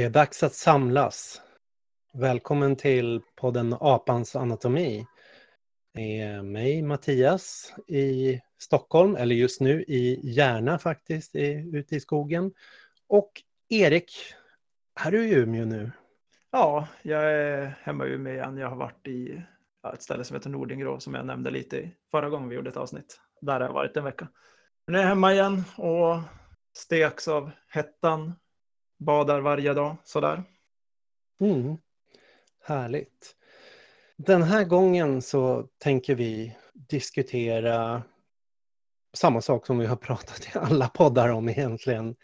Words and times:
Det 0.00 0.04
är 0.04 0.10
dags 0.10 0.42
att 0.42 0.54
samlas. 0.54 1.40
Välkommen 2.12 2.76
till 2.76 3.20
podden 3.36 3.76
Apans 3.80 4.36
anatomi. 4.36 5.06
Det 5.94 6.20
är 6.20 6.42
mig, 6.42 6.82
Mattias, 6.82 7.74
i 7.86 8.40
Stockholm, 8.58 9.16
eller 9.16 9.34
just 9.34 9.60
nu 9.60 9.82
i 9.82 10.20
Järna 10.22 10.78
faktiskt, 10.78 11.36
ute 11.72 11.96
i 11.96 12.00
skogen. 12.00 12.52
Och 13.08 13.32
Erik, 13.68 14.12
här 14.94 15.12
är 15.12 15.16
du 15.16 15.28
i 15.28 15.34
Umeå 15.34 15.64
nu. 15.64 15.90
Ja, 16.50 16.88
jag 17.02 17.32
är 17.32 17.78
hemma 17.82 18.06
i 18.06 18.10
Umeå 18.10 18.32
igen. 18.32 18.56
Jag 18.56 18.68
har 18.68 18.76
varit 18.76 19.06
i 19.06 19.42
ett 19.94 20.02
ställe 20.02 20.24
som 20.24 20.36
heter 20.36 20.50
Nordingrå 20.50 21.00
som 21.00 21.14
jag 21.14 21.26
nämnde 21.26 21.50
lite 21.50 21.90
förra 22.10 22.28
gången 22.28 22.48
vi 22.48 22.54
gjorde 22.54 22.70
ett 22.70 22.76
avsnitt. 22.76 23.20
Där 23.40 23.60
har 23.60 23.66
jag 23.66 23.72
varit 23.72 23.96
en 23.96 24.04
vecka. 24.04 24.28
Nu 24.86 24.98
är 24.98 25.02
jag 25.02 25.08
hemma 25.08 25.32
igen 25.32 25.64
och 25.76 26.20
steks 26.76 27.28
av 27.28 27.50
hettan. 27.68 28.34
Badar 29.00 29.40
varje 29.40 29.74
dag, 29.74 29.96
sådär. 30.04 30.42
Mm. 31.40 31.76
Härligt. 32.64 33.36
Den 34.16 34.42
här 34.42 34.64
gången 34.64 35.22
så 35.22 35.68
tänker 35.78 36.14
vi 36.14 36.56
diskutera 36.72 38.02
samma 39.12 39.40
sak 39.40 39.66
som 39.66 39.78
vi 39.78 39.86
har 39.86 39.96
pratat 40.06 40.48
i 40.54 40.58
alla 40.58 40.88
poddar 40.88 41.28
om 41.28 41.48
egentligen. 41.48 42.16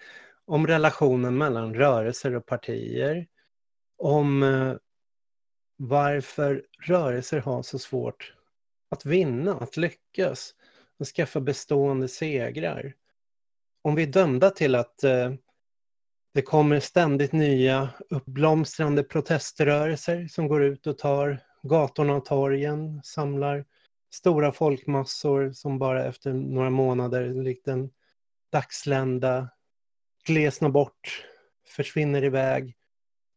Om 0.44 0.66
relationen 0.66 1.38
mellan 1.38 1.74
rörelser 1.74 2.34
och 2.34 2.46
partier. 2.46 3.26
Om 3.98 4.42
eh, 4.42 4.74
varför 5.76 6.64
rörelser 6.80 7.40
har 7.40 7.62
så 7.62 7.78
svårt 7.78 8.34
att 8.88 9.06
vinna, 9.06 9.54
att 9.56 9.76
lyckas 9.76 10.54
och 10.98 11.06
skaffa 11.06 11.40
bestående 11.40 12.08
segrar. 12.08 12.94
Om 13.82 13.94
vi 13.94 14.02
är 14.02 14.06
dömda 14.06 14.50
till 14.50 14.74
att 14.74 15.04
eh, 15.04 15.32
det 16.36 16.42
kommer 16.42 16.80
ständigt 16.80 17.32
nya 17.32 17.88
uppblomstrande 18.10 19.02
proteströrelser 19.02 20.26
som 20.28 20.48
går 20.48 20.62
ut 20.62 20.86
och 20.86 20.98
tar 20.98 21.38
gatorna 21.62 22.14
och 22.14 22.24
torgen, 22.24 23.00
samlar 23.04 23.64
stora 24.10 24.52
folkmassor 24.52 25.52
som 25.52 25.78
bara 25.78 26.04
efter 26.04 26.32
några 26.32 26.70
månader 26.70 27.34
likt 27.34 27.68
en 27.68 27.90
dagslända 28.52 29.48
glesnar 30.26 30.68
bort, 30.68 31.24
försvinner 31.76 32.24
iväg. 32.24 32.76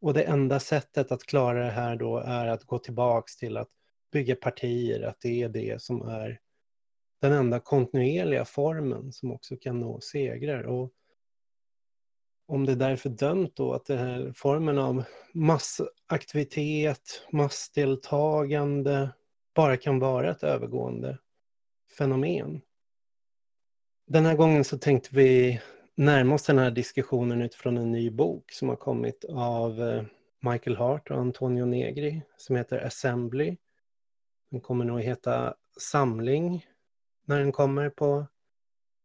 Och 0.02 0.14
det 0.14 0.24
enda 0.24 0.60
sättet 0.60 1.12
att 1.12 1.24
klara 1.24 1.66
det 1.66 1.72
här 1.72 1.96
då 1.96 2.18
är 2.18 2.48
att 2.48 2.64
gå 2.64 2.80
tillbaks 2.80 3.38
till 3.38 3.58
att 3.58 3.70
bygga 4.12 4.36
partier, 4.36 5.02
att 5.02 5.22
det 5.22 5.44
är 5.44 5.50
det 5.50 5.82
som 5.82 6.02
är 6.02 6.40
den 7.22 7.32
enda 7.32 7.60
kontinuerliga 7.60 8.46
formen 8.46 9.14
som 9.14 9.32
också 9.32 9.56
kan 9.58 9.80
nå 9.80 10.02
segrar. 10.02 10.64
Och 10.64 10.94
om 12.50 12.66
det 12.66 12.72
är 12.72 12.76
därför 12.76 13.10
dömt 13.10 13.56
då 13.56 13.74
att 13.74 13.86
den 13.86 13.98
här 13.98 14.34
formen 14.36 14.78
av 14.78 15.04
massaktivitet, 15.34 17.28
massdeltagande 17.32 19.10
bara 19.56 19.78
kan 19.78 20.00
vara 20.00 20.32
ett 20.32 20.44
övergående 20.44 21.18
fenomen. 21.98 22.62
Den 24.08 24.26
här 24.26 24.36
gången 24.36 24.64
så 24.64 24.78
tänkte 24.78 25.10
vi 25.12 25.62
närma 25.96 26.36
oss 26.36 26.46
den 26.46 26.58
här 26.58 26.72
diskussionen 26.72 27.42
utifrån 27.42 27.78
en 27.78 27.92
ny 27.92 28.10
bok 28.10 28.52
som 28.52 28.70
har 28.70 28.76
kommit 28.76 29.26
av 29.30 29.82
eh, 29.82 30.04
Michael 30.40 30.78
Hart 30.78 31.12
och 31.12 31.18
Antonio 31.18 31.66
Negri 31.66 32.22
som 32.38 32.56
heter 32.56 32.86
Assembly. 32.86 33.58
Den 34.52 34.62
kommer 34.62 34.86
nog 34.86 35.02
heta 35.02 35.56
Samling 35.80 36.66
när 37.26 37.40
den 37.40 37.52
kommer 37.52 37.90
på, 37.90 38.28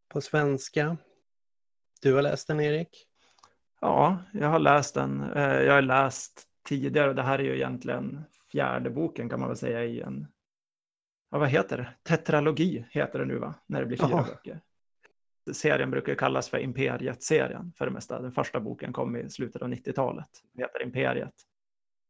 på 0.09 0.21
svenska. 0.21 0.97
Du 2.01 2.15
har 2.15 2.23
läst 2.23 2.49
den, 2.49 2.61
Erik? 2.61 3.09
Ja, 3.85 4.19
jag 4.33 4.49
har 4.49 4.59
läst 4.59 4.95
den. 4.95 5.33
Eh, 5.33 5.63
jag 5.63 5.75
har 5.75 5.83
läst 5.83 6.43
tidigare 6.63 7.09
och 7.09 7.15
det 7.15 7.23
här 7.23 7.39
är 7.39 7.43
ju 7.43 7.55
egentligen 7.55 8.25
fjärde 8.53 8.91
boken 8.91 9.29
kan 9.29 9.41
man 9.41 9.49
väl 9.49 9.57
säga 9.59 9.85
i 9.85 10.01
en, 10.01 10.27
ja, 11.31 11.39
vad 11.39 11.49
heter 11.49 11.77
det? 11.77 11.89
Tetralogi 12.03 12.87
heter 12.91 13.19
det 13.19 13.25
nu 13.25 13.39
va? 13.39 13.55
När 13.67 13.81
det 13.81 13.87
blir 13.87 13.97
fyra 13.97 14.07
Aha. 14.07 14.27
böcker. 14.27 14.61
Serien 15.53 15.91
brukar 15.91 16.15
kallas 16.15 16.49
för 16.49 16.59
Imperiet-serien 16.59 17.73
för 17.77 17.85
det 17.85 17.91
mesta. 17.91 18.23
Den 18.23 18.33
första 18.33 18.61
boken 18.61 18.93
kom 18.93 19.17
i 19.17 19.31
slutet 19.31 19.63
av 19.63 19.69
90-talet. 19.69 20.29
heter 20.59 20.83
Imperiet. 20.83 21.35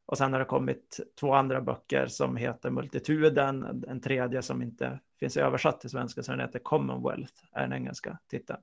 Och 0.07 0.19
sen 0.19 0.33
har 0.33 0.41
det 0.41 0.47
kommit 0.47 1.01
två 1.21 1.35
andra 1.35 1.61
böcker 1.61 2.07
som 2.07 2.37
heter 2.37 2.71
Multituden, 2.71 3.85
en 3.89 4.01
tredje 4.01 4.43
som 4.43 4.63
inte 4.63 5.01
finns 5.21 5.37
översatt 5.37 5.81
till 5.81 5.91
svenska, 5.91 6.23
så 6.23 6.33
den 6.33 6.41
heter 6.41 6.59
Commonwealth, 6.59 7.35
är 7.53 7.61
den 7.61 7.73
engelska 7.73 8.19
titeln. 8.31 8.61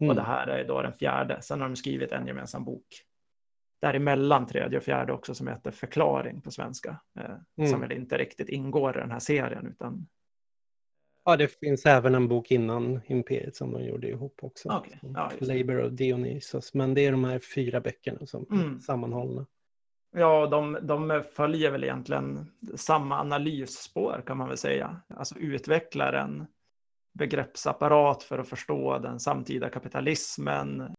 Mm. 0.00 0.10
Och 0.10 0.16
det 0.16 0.22
här 0.22 0.46
är 0.46 0.64
då 0.64 0.82
den 0.82 0.92
fjärde. 0.92 1.42
Sen 1.42 1.60
har 1.60 1.68
de 1.68 1.76
skrivit 1.76 2.12
en 2.12 2.26
gemensam 2.26 2.64
bok 2.64 3.04
däremellan 3.80 4.46
tredje 4.46 4.78
och 4.78 4.84
fjärde 4.84 5.12
också 5.12 5.34
som 5.34 5.48
heter 5.48 5.70
Förklaring 5.70 6.40
på 6.40 6.50
svenska. 6.50 7.00
Eh, 7.18 7.34
mm. 7.58 7.70
Som 7.70 7.80
väl 7.80 7.92
inte 7.92 8.18
riktigt 8.18 8.48
ingår 8.48 8.96
i 8.96 9.00
den 9.00 9.10
här 9.10 9.18
serien 9.18 9.66
utan 9.66 10.06
Ja, 11.24 11.36
det 11.36 11.48
finns 11.48 11.86
även 11.86 12.14
en 12.14 12.28
bok 12.28 12.50
innan 12.50 13.00
Imperiet 13.06 13.56
som 13.56 13.72
de 13.72 13.84
gjorde 13.84 14.08
ihop 14.08 14.38
också. 14.42 14.68
Okay. 14.68 14.98
Ja, 15.14 15.32
Labor 15.38 15.84
of 15.84 15.92
Dionysos. 15.92 16.74
Men 16.74 16.94
det 16.94 17.06
är 17.06 17.12
de 17.12 17.24
här 17.24 17.38
fyra 17.38 17.80
böckerna 17.80 18.26
som 18.26 18.46
mm. 18.50 18.76
är 18.76 18.80
sammanhållna. 18.80 19.46
Ja, 20.16 20.46
de, 20.46 20.78
de 20.82 21.22
följer 21.32 21.70
väl 21.70 21.84
egentligen 21.84 22.52
samma 22.76 23.20
analysspår 23.20 24.22
kan 24.26 24.36
man 24.36 24.48
väl 24.48 24.56
säga. 24.56 25.00
Alltså 25.08 25.38
utvecklar 25.38 26.12
en 26.12 26.46
begreppsapparat 27.12 28.22
för 28.22 28.38
att 28.38 28.48
förstå 28.48 28.98
den 28.98 29.20
samtida 29.20 29.70
kapitalismen, 29.70 30.94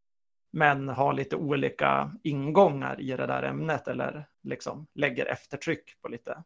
men 0.51 0.89
har 0.89 1.13
lite 1.13 1.35
olika 1.35 2.11
ingångar 2.23 3.01
i 3.01 3.09
det 3.09 3.27
där 3.27 3.43
ämnet 3.43 3.87
eller 3.87 4.27
liksom 4.43 4.87
lägger 4.95 5.25
eftertryck 5.25 6.01
på 6.01 6.07
lite 6.07 6.43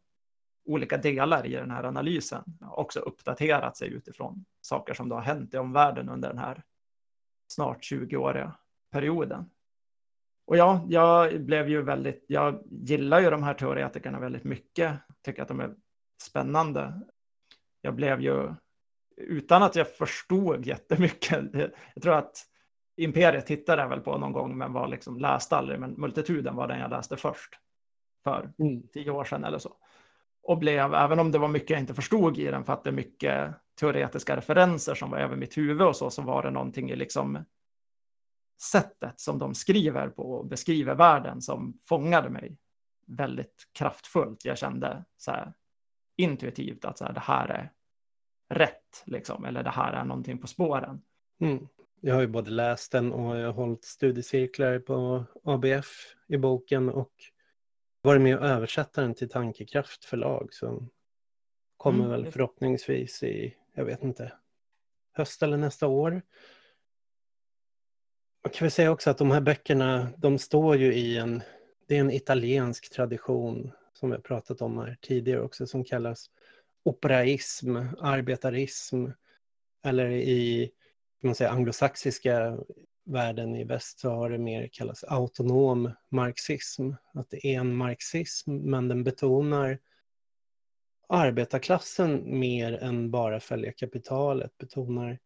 olika 0.66 0.98
delar 0.98 1.46
i 1.46 1.56
den 1.56 1.72
här 1.72 1.84
analysen. 1.84 2.44
Också 2.62 3.00
uppdaterat 3.00 3.78
sig 3.78 3.94
utifrån 3.94 4.46
saker 4.62 4.94
som 4.94 5.10
då 5.10 5.16
har 5.16 5.22
hänt 5.22 5.54
i 5.54 5.58
omvärlden 5.58 6.10
under 6.10 6.30
den 6.30 6.38
här 6.38 6.64
snart 7.48 7.84
20-åriga 7.84 8.56
perioden. 8.92 9.50
Och 10.46 10.58
ja, 10.58 10.86
jag 10.90 11.42
blev 11.42 11.70
ju 11.70 11.82
väldigt, 11.82 12.26
jag 12.28 12.64
gillar 12.66 13.20
ju 13.20 13.30
de 13.30 13.44
här 13.44 13.54
teoretikerna 13.54 14.20
väldigt 14.20 14.44
mycket, 14.44 15.00
tycker 15.22 15.42
att 15.42 15.48
de 15.48 15.60
är 15.60 15.76
spännande. 16.22 17.02
Jag 17.82 17.96
blev 17.96 18.22
ju, 18.22 18.54
utan 19.18 19.64
att 19.64 19.76
jag 19.76 19.96
förstod 19.96 20.66
jättemycket, 20.66 21.42
jag 21.94 22.04
tror 22.04 22.14
att 22.14 22.46
Imperiet 22.96 23.46
tittade 23.46 23.82
jag 23.82 23.90
väl 23.90 24.00
på 24.00 24.18
någon 24.18 24.34
gång, 24.34 24.58
men 24.58 24.74
var 24.74 24.88
liksom, 24.88 25.18
läste 25.18 25.58
aldrig, 25.58 25.80
men 25.80 25.92
Multituden 25.92 26.56
var 26.56 26.68
den 26.68 26.80
jag 26.80 26.90
läste 26.90 27.18
först, 27.18 27.60
för 28.24 28.54
mm. 28.60 28.88
tio 28.88 29.12
år 29.12 29.24
sedan 29.24 29.44
eller 29.44 29.58
så. 29.58 29.76
Och 30.44 30.58
blev, 30.58 30.94
även 30.94 31.20
om 31.20 31.32
det 31.32 31.38
var 31.38 31.48
mycket 31.48 31.70
jag 31.70 31.80
inte 31.80 31.94
förstod 31.94 32.38
i 32.38 32.44
den, 32.46 32.66
för 32.66 32.74
att 32.74 32.84
det 32.84 32.90
är 32.90 32.92
mycket 32.92 33.56
teoretiska 33.80 34.38
referenser 34.38 34.96
som 34.96 35.12
var 35.12 35.18
över 35.18 35.36
mitt 35.36 35.58
huvud 35.58 35.88
och 35.88 35.96
så, 35.96 36.10
så 36.10 36.22
var 36.22 36.44
det 36.44 36.52
någonting 36.52 36.90
i 36.90 36.96
liksom 36.96 37.46
sättet 38.62 39.20
som 39.20 39.40
de 39.40 39.54
skriver 39.54 40.10
på 40.10 40.32
och 40.34 40.46
beskriver 40.46 40.96
världen 40.96 41.42
som 41.42 41.80
fångade 41.90 42.30
mig 42.30 42.58
väldigt 43.08 43.64
kraftfullt. 43.74 44.46
Jag 44.46 44.58
kände 44.58 45.06
så 45.18 45.32
här 45.32 45.54
intuitivt 46.16 46.86
att 46.86 46.98
så 46.98 47.06
här, 47.06 47.14
det 47.14 47.20
här 47.20 47.48
är 47.48 47.72
rätt, 48.54 49.04
liksom, 49.06 49.46
eller 49.46 49.64
det 49.64 49.70
här 49.70 49.94
är 49.94 50.04
någonting 50.04 50.38
på 50.38 50.48
spåren. 50.48 51.02
Mm. 51.42 51.68
Jag 52.02 52.14
har 52.14 52.22
ju 52.22 52.28
både 52.28 52.52
läst 52.52 52.92
den 52.92 53.14
och 53.14 53.38
jag 53.38 53.46
har 53.46 53.54
hållit 53.54 53.84
studiecirklar 53.84 54.80
på 54.80 55.26
ABF 55.44 56.16
i 56.28 56.38
boken 56.38 56.90
och 56.90 57.12
varit 58.02 58.22
med 58.22 58.38
och 58.38 58.46
översätta 58.46 59.02
den 59.02 59.14
till 59.14 59.30
Tankekraft 59.30 60.06
förlag 60.06 60.54
som 60.54 60.90
kommer 61.78 62.06
mm. 62.06 62.12
väl 62.12 62.32
förhoppningsvis 62.32 63.24
i, 63.24 63.56
jag 63.74 63.86
vet 63.86 64.04
inte, 64.04 64.34
höst 65.14 65.44
eller 65.44 65.58
nästa 65.58 65.88
år. 65.88 66.22
Jag 68.42 68.54
kan 68.54 68.66
väl 68.66 68.72
säga 68.72 68.92
också 68.92 69.10
att 69.10 69.18
de 69.18 69.32
här 69.32 69.42
böckerna, 69.42 70.10
de 70.18 70.40
står 70.40 70.76
ju 70.76 70.94
i 70.94 71.18
en, 71.18 71.42
det 71.88 71.96
är 71.96 72.00
en 72.00 72.12
italiensk 72.12 72.94
tradition 72.94 73.72
som 73.94 74.10
vi 74.10 74.16
har 74.16 74.22
pratat 74.22 74.62
om 74.62 74.78
här 74.78 74.98
tidigare 75.02 75.42
också, 75.42 75.68
som 75.68 75.84
kallas 75.84 76.30
operaism, 76.84 77.78
arbetarism, 78.00 79.06
eller 79.84 80.10
i 80.10 80.72
kan 81.22 81.28
man 81.28 81.36
säga, 81.36 81.50
anglosaxiska 81.50 82.58
världen 83.06 83.56
i 83.56 83.64
väst 83.64 84.00
så 84.00 84.10
har 84.10 84.30
det 84.30 84.38
mer 84.38 84.70
kallats 84.72 85.04
autonom 85.04 85.92
marxism. 86.10 86.92
Att 87.14 87.30
det 87.30 87.48
är 87.48 87.60
en 87.60 87.76
marxism, 87.76 88.56
men 88.56 88.88
den 88.88 89.04
betonar 89.04 89.80
arbetarklassen 91.08 92.40
mer 92.40 92.74
än 92.74 93.12
bara 93.12 93.40
följa 93.40 93.72
kapitalet, 93.72 94.58
betonar 94.58 95.20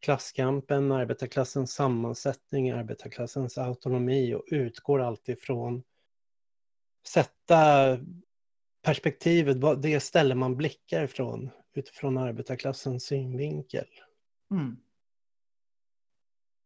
klasskampen, 0.00 0.92
arbetarklassens 0.92 1.72
sammansättning, 1.72 2.70
arbetarklassens 2.70 3.58
autonomi 3.58 4.34
och 4.34 4.44
utgår 4.46 5.00
alltid 5.00 5.40
från 5.40 5.82
sätta 7.06 7.98
perspektivet, 8.84 9.82
det 9.82 10.00
ställe 10.00 10.34
man 10.34 10.56
blickar 10.56 11.02
ifrån 11.02 11.50
utifrån 11.74 12.18
arbetarklassens 12.18 13.04
synvinkel. 13.04 13.86
Mm. 14.50 14.76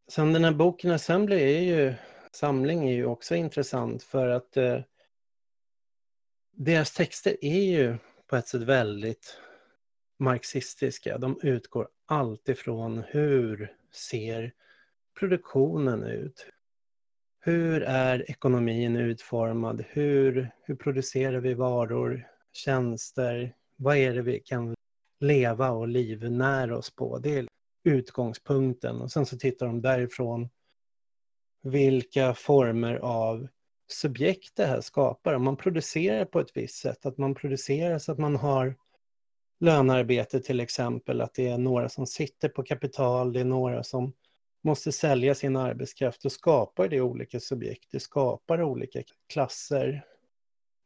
Sen 0.09 0.33
den 0.33 0.45
här 0.45 0.53
boken 0.53 0.91
Assembly 0.91 1.37
är 1.37 1.61
ju 1.61 1.95
samling 2.33 2.89
är 2.89 2.93
ju 2.93 3.07
också 3.07 3.35
intressant 3.35 4.03
för 4.03 4.29
att 4.29 4.57
eh, 4.57 4.81
deras 6.53 6.93
texter 6.93 7.37
är 7.41 7.63
ju 7.63 7.97
på 8.27 8.37
ett 8.37 8.49
sätt 8.49 8.63
väldigt 8.63 9.39
marxistiska. 10.19 11.19
De 11.19 11.41
utgår 11.43 11.89
alltifrån 12.07 13.03
hur 13.09 13.77
ser 13.93 14.53
produktionen 15.19 16.03
ut? 16.03 16.47
Hur 17.41 17.83
är 17.83 18.31
ekonomin 18.31 18.97
utformad? 18.97 19.85
Hur, 19.89 20.51
hur 20.63 20.75
producerar 20.75 21.41
vi 21.41 21.55
varor, 21.55 22.29
tjänster? 22.53 23.55
Vad 23.77 23.97
är 23.97 24.15
det 24.15 24.23
vi 24.23 24.41
kan 24.41 24.75
leva 25.21 25.71
och 25.71 25.89
livnära 25.89 26.79
oss 26.79 26.95
på? 26.95 27.19
Det 27.19 27.39
är 27.39 27.47
utgångspunkten 27.85 29.01
och 29.01 29.13
sen 29.13 29.27
så 29.27 29.39
tittar 29.39 29.67
de 29.67 29.81
därifrån 29.83 30.49
vilka 31.63 32.35
former 32.35 32.95
av 32.95 33.49
subjekt 33.89 34.57
det 34.57 34.67
här 34.67 34.81
skapar. 34.81 35.35
Om 35.35 35.45
man 35.45 35.57
producerar 35.57 36.25
på 36.25 36.41
ett 36.41 36.57
visst 36.57 36.79
sätt, 36.79 37.07
att 37.07 37.19
man 37.19 37.35
producerar 37.35 37.99
så 37.99 38.13
att 38.13 38.19
man 38.19 38.37
har 38.37 38.77
lönearbete 39.61 40.41
till 40.41 40.61
exempel, 40.61 41.21
att 41.21 41.35
det 41.35 41.49
är 41.49 41.59
några 41.59 41.89
som 41.89 42.07
sitter 42.07 42.49
på 42.49 42.63
kapital, 42.63 43.33
det 43.33 43.41
är 43.41 43.45
några 43.45 43.83
som 43.85 44.13
måste 44.63 44.93
sälja 44.93 45.35
sin 45.35 45.57
arbetskraft, 45.57 46.23
då 46.23 46.31
skapar 46.31 46.89
det 46.89 47.01
olika 47.01 47.41
subjekt, 47.41 47.89
det 47.91 48.01
skapar 48.01 48.63
olika 48.63 49.03
klasser. 49.33 50.05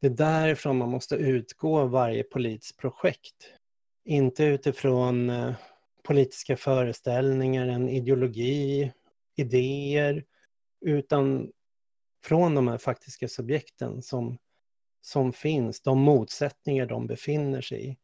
Det 0.00 0.06
är 0.06 0.10
därifrån 0.10 0.78
man 0.78 0.88
måste 0.90 1.14
utgå 1.14 1.84
varje 1.84 2.22
politiskt 2.22 2.76
projekt. 2.76 3.52
Inte 4.04 4.44
utifrån 4.44 5.30
eh, 5.30 5.54
politiska 6.02 6.56
föreställningar, 6.56 7.66
en 7.66 7.88
ideologi, 7.88 8.92
idéer, 9.36 10.24
utan 10.80 11.52
från 12.24 12.54
de 12.54 12.68
här 12.68 12.78
faktiska 12.78 13.28
subjekten 13.28 14.02
som, 14.02 14.38
som 15.00 15.32
finns, 15.32 15.80
de 15.80 15.98
motsättningar 15.98 16.86
de 16.86 17.06
befinner 17.06 17.60
sig 17.60 17.88
i. 17.88 17.96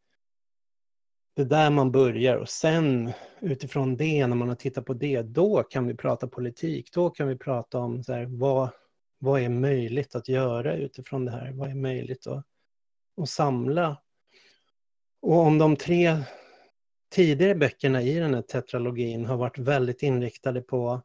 Det 1.39 1.43
är 1.43 1.47
där 1.47 1.71
man 1.71 1.93
börjar 1.93 2.37
och 2.37 2.49
sen 2.49 3.13
utifrån 3.41 3.97
det, 3.97 4.27
när 4.27 4.37
man 4.37 4.49
har 4.49 4.55
tittat 4.55 4.85
på 4.85 4.95
det, 4.95 5.23
då 5.23 5.63
kan 5.63 5.87
vi 5.87 5.95
prata 5.95 6.29
politik. 6.29 6.93
Då 6.93 7.11
kan 7.11 7.29
vi 7.29 7.37
prata 7.37 7.79
om 7.79 8.05
så 8.05 8.13
här, 8.13 8.25
vad, 8.25 8.71
vad 9.19 9.41
är 9.41 9.49
möjligt 9.49 10.15
att 10.15 10.29
göra 10.29 10.75
utifrån 10.75 11.25
det 11.25 11.31
här? 11.31 11.53
Vad 11.53 11.71
är 11.71 11.75
möjligt 11.75 12.27
att, 12.27 12.45
att 13.23 13.29
samla? 13.29 13.97
Och 15.23 15.37
om 15.37 15.59
de 15.59 15.77
tre 15.77 16.17
tidigare 17.11 17.55
böckerna 17.55 18.03
i 18.03 18.15
den 18.15 18.35
här 18.35 18.43
tetralogin 18.43 19.25
har 19.25 19.37
varit 19.37 19.59
väldigt 19.59 20.03
inriktade 20.03 20.61
på 20.61 20.91
att 20.91 21.05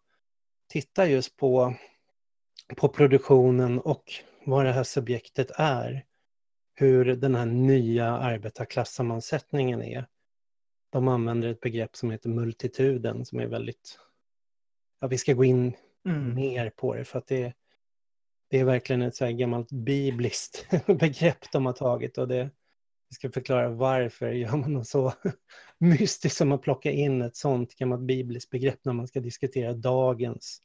titta 0.68 1.08
just 1.08 1.38
på, 1.38 1.76
på 2.78 2.90
produktionen 2.90 3.80
och 3.80 4.04
vad 4.46 4.66
det 4.66 4.72
här 4.72 4.84
subjektet 4.84 5.52
är. 5.56 6.06
Hur 6.76 7.16
den 7.16 7.36
här 7.36 7.46
nya 7.46 8.06
arbetarklassammansättningen 8.06 9.82
är. 9.82 10.08
De 10.94 11.08
använder 11.08 11.48
ett 11.48 11.60
begrepp 11.60 11.96
som 11.96 12.12
heter 12.12 12.30
multituden 12.30 13.26
som 13.26 13.40
är 13.40 13.48
väldigt... 13.48 14.00
Ja, 15.00 15.08
vi 15.08 15.18
ska 15.18 15.34
gå 15.34 15.44
in 15.44 15.74
mm. 16.06 16.36
mer 16.36 16.70
på 16.70 16.96
det 16.96 17.06
för 17.06 17.20
att 17.20 17.28
det, 17.28 17.54
det 18.50 18.60
är 18.60 18.64
verkligen 18.64 19.02
ett 19.02 19.16
så 19.16 19.26
här 19.26 19.32
gammalt 19.32 19.72
bibliskt 19.72 20.68
begrepp 21.00 21.52
de 21.52 21.66
har 21.66 21.74
tagit 21.74 22.18
och 22.18 22.28
det, 22.28 22.38
jag 23.08 23.16
ska 23.16 23.32
förklara 23.32 23.70
varför 23.70 24.32
gör 24.32 24.58
man 24.58 24.74
något 24.74 24.88
så 24.88 25.14
mystiskt 25.78 26.38
som 26.38 26.52
att 26.52 26.62
plocka 26.62 26.92
in 26.92 27.22
ett 27.22 27.36
sånt 27.36 27.76
gammalt 27.76 28.02
bibliskt 28.02 28.50
begrepp 28.50 28.80
när 28.86 28.94
man 28.94 29.08
ska 29.08 29.20
diskutera 29.20 29.74
dagens 29.74 30.62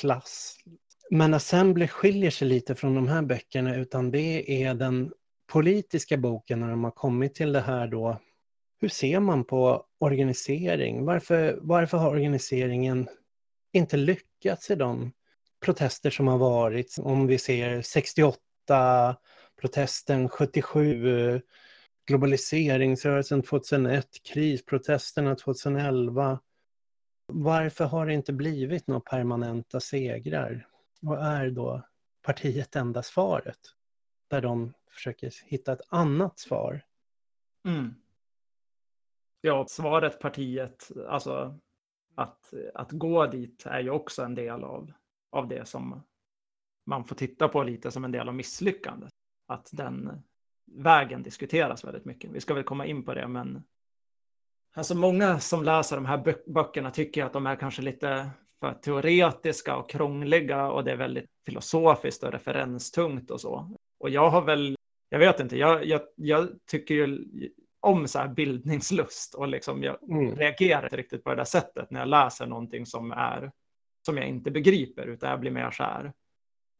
klass. 0.00 0.56
Men 1.10 1.34
Assembly 1.34 1.88
skiljer 1.88 2.30
sig 2.30 2.48
lite 2.48 2.74
från 2.74 2.94
de 2.94 3.08
här 3.08 3.22
böckerna 3.22 3.76
utan 3.76 4.10
det 4.10 4.62
är 4.64 4.74
den 4.74 5.12
politiska 5.52 6.16
boken 6.16 6.60
när 6.60 6.70
de 6.70 6.84
har 6.84 6.90
kommit 6.90 7.34
till 7.34 7.52
det 7.52 7.60
här 7.60 7.86
då. 7.86 8.20
Hur 8.80 8.88
ser 8.88 9.20
man 9.20 9.44
på 9.44 9.86
organisering? 9.98 11.04
Varför, 11.04 11.58
varför 11.60 11.98
har 11.98 12.10
organiseringen 12.10 13.08
inte 13.72 13.96
lyckats 13.96 14.70
i 14.70 14.74
de 14.74 15.12
protester 15.64 16.10
som 16.10 16.26
har 16.26 16.38
varit? 16.38 16.96
Om 16.98 17.26
vi 17.26 17.38
ser 17.38 17.82
68, 17.82 19.16
protesten 19.60 20.28
77, 20.28 21.42
globaliseringsrörelsen 22.06 23.42
2001, 23.42 24.08
krisprotesterna 24.24 25.34
2011. 25.34 26.40
Varför 27.32 27.84
har 27.84 28.06
det 28.06 28.14
inte 28.14 28.32
blivit 28.32 28.86
några 28.86 29.00
permanenta 29.00 29.80
segrar? 29.80 30.66
Vad 31.00 31.26
är 31.26 31.50
då 31.50 31.82
partiet 32.22 32.76
enda 32.76 33.02
svaret? 33.02 33.58
Där 34.28 34.40
de 34.40 34.72
försöker 34.90 35.32
hitta 35.44 35.72
ett 35.72 35.86
annat 35.88 36.38
svar. 36.38 36.84
Mm. 37.64 37.94
Ja, 39.46 39.66
svaret 39.68 40.20
partiet, 40.20 40.90
alltså 41.08 41.58
att, 42.14 42.54
att 42.74 42.92
gå 42.92 43.26
dit 43.26 43.66
är 43.66 43.80
ju 43.80 43.90
också 43.90 44.22
en 44.22 44.34
del 44.34 44.64
av, 44.64 44.92
av 45.30 45.48
det 45.48 45.68
som 45.68 46.02
man 46.86 47.04
får 47.04 47.16
titta 47.16 47.48
på 47.48 47.62
lite 47.62 47.90
som 47.90 48.04
en 48.04 48.12
del 48.12 48.28
av 48.28 48.34
misslyckandet. 48.34 49.10
Att 49.46 49.68
den 49.72 50.22
vägen 50.64 51.22
diskuteras 51.22 51.84
väldigt 51.84 52.04
mycket. 52.04 52.30
Vi 52.30 52.40
ska 52.40 52.54
väl 52.54 52.64
komma 52.64 52.86
in 52.86 53.04
på 53.04 53.14
det, 53.14 53.28
men 53.28 53.62
alltså 54.74 54.94
många 54.94 55.40
som 55.40 55.64
läser 55.64 55.96
de 55.96 56.06
här 56.06 56.34
böckerna 56.46 56.90
tycker 56.90 57.24
att 57.24 57.32
de 57.32 57.46
är 57.46 57.56
kanske 57.56 57.82
lite 57.82 58.30
för 58.60 58.74
teoretiska 58.74 59.76
och 59.76 59.90
krångliga 59.90 60.70
och 60.70 60.84
det 60.84 60.92
är 60.92 60.96
väldigt 60.96 61.30
filosofiskt 61.44 62.22
och 62.22 62.32
referenstungt 62.32 63.30
och 63.30 63.40
så. 63.40 63.76
Och 63.98 64.10
jag 64.10 64.30
har 64.30 64.42
väl, 64.42 64.76
jag 65.08 65.18
vet 65.18 65.40
inte, 65.40 65.56
jag, 65.56 65.84
jag, 65.84 66.00
jag 66.16 66.48
tycker 66.66 66.94
ju 66.94 67.24
om 67.86 68.08
så 68.08 68.18
här 68.18 68.28
bildningslust 68.28 69.34
och 69.34 69.48
liksom 69.48 69.82
jag 69.82 70.02
mm. 70.10 70.36
reagerar 70.36 70.84
inte 70.84 70.96
riktigt 70.96 71.24
på 71.24 71.30
det 71.30 71.36
där 71.36 71.44
sättet 71.44 71.90
när 71.90 72.00
jag 72.00 72.08
läser 72.08 72.46
någonting 72.46 72.86
som 72.86 73.12
är 73.12 73.52
som 74.06 74.16
jag 74.16 74.26
inte 74.26 74.50
begriper, 74.50 75.06
utan 75.06 75.30
jag 75.30 75.40
blir 75.40 75.50
mer 75.50 75.70
så 75.70 75.82
här, 75.82 76.12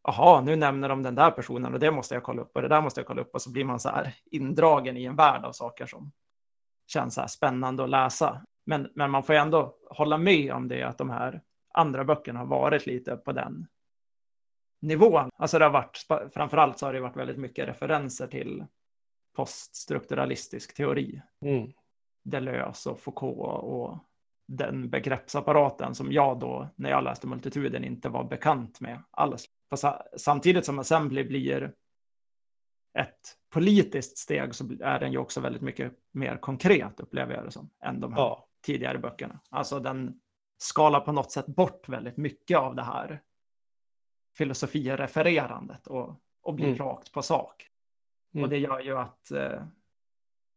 Jaha, 0.03 0.41
nu 0.41 0.57
nämner 0.57 0.89
de 0.89 1.03
den 1.03 1.15
där 1.15 1.31
personen 1.31 1.75
och 1.75 1.81
det 1.81 1.91
måste 1.91 2.15
jag 2.15 2.23
kolla 2.23 2.43
upp 2.43 2.51
och 2.55 2.63
det 2.63 2.69
där 2.69 2.83
måste 2.83 3.01
jag 3.01 3.07
kolla 3.07 3.23
upp 3.23 3.35
och 3.35 3.43
så 3.43 3.51
blir 3.51 3.65
man 3.65 3.81
så 3.81 3.89
här 3.89 4.15
indragen 4.31 4.97
i 4.97 5.05
en 5.05 5.17
värld 5.17 5.45
av 5.45 5.53
saker 5.53 5.87
som 5.87 6.13
känns 6.87 7.15
så 7.15 7.21
här 7.21 7.29
spännande 7.29 7.85
att 7.85 7.91
läsa. 7.91 8.43
Men, 8.67 8.91
men 8.95 9.11
man 9.11 9.23
får 9.23 9.35
ju 9.35 9.41
ändå 9.41 9.77
hålla 9.91 10.19
med 10.19 10.53
om 10.53 10.69
det 10.69 10.83
att 10.83 10.99
de 10.99 11.11
här 11.11 11.43
andra 11.75 12.05
böckerna 12.05 12.39
har 12.39 12.47
varit 12.47 12.87
lite 12.87 13.17
på 13.17 13.33
den 13.33 13.67
nivån. 14.81 15.31
Alltså 15.37 15.59
det 15.59 15.65
har 15.65 15.73
varit, 15.73 16.07
framförallt 16.35 16.79
så 16.79 16.87
har 16.87 16.93
det 16.93 17.01
varit 17.01 17.17
väldigt 17.17 17.39
mycket 17.39 17.69
referenser 17.69 18.27
till 18.27 18.65
poststrukturalistisk 19.37 20.75
teori. 20.75 21.23
Mm. 21.40 21.73
Deleuze 22.23 22.90
och 22.90 23.00
Foucault 23.00 23.64
och 23.64 23.99
den 24.47 24.90
begreppsapparaten 24.90 25.95
som 25.95 26.12
jag 26.12 26.38
då, 26.38 26.69
när 26.76 26.90
jag 26.90 27.05
läste 27.05 27.26
multituden, 27.26 27.85
inte 27.85 28.09
var 28.09 28.25
bekant 28.25 28.81
med 28.81 29.02
alls. 29.11 29.45
Samtidigt 30.16 30.64
som 30.64 30.78
Assembly 30.78 31.25
blir 31.25 31.73
ett 32.99 33.38
politiskt 33.50 34.19
steg 34.19 34.55
så 34.55 34.64
är 34.81 35.00
den 35.00 35.12
ju 35.12 35.19
också 35.19 35.40
väldigt 35.40 35.62
mycket 35.62 35.93
mer 36.12 36.37
konkret, 36.37 37.00
upplever 37.00 37.35
jag 37.35 37.45
det 37.45 37.50
som, 37.50 37.71
än 37.85 38.00
de 38.00 38.12
här 38.12 38.21
ja. 38.21 38.49
tidigare 38.66 38.99
böckerna. 38.99 39.40
Alltså 39.50 39.81
den 39.81 40.21
skalar 40.59 41.00
på 41.00 41.12
något 41.12 41.33
sätt 41.33 41.47
bort 41.47 41.88
väldigt 41.88 42.16
mycket 42.16 42.59
av 42.59 42.75
det 42.75 42.83
här 42.83 43.23
filosofirefererandet 44.37 45.87
och, 45.87 46.21
och 46.43 46.55
blir 46.55 46.66
mm. 46.66 46.78
rakt 46.78 47.12
på 47.12 47.23
sak. 47.23 47.71
Mm. 48.37 48.45
Och 48.45 48.50
det 48.50 48.59
gör 48.59 48.81
ju 48.81 48.99
att 48.99 49.31
eh, 49.31 49.62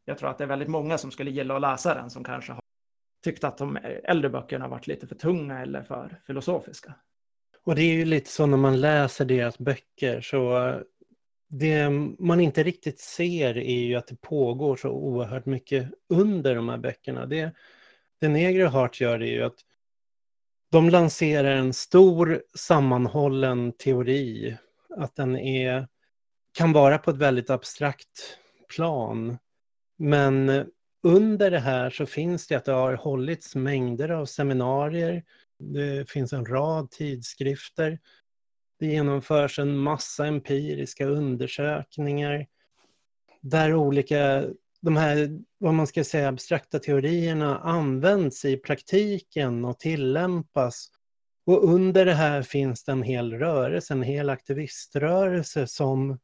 jag 0.05 0.17
tror 0.17 0.29
att 0.29 0.37
det 0.37 0.43
är 0.43 0.47
väldigt 0.47 0.69
många 0.69 0.97
som 0.97 1.11
skulle 1.11 1.31
gilla 1.31 1.55
att 1.55 1.61
läsa 1.61 1.93
den 1.93 2.09
som 2.09 2.23
kanske 2.23 2.51
har 2.51 2.61
tyckt 3.23 3.43
att 3.43 3.57
de 3.57 3.77
äldre 4.03 4.29
böckerna 4.29 4.67
varit 4.67 4.87
lite 4.87 5.07
för 5.07 5.15
tunga 5.15 5.61
eller 5.61 5.83
för 5.83 6.21
filosofiska. 6.27 6.93
Och 7.63 7.75
det 7.75 7.81
är 7.81 7.93
ju 7.93 8.05
lite 8.05 8.29
så 8.29 8.45
när 8.45 8.57
man 8.57 8.81
läser 8.81 9.25
deras 9.25 9.57
böcker 9.57 10.21
så 10.21 10.73
det 11.49 11.89
man 12.19 12.39
inte 12.39 12.63
riktigt 12.63 12.99
ser 12.99 13.57
är 13.57 13.79
ju 13.79 13.95
att 13.95 14.07
det 14.07 14.21
pågår 14.21 14.75
så 14.75 14.89
oerhört 14.89 15.45
mycket 15.45 15.91
under 16.09 16.55
de 16.55 16.69
här 16.69 16.77
böckerna. 16.77 17.25
Det, 17.25 17.51
det 18.21 18.27
Negro 18.27 18.67
Heart 18.67 19.01
gör 19.01 19.21
är 19.21 19.31
ju 19.31 19.43
att 19.43 19.59
de 20.71 20.89
lanserar 20.89 21.55
en 21.55 21.73
stor 21.73 22.43
sammanhållen 22.55 23.71
teori. 23.71 24.57
Att 24.97 25.15
den 25.15 25.37
är, 25.37 25.87
kan 26.59 26.73
vara 26.73 26.97
på 26.97 27.11
ett 27.11 27.17
väldigt 27.17 27.49
abstrakt 27.49 28.37
plan. 28.75 29.37
Men 29.97 30.65
under 31.03 31.51
det 31.51 31.59
här 31.59 31.89
så 31.89 32.05
finns 32.05 32.47
det 32.47 32.55
att 32.55 32.65
det 32.65 32.71
har 32.71 32.93
hållits 32.93 33.55
mängder 33.55 34.09
av 34.09 34.25
seminarier. 34.25 35.23
Det 35.59 36.09
finns 36.09 36.33
en 36.33 36.45
rad 36.45 36.91
tidskrifter. 36.91 37.99
Det 38.79 38.85
genomförs 38.85 39.59
en 39.59 39.77
massa 39.77 40.25
empiriska 40.25 41.05
undersökningar 41.05 42.47
där 43.41 43.73
olika, 43.73 44.45
de 44.81 44.97
här, 44.97 45.39
vad 45.57 45.73
man 45.73 45.87
ska 45.87 46.03
säga, 46.03 46.27
abstrakta 46.27 46.79
teorierna 46.79 47.59
används 47.59 48.45
i 48.45 48.57
praktiken 48.57 49.65
och 49.65 49.79
tillämpas 49.79 50.89
Och 51.45 51.63
under 51.63 52.05
det 52.05 52.13
här 52.13 52.41
finns 52.41 52.83
det 52.83 52.91
en 52.91 53.03
hel 53.03 53.33
rörelse, 53.33 53.93
en 53.93 54.03
hel 54.03 54.29
aktiviströrelse 54.29 55.67
som, 55.67 56.19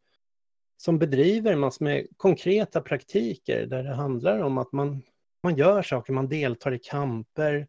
som 0.78 1.00
bedriver 1.00 1.56
massor 1.56 1.86
med 1.86 2.08
konkreta 2.18 2.82
praktiker 2.82 3.66
där 3.66 3.84
det 3.84 3.94
handlar 3.94 4.40
om 4.40 4.58
att 4.58 4.72
man, 4.72 5.02
man 5.44 5.56
gör 5.56 5.82
saker, 5.82 6.14
man 6.14 6.30
deltar 6.30 6.74
i 6.74 6.80
kamper, 6.80 7.68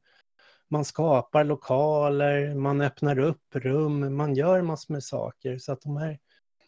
man 0.69 0.85
skapar 0.85 1.45
lokaler, 1.45 2.55
man 2.55 2.81
öppnar 2.81 3.19
upp 3.19 3.47
rum, 3.55 4.17
man 4.17 4.35
gör 4.35 4.63
massor 4.63 4.95
med 4.95 5.03
saker. 5.05 5.59
Så 5.59 5.73
att 5.73 5.81
de 5.81 5.97
här, 5.97 6.19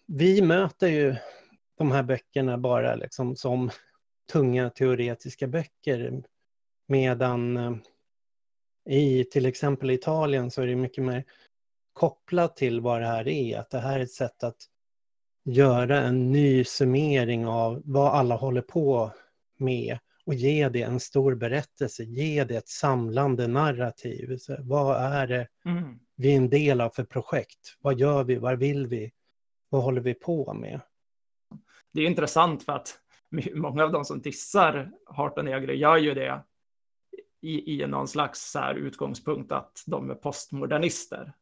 vi 0.07 0.42
möter 0.42 0.88
ju 0.88 1.16
de 1.78 1.90
här 1.90 2.02
böckerna 2.02 2.59
bara 2.59 2.95
liksom 2.95 3.37
som 3.37 3.71
tunga 4.33 4.71
teoretiska 4.71 5.47
böcker. 5.47 6.23
Medan 6.87 7.57
eh, 7.57 7.73
i 8.88 9.25
till 9.25 9.47
exempel 9.47 9.90
Italien 9.90 10.50
så 10.50 10.62
är 10.62 10.66
det 10.66 10.76
mycket 10.76 11.04
mer 11.04 11.25
kopplat 11.92 12.57
till 12.57 12.80
vad 12.80 13.00
det 13.00 13.07
här 13.07 13.28
är. 13.28 13.59
Att 13.59 13.71
det 13.71 13.80
här 13.80 13.99
är 13.99 14.02
ett 14.02 14.12
sätt 14.12 14.45
att 14.45 14.57
göra 15.52 16.00
en 16.00 16.32
ny 16.32 16.64
summering 16.64 17.46
av 17.46 17.82
vad 17.84 18.14
alla 18.14 18.34
håller 18.34 18.62
på 18.62 19.12
med 19.58 19.98
och 20.26 20.34
ge 20.34 20.68
det 20.68 20.82
en 20.82 21.00
stor 21.00 21.34
berättelse, 21.34 22.04
ge 22.04 22.44
det 22.44 22.56
ett 22.56 22.68
samlande 22.68 23.46
narrativ. 23.46 24.36
Så 24.38 24.56
vad 24.60 24.96
är 24.96 25.26
det 25.26 25.48
mm. 25.64 25.98
vi 26.16 26.32
är 26.32 26.36
en 26.36 26.50
del 26.50 26.80
av 26.80 26.90
för 26.90 27.04
projekt? 27.04 27.76
Vad 27.80 27.98
gör 27.98 28.24
vi? 28.24 28.36
Vad 28.36 28.58
vill 28.58 28.86
vi? 28.86 29.12
Vad 29.68 29.82
håller 29.82 30.00
vi 30.00 30.14
på 30.14 30.54
med? 30.54 30.80
Det 31.92 32.00
är 32.00 32.06
intressant 32.06 32.62
för 32.62 32.72
att 32.72 32.98
många 33.54 33.84
av 33.84 33.92
de 33.92 34.04
som 34.04 34.20
dissar 34.20 34.90
Heart 35.16 35.44
Negre 35.44 35.76
gör 35.76 35.96
ju 35.96 36.14
det 36.14 36.42
i, 37.40 37.82
i 37.82 37.86
någon 37.86 38.08
slags 38.08 38.50
så 38.50 38.58
här 38.58 38.74
utgångspunkt 38.74 39.52
att 39.52 39.82
de 39.86 40.10
är 40.10 40.14
postmodernister. 40.14 41.32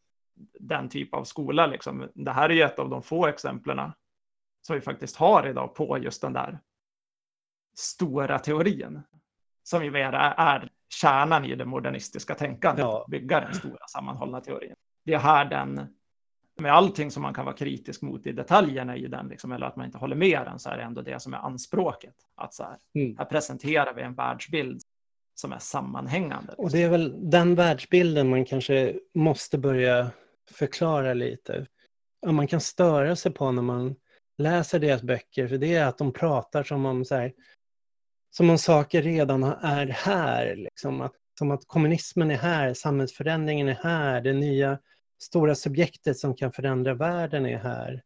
Den 0.61 0.89
typ 0.89 1.15
av 1.15 1.25
skola 1.25 1.67
liksom. 1.67 2.09
Det 2.15 2.33
här 2.33 2.49
är 2.49 2.55
ju 2.55 2.63
ett 2.63 2.79
av 2.79 2.91
de 2.91 3.03
få 3.03 3.27
exemplen 3.27 3.93
som 4.63 4.75
vi 4.75 4.81
faktiskt 4.81 5.17
har 5.17 5.49
idag 5.49 5.75
på 5.75 5.99
just 5.99 6.23
den 6.23 6.33
där 6.33 6.59
stora 7.79 8.39
teorin. 8.39 9.03
Som 9.63 9.85
ju 9.85 9.97
är, 9.97 10.13
är 10.13 10.71
kärnan 10.89 11.45
i 11.45 11.55
det 11.55 11.65
modernistiska 11.65 12.35
tänkandet, 12.35 12.85
ja. 12.85 13.07
bygga 13.09 13.41
den 13.41 13.55
stora 13.55 13.87
sammanhållna 13.89 14.41
teorin. 14.41 14.75
Det 15.05 15.15
är 15.15 15.19
här 15.19 15.45
den, 15.45 15.95
med 16.59 16.73
allting 16.73 17.11
som 17.11 17.23
man 17.23 17.35
kan 17.35 17.45
vara 17.45 17.57
kritisk 17.57 18.03
mot 18.03 18.27
i 18.27 18.33
detaljerna 18.33 18.97
i 18.97 19.07
den, 19.07 19.29
liksom, 19.29 19.53
eller 19.53 19.67
att 19.67 19.77
man 19.77 19.87
inte 19.87 19.99
håller 19.99 20.17
med 20.17 20.41
den, 20.45 20.59
så 20.59 20.71
är 20.71 20.77
det 20.77 20.83
ändå 20.83 21.03
det 21.03 21.23
som 21.23 21.35
är 21.35 21.39
anspråket. 21.39 22.15
Att 22.35 22.55
så 22.55 22.63
här, 22.63 22.77
mm. 22.95 23.17
här 23.19 23.25
presenterar 23.25 23.95
vi 23.95 24.03
en 24.03 24.15
världsbild 24.15 24.81
som 25.35 25.53
är 25.53 25.59
sammanhängande. 25.59 26.55
Och 26.59 26.71
det 26.71 26.83
är 26.83 26.91
väl 26.91 27.31
den 27.31 27.55
världsbilden 27.55 28.31
man 28.31 28.45
kanske 28.45 28.95
måste 29.15 29.59
börja 29.59 30.11
förklara 30.51 31.15
lite. 31.15 31.67
man 32.27 32.47
kan 32.47 32.61
störa 32.61 33.17
sig 33.17 33.33
på 33.33 33.53
när 33.53 33.63
man 33.63 33.97
läser 34.39 34.79
deras 34.79 35.03
böcker, 35.03 35.49
för 35.49 35.59
det 35.59 35.75
är 35.75 35.87
att 35.87 35.99
de 35.99 36.13
pratar 36.13 36.63
som 36.63 36.87
om 36.87 37.05
så 37.05 37.15
här, 37.15 37.33
som 38.31 38.51
om 38.51 38.59
saker 38.59 39.03
redan 39.03 39.43
är 39.45 39.87
här. 39.87 40.57
Liksom. 40.57 41.01
Att, 41.01 41.13
som 41.39 41.51
att 41.51 41.67
kommunismen 41.67 42.31
är 42.31 42.37
här, 42.37 42.75
samhällsförändringen 42.75 43.69
är 43.69 43.75
här, 43.75 44.21
det 44.21 44.33
nya 44.33 44.79
stora 45.23 45.55
subjektet 45.55 46.19
som 46.19 46.37
kan 46.37 46.53
förändra 46.53 46.95
världen 46.95 47.47
är 47.47 47.59
här. 47.59 48.03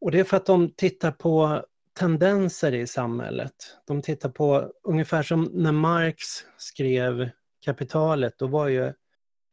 Och 0.00 0.10
det 0.10 0.20
är 0.20 0.24
för 0.24 0.36
att 0.36 0.46
de 0.46 0.70
tittar 0.70 1.12
på 1.12 1.64
tendenser 1.98 2.74
i 2.74 2.86
samhället. 2.86 3.54
De 3.86 4.02
tittar 4.02 4.28
på, 4.28 4.72
ungefär 4.82 5.22
som 5.22 5.50
när 5.52 5.72
Marx 5.72 6.24
skrev 6.56 7.30
Kapitalet, 7.64 8.38
då 8.38 8.46
var 8.46 8.68
ju 8.68 8.92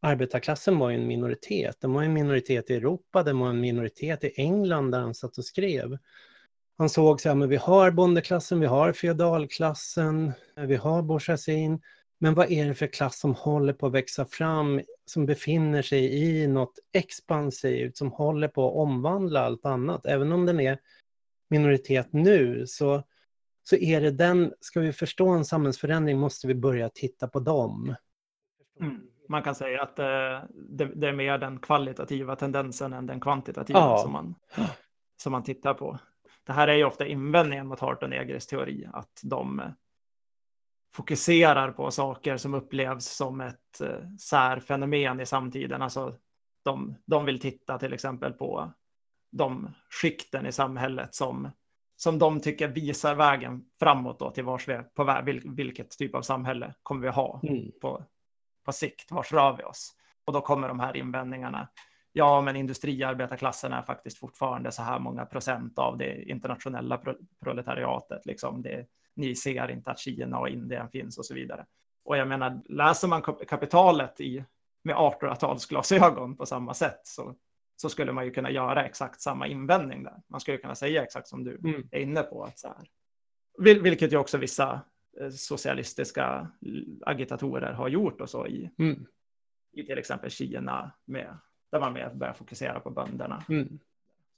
arbetarklassen 0.01 0.79
var 0.79 0.91
en 0.91 1.07
minoritet. 1.07 1.77
Den 1.81 1.93
var 1.93 2.03
en 2.03 2.13
minoritet 2.13 2.69
i 2.69 2.75
Europa, 2.75 3.23
den 3.23 3.39
var 3.39 3.49
en 3.49 3.59
minoritet 3.59 4.23
i 4.23 4.33
England 4.35 4.91
där 4.91 4.99
han 4.99 5.13
satt 5.13 5.37
och 5.37 5.45
skrev. 5.45 5.97
Han 6.77 6.89
såg 6.89 7.21
så 7.21 7.29
här, 7.29 7.35
men 7.35 7.49
vi 7.49 7.55
har 7.55 7.91
bondeklassen, 7.91 8.59
vi 8.59 8.65
har 8.65 8.93
feodalklassen, 8.93 10.31
vi 10.55 10.75
har 10.75 11.01
bourgeoisien, 11.01 11.81
men 12.19 12.33
vad 12.33 12.51
är 12.51 12.65
det 12.65 12.75
för 12.75 12.87
klass 12.87 13.19
som 13.19 13.35
håller 13.35 13.73
på 13.73 13.87
att 13.87 13.93
växa 13.93 14.25
fram, 14.25 14.81
som 15.05 15.25
befinner 15.25 15.81
sig 15.81 16.23
i 16.23 16.47
något 16.47 16.79
expansivt, 16.93 17.97
som 17.97 18.11
håller 18.11 18.47
på 18.47 18.67
att 18.67 18.75
omvandla 18.75 19.39
allt 19.39 19.65
annat, 19.65 20.05
även 20.05 20.31
om 20.31 20.45
den 20.45 20.59
är 20.59 20.79
minoritet 21.49 22.13
nu 22.13 22.67
så, 22.67 23.03
så 23.63 23.75
är 23.75 24.01
det 24.01 24.11
den, 24.11 24.53
ska 24.59 24.79
vi 24.79 24.93
förstå 24.93 25.29
en 25.29 25.45
samhällsförändring 25.45 26.17
måste 26.19 26.47
vi 26.47 26.55
börja 26.55 26.89
titta 26.89 27.27
på 27.27 27.39
dem. 27.39 27.95
Mm. 28.79 29.10
Man 29.31 29.43
kan 29.43 29.55
säga 29.55 29.81
att 29.83 29.99
eh, 29.99 30.39
det, 30.53 30.85
det, 30.85 31.07
är 31.07 31.13
mer 31.13 31.37
den 31.37 31.59
kvalitativa 31.59 32.35
tendensen 32.35 32.93
än 32.93 33.05
den 33.05 33.19
kvantitativa 33.19 33.79
ja. 33.79 33.97
som, 33.97 34.11
man, 34.11 34.35
som 35.21 35.31
man 35.31 35.43
tittar 35.43 35.73
på. 35.73 35.99
Det 36.43 36.53
här 36.53 36.67
är 36.67 36.73
ju 36.73 36.83
ofta 36.83 37.05
invändningen 37.05 37.67
mot 37.67 37.79
Hart 37.79 38.03
och 38.03 38.09
Negris 38.09 38.47
teori, 38.47 38.87
att 38.93 39.19
de 39.23 39.61
fokuserar 40.93 41.71
på 41.71 41.91
saker 41.91 42.37
som 42.37 42.53
upplevs 42.53 43.05
som 43.05 43.41
ett 43.41 43.81
eh, 43.81 44.15
särfenomen 44.19 45.19
i 45.19 45.25
samtiden. 45.25 45.81
Alltså 45.81 46.15
de, 46.63 46.95
de 47.05 47.25
vill 47.25 47.39
titta 47.39 47.79
till 47.79 47.93
exempel 47.93 48.33
på 48.33 48.73
de 49.31 49.69
skikten 50.01 50.45
i 50.45 50.51
samhället 50.51 51.15
som, 51.15 51.51
som 51.95 52.19
de 52.19 52.39
tycker 52.39 52.67
visar 52.67 53.15
vägen 53.15 53.65
framåt 53.79 54.19
då 54.19 54.31
till 54.31 54.43
vars 54.43 54.67
vi 54.67 54.73
är 54.73 54.83
på 54.83 55.03
väg, 55.03 55.25
vil, 55.25 55.41
vilket 55.45 55.97
typ 55.97 56.15
av 56.15 56.21
samhälle 56.21 56.73
kommer 56.83 57.01
vi 57.01 57.09
ha 57.09 57.39
mm. 57.43 57.71
på, 57.81 58.05
på 58.65 58.71
sikt, 58.71 59.11
vars 59.11 59.31
rör 59.31 59.57
vi 59.57 59.63
oss? 59.63 59.93
Och 60.25 60.33
då 60.33 60.41
kommer 60.41 60.67
de 60.67 60.79
här 60.79 60.97
invändningarna. 60.97 61.69
Ja, 62.13 62.41
men 62.41 62.55
industriarbetarklassen 62.55 63.73
är 63.73 63.81
faktiskt 63.81 64.17
fortfarande 64.17 64.71
så 64.71 64.81
här 64.81 64.99
många 64.99 65.25
procent 65.25 65.79
av 65.79 65.97
det 65.97 66.21
internationella 66.21 66.97
pro 66.97 67.13
proletariatet. 67.43 68.25
Liksom 68.25 68.61
det, 68.61 68.85
ni 69.15 69.35
ser 69.35 69.71
inte 69.71 69.91
att 69.91 69.99
Kina 69.99 70.39
och 70.39 70.49
Indien 70.49 70.89
finns 70.89 71.17
och 71.17 71.25
så 71.25 71.33
vidare. 71.33 71.65
Och 72.03 72.17
jag 72.17 72.27
menar, 72.27 72.61
läser 72.65 73.07
man 73.07 73.21
kapitalet 73.21 74.21
i, 74.21 74.45
med 74.83 74.95
1800-talsglasögon 74.95 76.37
på 76.37 76.45
samma 76.45 76.73
sätt 76.73 77.01
så 77.03 77.35
så 77.81 77.89
skulle 77.89 78.11
man 78.11 78.25
ju 78.25 78.31
kunna 78.31 78.51
göra 78.51 78.85
exakt 78.85 79.21
samma 79.21 79.47
invändning 79.47 80.03
där. 80.03 80.21
Man 80.27 80.41
skulle 80.41 80.57
kunna 80.57 80.75
säga 80.75 81.03
exakt 81.03 81.27
som 81.27 81.43
du 81.43 81.55
mm. 81.55 81.87
är 81.91 81.99
inne 81.99 82.23
på. 82.23 82.43
Att 82.43 82.59
så 82.59 82.67
här, 82.67 82.87
vilket 83.81 84.13
ju 84.13 84.17
också 84.17 84.37
vissa 84.37 84.81
socialistiska 85.31 86.51
agitatorer 87.01 87.73
har 87.73 87.89
gjort 87.89 88.21
och 88.21 88.29
så 88.29 88.47
i, 88.47 88.69
mm. 88.79 89.05
i 89.73 89.83
till 89.83 89.97
exempel 89.97 90.29
Kina, 90.29 90.91
med, 91.05 91.37
där 91.71 91.79
man 91.79 91.93
mer 91.93 92.13
börjar 92.13 92.33
fokusera 92.33 92.79
på 92.79 92.89
bönderna. 92.89 93.43
Mm. 93.49 93.79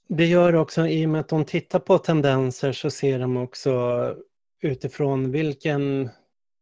Det 0.08 0.26
gör 0.26 0.54
också, 0.54 0.86
i 0.86 1.06
och 1.06 1.10
med 1.10 1.20
att 1.20 1.28
de 1.28 1.44
tittar 1.44 1.78
på 1.78 1.98
tendenser 1.98 2.72
så 2.72 2.90
ser 2.90 3.18
de 3.18 3.36
också 3.36 4.16
utifrån 4.60 5.30
vilken 5.30 6.10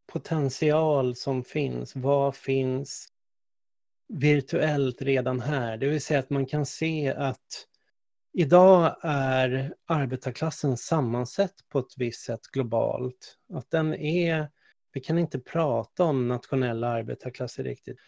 potential 0.07 1.15
som 1.15 1.43
finns. 1.43 1.95
Vad 1.95 2.35
finns 2.35 3.13
virtuellt 4.07 5.01
redan 5.01 5.39
här. 5.39 5.77
Det 5.77 5.87
vill 5.87 6.01
säga 6.01 6.19
att 6.19 6.29
man 6.29 6.45
kan 6.45 6.65
se 6.65 7.13
att 7.13 7.67
idag 8.33 8.95
är 9.01 9.73
arbetarklassen 9.85 10.77
sammansatt 10.77 11.53
på 11.69 11.79
ett 11.79 11.97
visst 11.97 12.25
sätt 12.25 12.41
globalt. 12.41 13.37
Att 13.53 13.71
den 13.71 13.93
är, 13.93 14.49
vi 14.93 15.01
kan 15.01 15.17
inte 15.17 15.39
prata 15.39 16.03
om 16.03 16.27
nationella 16.27 16.87
arbetarklasser 16.87 17.63
riktigt. 17.63 17.99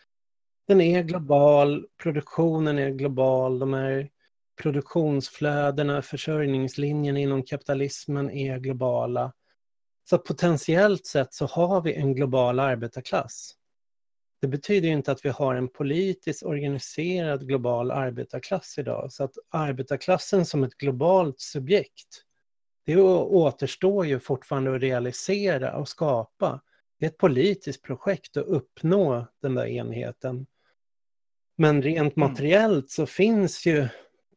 Den 0.67 0.81
är 0.81 1.03
global, 1.03 1.85
produktionen 2.03 2.79
är 2.79 2.89
global, 2.89 3.59
de 3.59 3.73
här 3.73 4.09
produktionsflödena, 4.61 6.01
försörjningslinjen 6.01 7.17
inom 7.17 7.43
kapitalismen 7.43 8.31
är 8.31 8.59
globala. 8.59 9.33
Så 10.09 10.17
potentiellt 10.17 11.05
sett 11.05 11.33
så 11.33 11.45
har 11.45 11.81
vi 11.81 11.93
en 11.93 12.15
global 12.15 12.59
arbetarklass. 12.59 13.55
Det 14.41 14.47
betyder 14.47 14.89
inte 14.89 15.11
att 15.11 15.25
vi 15.25 15.29
har 15.29 15.55
en 15.55 15.67
politiskt 15.67 16.43
organiserad 16.43 17.47
global 17.47 17.91
arbetarklass 17.91 18.77
idag. 18.77 19.11
Så 19.11 19.23
att 19.23 19.33
arbetarklassen 19.49 20.45
som 20.45 20.63
ett 20.63 20.77
globalt 20.77 21.39
subjekt, 21.39 22.23
det 22.85 23.01
återstår 23.01 24.05
ju 24.05 24.19
fortfarande 24.19 24.75
att 24.75 24.81
realisera 24.81 25.77
och 25.77 25.89
skapa. 25.89 26.61
Det 26.99 27.05
är 27.05 27.09
ett 27.09 27.17
politiskt 27.17 27.81
projekt 27.81 28.37
att 28.37 28.45
uppnå 28.45 29.27
den 29.41 29.55
där 29.55 29.65
enheten. 29.65 30.45
Men 31.57 31.81
rent 31.81 32.17
mm. 32.17 32.29
materiellt 32.29 32.89
så 32.89 33.05
finns 33.05 33.65
ju 33.65 33.87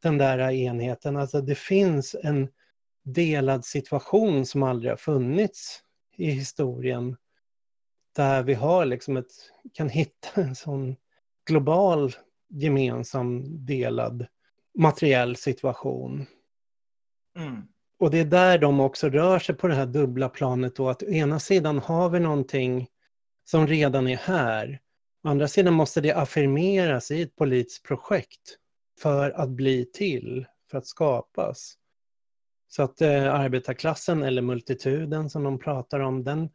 den 0.03 0.19
där 0.19 0.51
enheten, 0.51 1.17
alltså 1.17 1.41
det 1.41 1.59
finns 1.59 2.17
en 2.23 2.49
delad 3.03 3.65
situation 3.65 4.47
som 4.47 4.63
aldrig 4.63 4.93
har 4.93 4.97
funnits 4.97 5.83
i 6.17 6.31
historien 6.31 7.17
där 8.19 8.43
vi 8.43 8.55
har 8.55 8.85
liksom 8.85 9.17
ett, 9.17 9.33
kan 9.73 9.89
hitta 9.89 10.41
en 10.41 10.55
sån 10.55 10.97
global 11.47 12.13
gemensam 12.49 13.67
delad 13.67 14.27
materiell 14.79 15.37
situation. 15.37 16.27
Mm. 17.37 17.63
Och 17.99 18.11
det 18.11 18.19
är 18.19 18.25
där 18.25 18.59
de 18.59 18.81
också 18.81 19.09
rör 19.09 19.39
sig 19.39 19.55
på 19.55 19.69
det 19.69 19.75
här 19.75 19.87
dubbla 19.87 20.29
planet 20.29 20.77
då, 20.77 20.89
att 20.89 21.03
å 21.03 21.07
ena 21.07 21.41
sidan 21.41 21.79
har 21.79 22.09
vi 22.09 22.21
någonting 22.21 22.89
som 23.45 23.67
redan 23.67 24.09
är 24.09 24.17
här. 24.17 24.81
Å 25.25 25.29
andra 25.29 25.49
sidan 25.49 25.75
måste 25.75 26.01
det 26.01 26.13
affirmeras 26.13 27.11
i 27.11 27.23
ett 27.23 27.37
politiskt 27.37 27.83
projekt 27.83 28.59
för 29.01 29.31
att 29.31 29.49
bli 29.49 29.85
till, 29.85 30.47
för 30.71 30.79
att 30.79 30.87
skapas. 30.87 31.75
Så 32.69 32.83
att 32.83 33.01
eh, 33.01 33.35
arbetarklassen 33.35 34.23
eller 34.23 34.43
multituden 34.43 35.31
som 35.31 35.45
de 35.45 35.59
pratar 35.59 36.01
om, 36.01 36.25
den, 36.25 36.51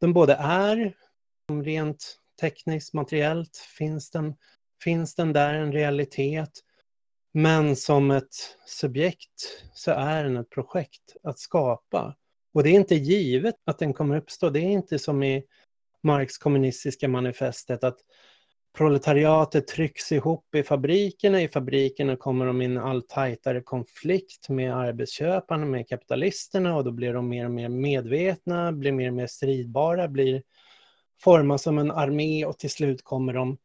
den 0.00 0.12
både 0.12 0.34
är 0.34 0.94
rent 1.64 2.18
tekniskt, 2.40 2.94
materiellt, 2.94 3.56
finns 3.56 4.10
den, 4.10 4.34
finns 4.84 5.14
den 5.14 5.32
där 5.32 5.54
en 5.54 5.72
realitet, 5.72 6.50
men 7.32 7.76
som 7.76 8.10
ett 8.10 8.56
subjekt 8.66 9.64
så 9.74 9.90
är 9.90 10.24
den 10.24 10.36
ett 10.36 10.50
projekt 10.50 11.16
att 11.22 11.38
skapa. 11.38 12.16
Och 12.54 12.62
det 12.62 12.70
är 12.70 12.74
inte 12.74 12.94
givet 12.94 13.54
att 13.64 13.78
den 13.78 13.94
kommer 13.94 14.16
uppstå. 14.16 14.50
Det 14.50 14.60
är 14.60 14.70
inte 14.70 14.98
som 14.98 15.22
i 15.22 15.44
Marx 16.02 16.38
kommunistiska 16.38 17.08
manifestet 17.08 17.84
att 17.84 17.98
proletariatet 18.72 19.66
trycks 19.66 20.12
ihop 20.12 20.54
i 20.54 20.62
fabrikerna. 20.62 21.42
I 21.42 21.48
fabrikerna 21.48 22.16
kommer 22.16 22.46
de 22.46 22.62
in 22.62 22.78
allt 22.78 23.08
tajtare 23.08 23.60
konflikt 23.60 24.48
med 24.48 24.76
arbetsköparna, 24.76 25.66
med 25.66 25.88
kapitalisterna 25.88 26.76
och 26.76 26.84
då 26.84 26.90
blir 26.90 27.14
de 27.14 27.28
mer 27.28 27.44
och 27.44 27.50
mer 27.50 27.68
medvetna, 27.68 28.72
blir 28.72 28.92
mer 28.92 29.08
och 29.08 29.14
mer 29.14 29.26
stridbara, 29.26 30.08
blir 30.08 30.42
formas 31.20 31.62
som 31.62 31.78
en 31.78 31.90
armé 31.90 32.44
och 32.44 32.58
till 32.58 32.70
slut 32.70 33.04
kommer 33.04 33.32
de 33.32 33.58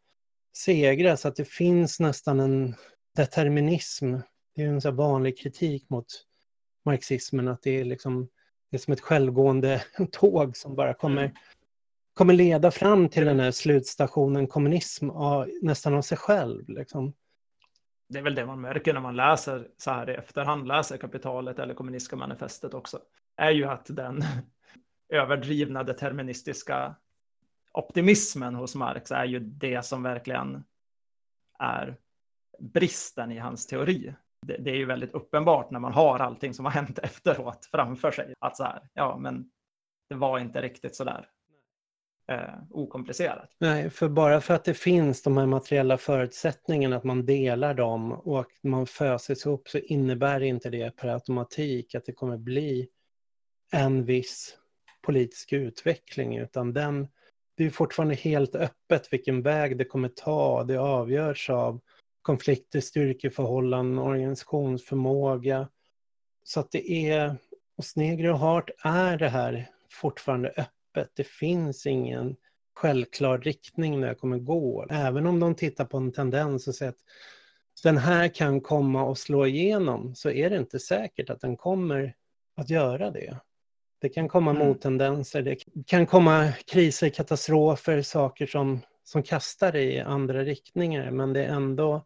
segra. 0.58 1.18
Så 1.18 1.28
att 1.28 1.36
det 1.36 1.48
finns 1.48 2.00
nästan 2.00 2.40
en 2.40 2.76
determinism. 3.16 4.16
Det 4.56 4.64
är 4.64 4.68
en 4.68 4.82
så 4.82 4.92
vanlig 4.92 5.40
kritik 5.40 5.90
mot 5.90 6.06
marxismen, 6.86 7.48
att 7.48 7.62
det 7.62 7.80
är 7.80 7.86
liksom 7.86 8.30
det 8.72 8.78
är 8.78 8.80
som 8.80 8.94
ett 8.94 9.02
självgående 9.02 9.84
tåg 10.12 10.58
som 10.58 10.76
bara 10.76 10.94
kommer, 10.94 11.24
mm 11.24 11.36
kommer 12.16 12.34
leda 12.34 12.72
fram 12.72 13.10
till 13.10 13.26
den 13.26 13.40
här 13.40 13.52
slutstationen 13.52 14.48
kommunism 14.48 15.10
av, 15.10 15.50
nästan 15.62 15.94
av 15.94 16.02
sig 16.02 16.18
själv. 16.18 16.70
Liksom. 16.70 17.14
Det 18.10 18.20
är 18.20 18.24
väl 18.24 18.36
det 18.36 18.46
man 18.46 18.62
märker 18.62 18.94
när 18.94 19.02
man 19.02 19.16
läser 19.16 19.68
så 19.78 19.92
här 19.92 20.10
i 20.10 20.14
efterhand, 20.14 20.68
läser 20.68 20.98
kapitalet 20.98 21.60
eller 21.60 21.74
kommunistiska 21.74 22.16
manifestet 22.16 22.74
också, 22.74 23.00
är 23.36 23.52
ju 23.52 23.66
att 23.66 23.86
den 23.90 24.24
överdrivna 25.10 25.84
deterministiska 25.84 26.96
optimismen 27.72 28.56
hos 28.56 28.76
Marx 28.76 29.12
är 29.12 29.26
ju 29.26 29.40
det 29.40 29.86
som 29.86 30.04
verkligen 30.04 30.64
är 31.60 31.98
bristen 32.60 33.32
i 33.32 33.38
hans 33.38 33.68
teori. 33.68 34.14
Det, 34.42 34.58
det, 34.58 34.72
är 34.72 34.76
ju 34.76 34.86
väldigt 34.86 35.14
uppenbart 35.14 35.72
när 35.72 35.80
man 35.80 35.94
har 35.94 36.20
allting 36.20 36.54
som 36.54 36.66
har 36.66 36.72
hänt 36.72 37.00
efteråt 37.04 37.70
framför 37.72 38.12
sig. 38.12 38.34
Att 38.40 38.58
så 38.58 38.64
här, 38.64 38.90
ja 38.94 39.18
men 39.18 39.52
det 40.10 40.16
var 40.16 40.40
inte 40.40 40.62
riktigt 40.62 40.96
så 40.96 41.04
där 41.04 41.30
eh, 42.32 42.54
okomplicerat. 42.72 43.50
Nej, 43.60 43.90
för 43.90 44.10
bara 44.10 44.42
för 44.42 44.54
att 44.54 44.64
det 44.64 44.74
finns 44.74 45.24
de 45.24 45.38
här 45.38 45.46
materiella 45.46 45.98
förutsättningarna, 45.98 46.96
att 46.96 47.04
man 47.04 47.26
delar 47.26 47.74
dem 47.74 48.12
och 48.12 48.40
att 48.40 48.64
man 48.64 48.88
föses 48.88 49.46
ihop 49.46 49.70
så 49.70 49.78
innebär 49.78 50.44
inte 50.44 50.70
det 50.70 50.96
per 50.96 51.08
automatik 51.08 51.96
att 51.96 52.06
det 52.06 52.14
kommer 52.14 52.38
bli 52.38 52.88
en 53.72 54.06
viss 54.06 54.58
politisk 55.02 55.54
utveckling, 55.54 56.38
utan 56.38 56.74
den, 56.74 57.08
det 57.58 57.66
är 57.66 57.70
fortfarande 57.70 58.16
helt 58.16 58.56
öppet 58.56 59.14
vilken 59.14 59.42
väg 59.42 59.78
det 59.78 59.86
kommer 59.86 60.10
ta. 60.10 60.64
Det 60.64 60.78
avgörs 60.78 61.50
av 61.50 61.80
konflikter, 62.22 62.82
styrkeförhållanden, 62.82 64.00
organisationsförmåga. 64.00 65.70
Så 66.44 66.60
att 66.60 66.72
det 66.72 67.10
är, 67.10 67.36
hos 67.78 67.88
Snegre 67.88 68.32
och 68.32 68.40
Hart 68.40 68.70
är 68.84 69.18
det 69.18 69.30
här 69.30 69.70
fortfarande 69.92 70.50
öppet. 70.50 70.75
Det 71.14 71.28
finns 71.28 71.86
ingen 71.86 72.36
självklar 72.76 73.38
riktning 73.38 74.00
när 74.00 74.08
det 74.08 74.16
kommer 74.16 74.38
gå. 74.38 74.86
Även 74.90 75.28
om 75.28 75.40
de 75.40 75.56
tittar 75.56 75.86
på 75.86 75.98
en 75.98 76.12
tendens 76.12 76.68
och 76.68 76.76
säger 76.76 76.92
att 76.92 77.04
den 77.84 77.98
här 77.98 78.28
kan 78.28 78.62
komma 78.62 79.04
och 79.04 79.18
slå 79.18 79.46
igenom 79.46 80.16
så 80.16 80.30
är 80.30 80.50
det 80.50 80.58
inte 80.58 80.80
säkert 80.80 81.30
att 81.30 81.42
den 81.42 81.58
kommer 81.58 82.16
att 82.56 82.70
göra 82.70 83.12
det. 83.12 83.38
Det 84.00 84.10
kan 84.10 84.28
komma 84.28 84.52
mm. 84.52 84.68
mottendenser, 84.68 85.42
det 85.42 85.58
kan 85.86 86.06
komma 86.06 86.52
kriser, 86.66 87.10
katastrofer, 87.10 88.02
saker 88.02 88.46
som, 88.46 88.80
som 89.04 89.24
kastar 89.24 89.76
i 89.76 90.00
andra 90.00 90.44
riktningar, 90.44 91.12
men 91.12 91.34
det 91.34 91.46
är 91.46 91.50
ändå 91.50 92.06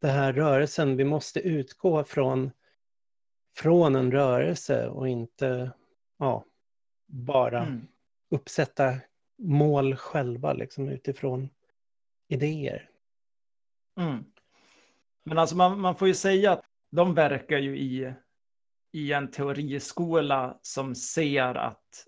den 0.00 0.10
här 0.10 0.32
rörelsen, 0.32 0.96
vi 0.96 1.04
måste 1.04 1.40
utgå 1.40 2.04
från, 2.04 2.50
från 3.56 3.96
en 3.96 4.12
rörelse 4.12 4.88
och 4.88 5.08
inte 5.08 5.70
ja, 6.18 6.44
bara 7.06 7.62
mm. 7.62 7.86
uppsätta 8.30 8.94
mål 9.38 9.96
själva 9.96 10.52
liksom, 10.52 10.88
utifrån 10.88 11.48
idéer. 12.28 12.90
Mm. 14.00 14.24
Men 15.24 15.38
alltså 15.38 15.56
man, 15.56 15.80
man 15.80 15.96
får 15.96 16.08
ju 16.08 16.14
säga 16.14 16.52
att 16.52 16.64
de 16.90 17.14
verkar 17.14 17.58
ju 17.58 17.78
i, 17.78 18.14
i 18.92 19.12
en 19.12 19.30
teoriskola 19.30 20.58
som 20.62 20.94
ser 20.94 21.54
att 21.54 22.06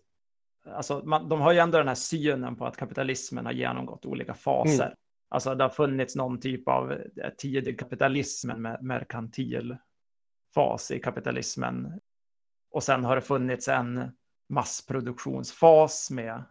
Alltså 0.74 1.02
man, 1.04 1.28
de 1.28 1.40
har 1.40 1.52
ju 1.52 1.58
ändå 1.58 1.78
den 1.78 1.88
här 1.88 1.94
synen 1.94 2.56
på 2.56 2.66
att 2.66 2.76
kapitalismen 2.76 3.46
har 3.46 3.52
genomgått 3.52 4.06
olika 4.06 4.34
faser. 4.34 4.84
Mm. 4.84 4.96
Alltså 5.28 5.54
det 5.54 5.64
har 5.64 5.70
funnits 5.70 6.16
någon 6.16 6.40
typ 6.40 6.68
av 6.68 6.92
eh, 6.92 7.30
tidig 7.38 7.80
kapitalism, 7.80 8.50
en 8.50 8.62
merkantil 8.80 9.76
fas 10.54 10.90
i 10.90 11.00
kapitalismen. 11.00 12.00
Och 12.70 12.82
sen 12.82 13.04
har 13.04 13.16
det 13.16 13.22
funnits 13.22 13.68
en 13.68 14.11
massproduktionsfas 14.48 16.11
med 16.11 16.42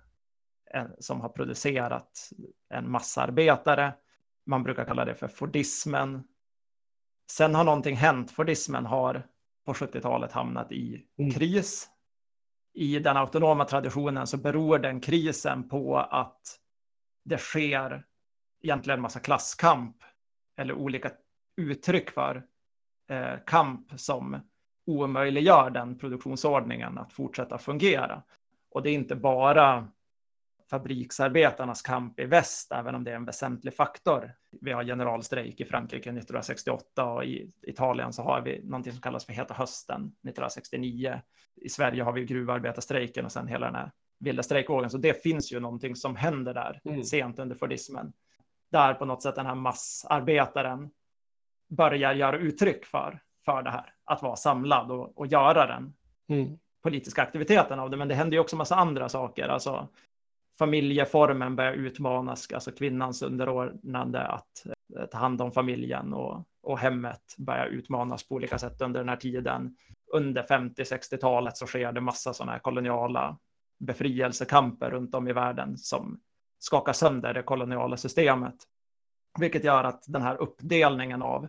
en, 0.73 0.91
som 0.99 1.21
har 1.21 1.29
producerat 1.29 2.29
en 2.69 2.91
massarbetare. 2.91 3.93
Man 4.45 4.63
brukar 4.63 4.85
kalla 4.85 5.05
det 5.05 5.15
för 5.15 5.27
Fordismen. 5.27 6.23
Sen 7.31 7.55
har 7.55 7.63
någonting 7.63 7.95
hänt. 7.95 8.31
Fordismen 8.31 8.85
har 8.85 9.27
på 9.65 9.73
70-talet 9.73 10.31
hamnat 10.31 10.71
i 10.71 11.05
mm. 11.17 11.31
kris. 11.31 11.89
I 12.73 12.99
den 12.99 13.17
autonoma 13.17 13.65
traditionen 13.65 14.27
så 14.27 14.37
beror 14.37 14.79
den 14.79 15.01
krisen 15.01 15.69
på 15.69 15.97
att 15.97 16.59
det 17.23 17.37
sker 17.37 18.05
egentligen 18.61 19.01
massa 19.01 19.19
klasskamp 19.19 19.95
eller 20.57 20.73
olika 20.73 21.11
uttryck 21.57 22.09
för 22.09 22.43
eh, 23.09 23.35
kamp 23.45 23.99
som 23.99 24.41
omöjliggör 24.87 25.69
den 25.69 25.97
produktionsordningen 25.97 26.97
att 26.97 27.13
fortsätta 27.13 27.57
fungera. 27.57 28.23
Och 28.71 28.83
det 28.83 28.89
är 28.89 28.93
inte 28.93 29.15
bara 29.15 29.87
fabriksarbetarnas 30.69 31.81
kamp 31.81 32.19
i 32.19 32.25
väst, 32.25 32.71
även 32.71 32.95
om 32.95 33.03
det 33.03 33.11
är 33.11 33.15
en 33.15 33.25
väsentlig 33.25 33.73
faktor. 33.73 34.31
Vi 34.61 34.71
har 34.71 34.83
generalstrejk 34.83 35.59
i 35.59 35.65
Frankrike 35.65 36.09
1968 36.09 37.05
och 37.05 37.25
i 37.25 37.51
Italien 37.61 38.13
så 38.13 38.21
har 38.21 38.41
vi 38.41 38.61
någonting 38.63 38.93
som 38.93 39.01
kallas 39.01 39.25
för 39.25 39.33
Heta 39.33 39.53
hösten 39.53 40.01
1969. 40.01 41.21
I 41.55 41.69
Sverige 41.69 42.03
har 42.03 42.13
vi 42.13 42.25
gruvarbetarstrejken 42.25 43.25
och 43.25 43.31
sen 43.31 43.47
hela 43.47 43.65
den 43.65 43.75
här 43.75 43.91
vilda 44.19 44.43
strejkvågen. 44.43 44.89
Så 44.89 44.97
det 44.97 45.23
finns 45.23 45.51
ju 45.53 45.59
någonting 45.59 45.95
som 45.95 46.15
händer 46.15 46.53
där 46.53 46.81
mm. 46.85 47.03
sent 47.03 47.39
under 47.39 47.55
Fordismen 47.55 48.13
där 48.69 48.93
på 48.93 49.05
något 49.05 49.23
sätt 49.23 49.35
den 49.35 49.45
här 49.45 49.55
massarbetaren 49.55 50.89
börjar 51.69 52.13
göra 52.13 52.37
uttryck 52.37 52.85
för, 52.85 53.19
för 53.45 53.63
det 53.63 53.69
här, 53.69 53.93
att 54.07 54.21
vara 54.21 54.35
samlad 54.35 54.91
och, 54.91 55.17
och 55.17 55.27
göra 55.27 55.67
den 55.67 55.93
mm. 56.29 56.57
politiska 56.83 57.21
aktiviteten 57.21 57.79
av 57.79 57.89
det. 57.89 57.97
Men 57.97 58.07
det 58.07 58.15
händer 58.15 58.37
ju 58.37 58.41
också 58.41 58.55
massa 58.55 58.75
andra 58.75 59.09
saker, 59.09 59.47
alltså 59.47 59.87
familjeformen 60.59 61.55
börjar 61.55 61.73
utmanas, 61.73 62.53
alltså 62.53 62.71
kvinnans 62.71 63.21
underordnande 63.21 64.27
att 64.27 64.65
eh, 64.99 65.05
ta 65.05 65.17
hand 65.17 65.41
om 65.41 65.51
familjen 65.51 66.13
och, 66.13 66.43
och 66.63 66.79
hemmet 66.79 67.35
börjar 67.37 67.65
utmanas 67.65 68.27
på 68.27 68.35
olika 68.35 68.57
sätt 68.57 68.81
under 68.81 68.99
den 68.99 69.09
här 69.09 69.15
tiden. 69.15 69.75
Under 70.13 70.43
50-60-talet 70.43 71.57
så 71.57 71.65
sker 71.65 71.91
det 71.91 72.01
massa 72.01 72.33
sådana 72.33 72.51
här 72.51 72.59
koloniala 72.59 73.37
befrielsekamper 73.79 74.89
runt 74.89 75.15
om 75.15 75.27
i 75.27 75.33
världen 75.33 75.77
som 75.77 76.19
skaka 76.59 76.93
sönder 76.93 77.33
det 77.33 77.43
koloniala 77.43 77.97
systemet. 77.97 78.55
Vilket 79.39 79.63
gör 79.63 79.83
att 79.83 80.03
den 80.07 80.21
här 80.21 80.35
uppdelningen 80.35 81.21
av, 81.21 81.47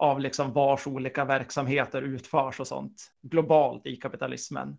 av 0.00 0.20
liksom 0.20 0.52
vars 0.52 0.86
olika 0.86 1.24
verksamheter 1.24 2.02
utförs 2.02 2.60
och 2.60 2.66
sånt 2.66 3.12
globalt 3.22 3.86
i 3.86 3.96
kapitalismen 3.96 4.78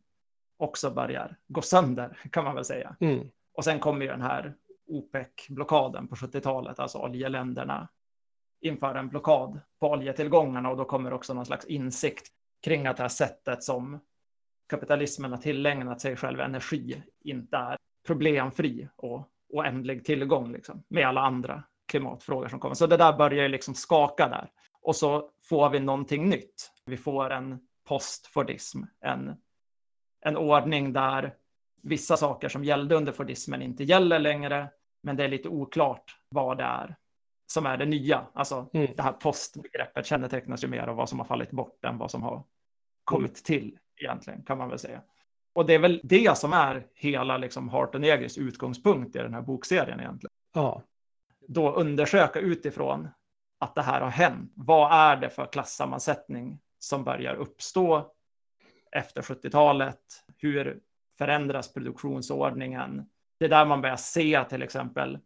också 0.58 0.92
börjar 0.92 1.38
gå 1.48 1.62
sönder, 1.62 2.20
kan 2.32 2.44
man 2.44 2.56
väl 2.56 2.66
säga. 2.66 2.96
Mm. 3.00 3.28
Och 3.54 3.64
sen 3.64 3.80
kommer 3.80 4.06
ju 4.06 4.12
den 4.12 4.22
här 4.22 4.54
OPEC-blockaden 4.88 6.08
på 6.08 6.16
70-talet, 6.16 6.80
alltså 6.80 6.98
oljeländerna 6.98 7.90
inför 8.62 8.96
en 8.96 9.10
blockad 9.10 9.60
på 9.80 9.90
oljetillgångarna 9.92 10.70
och 10.70 10.78
då 10.78 10.86
kommer 10.86 11.14
också 11.14 11.34
någon 11.34 11.46
slags 11.46 11.66
insikt 11.66 12.28
kring 12.64 12.88
att 12.88 12.98
det 12.98 13.04
här 13.04 13.10
sättet 13.10 13.64
som 13.64 14.00
kapitalismen 14.70 15.32
har 15.32 15.38
tillägnat 15.38 16.02
sig 16.02 16.16
själv 16.16 16.40
energi 16.40 17.04
inte 17.24 17.58
är 17.58 17.78
problemfri 18.08 18.88
och 18.96 19.30
oändlig 19.50 20.06
tillgång 20.06 20.52
liksom, 20.52 20.84
med 20.88 21.08
alla 21.08 21.22
andra 21.22 21.64
klimatfrågor 21.88 22.48
som 22.48 22.60
kommer. 22.60 22.76
Så 22.76 22.88
det 22.88 22.98
där 22.98 23.18
börjar 23.18 23.44
ju 23.44 23.50
liksom 23.50 23.76
skaka 23.76 24.28
där. 24.28 24.50
Och 24.82 24.96
så 24.96 25.30
får 25.44 25.70
vi 25.70 25.80
någonting 25.80 26.30
nytt. 26.30 26.72
Vi 26.86 26.98
får 26.98 27.30
en 27.30 27.60
postfordism, 27.88 28.84
en, 29.02 29.36
en 30.22 30.38
ordning 30.38 30.94
där 30.94 31.36
vissa 31.82 32.18
saker 32.18 32.50
som 32.50 32.64
gällde 32.64 32.96
under 32.96 33.12
fordismen 33.12 33.62
inte 33.62 33.84
gäller 33.84 34.20
längre 34.20 34.70
Men 35.04 35.16
det 35.16 35.24
är 35.24 35.28
lite 35.28 35.50
oklart 35.50 36.16
vad 36.30 36.58
det 36.58 36.64
är 36.64 36.96
som 37.48 37.66
är 37.66 37.78
det 37.78 37.86
nya. 37.86 38.28
Alltså 38.34 38.70
mm. 38.74 38.94
det 38.96 39.04
här 39.04 39.12
postbegreppet 39.12 40.06
kännetecknas 40.06 40.64
ju 40.64 40.68
mer 40.68 40.88
av 40.88 40.96
vad 40.96 41.10
som 41.10 41.20
har 41.20 41.26
fallit 41.26 41.52
bort 41.52 41.86
än 41.86 41.98
vad 41.98 42.12
som 42.12 42.24
har 42.24 42.44
kommit 43.04 43.30
mm. 43.30 43.44
till 43.44 43.78
egentligen 44.02 44.44
kan 44.44 44.58
man 44.58 44.70
väl 44.70 44.80
säga. 44.80 45.02
Och 45.54 45.66
det 45.66 45.74
är 45.74 45.80
väl 45.80 46.02
det 46.04 46.38
som 46.38 46.54
är 46.54 46.88
hela 46.94 47.38
liksom 47.38 47.70
Hart 47.70 47.96
och 47.96 48.02
Negris 48.02 48.38
utgångspunkt 48.38 49.16
i 49.16 49.20
den 49.20 49.34
här 49.34 49.42
bokserien 49.42 50.00
egentligen. 50.00 50.32
Ja. 50.54 50.82
Då 51.48 51.72
undersöka 51.72 52.40
utifrån 52.40 53.08
att 53.62 53.76
det 53.76 53.82
här 53.82 54.02
har 54.02 54.10
hänt. 54.10 54.54
Vad 54.56 54.92
är 54.92 55.18
det 55.18 55.30
för 55.30 55.46
klassammansättning 55.46 56.60
som 56.80 57.04
börjar 57.04 57.36
uppstå 57.36 58.12
efter 58.92 59.22
70-talet? 59.22 60.00
Hur 60.38 60.80
förändras 61.18 61.74
produktionsordningen? 61.74 63.10
Det 63.40 63.46
är 63.46 63.50
där 63.50 63.66
man 63.66 63.82
börjar 63.82 63.96
se 63.96 64.44
till 64.44 64.62
exempel 64.62 65.20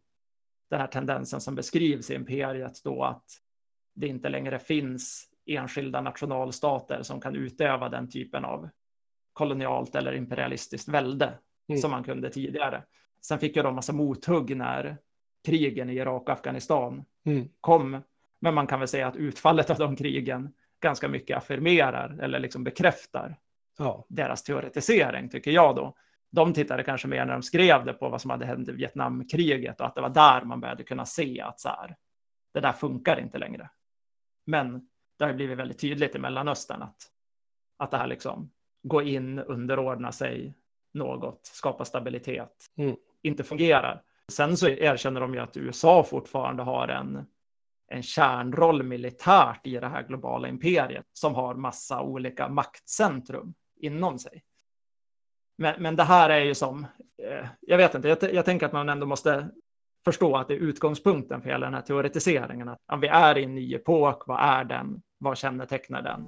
den 0.69 0.79
här 0.79 0.87
tendensen 0.87 1.41
som 1.41 1.55
beskrivs 1.55 2.11
i 2.11 2.15
imperiet 2.15 2.83
då 2.83 3.03
att 3.03 3.25
det 3.95 4.07
inte 4.07 4.29
längre 4.29 4.59
finns 4.59 5.29
enskilda 5.45 6.01
nationalstater 6.01 7.03
som 7.03 7.21
kan 7.21 7.35
utöva 7.35 7.89
den 7.89 8.09
typen 8.09 8.45
av 8.45 8.69
kolonialt 9.33 9.95
eller 9.95 10.13
imperialistiskt 10.13 10.87
välde 10.87 11.39
mm. 11.69 11.81
som 11.81 11.91
man 11.91 12.03
kunde 12.03 12.29
tidigare. 12.29 12.83
Sen 13.21 13.39
fick 13.39 13.55
jag 13.55 13.65
då 13.65 13.71
massa 13.71 13.93
mothugg 13.93 14.57
när 14.57 14.97
krigen 15.45 15.89
i 15.89 15.93
Irak 15.93 16.21
och 16.21 16.29
Afghanistan 16.29 17.05
mm. 17.25 17.49
kom. 17.61 18.01
Men 18.45 18.53
man 18.53 18.67
kan 18.67 18.79
väl 18.79 18.87
säga 18.87 19.07
att 19.07 19.15
utfallet 19.15 19.69
av 19.69 19.77
de 19.77 19.95
krigen 19.95 20.53
ganska 20.81 21.07
mycket 21.07 21.37
affirmerar 21.37 22.19
eller 22.21 22.39
liksom 22.39 22.63
bekräftar 22.63 23.37
ja. 23.77 24.05
deras 24.09 24.43
teoretisering, 24.43 25.29
tycker 25.29 25.51
jag 25.51 25.75
då. 25.75 25.95
De 26.31 26.53
tittade 26.53 26.83
kanske 26.83 27.07
mer 27.07 27.25
när 27.25 27.33
de 27.33 27.43
skrev 27.43 27.85
det 27.85 27.93
på 27.93 28.09
vad 28.09 28.21
som 28.21 28.31
hade 28.31 28.45
hänt 28.45 28.69
i 28.69 28.71
Vietnamkriget 28.71 29.79
och 29.81 29.87
att 29.87 29.95
det 29.95 30.01
var 30.01 30.09
där 30.09 30.41
man 30.41 30.59
började 30.59 30.83
kunna 30.83 31.05
se 31.05 31.41
att 31.41 31.59
så 31.59 31.69
här, 31.69 31.95
det 32.53 32.59
där 32.59 32.71
funkar 32.71 33.19
inte 33.19 33.37
längre. 33.37 33.69
Men 34.45 34.87
det 35.17 35.25
har 35.25 35.33
blivit 35.33 35.57
väldigt 35.57 35.79
tydligt 35.79 36.15
i 36.15 36.19
Mellanöstern 36.19 36.81
att, 36.81 36.97
att 37.77 37.91
det 37.91 37.97
här 37.97 38.07
liksom 38.07 38.51
gå 38.83 39.01
in, 39.01 39.39
underordna 39.39 40.11
sig 40.11 40.55
något, 40.93 41.45
skapa 41.45 41.85
stabilitet, 41.85 42.65
mm. 42.77 42.95
inte 43.21 43.43
fungerar. 43.43 44.01
Sen 44.31 44.57
så 44.57 44.67
erkänner 44.67 45.21
de 45.21 45.33
ju 45.33 45.39
att 45.39 45.57
USA 45.57 46.03
fortfarande 46.03 46.63
har 46.63 46.87
en, 46.87 47.25
en 47.87 48.03
kärnroll 48.03 48.83
militärt 48.83 49.67
i 49.67 49.79
det 49.79 49.87
här 49.87 50.03
globala 50.03 50.47
imperiet 50.47 51.05
som 51.13 51.35
har 51.35 51.55
massa 51.55 52.01
olika 52.01 52.49
maktcentrum 52.49 53.53
inom 53.75 54.19
sig. 54.19 54.43
Men, 55.57 55.81
men 55.81 55.95
det 55.95 56.03
här 56.03 56.29
är 56.29 56.39
ju 56.39 56.55
som, 56.55 56.85
eh, 57.23 57.47
jag 57.61 57.77
vet 57.77 57.95
inte, 57.95 58.07
jag, 58.07 58.33
jag 58.33 58.45
tänker 58.45 58.65
att 58.65 58.73
man 58.73 58.89
ändå 58.89 59.05
måste 59.05 59.49
förstå 60.05 60.37
att 60.37 60.47
det 60.47 60.53
är 60.53 60.59
utgångspunkten 60.59 61.41
för 61.41 61.49
hela 61.49 61.65
den 61.65 61.73
här 61.73 61.81
teoretiseringen. 61.81 62.69
Att 62.69 62.79
om 62.91 62.99
vi 62.99 63.07
är 63.07 63.37
i 63.37 63.43
en 63.43 63.55
ny 63.55 63.75
epok, 63.75 64.27
vad 64.27 64.39
är 64.39 64.63
den? 64.63 65.01
Vad 65.17 65.37
kännetecknar 65.37 66.01
den? 66.01 66.25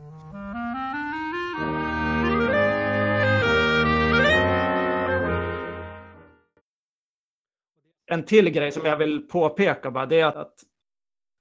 En 8.09 8.23
till 8.23 8.49
grej 8.49 8.71
som 8.71 8.85
jag 8.85 8.97
vill 8.97 9.27
påpeka 9.27 9.91
bara, 9.91 10.05
det 10.05 10.19
är 10.19 10.25
att, 10.25 10.35
att 10.35 10.53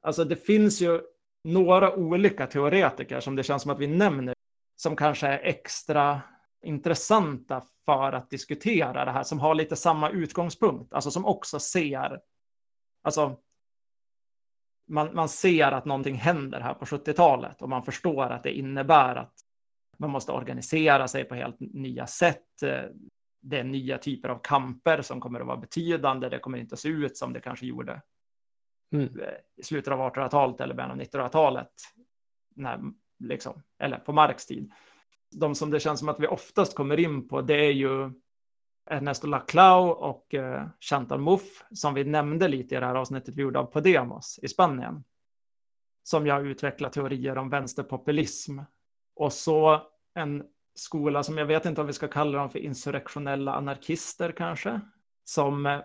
alltså 0.06 0.24
det 0.24 0.36
finns 0.36 0.80
ju 0.80 1.00
några 1.44 1.94
olika 1.94 2.46
teoretiker 2.46 3.20
som 3.20 3.36
det 3.36 3.42
känns 3.42 3.62
som 3.62 3.70
att 3.70 3.78
vi 3.78 3.86
nämner 3.86 4.34
som 4.76 4.96
kanske 4.96 5.26
är 5.26 5.38
extra 5.38 6.20
intressanta 6.62 7.62
för 7.84 8.12
att 8.12 8.30
diskutera 8.30 9.04
det 9.04 9.10
här, 9.10 9.22
som 9.22 9.38
har 9.38 9.54
lite 9.54 9.76
samma 9.76 10.10
utgångspunkt, 10.10 10.92
alltså 10.92 11.10
som 11.10 11.26
också 11.26 11.58
ser, 11.58 12.20
alltså 13.02 13.36
man, 14.88 15.14
man 15.14 15.28
ser 15.28 15.72
att 15.72 15.84
någonting 15.84 16.16
händer 16.16 16.60
här 16.60 16.74
på 16.74 16.84
70-talet 16.84 17.62
och 17.62 17.68
man 17.68 17.82
förstår 17.82 18.30
att 18.30 18.42
det 18.42 18.58
innebär 18.58 19.16
att 19.16 19.34
man 19.96 20.10
måste 20.10 20.32
organisera 20.32 21.08
sig 21.08 21.24
på 21.24 21.34
helt 21.34 21.56
nya 21.60 22.06
sätt. 22.06 22.60
Det 23.40 23.58
är 23.58 23.64
nya 23.64 23.98
typer 23.98 24.28
av 24.28 24.38
kamper 24.42 25.02
som 25.02 25.20
kommer 25.20 25.40
att 25.40 25.46
vara 25.46 25.56
betydande. 25.56 26.28
Det 26.28 26.38
kommer 26.38 26.58
inte 26.58 26.72
att 26.72 26.80
se 26.80 26.88
ut 26.88 27.16
som 27.16 27.32
det 27.32 27.40
kanske 27.40 27.66
gjorde 27.66 28.02
mm. 28.92 29.20
Eh, 29.20 29.34
i 29.56 29.62
slutet 29.62 29.92
av 29.92 30.00
1800-talet 30.00 30.60
eller 30.60 30.74
början 30.74 30.90
av 30.90 30.96
1900-talet. 30.96 31.72
liksom, 33.18 33.62
eller 33.78 33.98
på 33.98 34.12
Marx 34.12 34.46
tid 34.46 34.72
de 35.30 35.54
som 35.54 35.70
det 35.70 35.80
känns 35.80 35.98
som 35.98 36.08
att 36.08 36.20
vi 36.20 36.26
oftast 36.26 36.74
kommer 36.74 37.00
in 37.00 37.28
på, 37.28 37.42
det 37.42 37.66
är 37.66 37.72
ju 37.72 38.10
Ernesto 38.90 39.26
Laclau 39.26 39.90
och 39.90 40.34
eh, 40.34 40.66
Chantal 40.80 41.20
Mouffe, 41.20 41.64
som 41.70 41.94
vi 41.94 42.04
nämnde 42.04 42.48
lite 42.48 42.74
i 42.74 42.80
det 42.80 42.86
här 42.86 42.94
avsnittet 42.94 43.34
vi 43.34 43.42
gjorde 43.42 43.58
av 43.58 43.64
Podemos 43.64 44.38
i 44.42 44.48
Spanien, 44.48 45.04
som 46.02 46.26
jag 46.26 46.46
utvecklar 46.46 46.90
teorier 46.90 47.38
om 47.38 47.50
vänsterpopulism. 47.50 48.58
Och 49.16 49.32
så 49.32 49.82
en 50.14 50.44
skola 50.74 51.22
som 51.22 51.38
jag 51.38 51.46
vet 51.46 51.66
inte 51.66 51.80
om 51.80 51.86
vi 51.86 51.92
ska 51.92 52.08
kalla 52.08 52.38
dem 52.38 52.50
för 52.50 52.58
insurrektionella 52.58 53.54
anarkister 53.54 54.32
kanske, 54.32 54.80
som 55.24 55.66
eh, 55.66 55.80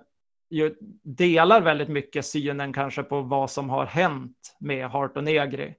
delar 1.03 1.61
väldigt 1.61 1.89
mycket 1.89 2.25
synen 2.25 2.73
kanske 2.73 3.03
på 3.03 3.21
vad 3.21 3.51
som 3.51 3.69
har 3.69 3.85
hänt 3.85 4.57
med 4.59 4.87
Hart 4.87 5.17
och 5.17 5.23
Negri, 5.23 5.75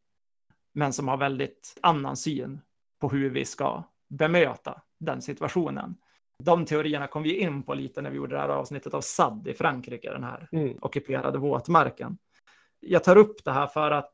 men 0.72 0.92
som 0.92 1.08
har 1.08 1.16
väldigt 1.16 1.78
annan 1.80 2.16
syn 2.16 2.60
på 3.00 3.08
hur 3.08 3.30
vi 3.30 3.44
ska 3.44 3.82
bemöta 4.08 4.82
den 5.00 5.22
situationen. 5.22 5.94
De 6.44 6.64
teorierna 6.64 7.06
kom 7.06 7.22
vi 7.22 7.36
in 7.36 7.62
på 7.62 7.74
lite 7.74 8.02
när 8.02 8.10
vi 8.10 8.16
gjorde 8.16 8.34
det 8.34 8.40
här 8.40 8.48
avsnittet 8.48 8.94
av 8.94 9.00
SAD 9.00 9.48
i 9.48 9.54
Frankrike, 9.54 10.12
den 10.12 10.24
här 10.24 10.48
mm. 10.52 10.78
ockuperade 10.80 11.38
våtmarken. 11.38 12.18
Jag 12.80 13.04
tar 13.04 13.16
upp 13.16 13.44
det 13.44 13.52
här 13.52 13.66
för 13.66 13.90
att 13.90 14.12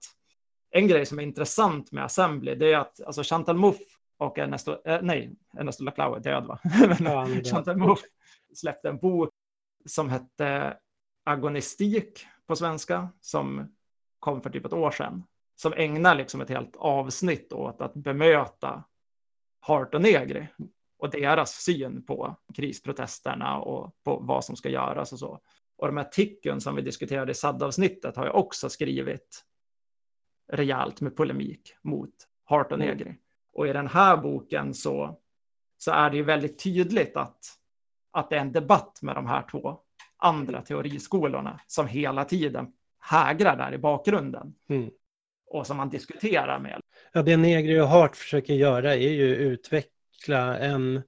en 0.70 0.88
grej 0.88 1.06
som 1.06 1.18
är 1.18 1.22
intressant 1.22 1.92
med 1.92 2.04
Assembly, 2.04 2.54
det 2.54 2.72
är 2.72 2.78
att 2.78 3.00
alltså 3.00 3.22
Chantal 3.22 3.56
Mouffe 3.56 3.84
och 4.18 4.38
Ernesto, 4.38 4.88
eh, 4.88 4.98
nej, 5.02 5.30
Ernesto 5.58 5.84
Laclau 5.84 6.14
är 6.14 6.20
död 6.20 6.46
va? 6.46 6.58
Men 7.00 7.44
Chantal 7.44 7.76
Mouffe 7.76 8.06
släppte 8.54 8.88
en 8.88 8.98
bok 8.98 9.30
som 9.88 10.08
hette 10.08 10.76
Agonistik 11.24 12.26
på 12.46 12.56
svenska, 12.56 13.08
som 13.20 13.76
kom 14.18 14.42
för 14.42 14.50
typ 14.50 14.64
ett 14.64 14.72
år 14.72 14.90
sedan 14.90 15.22
som 15.60 15.72
ägnar 15.72 16.14
liksom 16.14 16.40
ett 16.40 16.48
helt 16.48 16.76
avsnitt 16.76 17.52
åt 17.52 17.80
att 17.80 17.94
bemöta 17.94 18.84
Hart 19.60 19.94
och 19.94 20.02
Negri 20.02 20.48
och 20.98 21.10
deras 21.10 21.52
syn 21.52 22.06
på 22.06 22.36
krisprotesterna 22.54 23.58
och 23.58 23.96
på 24.04 24.18
vad 24.18 24.44
som 24.44 24.56
ska 24.56 24.68
göras 24.68 25.12
och 25.12 25.18
så. 25.18 25.40
Och 25.76 25.86
de 25.86 25.96
här 25.96 26.04
ticken 26.04 26.60
som 26.60 26.76
vi 26.76 26.82
diskuterade 26.82 27.32
i 27.32 27.34
SAD-avsnittet 27.34 28.16
har 28.16 28.26
jag 28.26 28.36
också 28.36 28.68
skrivit 28.68 29.44
rejält 30.52 31.00
med 31.00 31.16
polemik 31.16 31.74
mot 31.82 32.14
Hart 32.44 32.72
och 32.72 32.78
mm. 32.78 32.88
Negri. 32.88 33.14
Och 33.52 33.68
i 33.68 33.72
den 33.72 33.86
här 33.86 34.16
boken 34.16 34.74
så, 34.74 35.18
så 35.78 35.90
är 35.90 36.10
det 36.10 36.16
ju 36.16 36.22
väldigt 36.22 36.62
tydligt 36.62 37.16
att, 37.16 37.57
att 38.10 38.30
det 38.30 38.36
är 38.36 38.40
en 38.40 38.52
debatt 38.52 38.98
med 39.02 39.14
de 39.14 39.26
här 39.26 39.42
två 39.50 39.78
andra 40.16 40.62
teoriskolorna 40.62 41.60
som 41.66 41.86
hela 41.86 42.24
tiden 42.24 42.66
hägrar 43.00 43.56
där 43.56 43.74
i 43.74 43.78
bakgrunden. 43.78 44.54
Mm 44.68 44.90
och 45.50 45.66
som 45.66 45.76
man 45.76 45.88
diskuterar 45.88 46.58
med. 46.58 46.80
Ja, 47.12 47.22
det 47.22 47.36
Negri 47.36 47.80
och 47.80 47.88
Hart 47.88 48.16
försöker 48.16 48.54
göra 48.54 48.94
är 48.94 49.10
ju 49.10 49.36
utveckla 49.36 50.58
en, 50.58 51.02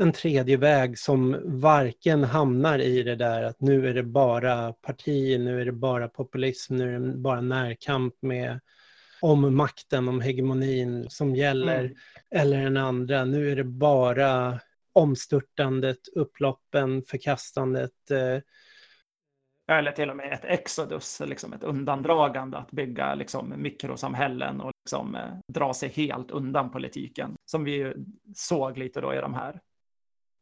en 0.00 0.12
tredje 0.12 0.56
väg 0.56 0.98
som 0.98 1.36
varken 1.44 2.24
hamnar 2.24 2.78
i 2.78 3.02
det 3.02 3.16
där 3.16 3.42
att 3.42 3.60
nu 3.60 3.88
är 3.88 3.94
det 3.94 4.02
bara 4.02 4.72
parti, 4.72 5.40
nu 5.40 5.60
är 5.60 5.64
det 5.64 5.72
bara 5.72 6.08
populism, 6.08 6.76
nu 6.76 6.94
är 6.94 7.00
det 7.00 7.16
bara 7.16 7.40
närkamp 7.40 8.14
med 8.22 8.60
om 9.20 9.56
makten, 9.56 10.08
om 10.08 10.20
hegemonin 10.20 11.10
som 11.10 11.36
gäller, 11.36 11.80
mm. 11.80 11.96
eller 12.30 12.62
den 12.62 12.76
andra. 12.76 13.24
Nu 13.24 13.50
är 13.50 13.56
det 13.56 13.64
bara 13.64 14.60
omstörtandet, 14.96 16.08
upploppen, 16.14 17.02
förkastandet, 17.02 18.10
eh, 18.10 18.42
eller 19.68 19.92
till 19.92 20.10
och 20.10 20.16
med 20.16 20.32
ett 20.32 20.44
exodus, 20.44 21.20
liksom 21.24 21.52
ett 21.52 21.62
undandragande, 21.62 22.58
att 22.58 22.70
bygga 22.70 23.14
liksom 23.14 23.54
mikrosamhällen 23.56 24.60
och 24.60 24.72
liksom, 24.84 25.14
eh, 25.14 25.34
dra 25.48 25.74
sig 25.74 25.88
helt 25.88 26.30
undan 26.30 26.70
politiken. 26.70 27.36
Som 27.44 27.64
vi 27.64 27.94
såg 28.34 28.78
lite 28.78 29.00
då 29.00 29.14
i 29.14 29.16
de 29.16 29.34
här, 29.34 29.60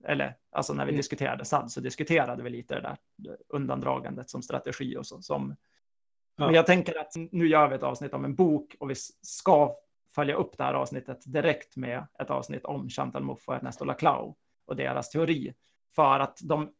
eller 0.05 0.37
alltså 0.51 0.73
när 0.73 0.85
vi 0.85 0.91
mm. 0.91 0.99
diskuterade 0.99 1.45
SAD 1.45 1.71
så 1.71 1.81
diskuterade 1.81 2.43
vi 2.43 2.51
lite 2.51 2.75
det 2.75 2.81
där 2.81 2.97
undandragandet 3.49 4.31
som 4.31 4.43
strategi 4.43 4.97
och 4.97 5.07
så. 5.07 5.23
Som, 5.23 5.57
ja. 6.37 6.47
Men 6.47 6.55
jag 6.55 6.67
tänker 6.67 6.99
att 6.99 7.13
nu 7.33 7.49
gör 7.49 7.69
vi 7.69 7.75
ett 7.75 7.83
avsnitt 7.83 8.15
om 8.15 8.25
en 8.25 8.35
bok 8.35 8.77
och 8.81 8.91
vi 8.91 8.95
ska 9.23 9.75
följa 10.15 10.35
upp 10.35 10.59
det 10.59 10.65
här 10.65 10.75
avsnittet 10.75 11.19
direkt 11.27 11.77
med 11.77 12.07
ett 12.19 12.31
avsnitt 12.31 12.65
om 12.65 12.89
Chantal 12.89 13.23
Mouffe 13.23 13.51
och 13.51 13.57
Ernesto 13.57 13.85
Laclau 13.85 14.35
och 14.67 14.77
deras 14.77 15.11
teori. 15.11 15.55
För 15.95 16.21
att 16.21 16.39
de 16.43 16.71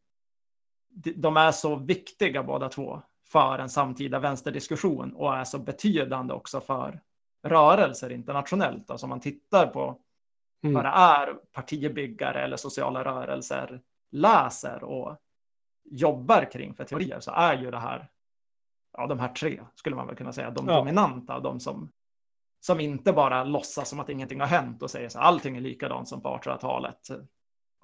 de 0.95 1.37
är 1.37 1.53
så 1.53 1.77
viktiga 1.77 2.43
båda 2.43 2.69
två 2.69 3.03
för 3.27 3.59
en 3.59 3.69
samtida 3.69 4.19
vänsterdiskussion 4.19 5.13
och 5.13 5.37
är 5.37 5.45
så 5.45 5.59
betydande 5.59 6.35
också 6.35 6.61
för 6.61 7.01
rörelser 7.43 8.13
internationellt. 8.13 8.91
Alltså 8.91 9.07
om 9.07 9.11
man 9.11 9.21
tittar 9.21 9.67
på 9.67 10.01
mm. 10.63 10.75
vad 10.75 10.85
det 10.85 10.89
är 10.89 11.35
partibyggare 11.53 12.43
eller 12.45 12.57
sociala 12.57 13.05
rörelser 13.05 13.81
läser 14.11 14.85
och 14.85 15.17
jobbar 15.85 16.51
kring 16.53 16.75
för 16.75 16.85
teorier 16.85 17.21
så 17.21 17.31
är 17.31 17.59
ju 17.59 17.71
det 17.71 17.79
här, 17.79 18.11
ja 18.97 19.07
de 19.07 19.19
här 19.19 19.29
tre 19.29 19.61
skulle 19.75 19.97
man 19.97 20.07
väl 20.07 20.17
kunna 20.17 20.33
säga, 20.33 20.51
de 20.51 20.67
Ja. 20.69 20.77
dominanta, 20.77 21.41
de 21.41 21.61
som, 21.61 21.93
som 22.61 22.81
inte 22.81 23.13
bara 23.13 23.45
låtsas 23.45 23.89
som 23.89 24.01
att 24.01 24.09
ingenting 24.09 24.41
har 24.41 24.47
hänt 24.47 24.83
och 24.83 24.91
säger 24.91 25.09
så 25.09 25.19
allting 25.19 25.57
är 25.57 25.61
likadant 25.61 26.09
som 26.09 26.23
på 26.23 26.29
1800-talet, 26.29 27.09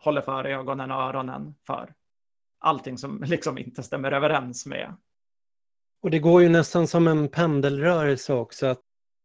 håller 0.01 0.21
för 0.21 0.45
ögonen 0.45 0.91
och 0.91 1.03
öronen 1.03 1.55
för 1.67 1.95
allting 2.59 2.99
som 2.99 3.23
liksom 3.27 3.59
inte 3.59 3.83
stämmer 3.83 4.13
överens 4.13 4.67
med. 4.67 4.95
Och 6.03 6.11
det 6.11 6.19
går 6.19 6.43
ju 6.43 6.49
nästan 6.49 6.87
som 6.87 7.09
en 7.09 7.29
pendelrörelse 7.29 8.35
också. 8.35 8.67
Att 8.67 8.81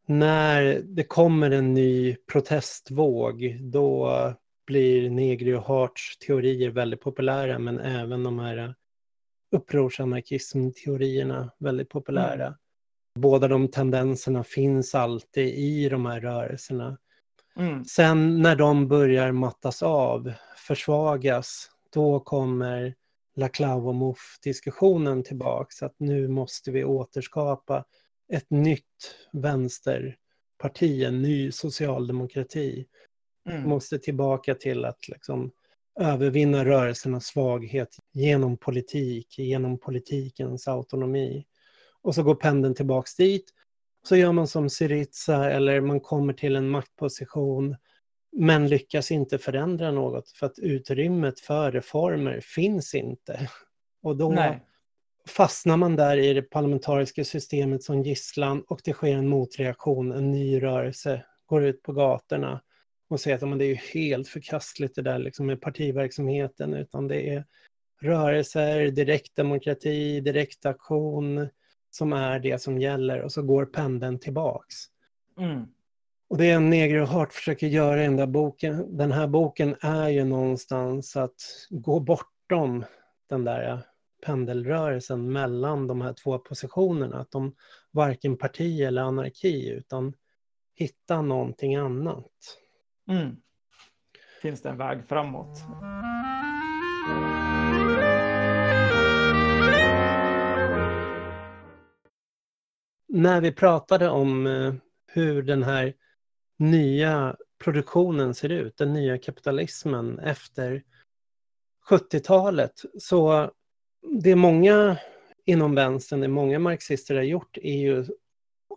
när 0.07 0.81
det 0.83 1.03
kommer 1.03 1.51
en 1.51 1.73
ny 1.73 2.15
protestvåg 2.15 3.57
då 3.61 4.11
blir 4.67 5.09
Negri 5.09 5.53
och 5.53 5.63
Harts 5.63 6.17
teorier 6.17 6.69
väldigt 6.69 7.01
populära 7.01 7.59
men 7.59 7.79
även 7.79 8.23
de 8.23 8.39
här 8.39 8.75
upprorsanarkismteorierna 9.51 11.51
väldigt 11.59 11.89
populära. 11.89 12.45
Mm. 12.45 12.57
Båda 13.19 13.47
de 13.47 13.67
tendenserna 13.67 14.43
finns 14.43 14.95
alltid 14.95 15.47
i 15.47 15.89
de 15.89 16.05
här 16.05 16.21
rörelserna. 16.21 16.97
Mm, 17.57 17.85
Sen 17.85 18.41
när 18.41 18.55
de 18.55 18.87
börjar 18.87 19.31
mattas 19.31 19.83
av, 19.83 20.33
försvagas, 20.57 21.69
då 21.93 22.19
kommer 22.19 22.95
Laclau 23.35 23.87
och 23.87 23.95
Mouffe-diskussionen 23.95 25.23
tillbaks. 25.23 25.83
Att 25.83 25.95
nu 25.97 26.27
måste 26.27 26.71
vi 26.71 26.83
återskapa 26.83 27.85
ett 28.33 28.49
nytt 28.49 29.15
vänsterparti, 29.33 31.03
en 31.03 31.21
ny 31.21 31.51
socialdemokrati. 31.51 32.85
mm, 33.49 33.69
Måste 33.69 33.99
tillbaka 33.99 34.55
till 34.55 34.85
att 34.85 35.07
liksom 35.07 35.51
övervinna 35.99 36.65
rörelsernas 36.65 37.25
svaghet 37.25 37.97
genom 38.11 38.57
politik, 38.57 39.39
genom 39.39 39.77
politikens 39.79 40.67
autonomi. 40.67 41.45
Och 42.01 42.15
så 42.15 42.23
går 42.23 42.35
pendeln 42.35 42.75
tillbaks 42.75 43.15
dit. 43.15 43.53
Så 44.07 44.15
gör 44.15 44.31
man 44.31 44.47
som 44.47 44.69
Syriza 44.69 45.51
eller 45.51 45.81
man 45.81 45.99
kommer 45.99 46.33
till 46.33 46.55
en 46.55 46.69
maktposition 46.69 47.75
men 48.31 48.67
lyckas 48.67 49.11
inte 49.11 49.37
förändra 49.37 49.91
något 49.91 50.31
för 50.31 50.45
att 50.45 50.59
utrymmet 50.59 51.39
för 51.39 51.71
reformer 51.71 52.39
finns 52.41 52.95
inte. 52.95 53.49
Och 54.03 54.17
då 54.17 54.29
nej, 54.29 54.63
fastnar 55.27 55.77
man 55.77 55.95
där 55.95 56.17
i 56.17 56.33
det 56.33 56.41
parlamentariska 56.41 57.23
systemet 57.23 57.83
som 57.83 58.03
gisslan 58.03 58.63
och 58.67 58.81
det 58.83 58.93
sker 58.93 59.15
en 59.15 59.27
motreaktion, 59.27 60.11
en 60.11 60.31
ny 60.31 60.61
rörelse, 60.61 61.25
går 61.45 61.63
ut 61.63 61.81
på 61.81 61.93
gatorna 61.93 62.61
och 63.09 63.19
säger 63.19 63.37
att 63.37 63.49
men 63.49 63.57
det 63.57 63.65
är 63.65 63.69
ju 63.69 63.79
helt 63.93 64.27
förkastligt 64.27 64.95
det 64.95 65.01
där 65.01 65.19
liksom 65.19 65.45
med 65.45 65.61
partiverksamheten 65.61 66.73
utan 66.73 67.07
det 67.07 67.29
är 67.29 67.45
rörelser, 68.01 68.91
direktdemokrati, 68.91 70.19
direktaktion 70.19 71.47
som 71.95 72.13
är 72.13 72.39
det 72.39 72.61
som 72.61 72.79
gäller 72.79 73.21
och 73.21 73.31
så 73.31 73.41
går 73.41 73.65
pendeln 73.65 74.19
tillbaks. 74.19 74.75
mm, 75.37 75.65
Och 76.27 76.37
det 76.37 76.59
Negri 76.59 76.99
och 76.99 77.07
Hart 77.07 77.33
försöker 77.33 77.67
göra 77.67 78.01
i 78.01 78.05
den 78.05 78.15
där 78.15 78.27
boken, 78.27 78.97
den 78.97 79.11
här 79.11 79.27
boken 79.27 79.75
är 79.81 80.09
ju 80.09 80.23
någonstans 80.23 81.15
att 81.15 81.41
gå 81.69 81.99
bortom 81.99 82.85
den 83.29 83.43
där 83.43 83.81
pendelrörelsen 84.25 85.31
mellan 85.31 85.87
de 85.87 86.01
här 86.01 86.13
två 86.13 86.39
positionerna. 86.39 87.19
Att 87.19 87.31
de 87.31 87.55
varken 87.91 88.37
parti 88.37 88.81
eller 88.81 89.01
anarki 89.01 89.69
utan 89.69 90.13
hitta 90.73 91.21
någonting 91.21 91.75
annat. 91.75 92.57
mm. 93.09 93.35
Finns 94.41 94.61
det 94.61 94.69
en 94.69 94.77
väg 94.77 95.05
framåt? 95.07 95.57
När 103.07 103.41
vi 103.41 103.51
pratade 103.51 104.09
om 104.09 104.47
eh, 104.47 104.73
hur 105.07 105.43
den 105.43 105.63
här 105.63 105.93
nya 106.57 107.35
produktionen 107.63 108.33
ser 108.33 108.49
ut, 108.49 108.77
den 108.77 108.93
nya 108.93 109.17
kapitalismen 109.17 110.19
efter 110.19 110.83
70-talet, 111.89 112.81
så 112.99 113.51
det 114.21 114.35
många 114.35 114.97
inom 115.45 115.75
vänstern, 115.75 116.21
det 116.21 116.27
många 116.27 116.59
marxister 116.59 117.15
har 117.15 117.23
gjort 117.23 117.57
är 117.57 117.77
ju 117.77 118.05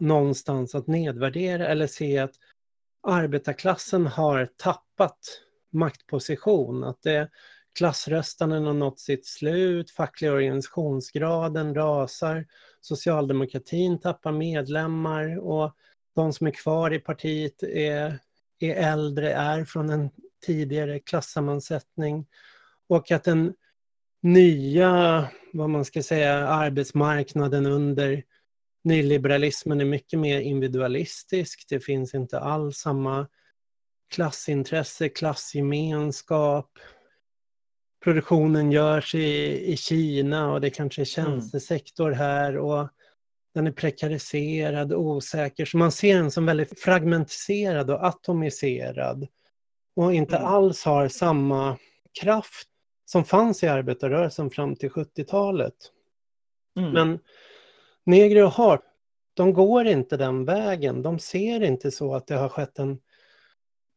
någonstans 0.01 0.75
att 0.75 0.87
nedvärdera 0.87 1.69
eller 1.69 1.87
se 1.87 2.19
att 2.19 2.35
arbetarklassen 3.03 4.07
har 4.07 4.49
tappat 4.57 5.19
maktposition, 5.71 6.85
att 6.85 7.03
det, 7.03 7.31
klassröstanden 7.79 8.65
har 8.65 8.73
nått 8.73 9.01
sitt 9.01 9.27
slut, 9.27 9.91
fackliga 9.91 10.33
organisationsgraden 10.33 11.75
rasar, 11.75 12.47
socialdemokratin 12.89 14.01
tappar 14.01 14.33
medlemmar 14.33 15.39
och 15.39 15.77
de 16.15 16.33
som 16.33 16.47
är 16.47 16.51
kvar 16.51 16.95
i 16.95 16.99
partiet 16.99 17.63
är, 17.63 18.19
är 18.59 18.75
äldre, 18.75 19.33
är 19.33 19.65
från 19.65 19.91
en 19.91 20.11
tidigare 20.47 20.99
klassammansättning 20.99 22.27
och 22.89 23.11
att 23.11 23.25
den 23.25 23.55
nya, 24.23 25.29
vad 25.53 25.71
man 25.71 25.85
ska 25.85 26.03
säga, 26.03 26.49
arbetsmarknaden 26.49 27.67
under 27.67 28.23
nyliberalismen 28.85 29.81
är 29.81 29.85
mycket 29.85 30.19
mer 30.19 30.41
individualistisk. 30.41 31.67
Det 31.69 31.81
finns 31.81 32.15
inte 32.15 32.41
alls 32.41 32.79
samma 32.79 33.27
klassintresse, 34.11 35.09
klassgemenskap. 35.09 36.71
Produktionen 38.05 38.73
görs 38.73 39.15
i, 39.15 39.73
i 39.73 39.77
Kina 39.77 40.53
och 40.53 40.61
det 40.61 40.71
kanske 40.71 41.01
är 41.01 41.05
tjänstesektor 41.05 42.11
här 42.11 42.57
och 42.57 42.89
den 43.55 43.67
är 43.67 43.73
prekariserad, 43.73 44.93
osäker. 44.93 45.65
Så 45.65 45.77
man 45.77 45.93
ser 45.93 46.17
den 46.17 46.31
som 46.31 46.47
väldigt 46.47 46.81
fragmentiserad 46.81 47.91
och 47.91 48.07
atomiserad 48.07 49.27
och 49.97 50.15
inte 50.15 50.37
Mm. 50.37 50.49
alls 50.49 50.85
har 50.85 51.09
samma 51.09 51.77
kraft 52.21 52.69
som 53.05 53.25
fanns 53.25 53.63
i 53.63 53.69
arbetarrörelsen 53.69 54.51
fram 54.51 54.77
till 54.77 54.91
70-talet. 54.91 55.75
Mm, 56.79 56.93
Men 56.93 57.19
Negri 58.07 58.43
och 58.43 58.51
Hart, 58.53 58.83
de 59.35 59.53
går 59.53 59.87
inte 59.87 60.17
den 60.17 60.45
vägen. 60.45 61.03
De 61.03 61.19
ser 61.19 61.63
inte 61.63 61.91
så 61.91 62.15
att 62.15 62.27
det 62.27 62.35
har 62.35 62.49
skett 62.49 62.79
en 62.79 62.99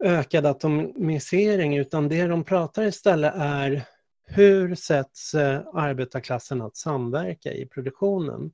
ökad 0.04 0.46
atomisering, 0.46 1.78
utan 1.78 2.10
det 2.10 2.28
de 2.28 2.44
pratar 2.44 2.84
istället 2.84 3.34
är 3.36 3.84
hur 4.32 4.76
sätts 4.76 5.34
eh, 5.34 5.62
arbetarklassen 5.74 6.62
att 6.62 6.76
samverka 6.76 7.54
i 7.54 7.66
produktionen? 7.66 8.52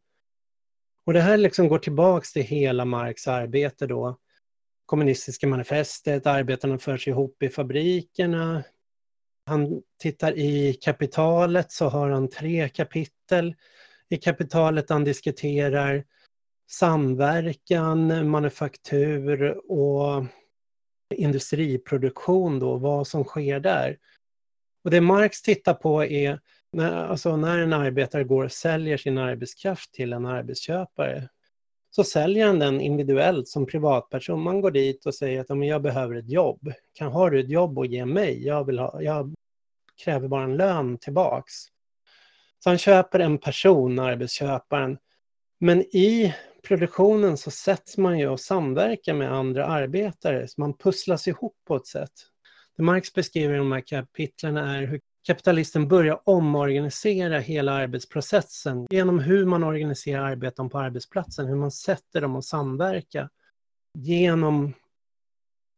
Och 1.05 1.13
det 1.13 1.21
här 1.21 1.37
liksom 1.37 1.67
går 1.67 1.79
tillbaks 1.79 2.33
till 2.33 2.43
hela 2.43 2.85
Marx 2.85 3.27
arbete 3.27 3.87
då. 3.87 4.17
Kommunistiska 4.85 5.47
manifestet, 5.47 6.27
arbetarna 6.27 6.77
förs 6.77 7.07
ihop 7.07 7.43
i 7.43 7.49
fabrikerna. 7.49 8.63
Han 9.45 9.81
tittar 9.99 10.37
i 10.37 10.73
kapitalet 10.73 11.71
så 11.71 11.87
har 11.87 12.09
han 12.09 12.29
tre 12.29 12.69
kapitel 12.69 13.55
i 14.09 14.17
kapitalet 14.17 14.89
han 14.89 15.03
diskuterar 15.03 16.03
samverkan, 16.69 18.29
manufaktur 18.29 19.61
och 19.71 20.25
industriproduktion 21.15 22.59
då, 22.59 22.77
vad 22.77 23.07
som 23.07 23.23
sker 23.23 23.59
där. 23.59 23.97
Och 24.87 24.91
det 24.91 25.01
Marx 25.01 25.41
tittar 25.41 25.73
på 25.73 26.05
är 26.05 26.39
när, 26.71 27.05
alltså 27.05 27.37
när 27.37 27.59
en 27.59 27.73
arbetare 27.73 28.23
går 28.23 28.43
och 28.43 28.51
säljer 28.51 28.97
sin 28.97 29.17
arbetskraft 29.17 29.93
till 29.93 30.13
en 30.13 30.25
arbetsköpare 30.25 31.29
så 31.91 32.03
säljer 32.03 32.47
han 32.47 32.59
den 32.59 32.81
individuellt 32.81 33.47
som 33.47 33.65
privatperson. 33.65 34.41
Man 34.41 34.61
går 34.61 34.71
dit 34.71 35.05
och 35.05 35.15
säger 35.15 35.41
att 35.41 35.67
jag 35.67 35.81
behöver 35.81 36.15
ett 36.15 36.29
jobb. 36.29 36.73
Kan, 36.93 37.11
har 37.11 37.31
du 37.31 37.39
ett 37.39 37.49
jobb 37.49 37.79
att 37.79 37.89
ge 37.89 38.05
mig? 38.05 38.45
Jag, 38.45 38.65
vill 38.65 38.79
ha, 38.79 39.01
jag 39.01 39.33
kräver 40.03 40.27
bara 40.27 40.43
en 40.43 40.57
lön 40.57 40.97
tillbaks. 40.97 41.53
Så 42.59 42.69
han 42.69 42.77
köper 42.77 43.19
en 43.19 43.37
person, 43.37 43.99
arbetsköparen. 43.99 44.97
Men 45.59 45.81
i 45.81 46.35
produktionen 46.63 47.37
så 47.37 47.51
sätts 47.51 47.97
man 47.97 48.19
ju 48.19 48.29
och 48.29 48.39
samverkar 48.39 49.13
med 49.13 49.33
andra 49.33 49.65
arbetare. 49.65 50.47
Så 50.47 50.61
man 50.61 50.77
pusslas 50.77 51.27
ihop 51.27 51.55
på 51.65 51.75
ett 51.75 51.87
sätt. 51.87 52.13
Det 52.77 52.83
Marx 52.83 53.13
beskriver 53.13 53.55
i 53.55 53.57
de 53.57 53.71
här 53.71 53.81
kapitlen 53.81 54.57
är 54.57 54.87
hur 54.87 55.01
kapitalisten 55.27 55.87
börjar 55.87 56.19
omorganisera 56.23 57.39
hela 57.39 57.71
arbetsprocessen 57.71 58.87
genom 58.89 59.19
hur 59.19 59.45
man 59.45 59.63
organiserar 59.63 60.23
arbeten 60.23 60.69
på 60.69 60.79
arbetsplatsen, 60.79 61.47
hur 61.47 61.55
man 61.55 61.71
sätter 61.71 62.21
dem 62.21 62.35
att 62.35 62.45
samverka. 62.45 63.29
Genom 63.93 64.73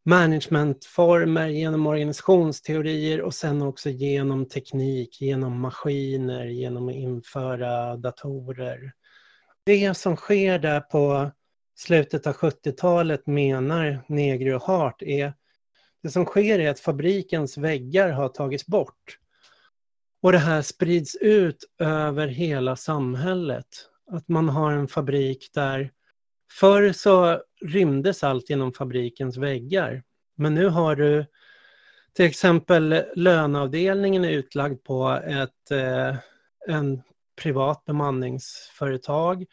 managementformer, 0.05 1.47
genom 1.47 1.87
organisationsteorier 1.87 3.21
och 3.21 3.33
sen 3.33 3.61
också 3.61 3.89
genom 3.89 4.45
teknik, 4.45 5.21
genom 5.21 5.61
maskiner, 5.61 6.45
genom 6.45 6.89
att 6.89 6.95
införa 6.95 7.97
datorer. 7.97 8.91
Det 9.63 9.97
som 9.97 10.15
sker 10.15 10.59
där 10.59 10.79
på 10.79 11.31
slutet 11.75 12.27
av 12.27 12.33
70-talet 12.35 13.27
menar 13.27 13.99
Negri 14.07 14.53
och 14.53 14.61
Hart 14.61 15.01
är 15.01 15.33
det 16.03 16.09
som 16.09 16.25
sker 16.25 16.59
är 16.59 16.69
att 16.69 16.79
fabrikens 16.79 17.57
väggar 17.57 18.09
har 18.09 18.29
tagits 18.29 18.65
bort. 18.65 19.17
Och 20.21 20.31
det 20.31 20.37
här 20.37 20.61
sprids 20.61 21.15
ut 21.15 21.63
över 21.79 22.27
hela 22.27 22.75
samhället. 22.75 23.67
Att 24.11 24.27
man 24.27 24.49
har 24.49 24.71
en 24.71 24.87
fabrik 24.87 25.49
där 25.53 25.91
förr 26.51 26.91
så 26.91 27.41
rymdes 27.61 28.23
allt 28.23 28.49
inom 28.49 28.73
fabrikens 28.73 29.37
väggar. 29.37 30.03
Men 30.35 30.55
nu 30.55 30.67
har 30.67 30.95
du 30.95 31.25
till 32.13 32.25
exempel 32.25 33.03
löneavdelningen 33.15 34.25
är 34.25 34.29
utlagd 34.29 34.83
på 34.83 35.09
ett, 35.27 35.71
eh, 35.71 36.15
en 36.67 37.01
privat 37.41 37.85
bemanningsföretag. 37.85 39.45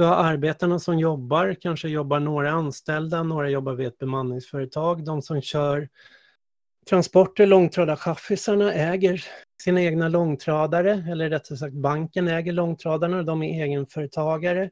Du 0.00 0.04
har 0.04 0.14
arbetarna 0.14 0.78
som 0.78 0.98
jobbar, 0.98 1.56
kanske 1.60 1.88
jobbar 1.88 2.20
några 2.20 2.50
anställda, 2.50 3.22
några 3.22 3.50
jobbar 3.50 3.72
vid 3.72 3.86
ett 3.86 3.98
bemanningsföretag. 3.98 5.04
De 5.04 5.22
som 5.22 5.42
kör 5.42 5.88
transporter, 6.90 7.46
långtradarchaffisarna 7.46 8.72
äger 8.72 9.24
sina 9.62 9.82
egna 9.82 10.08
långtradare, 10.08 11.04
eller 11.10 11.30
rättare 11.30 11.58
sagt 11.58 11.74
banken 11.74 12.28
äger 12.28 12.52
långtradarna, 12.52 13.22
de 13.22 13.42
är 13.42 13.64
egenföretagare. 13.64 14.70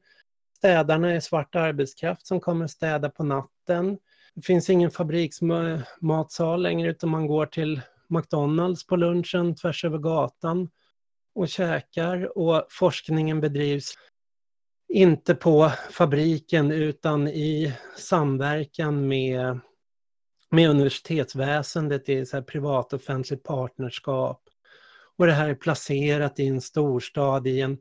Städarna 0.57 1.12
är 1.12 1.21
svart 1.21 1.55
arbetskraft 1.55 2.27
som 2.27 2.41
kommer 2.41 2.67
städa 2.67 3.11
på 3.11 3.25
natten. 3.25 3.99
Det 4.35 4.43
finns 4.43 4.71
ingen 4.71 4.91
fabriksmatsal 4.91 6.62
längre 6.62 6.91
utan 6.91 7.11
man 7.11 7.27
går 7.27 7.47
till 7.47 7.81
McDonalds 8.09 8.87
på 8.87 8.97
lunchen 8.97 9.55
tvärs 9.55 9.85
över 9.85 9.99
gatan 9.99 10.71
och 11.35 11.49
käkar 11.49 12.38
och 12.38 12.67
forskningen 12.71 13.41
bedrivs 13.41 13.95
inte 14.88 15.35
på 15.35 15.72
fabriken 15.90 16.70
utan 16.70 17.29
i 17.29 17.72
samverkan 17.96 19.09
med, 19.09 19.61
med 20.51 20.70
universitetsväsendet 20.70 22.09
i 22.09 22.27
så 22.27 22.37
här 22.37 22.42
privat-offentligt 22.42 23.42
partnerskap. 23.42 24.42
Och 25.16 25.27
det 25.27 25.33
här 25.33 25.48
är 25.48 25.55
placerat 25.55 26.40
i 26.40 26.46
en 26.46 26.61
storstad, 26.61 27.46
i 27.46 27.61
en 27.61 27.79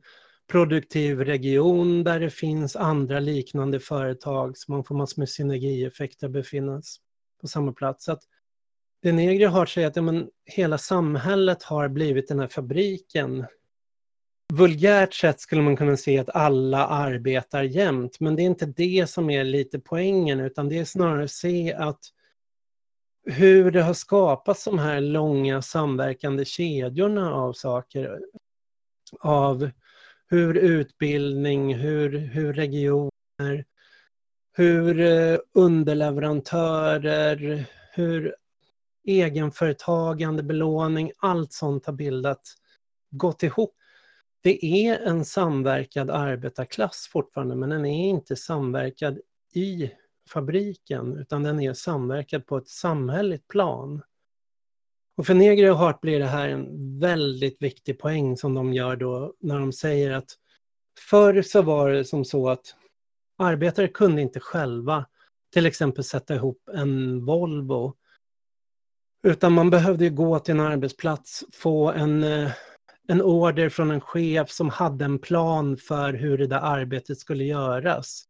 produktiv 0.50 1.20
region 1.20 2.04
där 2.04 2.20
det 2.20 2.30
finns 2.30 2.76
andra 2.76 3.20
liknande 3.20 3.80
företag 3.80 4.58
så 4.58 4.72
man 4.72 4.84
får 4.84 4.94
massor 4.94 5.20
med 5.20 5.28
synergieffekter 5.28 6.28
befinnas 6.28 6.96
på 7.40 7.48
samma 7.48 7.72
plats. 7.72 8.04
Så 8.04 8.12
att 8.12 8.22
det 9.02 9.12
Negri 9.12 9.44
har 9.44 9.66
säger 9.66 9.88
att 9.88 9.96
ja, 9.96 10.02
men, 10.02 10.28
hela 10.44 10.78
samhället 10.78 11.62
har 11.62 11.88
blivit 11.88 12.28
den 12.28 12.40
här 12.40 12.46
fabriken. 12.46 13.46
Vulgärt 14.52 15.14
sett 15.14 15.40
skulle 15.40 15.62
man 15.62 15.76
kunna 15.76 15.96
se 15.96 16.18
att 16.18 16.30
alla 16.30 16.86
arbetar 16.86 17.62
jämt, 17.62 18.20
men 18.20 18.36
det 18.36 18.42
är 18.42 18.46
inte 18.46 18.66
det 18.66 19.10
som 19.10 19.30
är 19.30 19.44
lite 19.44 19.78
poängen, 19.78 20.40
utan 20.40 20.68
det 20.68 20.78
är 20.78 20.84
snarare 20.84 21.24
att 21.24 21.30
se 21.30 21.74
att 21.74 22.00
hur 23.24 23.70
det 23.70 23.82
har 23.82 23.94
skapats 23.94 24.64
de 24.64 24.78
här 24.78 25.00
långa 25.00 25.62
samverkande 25.62 26.44
kedjorna 26.44 27.34
av 27.34 27.52
saker, 27.52 28.20
av 29.20 29.70
hur 30.26 30.54
utbildning, 30.54 31.74
hur, 31.74 32.18
hur 32.18 32.52
regioner, 32.52 33.64
hur 34.52 35.00
eh, 35.00 35.38
underleverantörer, 35.54 37.64
hur 37.92 38.34
egenföretagande, 39.04 40.42
belåning, 40.42 41.12
allt 41.18 41.52
sånt 41.52 41.86
har 41.86 41.92
bildat, 41.92 42.42
gått 43.10 43.42
ihop. 43.42 43.74
Det 44.40 44.64
är 44.64 45.00
en 45.00 45.24
samverkad 45.24 46.10
arbetarklass 46.10 47.08
fortfarande, 47.12 47.54
men 47.54 47.70
den 47.70 47.84
är 47.86 48.08
inte 48.08 48.36
samverkad 48.36 49.18
i 49.54 49.90
fabriken, 50.28 51.18
utan 51.18 51.42
den 51.42 51.60
är 51.60 51.72
samverkad 51.72 52.46
på 52.46 52.56
ett 52.56 52.68
samhälleligt 52.68 53.48
plan. 53.48 54.02
Och 55.16 55.26
för 55.26 55.34
Negri 55.34 55.68
och 55.68 55.76
Hart 55.76 56.00
blir 56.00 56.18
det 56.18 56.26
här 56.26 56.48
en 56.48 56.98
väldigt 56.98 57.62
viktig 57.62 57.98
poäng 57.98 58.36
som 58.36 58.54
de 58.54 58.72
gör 58.72 58.96
då 58.96 59.34
när 59.40 59.58
de 59.58 59.72
säger 59.72 60.10
att 60.10 60.30
förr 61.10 61.42
så 61.42 61.62
var 61.62 61.90
det 61.90 62.04
som 62.04 62.24
så 62.24 62.48
att 62.48 62.74
arbetare 63.38 63.88
kunde 63.88 64.22
inte 64.22 64.40
själva 64.40 65.06
till 65.52 65.66
exempel 65.66 66.04
sätta 66.04 66.34
ihop 66.34 66.68
en 66.74 67.24
Volvo. 67.24 67.94
Utan 69.22 69.52
man 69.52 69.70
behövde 69.70 70.08
gå 70.08 70.38
till 70.38 70.54
en 70.54 70.60
arbetsplats, 70.60 71.44
få 71.52 71.90
en, 71.90 72.22
eh, 72.22 72.50
en 73.08 73.22
order 73.22 73.68
från 73.68 73.90
en 73.90 74.00
chef 74.00 74.50
som 74.50 74.68
hade 74.70 75.04
en 75.04 75.18
plan 75.18 75.76
för 75.76 76.12
hur 76.12 76.38
det 76.38 76.46
där 76.46 76.60
arbetet 76.60 77.18
skulle 77.18 77.44
göras. 77.44 78.24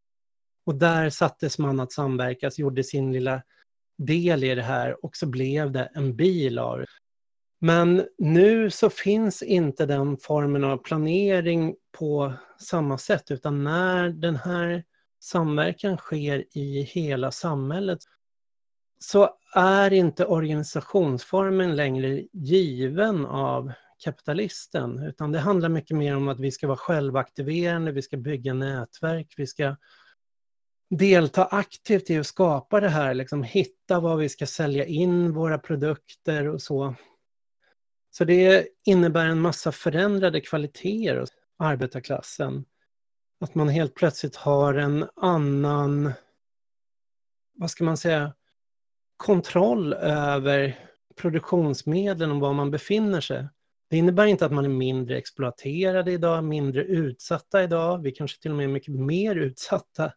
Och 0.67 0.75
där 0.75 1.11
sattes 1.11 1.59
man 1.59 1.81
att 1.81 1.93
samverkas, 1.93 2.59
gjorde 2.59 2.85
sin 2.85 3.13
lilla 3.13 3.43
del 3.99 4.45
i 4.45 4.55
det 4.55 4.63
här 4.63 5.05
och 5.05 5.17
så 5.17 5.27
blev 5.27 5.73
det 5.73 5.91
en 5.95 6.17
bil 6.17 6.59
av 6.59 6.79
det. 6.79 6.87
Men 7.61 8.07
nu 8.19 8.71
så 8.71 8.91
finns 8.91 9.43
inte 9.43 9.87
den 9.87 10.17
formen 10.17 10.65
av 10.65 10.77
planering 10.77 11.75
på 11.99 12.33
samma 12.61 12.99
sätt 12.99 13.31
utan 13.31 13.65
när 13.65 14.09
den 14.09 14.37
här 14.37 14.85
samverkan 15.21 15.97
sker 15.97 16.45
i 16.59 16.83
hela 16.83 17.31
samhället 17.31 17.99
så 18.99 19.31
är 19.55 19.93
inte 19.93 20.27
organisationsformen 20.27 21.77
längre 21.77 22.23
given 22.33 23.27
av 23.27 23.73
kapitalisten 23.99 25.03
utan 25.03 25.33
det 25.33 25.39
handlar 25.39 25.69
mycket 25.69 25.97
mer 25.97 26.17
om 26.17 26.29
att 26.29 26.41
vi 26.41 26.51
ska 26.51 26.67
vara 26.67 26.77
självaktiverande, 26.77 27.93
vi 27.93 28.03
ska 28.03 28.17
bygga 28.17 28.55
nätverk, 28.55 29.35
vi 29.37 29.47
ska 29.47 29.77
delta 30.91 31.45
aktivt 31.45 32.11
i 32.11 32.19
att 32.19 32.27
skapa 32.27 32.81
det 32.81 32.89
här, 32.89 33.15
liksom 33.15 33.43
hitta 33.43 34.01
var 34.01 34.17
vi 34.17 34.29
ska 34.29 34.47
sälja 34.47 34.85
in 34.85 35.33
våra 35.33 35.59
produkter 35.59 36.49
och 36.49 36.63
så. 36.63 36.95
Så 38.11 38.25
det 38.25 38.69
innebär 38.87 39.27
en 39.27 39.41
massa 39.41 39.73
förändrade 39.73 40.41
kvaliteter 40.41 41.17
hos 41.17 41.31
arbetarklassen. 41.59 42.65
Att 43.41 43.55
man 43.55 43.69
helt 43.69 43.95
plötsligt 43.95 44.37
har 44.37 44.75
en 44.75 45.09
annan, 45.17 46.13
vad 47.55 47.71
ska 47.71 47.85
man 47.85 47.97
säga, 47.97 48.35
kontroll 49.17 49.93
över 49.93 50.79
produktionsmedlen 51.17 52.31
och 52.31 52.41
var 52.41 52.53
man 52.53 52.71
befinner 52.71 53.21
sig. 53.21 53.49
Det 53.89 53.97
innebär 53.97 54.27
inte 54.27 54.47
att 54.47 54.53
man 54.53 54.65
är 54.65 54.69
mindre 54.69 55.19
exploaterade 55.19 56.13
idag, 56.13 56.45
mindre 56.45 56.85
utsatta 56.85 57.63
idag. 57.63 58.03
Vi 58.03 58.13
kanske 58.13 58.43
till 58.43 58.51
och 58.51 58.57
med 58.57 58.65
är 58.65 58.69
mycket 58.69 58.95
mer 58.95 59.37
utsatta 59.37 60.13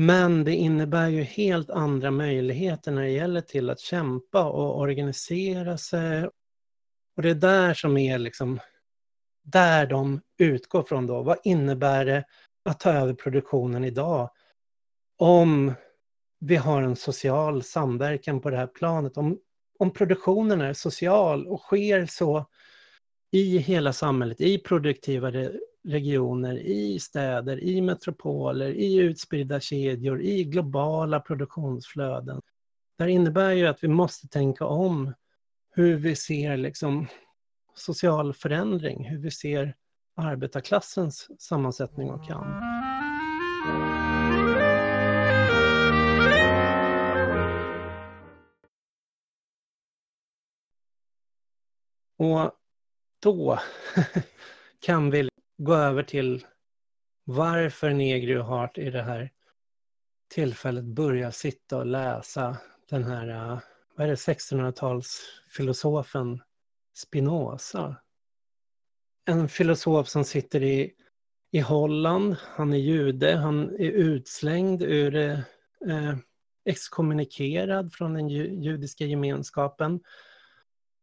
men 0.00 0.44
det 0.44 0.54
innebär 0.54 1.08
ju 1.08 1.22
helt 1.22 1.70
andra 1.70 2.10
möjligheter 2.10 2.92
när 2.92 3.02
det 3.02 3.10
gäller 3.10 3.40
till 3.40 3.70
att 3.70 3.80
kämpa 3.80 4.44
och 4.44 4.78
organisera 4.78 5.78
sig. 5.78 6.26
Och 7.16 7.22
det 7.22 7.30
är 7.30 7.34
där 7.34 7.74
som 7.74 7.96
är 7.96 8.18
liksom, 8.18 8.60
där 9.42 9.86
de 9.86 10.20
utgår 10.38 10.82
från 10.82 11.06
då. 11.06 11.22
Vad 11.22 11.38
innebär 11.44 12.04
det 12.04 12.24
att 12.64 12.80
ta 12.80 12.92
över 12.92 13.14
produktionen 13.14 13.84
idag? 13.84 14.30
Om 15.16 15.74
vi 16.40 16.56
har 16.56 16.82
en 16.82 16.96
social 16.96 17.62
samverkan 17.62 18.40
på 18.40 18.50
det 18.50 18.56
här 18.56 18.66
planet. 18.66 19.16
Om, 19.16 19.38
om 19.78 19.90
produktionen 19.90 20.60
är 20.60 20.72
social 20.72 21.46
och 21.46 21.60
sker 21.60 22.06
så 22.06 22.46
i 23.30 23.58
hela 23.58 23.92
samhället, 23.92 24.40
i 24.40 24.58
produktiva 24.58 25.32
regioner, 25.84 26.58
i 26.58 26.98
städer, 26.98 27.62
i 27.62 27.80
metropoler, 27.80 28.68
i 28.68 28.96
utspridda 28.96 29.60
kedjor, 29.60 30.22
i 30.22 30.44
globala 30.44 31.20
produktionsflöden. 31.20 32.40
Det 32.98 33.10
innebär 33.10 33.52
ju 33.52 33.66
att 33.66 33.84
vi 33.84 33.88
måste 33.88 34.28
tänka 34.28 34.66
om 34.66 35.14
hur 35.70 35.96
vi 35.96 36.16
ser 36.16 36.56
liksom 36.56 37.06
social 37.74 38.34
förändring, 38.34 39.04
hur 39.04 39.18
vi 39.18 39.30
ser 39.30 39.74
arbetarklassens 40.16 41.28
sammansättning 41.38 42.10
och 42.10 42.26
kamp. 42.26 42.46
Och 52.18 52.52
då 53.22 53.58
kan 54.80 55.10
vi 55.10 55.28
gå 55.58 55.74
över 55.74 56.02
till 56.02 56.46
varför 57.24 57.90
Negri 57.90 58.36
och 58.36 58.44
Hart 58.44 58.78
i 58.78 58.90
det 58.90 59.02
här 59.02 59.30
tillfället 60.28 60.84
börjar 60.84 61.30
sitta 61.30 61.76
och 61.76 61.86
läsa 61.86 62.56
den 62.90 63.04
här, 63.04 63.28
äh, 63.28 63.58
vad 63.94 64.06
är 64.06 64.10
det, 64.10 64.14
1600-talsfilosofen 64.14 66.40
Spinoza. 66.94 67.96
En 69.24 69.48
filosof 69.48 70.08
som 70.08 70.24
sitter 70.24 70.62
i, 70.62 70.92
i 71.50 71.60
Holland, 71.60 72.36
han 72.40 72.72
är 72.72 72.78
jude, 72.78 73.36
han 73.36 73.68
är 73.68 73.90
utslängd 73.90 74.82
ur, 74.82 75.16
eh, 75.16 75.38
exkommunikerad 76.64 77.92
från 77.92 78.14
den 78.14 78.28
judiska 78.28 79.04
gemenskapen 79.04 80.00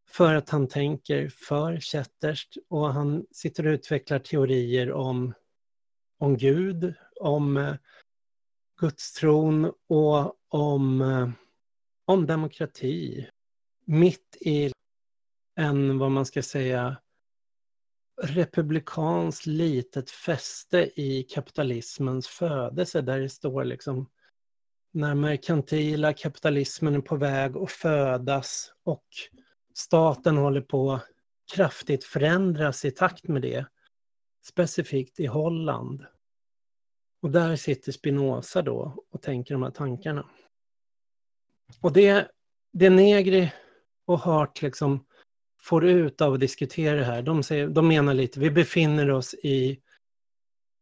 för 0.07 0.35
att 0.35 0.49
han 0.49 0.67
tänker 0.67 1.29
för 1.29 1.79
kätterskt 1.79 2.57
och 2.69 2.93
han 2.93 3.25
sitter 3.31 3.67
och 3.67 3.71
utvecklar 3.71 4.19
teorier 4.19 4.91
om, 4.91 5.33
om 6.17 6.37
Gud, 6.37 6.93
om 7.21 7.57
eh, 7.57 7.75
gudstron 8.79 9.71
och 9.87 10.35
om, 10.47 11.01
eh, 11.01 11.29
om 12.05 12.25
demokrati. 12.25 13.27
Mitt 13.85 14.37
i 14.41 14.71
en, 15.55 15.97
vad 15.97 16.11
man 16.11 16.25
ska 16.25 16.43
säga, 16.43 16.97
republikanskt 18.21 19.45
litet 19.45 20.09
fäste 20.09 21.01
i 21.01 21.23
kapitalismens 21.23 22.27
födelse 22.27 23.01
där 23.01 23.19
det 23.19 23.29
står 23.29 23.63
liksom 23.63 24.09
när 24.91 25.15
merkantila 25.15 26.13
kapitalismen 26.13 26.95
är 26.95 27.01
på 27.01 27.15
väg 27.15 27.57
att 27.57 27.71
födas 27.71 28.71
och 28.83 29.05
staten 29.77 30.37
håller 30.37 30.61
på 30.61 30.93
att 30.93 31.05
kraftigt 31.55 32.03
förändras 32.03 32.85
i 32.85 32.91
takt 32.91 33.27
med 33.27 33.41
det. 33.41 33.65
Specifikt 34.45 35.19
i 35.19 35.25
Holland. 35.25 36.05
Och 37.21 37.31
där 37.31 37.55
sitter 37.55 37.91
Spinoza 37.91 38.61
då 38.61 39.05
och 39.11 39.21
tänker 39.21 39.53
de 39.53 39.63
här 39.63 39.71
tankarna. 39.71 40.29
Och 41.81 41.93
det, 41.93 42.31
det 42.73 42.89
Negri 42.89 43.51
och 44.05 44.19
Hart 44.19 44.61
liksom 44.61 45.05
får 45.61 45.85
ut 45.85 46.21
av 46.21 46.33
att 46.33 46.39
diskutera 46.39 46.95
det 46.95 47.05
här, 47.05 47.21
de, 47.21 47.43
säger, 47.43 47.67
de 47.67 47.87
menar 47.87 48.13
lite, 48.13 48.39
vi 48.39 48.51
befinner 48.51 49.11
oss 49.11 49.33
i 49.33 49.81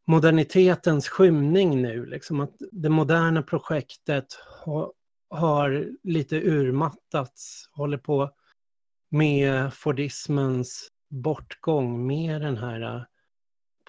modernitetens 0.06 1.08
skymning 1.08 1.82
nu, 1.82 2.06
liksom 2.06 2.40
att 2.40 2.54
det 2.72 2.88
moderna 2.88 3.42
projektet 3.42 4.26
har, 4.64 4.92
har 5.30 5.88
lite 6.02 6.36
urmattats, 6.36 7.68
håller 7.72 7.98
på 7.98 8.30
med 9.14 9.74
Fordismens 9.74 10.88
bortgång, 11.08 12.06
med 12.06 12.40
den 12.40 12.56
här 12.56 12.96
äh, 12.96 13.02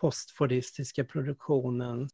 postfordistiska 0.02 1.04
produktionen. 1.04 2.10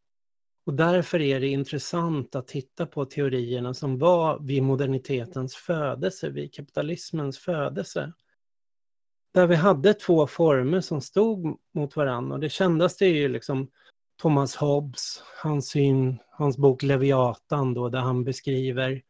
Och 0.65 0.73
därför 0.73 1.21
är 1.21 1.39
det 1.39 1.47
intressant 1.47 2.35
att 2.35 2.47
titta 2.47 2.85
på 2.85 3.05
teorierna 3.05 3.73
som 3.73 3.97
var 3.97 4.39
vid 4.39 4.63
modernitetens 4.63 5.55
födelse, 5.55 6.29
vid 6.29 6.53
kapitalismens 6.53 7.39
födelse. 7.39 8.13
Där 9.33 9.47
vi 9.47 9.55
hade 9.55 9.93
två 9.93 10.27
former 10.27 10.81
som 10.81 11.01
stod 11.01 11.59
mot 11.73 11.95
varandra 11.95 12.33
och 12.33 12.41
det 12.41 12.49
kändaste 12.49 13.05
är 13.05 13.13
ju 13.13 13.29
liksom 13.29 13.71
Thomas 14.21 14.55
Hobbes, 14.55 15.23
hans 15.43 15.69
syn, 15.69 16.17
hans 16.29 16.57
bok 16.57 16.83
Leviatan 16.83 17.73
då, 17.73 17.89
där 17.89 17.99
han 17.99 18.23
beskriver 18.23 19.01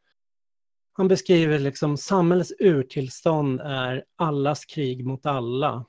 han 0.94 1.08
beskriver 1.08 1.60
liksom 1.60 1.98
samhällets 1.98 2.54
urtillstånd 2.60 3.62
är 3.62 4.04
allas 4.16 4.66
krig 4.66 5.06
mot 5.06 5.26
alla. 5.26 5.86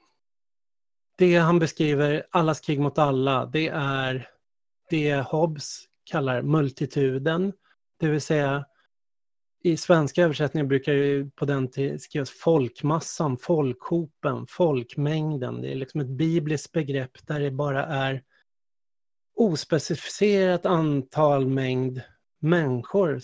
Det 1.19 1.37
han 1.37 1.59
beskriver, 1.59 2.27
allas 2.31 2.61
krig 2.61 2.81
mot 2.81 2.99
alla, 2.99 3.47
det 3.47 3.69
är 3.69 4.29
det 4.91 5.17
Hobbes 5.17 5.85
kallar 6.05 6.43
multituden, 6.43 7.53
det 8.01 8.09
vill 8.09 8.21
säga 8.21 8.65
i 9.65 9.77
svenska 9.77 10.23
översättningar 10.23 10.67
brukar 10.67 10.93
det 10.93 11.37
på 11.37 11.45
den 11.45 11.71
tiden 11.71 12.01
skrivas 12.01 12.31
folkmassan, 12.31 13.39
folkhopen, 13.39 14.47
folkmängden. 14.49 15.61
Det 15.61 15.73
är 15.73 15.75
liksom 15.75 16.01
ett 16.01 16.09
bibliskt 16.09 16.73
begrepp 16.73 17.27
där 17.27 17.41
det 17.41 17.51
bara 17.51 17.87
är 17.87 18.23
ospecificerat 19.35 20.67
antal 20.67 21.47
mängd 21.47 22.01
människor. 22.39 23.21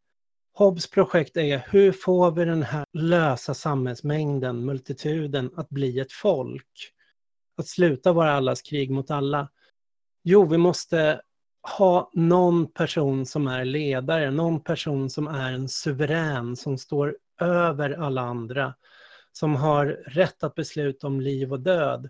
Hobbes 0.58 0.90
projekt 0.90 1.36
är 1.36 1.66
hur 1.70 1.92
får 1.92 2.30
vi 2.30 2.44
den 2.44 2.62
här 2.62 2.84
lösa 2.92 3.54
samhällsmängden, 3.54 4.64
multituden, 4.64 5.50
att 5.56 5.68
bli 5.68 6.00
ett 6.00 6.12
folk? 6.12 6.92
Att 7.56 7.66
sluta 7.66 8.12
vara 8.12 8.32
allas 8.32 8.62
krig 8.62 8.90
mot 8.90 9.10
alla. 9.10 9.48
Jo, 10.22 10.46
vi 10.46 10.58
måste 10.58 11.20
ha 11.76 12.10
någon 12.14 12.72
person 12.72 13.26
som 13.26 13.46
är 13.46 13.64
ledare, 13.64 14.30
någon 14.30 14.60
person 14.60 15.10
som 15.10 15.26
är 15.26 15.52
en 15.52 15.68
suverän, 15.68 16.56
som 16.56 16.78
står 16.78 17.16
över 17.40 17.90
alla 17.90 18.20
andra, 18.20 18.74
som 19.32 19.56
har 19.56 19.86
rätt 20.06 20.44
att 20.44 20.54
besluta 20.54 21.06
om 21.06 21.20
liv 21.20 21.52
och 21.52 21.60
död. 21.60 22.08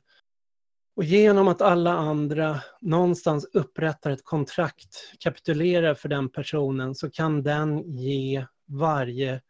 Och 0.99 1.05
genom 1.05 1.49
att 1.49 1.63
alla 1.63 1.93
andra 1.93 2.61
någonstans 2.81 3.45
upprättar 3.53 4.11
ett 4.11 4.25
kontrakt, 4.25 4.97
kapitulerar 5.19 5.95
för 5.95 6.09
den 6.09 6.29
personen, 6.29 6.95
så 6.95 7.11
kan 7.11 7.43
den 7.43 7.97
ge 7.97 8.47
varje 8.67 9.41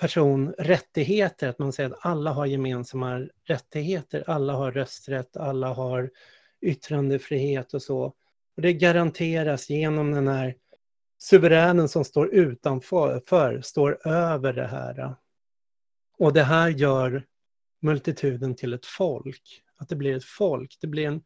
person 0.00 0.54
rättigheter. 0.58 1.48
Att 1.48 1.58
man 1.58 1.72
säger 1.72 1.90
att 1.90 2.06
alla 2.06 2.32
har 2.32 2.46
gemensamma 2.46 3.28
rättigheter, 3.44 4.24
alla 4.26 4.52
har 4.52 4.72
rösträtt, 4.72 5.36
alla 5.36 5.68
har 5.74 6.10
yttrandefrihet 6.60 7.74
och 7.74 7.82
så. 7.82 8.02
Och 8.56 8.62
det 8.62 8.72
garanteras 8.72 9.70
genom 9.70 10.10
den 10.10 10.28
här 10.28 10.54
suveränen 11.18 11.88
som 11.88 12.04
står 12.04 12.34
utanför, 12.34 13.22
för, 13.26 13.60
står 13.60 14.06
över 14.08 14.52
det 14.52 14.66
här. 14.66 15.14
Och 16.18 16.32
det 16.32 16.44
här 16.44 16.68
gör 16.68 17.26
multituden 17.82 18.54
till 18.56 18.72
ett 18.72 18.86
folk. 18.86 19.62
Att 19.82 19.88
det 19.88 19.96
blir 19.96 20.16
ett 20.16 20.24
folk. 20.24 20.78
Det 20.80 20.86
blir 20.86 21.06
en 21.06 21.22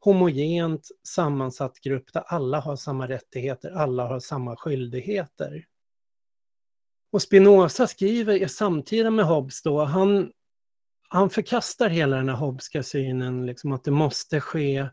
homogent 0.00 0.88
sammansatt 1.08 1.80
grupp 1.80 2.12
där 2.12 2.22
alla 2.26 2.60
har 2.60 2.76
samma 2.76 3.08
rättigheter, 3.08 3.70
alla 3.70 4.06
har 4.06 4.20
samma 4.20 4.56
skyldigheter. 4.56 5.64
Och 7.12 7.22
Spinoza 7.22 7.86
skriver 7.86 8.42
i 8.42 8.48
samtida 8.48 9.10
med 9.10 9.24
Hobbes 9.24 9.62
då, 9.62 9.84
han, 9.84 10.32
han 11.08 11.30
förkastar 11.30 11.88
hela 11.88 12.16
den 12.16 12.28
här 12.28 12.36
Hobbska 12.36 12.82
synen, 12.82 13.46
liksom 13.46 13.72
att 13.72 13.84
det 13.84 13.90
måste 13.90 14.40
ske 14.40 14.88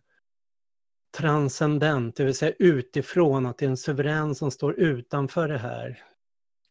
transcendent, 1.18 2.16
det 2.16 2.24
vill 2.24 2.36
säga 2.36 2.54
utifrån, 2.60 3.46
att 3.46 3.58
det 3.58 3.66
är 3.66 3.70
en 3.70 3.78
suverän 3.78 4.36
som 4.36 4.52
står 4.52 4.80
utanför 4.80 5.48
det 5.48 5.58
här. 5.58 6.04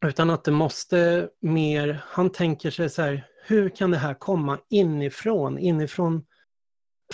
Utan 0.06 0.30
att 0.30 0.44
det 0.44 0.50
måste 0.50 1.28
mer, 1.40 2.02
han 2.06 2.32
tänker 2.32 2.70
sig 2.70 2.90
så 2.90 3.02
här, 3.02 3.26
hur 3.46 3.68
kan 3.68 3.90
det 3.90 3.98
här 3.98 4.14
komma 4.14 4.58
inifrån, 4.68 5.58
inifrån 5.58 6.24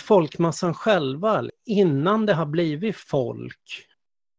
folkmassan 0.01 0.73
själva, 0.73 1.49
innan 1.65 2.25
det 2.25 2.33
har 2.33 2.45
blivit 2.45 2.97
folk 2.97 3.87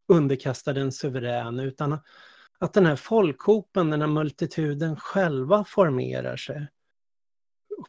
underkastade 0.08 0.80
en 0.80 0.92
suverän, 0.92 1.60
utan 1.60 1.98
att 2.58 2.72
den 2.72 2.86
här 2.86 2.96
folkhopen, 2.96 3.90
den 3.90 4.00
här 4.00 4.08
multituden 4.08 4.96
själva 4.96 5.64
formerar 5.64 6.36
sig. 6.36 6.66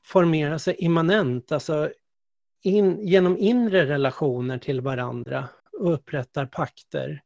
Formerar 0.03 0.57
sig 0.57 0.75
immanent, 0.79 1.51
alltså 1.51 1.91
in, 2.63 3.07
genom 3.07 3.37
inre 3.37 3.85
relationer 3.85 4.57
till 4.57 4.81
varandra 4.81 5.49
och 5.71 5.93
upprättar 5.93 6.45
pakter. 6.45 7.21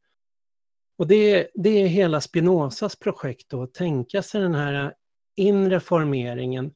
Och 0.98 1.08
det, 1.08 1.48
det 1.54 1.70
är 1.70 1.88
hela 1.88 2.22
Spinozas 2.22 2.96
projekt 2.96 3.50
då, 3.50 3.64
att 3.64 3.74
tänka 3.74 4.22
sig 4.24 4.42
den 4.42 4.56
här 4.56 4.94
inre 5.36 5.80
formeringen. 5.80 6.74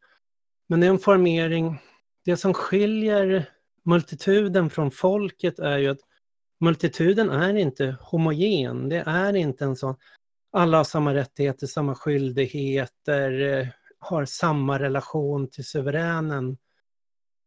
Men 0.67 0.79
det 0.79 0.85
är 0.85 0.91
en 0.91 0.99
formering, 0.99 1.81
det 2.25 2.37
som 2.37 2.53
skiljer 2.53 3.56
multituden 3.87 4.69
från 4.69 4.91
folket 4.91 5.59
är 5.59 5.77
ju 5.77 5.89
att 5.89 5.99
multituden 6.59 7.29
är 7.29 7.55
inte 7.55 7.97
homogen, 8.01 8.89
det 8.89 9.03
är 9.05 9.35
inte 9.35 9.65
en 9.65 9.75
sån, 9.75 9.95
alla 10.51 10.77
har 10.77 10.83
samma 10.83 11.13
rättigheter, 11.13 11.67
samma 11.67 11.95
skyldigheter, 11.95 13.41
eh, 13.41 13.67
har 13.99 14.25
samma 14.25 14.79
relation 14.79 15.49
till 15.49 15.65
suveränen 15.65 16.57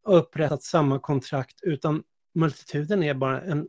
upprättat 0.06 0.62
samma 0.62 0.98
kontrakt, 0.98 1.60
utan 1.62 2.02
multituden 2.34 3.02
är 3.02 3.14
bara 3.14 3.40
en 3.40 3.68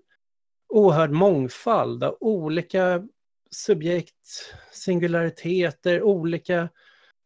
oerhörd 0.69 1.11
mångfald 1.11 2.03
av 2.03 2.17
olika 2.19 3.07
subjekt, 3.49 4.53
singulariteter, 4.71 6.01
olika 6.01 6.69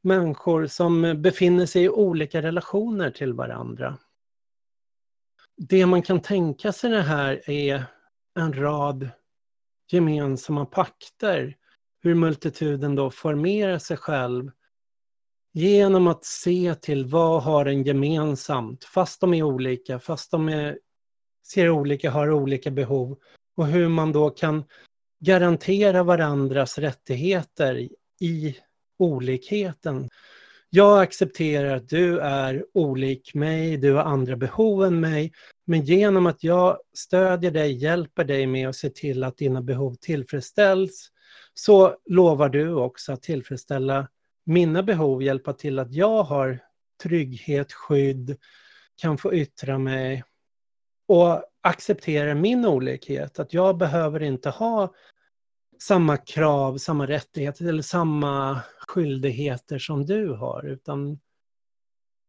människor 0.01 0.67
som 0.67 1.21
befinner 1.21 1.65
sig 1.65 1.83
i 1.83 1.89
olika 1.89 2.41
relationer 2.41 3.11
till 3.11 3.33
varandra. 3.33 3.97
Det 5.57 5.85
man 5.85 6.01
kan 6.01 6.21
tänka 6.21 6.71
sig 6.71 6.89
det 6.89 7.01
här 7.01 7.49
är 7.49 7.83
en 8.39 8.53
rad 8.53 9.09
gemensamma 9.91 10.65
pakter, 10.65 11.57
hur 12.01 12.15
multituden 12.15 12.95
då 12.95 13.11
formerar 13.11 13.79
sig 13.79 13.97
själv 13.97 14.51
Genom 15.57 16.07
att 16.07 16.25
se 16.25 16.75
till 16.75 17.05
vad 17.05 17.43
har 17.43 17.65
en 17.65 17.83
gemensamt, 17.83 18.83
fast 18.83 19.21
de 19.21 19.33
är 19.33 19.43
olika, 19.43 19.99
fast 19.99 20.31
de 20.31 20.49
är, 20.49 20.79
ser 21.43 21.69
olika, 21.69 22.11
har 22.11 22.31
olika 22.31 22.71
behov. 22.71 23.17
Och 23.57 23.67
hur 23.67 23.87
man 23.87 24.11
då 24.11 24.29
kan 24.29 24.63
garantera 25.19 26.03
varandras 26.03 26.77
rättigheter 26.77 27.89
i 28.19 28.57
olikheten. 28.97 30.09
Jag 30.75 31.01
accepterar 31.01 31.75
att 31.75 31.89
du 31.89 32.19
är 32.19 32.65
olik 32.73 33.33
mig, 33.33 33.77
du 33.77 33.93
har 33.93 34.03
andra 34.03 34.35
behov 34.35 34.83
än 34.83 34.99
mig, 34.99 35.31
men 35.65 35.83
genom 35.83 36.25
att 36.25 36.43
jag 36.43 36.77
stödjer 36.93 37.51
dig, 37.51 37.71
hjälper 37.71 38.23
dig 38.23 38.47
med 38.47 38.69
att 38.69 38.75
se 38.75 38.89
till 38.89 39.23
att 39.23 39.37
dina 39.37 39.61
behov 39.61 39.95
tillfredsställs, 39.95 41.09
så 41.53 41.95
lovar 42.05 42.49
du 42.49 42.73
också 42.73 43.13
att 43.13 43.21
tillfredsställa 43.21 44.07
mina 44.45 44.83
behov 44.83 45.23
hjälpa 45.23 45.53
till 45.53 45.79
att 45.79 45.93
jag 45.93 46.23
har 46.23 46.59
trygghet, 47.03 47.73
skydd, 47.73 48.37
kan 48.95 49.17
få 49.17 49.33
yttra 49.33 49.77
mig 49.77 50.23
och 51.07 51.43
acceptera 51.61 52.35
min 52.35 52.65
olikhet. 52.65 53.39
Att 53.39 53.53
jag 53.53 53.77
behöver 53.77 54.23
inte 54.23 54.49
ha 54.49 54.93
samma 55.79 56.17
krav, 56.17 56.77
samma 56.77 57.07
rättigheter 57.07 57.65
eller 57.65 57.81
samma 57.81 58.61
skyldigheter 58.87 59.79
som 59.79 60.05
du 60.05 60.33
har, 60.33 60.65
utan 60.65 61.19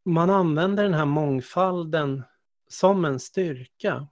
man 0.05 0.31
använder 0.31 0.85
den 0.85 0.95
här 0.95 1.05
mångfalden 1.05 2.23
som 2.69 3.05
en 3.05 3.21
styrka. 3.21 4.07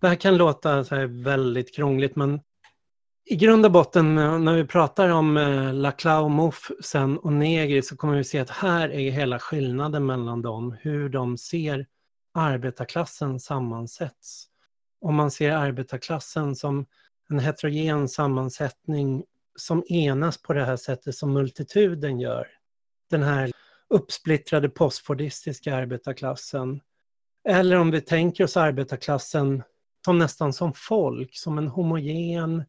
Det 0.00 0.08
här 0.08 0.14
kan 0.14 0.36
låta 0.36 0.84
så 0.84 1.06
väldigt 1.06 1.74
krångligt 1.74 2.16
men 2.16 2.40
i 3.24 3.36
grund 3.36 3.66
och 3.66 3.72
botten 3.72 4.14
när 4.14 4.54
vi 4.54 4.64
pratar 4.64 5.08
om 5.08 5.36
eh, 5.36 5.74
Laclau, 5.74 6.28
Mouffe 6.28 6.74
sen 6.82 7.18
och 7.18 7.32
Negri 7.32 7.82
så 7.82 7.96
kommer 7.96 8.16
vi 8.16 8.24
se 8.24 8.38
att 8.38 8.50
här 8.50 8.88
är 8.88 9.10
hela 9.10 9.38
skillnaden 9.38 10.06
mellan 10.06 10.42
dem, 10.42 10.76
hur 10.80 11.08
de 11.08 11.38
ser 11.38 11.86
arbetarklassen 12.34 13.40
sammansätts. 13.40 14.46
Om 15.00 15.14
man 15.14 15.30
ser 15.30 15.52
arbetarklassen 15.52 16.56
som 16.56 16.86
en 17.30 17.38
heterogen 17.38 18.08
sammansättning 18.08 19.24
som 19.56 19.84
enas 19.88 20.42
på 20.42 20.52
det 20.52 20.64
här 20.64 20.76
sättet 20.76 21.14
som 21.14 21.32
multituden 21.32 22.20
gör. 22.20 22.48
Den 23.10 23.22
här 23.22 23.50
uppsplittrade 23.88 24.68
postfordistiska 24.68 25.76
arbetarklassen. 25.76 26.80
Eller 27.48 27.76
om 27.76 27.90
vi 27.90 28.00
tänker 28.00 28.44
oss 28.44 28.56
arbetarklassen 28.56 29.62
som 30.04 30.18
nästan 30.18 30.52
som 30.52 30.72
folk, 30.72 31.36
som 31.36 31.58
en 31.58 31.68
homogen 31.68 32.64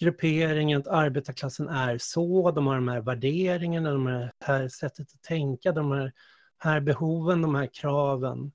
gruppering, 0.00 0.74
att 0.74 0.86
arbetarklassen 0.86 1.68
är 1.68 1.98
så, 1.98 2.50
de 2.50 2.66
har 2.66 2.74
de 2.74 2.88
här 2.88 3.00
värderingarna, 3.00 3.90
de 3.92 4.06
har 4.06 4.12
det 4.12 4.32
här 4.40 4.68
sättet 4.68 5.14
att 5.14 5.22
tänka, 5.22 5.72
de 5.72 5.92
här, 5.92 6.12
här 6.58 6.80
behoven, 6.80 7.42
de 7.42 7.54
här 7.54 7.68
kraven. 7.72 8.52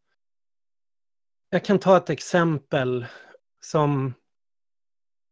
Jag 1.50 1.66
kan 1.66 1.80
ta 1.80 1.98
ett 1.98 2.10
exempel 2.10 3.06
som 3.62 4.14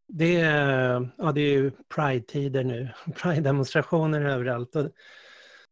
det 0.08 0.36
är, 0.36 1.10
ja, 1.18 1.32
det 1.32 1.42
är 1.42 1.54
ju 1.54 1.72
Pride-tider 1.96 2.64
nu, 2.64 2.90
Pride-demonstrationer 3.16 4.22
överallt. 4.22 4.76
Och 4.76 4.92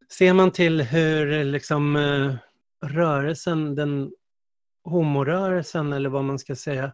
ser 0.09 0.33
man 0.33 0.51
till 0.51 0.81
hur 0.81 1.43
liksom 1.43 1.95
eh, 1.95 2.35
rörelsen, 2.89 3.75
den 3.75 4.11
homorörelsen 4.83 5.93
eller 5.93 6.09
vad 6.09 6.23
man 6.23 6.39
ska 6.39 6.55
säga, 6.55 6.93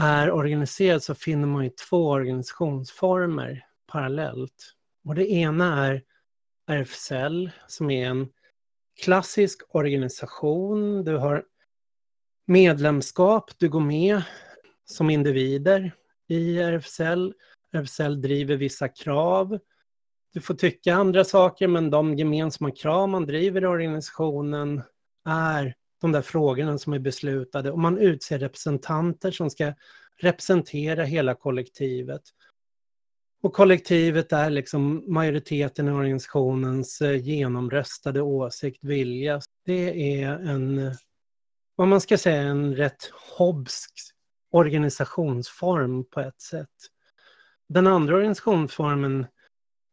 är 0.00 0.30
organiserad 0.30 1.02
så 1.02 1.14
finner 1.14 1.46
man 1.46 1.64
ju 1.64 1.70
två 1.70 2.08
organisationsformer 2.08 3.66
parallellt. 3.86 4.74
Och 5.04 5.14
det 5.14 5.30
ena 5.30 5.86
är 5.86 6.02
RFSL 6.70 7.50
som 7.66 7.90
är 7.90 8.06
en 8.06 8.28
klassisk 9.04 9.62
organisation. 9.68 11.04
Du 11.04 11.16
har 11.16 11.44
medlemskap, 12.46 13.50
du 13.58 13.68
går 13.68 13.80
med 13.80 14.22
som 14.84 15.10
individer 15.10 15.92
i 16.28 16.58
RFSL. 16.58 17.34
RFSL 17.72 18.22
driver 18.22 18.56
vissa 18.56 18.88
krav. 18.88 19.58
Du 20.32 20.40
får 20.40 20.54
tycka 20.54 20.94
andra 20.94 21.24
saker 21.24 21.68
men 21.68 21.90
de 21.90 22.14
gemensamma 22.14 22.70
krav 22.70 23.08
man 23.08 23.26
driver 23.26 23.62
i 23.62 23.66
organisationen 23.66 24.82
är 25.28 25.74
de 26.00 26.12
där 26.12 26.22
frågorna 26.22 26.78
som 26.78 26.92
är 26.92 26.98
beslutade 26.98 27.70
och 27.70 27.78
man 27.78 27.98
utser 27.98 28.38
representanter 28.38 29.30
som 29.30 29.50
ska 29.50 29.74
representera 30.20 31.04
hela 31.04 31.34
kollektivet. 31.34 32.22
Och 33.42 33.52
kollektivet 33.52 34.32
är 34.32 34.50
liksom 34.50 35.04
majoriteten 35.06 35.88
i 35.88 35.90
organisationens 35.90 37.00
eh, 37.00 37.16
genomröstade 37.16 38.20
åsikt, 38.20 38.84
vilja. 38.84 39.40
Det 39.64 40.20
är 40.22 40.28
en, 40.28 40.94
vad 41.76 41.88
man 41.88 42.00
ska 42.00 42.18
säga, 42.18 42.42
en 42.42 42.76
rätt 42.76 43.10
hobbsk 43.38 43.92
organisationsform 44.50 46.04
på 46.04 46.20
ett 46.20 46.40
sätt. 46.40 46.70
Den 47.68 47.86
andra 47.86 48.14
organisationsformen 48.14 49.26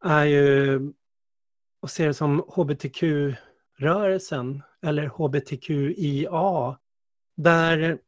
är 0.06 0.26
ju 0.26 0.80
att 1.82 1.92
se 1.92 2.08
det 2.08 2.14
som 2.14 2.40
hbtq-rörelsen 2.40 4.62
eller 4.82 5.08
hbtqia. 5.08 6.78
Där, 7.36 8.00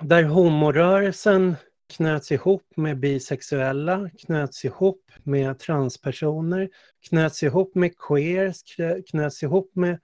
där 0.00 0.24
homorörelsen 0.24 1.56
knöts 1.90 2.32
ihop 2.32 2.76
med 2.76 2.98
bisexuella, 2.98 4.10
knöts 4.10 4.64
ihop 4.64 5.10
med 5.22 5.58
transpersoner, 5.58 6.70
knöts 7.08 7.42
ihop 7.42 7.74
med 7.74 7.98
queers, 7.98 8.62
knöts 9.10 9.42
ihop 9.42 9.70
med 9.74 10.00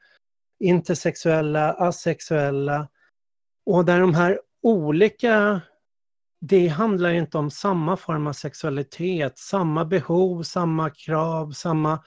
intersexuella, 0.58 1.72
asexuella. 1.72 2.88
Och 3.66 3.84
där 3.84 4.00
de 4.00 4.14
här 4.14 4.40
olika, 4.66 5.60
det 6.40 6.68
handlar 6.68 7.10
inte 7.10 7.38
om 7.38 7.50
samma 7.50 7.96
form 7.96 8.26
av 8.26 8.32
sexualitet, 8.32 9.38
samma 9.38 9.84
behov, 9.84 10.42
samma 10.42 10.90
krav, 10.90 11.52
samma 11.52 12.04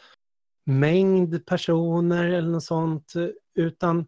mängd 0.65 1.45
personer 1.45 2.25
eller 2.25 2.49
något 2.49 2.63
sånt, 2.63 3.13
utan 3.55 4.07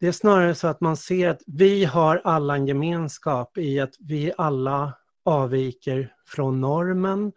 det 0.00 0.06
är 0.06 0.12
snarare 0.12 0.54
så 0.54 0.68
att 0.68 0.80
man 0.80 0.96
ser 0.96 1.28
att 1.28 1.42
vi 1.46 1.84
har 1.84 2.20
alla 2.24 2.54
en 2.54 2.66
gemenskap 2.66 3.58
i 3.58 3.80
att 3.80 3.94
vi 3.98 4.32
alla 4.38 4.92
avviker 5.24 6.14
från 6.26 6.60
normen 6.60 7.32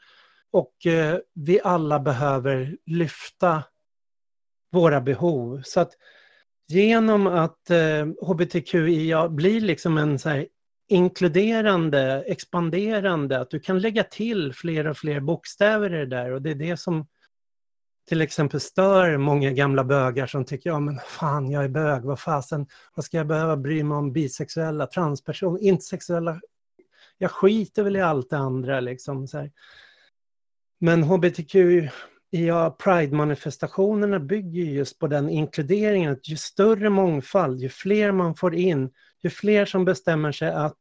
och 0.51 0.85
eh, 0.85 1.19
vi 1.33 1.61
alla 1.63 1.99
behöver 1.99 2.77
lyfta 2.85 3.63
våra 4.71 5.01
behov. 5.01 5.61
Så 5.65 5.79
att 5.79 5.91
genom 6.67 7.27
att 7.27 7.69
eh, 7.69 8.07
hbtqia 8.21 9.29
blir 9.29 9.61
liksom 9.61 9.97
en 9.97 10.19
så 10.19 10.45
inkluderande, 10.89 12.23
expanderande, 12.27 13.39
att 13.39 13.49
du 13.49 13.59
kan 13.59 13.79
lägga 13.79 14.03
till 14.03 14.53
fler 14.53 14.87
och 14.87 14.97
fler 14.97 15.19
bokstäver 15.19 15.93
i 15.93 15.97
det 15.97 16.05
där 16.05 16.31
och 16.31 16.41
det 16.41 16.51
är 16.51 16.55
det 16.55 16.77
som 16.77 17.07
till 18.07 18.21
exempel 18.21 18.59
stör 18.59 19.17
många 19.17 19.51
gamla 19.51 19.83
bögar 19.83 20.27
som 20.27 20.45
tycker, 20.45 20.69
ja 20.69 20.79
men 20.79 20.99
fan 20.99 21.51
jag 21.51 21.63
är 21.63 21.69
bög, 21.69 22.03
vad 22.03 22.19
fasen, 22.19 22.67
vad 22.95 23.05
ska 23.05 23.17
jag 23.17 23.27
behöva 23.27 23.57
bry 23.57 23.83
mig 23.83 23.97
om 23.97 24.13
bisexuella, 24.13 24.87
transpersoner, 24.87 25.63
intersexuella, 25.63 26.41
jag 27.17 27.31
skiter 27.31 27.83
väl 27.83 27.95
i 27.95 28.01
allt 28.01 28.29
det 28.29 28.37
andra 28.37 28.79
liksom. 28.79 29.27
Så 29.27 29.37
här. 29.37 29.51
Men 30.79 31.03
hbtq, 31.03 31.55
ja, 32.29 32.77
Pride-manifestationerna 32.79 34.19
bygger 34.19 34.63
just 34.63 34.99
på 34.99 35.07
den 35.07 35.29
inkluderingen 35.29 36.11
att 36.11 36.29
ju 36.29 36.37
större 36.37 36.89
mångfald, 36.89 37.59
ju 37.59 37.69
fler 37.69 38.11
man 38.11 38.35
får 38.35 38.55
in, 38.55 38.93
ju 39.23 39.29
fler 39.29 39.65
som 39.65 39.85
bestämmer 39.85 40.31
sig 40.31 40.49
att 40.49 40.77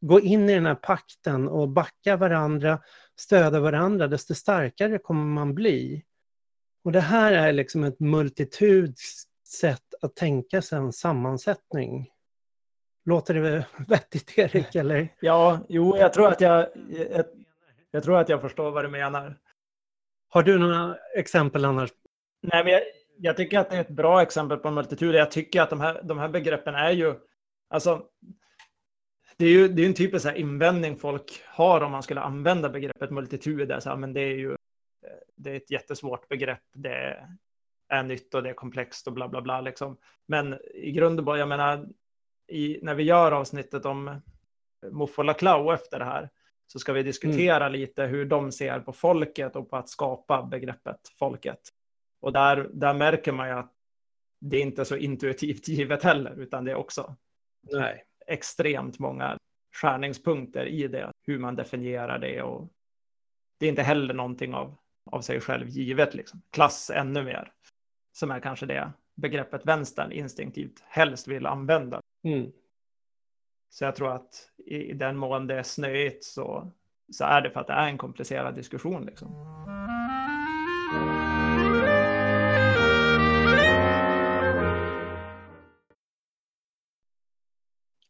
gå 0.00 0.20
in 0.20 0.50
i 0.50 0.54
den 0.54 0.66
här 0.66 0.74
pakten 0.74 1.48
och 1.48 1.68
backa 1.68 2.16
varandra, 2.16 2.80
stödja 3.18 3.60
varandra, 3.60 4.06
desto 4.06 4.34
starkare 4.34 4.98
kommer 4.98 5.24
man 5.24 5.54
bli. 5.54 6.04
Och 6.84 6.92
det 6.92 7.00
här 7.00 7.32
är 7.32 7.52
liksom 7.52 7.84
ett 7.84 8.00
multituds 8.00 9.24
sätt 9.46 9.94
att 10.02 10.16
tänka 10.16 10.62
sig 10.62 10.78
en 10.78 10.92
sammansättning. 10.92 12.10
Låter 13.04 13.34
det 13.34 13.66
vettigt, 13.88 14.38
Erik? 14.38 14.74
Eller? 14.74 15.08
Ja, 15.20 15.60
jo, 15.68 15.96
jag 15.96 16.12
tror, 16.12 16.28
att 16.28 16.40
jag, 16.40 16.68
jag, 16.88 17.24
jag 17.90 18.02
tror 18.02 18.18
att 18.18 18.28
jag 18.28 18.40
förstår 18.40 18.70
vad 18.70 18.84
du 18.84 18.88
menar. 18.88 19.38
Har 20.32 20.42
du 20.42 20.58
några 20.58 20.96
exempel 21.16 21.64
annars? 21.64 21.90
Nej, 22.40 22.64
men 22.64 22.72
jag, 22.72 22.82
jag 23.18 23.36
tycker 23.36 23.58
att 23.58 23.70
det 23.70 23.76
är 23.76 23.80
ett 23.80 23.88
bra 23.88 24.22
exempel 24.22 24.58
på 24.58 24.70
multitud. 24.70 25.14
Jag 25.14 25.30
tycker 25.30 25.62
att 25.62 25.70
de 25.70 25.80
här, 25.80 26.00
de 26.02 26.18
här 26.18 26.28
begreppen 26.28 26.74
är 26.74 26.90
ju, 26.90 27.14
alltså, 27.68 28.06
det 29.36 29.44
är 29.44 29.50
ju 29.50 29.68
det 29.68 29.82
är 29.82 29.86
en 29.86 29.94
typisk 29.94 30.26
invändning 30.36 30.96
folk 30.96 31.42
har 31.46 31.80
om 31.80 31.92
man 31.92 32.02
skulle 32.02 32.20
använda 32.20 32.68
begreppet 32.68 33.10
multitud. 33.10 33.72
Men 33.96 34.12
det 34.12 34.20
är 34.20 34.34
ju 34.34 34.50
eh, 34.50 34.56
det 35.36 35.50
är 35.50 35.56
ett 35.56 35.70
jättesvårt 35.70 36.28
begrepp. 36.28 36.62
Det 36.74 37.26
är 37.88 38.02
nytt 38.02 38.34
och 38.34 38.42
det 38.42 38.50
är 38.50 38.54
komplext 38.54 39.06
och 39.06 39.12
bla 39.12 39.28
bla 39.28 39.40
bla 39.40 39.60
liksom. 39.60 39.96
Men 40.26 40.58
i 40.74 40.92
grund 40.92 41.18
och 41.18 41.24
botten, 41.24 41.40
jag 41.40 41.48
menar, 41.48 41.88
i, 42.46 42.78
när 42.82 42.94
vi 42.94 43.02
gör 43.02 43.32
avsnittet 43.32 43.84
om 43.84 44.20
Muff 44.90 45.18
Laclau 45.18 45.72
efter 45.74 45.98
det 45.98 46.04
här, 46.04 46.30
så 46.72 46.78
ska 46.78 46.92
vi 46.92 47.02
diskutera 47.02 47.66
mm. 47.66 47.80
lite 47.80 48.04
hur 48.04 48.24
de 48.24 48.52
ser 48.52 48.80
på 48.80 48.92
folket 48.92 49.56
och 49.56 49.70
på 49.70 49.76
att 49.76 49.88
skapa 49.88 50.42
begreppet 50.42 51.00
folket. 51.18 51.60
Och 52.20 52.32
där, 52.32 52.70
där 52.72 52.94
märker 52.94 53.32
man 53.32 53.48
ju 53.48 53.54
att 53.54 53.72
det 54.40 54.56
är 54.56 54.62
inte 54.62 54.84
så 54.84 54.96
intuitivt 54.96 55.68
givet 55.68 56.02
heller, 56.02 56.40
utan 56.40 56.64
det 56.64 56.70
är 56.70 56.76
också 56.76 57.16
Nej. 57.72 58.04
extremt 58.26 58.98
många 58.98 59.38
skärningspunkter 59.74 60.66
i 60.66 60.88
det, 60.88 61.12
hur 61.26 61.38
man 61.38 61.56
definierar 61.56 62.18
det 62.18 62.42
och 62.42 62.68
det 63.58 63.66
är 63.66 63.70
inte 63.70 63.82
heller 63.82 64.14
någonting 64.14 64.54
av 64.54 64.76
av 65.04 65.20
sig 65.20 65.40
själv 65.40 65.68
givet. 65.68 66.14
Liksom. 66.14 66.42
Klass 66.50 66.90
ännu 66.90 67.22
mer, 67.22 67.52
som 68.12 68.30
är 68.30 68.40
kanske 68.40 68.66
det 68.66 68.92
begreppet 69.14 69.66
vänstern 69.66 70.12
instinktivt 70.12 70.82
helst 70.86 71.28
vill 71.28 71.46
använda. 71.46 72.00
Mm. 72.24 72.52
Så 73.70 73.84
jag 73.84 73.96
tror 73.96 74.12
att 74.12 74.50
i, 74.56 74.92
den 74.92 75.16
mån 75.16 75.46
det 75.46 75.54
är 75.54 75.62
snöigt 75.62 76.24
så, 76.24 76.72
så 77.12 77.24
är 77.24 77.40
det 77.40 77.50
för 77.50 77.60
att 77.60 77.66
det 77.66 77.72
är 77.72 77.86
en 77.86 77.98
komplicerad 77.98 78.54
diskussion. 78.54 79.04
Liksom. 79.06 79.34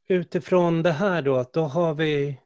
Utifrån 0.09 0.83
det 0.83 0.93
här 0.93 1.23
då, 1.23 1.45
då 1.53 1.63
har 1.63 1.95
vi 1.95 2.41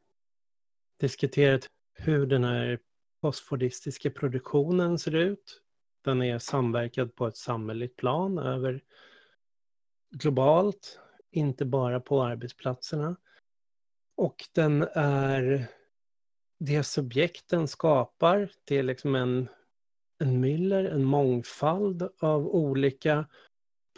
diskuterat 1.01 1.71
hur 1.95 2.27
den 2.27 2.45
här 2.45 2.79
postfordistiska 3.21 4.11
produktionen 4.11 4.99
ser 4.99 5.15
ut. 5.15 5.63
Den 6.03 6.23
är 6.23 6.39
samverkad 6.39 7.15
på 7.15 7.27
ett 7.27 7.37
samhälleligt 7.37 7.97
plan 7.97 8.39
över 8.39 8.83
globalt, 10.11 10.99
inte 11.37 11.65
bara 11.65 12.01
på 12.01 12.23
arbetsplatserna. 12.23 13.17
Och 14.17 14.37
den 14.53 14.83
är 14.95 15.67
det 16.59 16.83
subjekten 16.83 17.69
skapar, 17.69 18.51
det 18.65 18.79
är 18.79 18.83
liksom 18.83 19.15
en, 19.15 19.49
en 20.19 20.41
myller, 20.41 20.85
en 20.85 21.05
mångfald 21.05 22.09
av 22.21 22.47
olika 22.47 23.27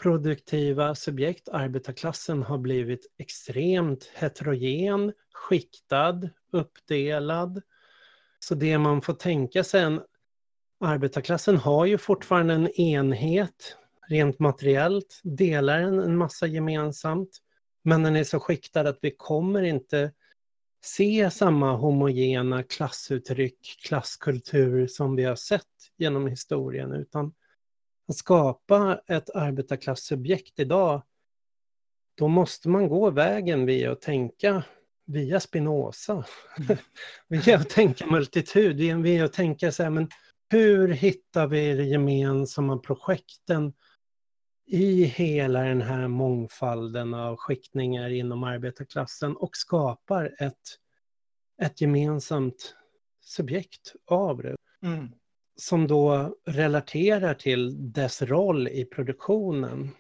produktiva 0.01 0.95
subjekt. 0.95 1.49
Arbetarklassen 1.49 2.43
har 2.43 2.59
blivit 2.59 3.07
extremt 3.19 4.11
heterogen, 4.15 5.13
skiktad, 5.33 6.29
uppdelad. 6.53 7.63
Så 8.39 8.55
det 8.55 8.79
man 8.79 9.03
får 9.03 9.15
tänka 9.15 9.65
sig, 9.65 9.99
arbetarklassen 10.81 11.57
har 11.57 11.87
ju 11.87 11.99
fortfarande 11.99 12.55
en 12.55 12.69
enhet 12.69 13.77
rent 14.09 14.39
materiellt, 14.39 15.21
delar 15.23 15.79
en, 15.79 15.99
en 15.99 16.17
massa 16.17 16.47
gemensamt, 16.47 17.39
men 17.85 18.03
den 18.03 18.17
är 18.17 18.25
så 18.25 18.41
skiktad 18.41 18.89
att 18.89 18.99
vi 19.03 19.11
kommer 19.11 19.63
inte 19.63 20.13
se 20.85 21.31
samma 21.31 21.77
homogena 21.77 22.63
klassuttryck, 22.63 23.77
klasskultur 23.85 24.87
som 24.87 25.17
vi 25.17 25.25
har 25.25 25.37
sett 25.37 25.63
genom 25.97 26.27
historien, 26.27 26.93
utan 26.93 27.35
att 28.09 28.17
skapa 28.17 29.01
ett 29.07 29.31
arbetarklassubjekt 29.31 30.61
idag, 30.61 31.03
då 32.15 32.29
måste 32.29 32.69
man 32.69 32.89
gå 32.89 33.11
vägen 33.11 33.67
via 33.67 33.93
att 33.93 34.01
tänka 34.01 34.65
via 35.07 35.41
Spinoza, 35.41 36.25
mm. 36.59 36.79
via 37.29 37.57
att 37.57 37.71
tänka 37.71 38.07
multitud, 38.07 38.77
via 39.03 39.25
att 39.25 39.33
tänka 39.33 39.73
så 39.73 39.83
här, 39.83 39.91
men 39.91 40.09
hur 40.51 40.89
hittar 40.89 41.47
vi 41.47 41.75
de 41.75 41.85
gemensamma 41.85 42.79
projekten 42.79 43.73
i 44.67 45.05
hela 45.05 45.61
den 45.63 45.83
här 45.83 46.09
mångfalden 46.09 47.15
av 47.15 47.37
skiktningar 47.37 48.11
inom 48.11 48.45
arbetarklassen 48.45 49.37
och 49.37 49.57
skapar 49.57 50.37
ett, 50.39 50.79
ett 51.63 51.81
gemensamt 51.81 52.75
subjekt 53.21 53.95
av 54.07 54.43
det. 54.43 54.57
Mm. 54.83 55.13
Som 55.57 55.87
då 55.87 56.37
relaterar 56.45 57.35
till 57.35 57.93
dess 57.93 58.23
roll 58.23 58.69
i 58.69 58.85
produktionen. 58.85 59.91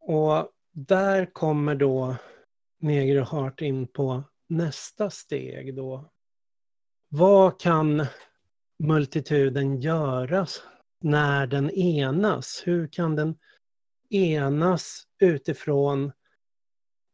Och 0.00 0.50
där 0.72 1.32
kommer 1.32 1.74
då 1.74 2.16
Negerhart 2.80 3.60
in 3.60 3.86
på 3.86 4.22
nästa 4.48 5.10
steg 5.10 5.76
då. 5.76 6.10
Vad 7.08 7.60
kan 7.60 8.06
multituden 8.78 9.80
göra 9.80 10.46
när 11.00 11.46
den 11.46 11.70
enas? 11.70 12.62
Hur 12.66 12.86
kan 12.86 13.16
den 13.16 13.38
enas 14.10 15.02
utifrån 15.20 16.12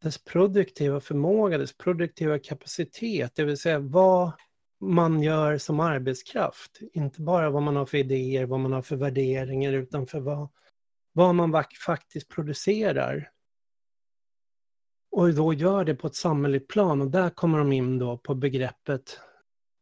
dess 0.03 0.25
produktiva 0.25 1.01
förmåga, 1.01 1.59
dess 1.59 1.77
produktiva 1.77 2.39
kapacitet, 2.39 3.33
det 3.35 3.45
vill 3.45 3.59
säga 3.59 3.79
vad 3.79 4.33
man 4.81 5.23
gör 5.23 5.59
som 5.59 5.81
arbetskraft. 5.81 6.81
Inte 6.93 7.23
bara 7.23 7.51
vad 7.51 7.63
man 7.63 7.77
har 7.77 7.87
för 7.87 7.99
idéer, 7.99 8.47
vad 8.47 8.61
man 8.61 8.73
har 8.73 8.83
för 8.83 8.97
värderingar, 8.97 9.73
utan 9.73 10.07
för 10.07 10.21
vad, 10.21 10.49
vad 11.13 11.35
man 11.35 11.65
faktiskt 11.87 12.29
producerar. 12.29 13.31
Och 15.11 15.35
då 15.35 15.55
gör 15.55 15.85
det 15.85 15.95
på 15.95 16.07
ett 16.07 16.15
samhälleligt 16.15 16.69
plan 16.69 17.01
och 17.01 17.11
där 17.11 17.31
kommer 17.31 17.59
de 17.59 17.73
in 17.73 17.99
då 17.99 18.19
på 18.19 18.35
begreppet 18.35 19.21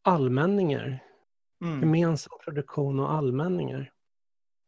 allmänningar. 0.03 1.05
Mm. 1.63 1.81
Gemensam 1.81 2.39
produktion 2.45 3.01
och 3.01 3.13
allmänningar. 3.13 3.91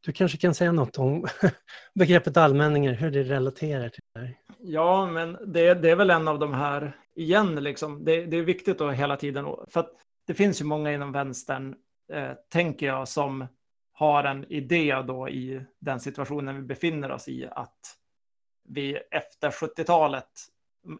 Du 0.05 0.13
kanske 0.13 0.39
kan 0.39 0.55
säga 0.55 0.73
något 0.73 0.99
om 0.99 1.27
begreppet 1.95 2.37
allmänningar, 2.37 2.93
hur 2.93 3.11
det 3.11 3.23
relaterar 3.23 3.89
till 3.89 4.03
det 4.15 4.21
här? 4.21 4.37
Ja, 4.59 5.07
men 5.07 5.39
det, 5.47 5.75
det 5.75 5.91
är 5.91 5.97
väl 5.97 6.11
en 6.11 6.29
av 6.29 6.39
de 6.39 6.55
här, 6.55 6.97
igen, 7.15 7.55
liksom, 7.55 8.05
det, 8.05 8.27
det 8.27 8.37
är 8.37 8.43
viktigt 8.43 8.81
att 8.81 8.95
hela 8.95 9.17
tiden, 9.17 9.45
för 9.69 9.81
att 9.81 9.91
det 10.27 10.35
finns 10.35 10.61
ju 10.61 10.65
många 10.65 10.93
inom 10.93 11.13
vänstern, 11.13 11.75
eh, 12.13 12.33
tänker 12.49 12.87
jag, 12.87 13.09
som 13.09 13.47
har 13.93 14.25
en 14.25 14.53
idé 14.53 15.03
då 15.07 15.29
i 15.29 15.65
den 15.81 16.01
situationen 16.01 16.57
vi 16.57 16.63
befinner 16.63 17.11
oss 17.11 17.29
i, 17.29 17.49
att 17.51 17.79
vi 18.69 18.99
efter 19.11 19.51
70-talet, 19.51 20.29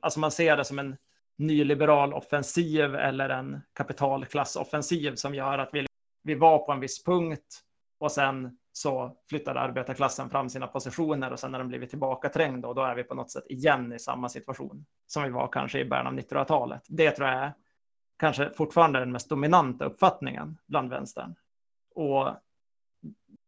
alltså 0.03 0.21
man 0.21 0.31
ser 0.31 0.57
det 0.57 0.65
som 0.65 0.79
en 0.79 0.97
nyliberal 1.37 2.15
offensiv 2.15 2.95
eller 2.95 3.29
en 3.29 3.61
kapitalklassoffensiv 3.73 5.15
som 5.15 5.35
gör 5.35 5.59
att 5.59 5.71
vi, 5.73 5.87
vi 6.23 6.35
var 6.35 6.59
på 6.59 6.73
en 6.73 6.81
viss 6.81 7.05
punkt 7.05 7.61
och 7.99 8.13
sen 8.13 8.59
så 8.73 9.17
flyttade 9.29 9.61
arbetarklassen 9.61 10.31
fram 10.31 10.49
sina 10.49 10.67
positioner 10.67 11.33
och 11.33 11.39
sen 11.41 11.53
har 11.53 11.61
de 11.61 11.69
blivit 11.69 11.91
tillbakaträngda 11.91 12.69
och 12.69 12.75
då 12.75 12.83
är 12.83 12.95
vi 12.95 13.05
på 13.05 13.15
något 13.15 13.31
sätt 13.31 13.47
igen 13.49 13.93
i 13.93 13.99
samma 13.99 14.29
situation 14.29 14.87
som 15.07 15.23
vi 15.23 15.31
var 15.31 15.49
kanske 15.49 15.79
i 15.79 15.85
början 15.85 16.07
av 16.07 16.13
1900-talet. 16.13 16.83
Det 16.89 17.11
tror 17.11 17.29
jag 17.29 17.39
är 17.39 17.53
kanske 18.19 18.51
fortfarande 18.51 18.99
den 18.99 19.13
mest 19.13 19.29
dominanta 19.29 19.85
uppfattningen 19.85 20.59
bland 20.67 20.91
vänstern. 20.91 21.35
Och 21.95 22.31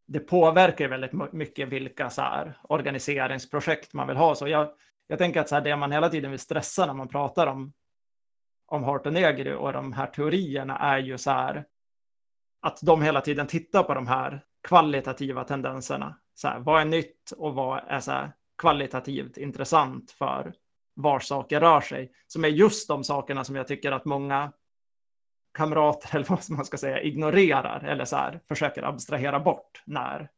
det 0.07 0.21
påverkar 0.21 0.89
väldigt 0.89 1.33
mycket 1.33 1.69
vilka 1.69 2.11
så 2.11 2.23
här 2.23 2.59
organiseringsprojekt 2.63 3.93
man 3.93 4.07
vill 4.07 4.17
ha. 4.17 4.35
Så 4.35 4.49
jag, 4.49 4.69
jag 5.07 5.19
tänker 5.19 5.41
att 5.41 5.49
så 5.49 5.55
här, 5.55 5.63
det 5.63 5.77
man 5.77 5.93
hela 5.93 6.09
tiden 6.09 6.31
vill 6.31 6.41
stressa 6.41 6.87
när 6.87 6.95
man 6.95 7.09
pratar 7.09 7.47
om, 7.47 7.73
om 8.67 8.85
Hart 8.85 9.07
och 9.07 9.13
Negri 9.13 9.53
och 9.53 9.73
de 9.73 9.93
här 9.93 10.07
teorierna 10.07 10.79
är 10.79 10.99
ju 10.99 11.19
så 11.19 11.31
här 11.31 11.65
att 12.61 12.79
de 12.83 13.03
hela 13.03 13.21
tiden 13.21 13.47
tittar 13.47 13.83
på 13.83 13.95
de 13.95 14.07
här 14.07 14.45
kvalitativa 14.69 15.45
tendenserna. 15.45 16.17
Så 16.35 16.49
här, 16.49 16.59
vad 16.59 16.81
är 16.81 16.85
nytt 16.85 17.31
och 17.31 17.55
vad 17.55 17.83
är 17.89 18.01
så 18.01 18.11
här, 18.11 18.33
kvalitativt 18.59 19.37
intressant 19.37 20.11
för 20.11 20.55
var 20.95 21.21
saker 21.21 21.61
rör 21.61 21.81
sig? 21.81 22.13
Som 22.27 22.45
är 22.45 22.49
just 22.49 22.89
de 22.89 23.05
sakerna 23.05 23.45
som 23.45 23.57
jag 23.57 23.69
tycker 23.69 23.93
att 23.93 24.05
många 24.05 24.53
kamrater, 25.53 26.09
eller 26.17 26.27
vad 26.29 26.51
man 26.51 26.65
ska 26.65 26.77
säga, 26.77 27.03
ignorerar 27.03 27.85
eller 27.85 28.05
så 28.05 28.17
här, 28.17 28.41
försöker 28.49 28.83
abstrahera 28.83 29.41
bort 29.41 29.83
när 29.85 30.31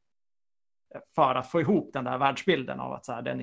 för 1.14 1.35
att 1.35 1.51
få 1.51 1.61
ihop 1.61 1.93
den 1.93 2.05
där 2.05 2.19
världsbilden 2.19 2.81
av 2.81 2.93
att 2.93 3.05
så 3.05 3.12
här, 3.12 3.23
det 3.23 3.31
är 3.31 3.35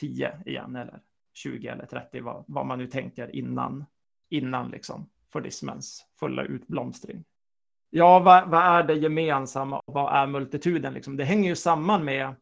10 0.00 0.42
igen 0.46 0.76
eller 0.76 1.00
20 1.34 1.68
eller 1.68 1.86
30, 1.86 2.20
vad, 2.20 2.44
vad 2.48 2.66
man 2.66 2.78
nu 2.78 2.86
tänker 2.86 3.36
innan, 3.36 3.84
innan 4.28 4.70
liksom 4.70 5.10
fordismens 5.32 6.06
fulla 6.20 6.42
utblomstring. 6.42 7.24
Ja, 7.90 8.18
vad, 8.18 8.48
vad, 8.50 8.62
är 8.62 8.82
det 8.82 8.94
gemensamma 8.94 9.78
och 9.78 9.94
vad 9.94 10.14
är 10.14 10.26
multituden? 10.26 10.92
Liksom? 10.92 11.16
Det 11.16 11.24
hänger 11.24 11.48
ju 11.48 11.56
samman 11.56 12.04
med, 12.04 12.34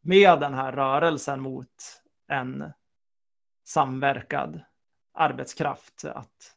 med 0.00 0.40
den 0.40 0.54
här 0.54 0.72
rörelsen 0.72 1.40
mot 1.40 2.02
en 2.28 2.72
samverkad 3.64 4.60
arbetskraft, 5.14 6.04
att, 6.04 6.56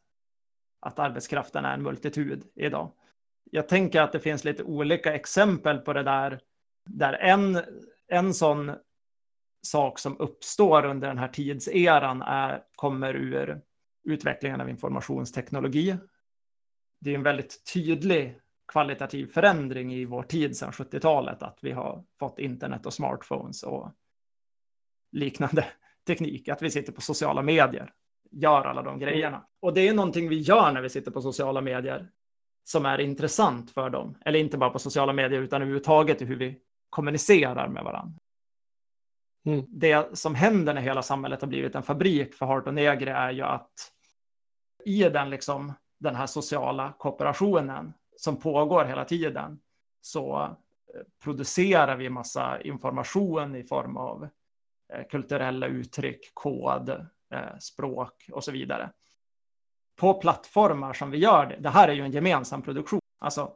att 0.80 0.98
arbetskraften 0.98 1.64
är 1.64 1.74
en 1.74 1.82
multitud 1.82 2.44
idag. 2.54 2.92
Jag 3.50 3.68
tänker 3.68 4.00
att 4.00 4.12
det 4.12 4.20
finns 4.20 4.44
lite 4.44 4.62
olika 4.62 5.14
exempel 5.14 5.78
på 5.78 5.92
det 5.92 6.02
där, 6.02 6.40
där 6.84 7.12
en, 7.12 7.62
en 8.08 8.34
sån 8.34 8.72
sak 9.66 9.98
som 9.98 10.20
uppstår 10.20 10.86
under 10.86 11.08
den 11.08 11.18
här 11.18 11.28
tidseran 11.28 12.22
är, 12.22 12.62
kommer 12.74 13.14
ur 13.14 13.60
utvecklingen 14.04 14.60
av 14.60 14.68
informationsteknologi 14.68 15.96
det 17.00 17.10
är 17.10 17.14
en 17.14 17.22
väldigt 17.22 17.72
tydlig 17.72 18.40
kvalitativ 18.72 19.26
förändring 19.26 19.94
i 19.94 20.04
vår 20.04 20.22
tid 20.22 20.56
sedan 20.56 20.70
70-talet, 20.70 21.42
att 21.42 21.58
vi 21.62 21.72
har 21.72 22.04
fått 22.18 22.38
internet 22.38 22.86
och 22.86 22.94
smartphones 22.94 23.62
och 23.62 23.92
liknande 25.12 25.66
teknik, 26.06 26.48
att 26.48 26.62
vi 26.62 26.70
sitter 26.70 26.92
på 26.92 27.00
sociala 27.00 27.42
medier, 27.42 27.92
gör 28.30 28.64
alla 28.64 28.82
de 28.82 28.98
grejerna. 28.98 29.46
Och 29.60 29.74
det 29.74 29.88
är 29.88 29.94
någonting 29.94 30.28
vi 30.28 30.40
gör 30.40 30.72
när 30.72 30.82
vi 30.82 30.88
sitter 30.88 31.10
på 31.10 31.22
sociala 31.22 31.60
medier 31.60 32.10
som 32.64 32.86
är 32.86 32.98
intressant 32.98 33.70
för 33.70 33.90
dem, 33.90 34.18
eller 34.24 34.38
inte 34.38 34.58
bara 34.58 34.70
på 34.70 34.78
sociala 34.78 35.12
medier 35.12 35.40
utan 35.40 35.62
överhuvudtaget 35.62 36.22
i 36.22 36.24
hur 36.24 36.36
vi 36.36 36.58
kommunicerar 36.90 37.68
med 37.68 37.84
varandra. 37.84 38.20
Mm. 39.46 39.64
Det 39.68 40.18
som 40.18 40.34
händer 40.34 40.74
när 40.74 40.80
hela 40.80 41.02
samhället 41.02 41.40
har 41.40 41.48
blivit 41.48 41.74
en 41.74 41.82
fabrik 41.82 42.34
för 42.34 42.46
Hart 42.46 42.66
och 42.66 42.74
Negre 42.74 43.12
är 43.12 43.30
ju 43.30 43.42
att 43.42 43.92
i 44.84 45.02
den 45.02 45.30
liksom 45.30 45.72
den 45.98 46.16
här 46.16 46.26
sociala 46.26 46.94
kooperationen 46.98 47.92
som 48.16 48.36
pågår 48.36 48.84
hela 48.84 49.04
tiden 49.04 49.60
så 50.00 50.42
eh, 50.42 51.00
producerar 51.24 51.96
vi 51.96 52.10
massa 52.10 52.60
information 52.60 53.56
i 53.56 53.64
form 53.64 53.96
av 53.96 54.28
eh, 54.92 55.06
kulturella 55.10 55.66
uttryck, 55.66 56.30
kod, 56.34 56.88
eh, 57.30 57.58
språk 57.60 58.28
och 58.32 58.44
så 58.44 58.52
vidare. 58.52 58.90
På 59.96 60.14
plattformar 60.14 60.92
som 60.92 61.10
vi 61.10 61.18
gör 61.18 61.46
det, 61.46 61.56
det 61.56 61.70
här 61.70 61.88
är 61.88 61.92
ju 61.92 62.02
en 62.02 62.12
gemensam 62.12 62.62
produktion, 62.62 63.00
alltså 63.18 63.52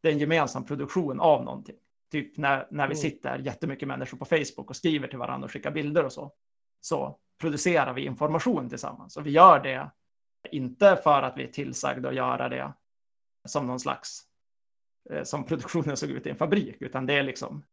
det 0.00 0.08
är 0.08 0.12
en 0.12 0.18
gemensam 0.18 0.64
produktion 0.64 1.20
av 1.20 1.44
någonting. 1.44 1.76
Typ 2.14 2.36
när, 2.36 2.66
när 2.70 2.88
vi 2.88 2.94
mm. 2.94 2.96
sitter 2.96 3.38
jättemycket 3.38 3.88
människor 3.88 4.18
på 4.18 4.24
Facebook 4.24 4.70
och 4.70 4.76
skriver 4.76 5.08
till 5.08 5.18
varandra 5.18 5.44
och 5.44 5.52
skickar 5.52 5.70
bilder 5.70 6.04
och 6.04 6.12
så, 6.12 6.32
så 6.80 7.18
producerar 7.40 7.94
vi 7.94 8.04
information 8.04 8.68
tillsammans 8.68 9.16
och 9.16 9.26
vi 9.26 9.30
gör 9.30 9.60
det 9.60 9.90
inte 10.50 10.96
för 10.96 11.22
att 11.22 11.38
vi 11.38 11.44
är 11.44 11.52
tillsagda 11.52 12.08
att 12.08 12.14
göra 12.14 12.48
det 12.48 12.72
som 13.44 13.66
någon 13.66 13.80
slags 13.80 14.22
eh, 15.10 15.22
som 15.22 15.44
produktionen 15.44 15.96
såg 15.96 16.10
ut 16.10 16.26
i 16.26 16.30
en 16.30 16.36
fabrik, 16.36 16.76
utan 16.82 17.06
det 17.06 17.14
är 17.14 17.22
liksom 17.22 17.64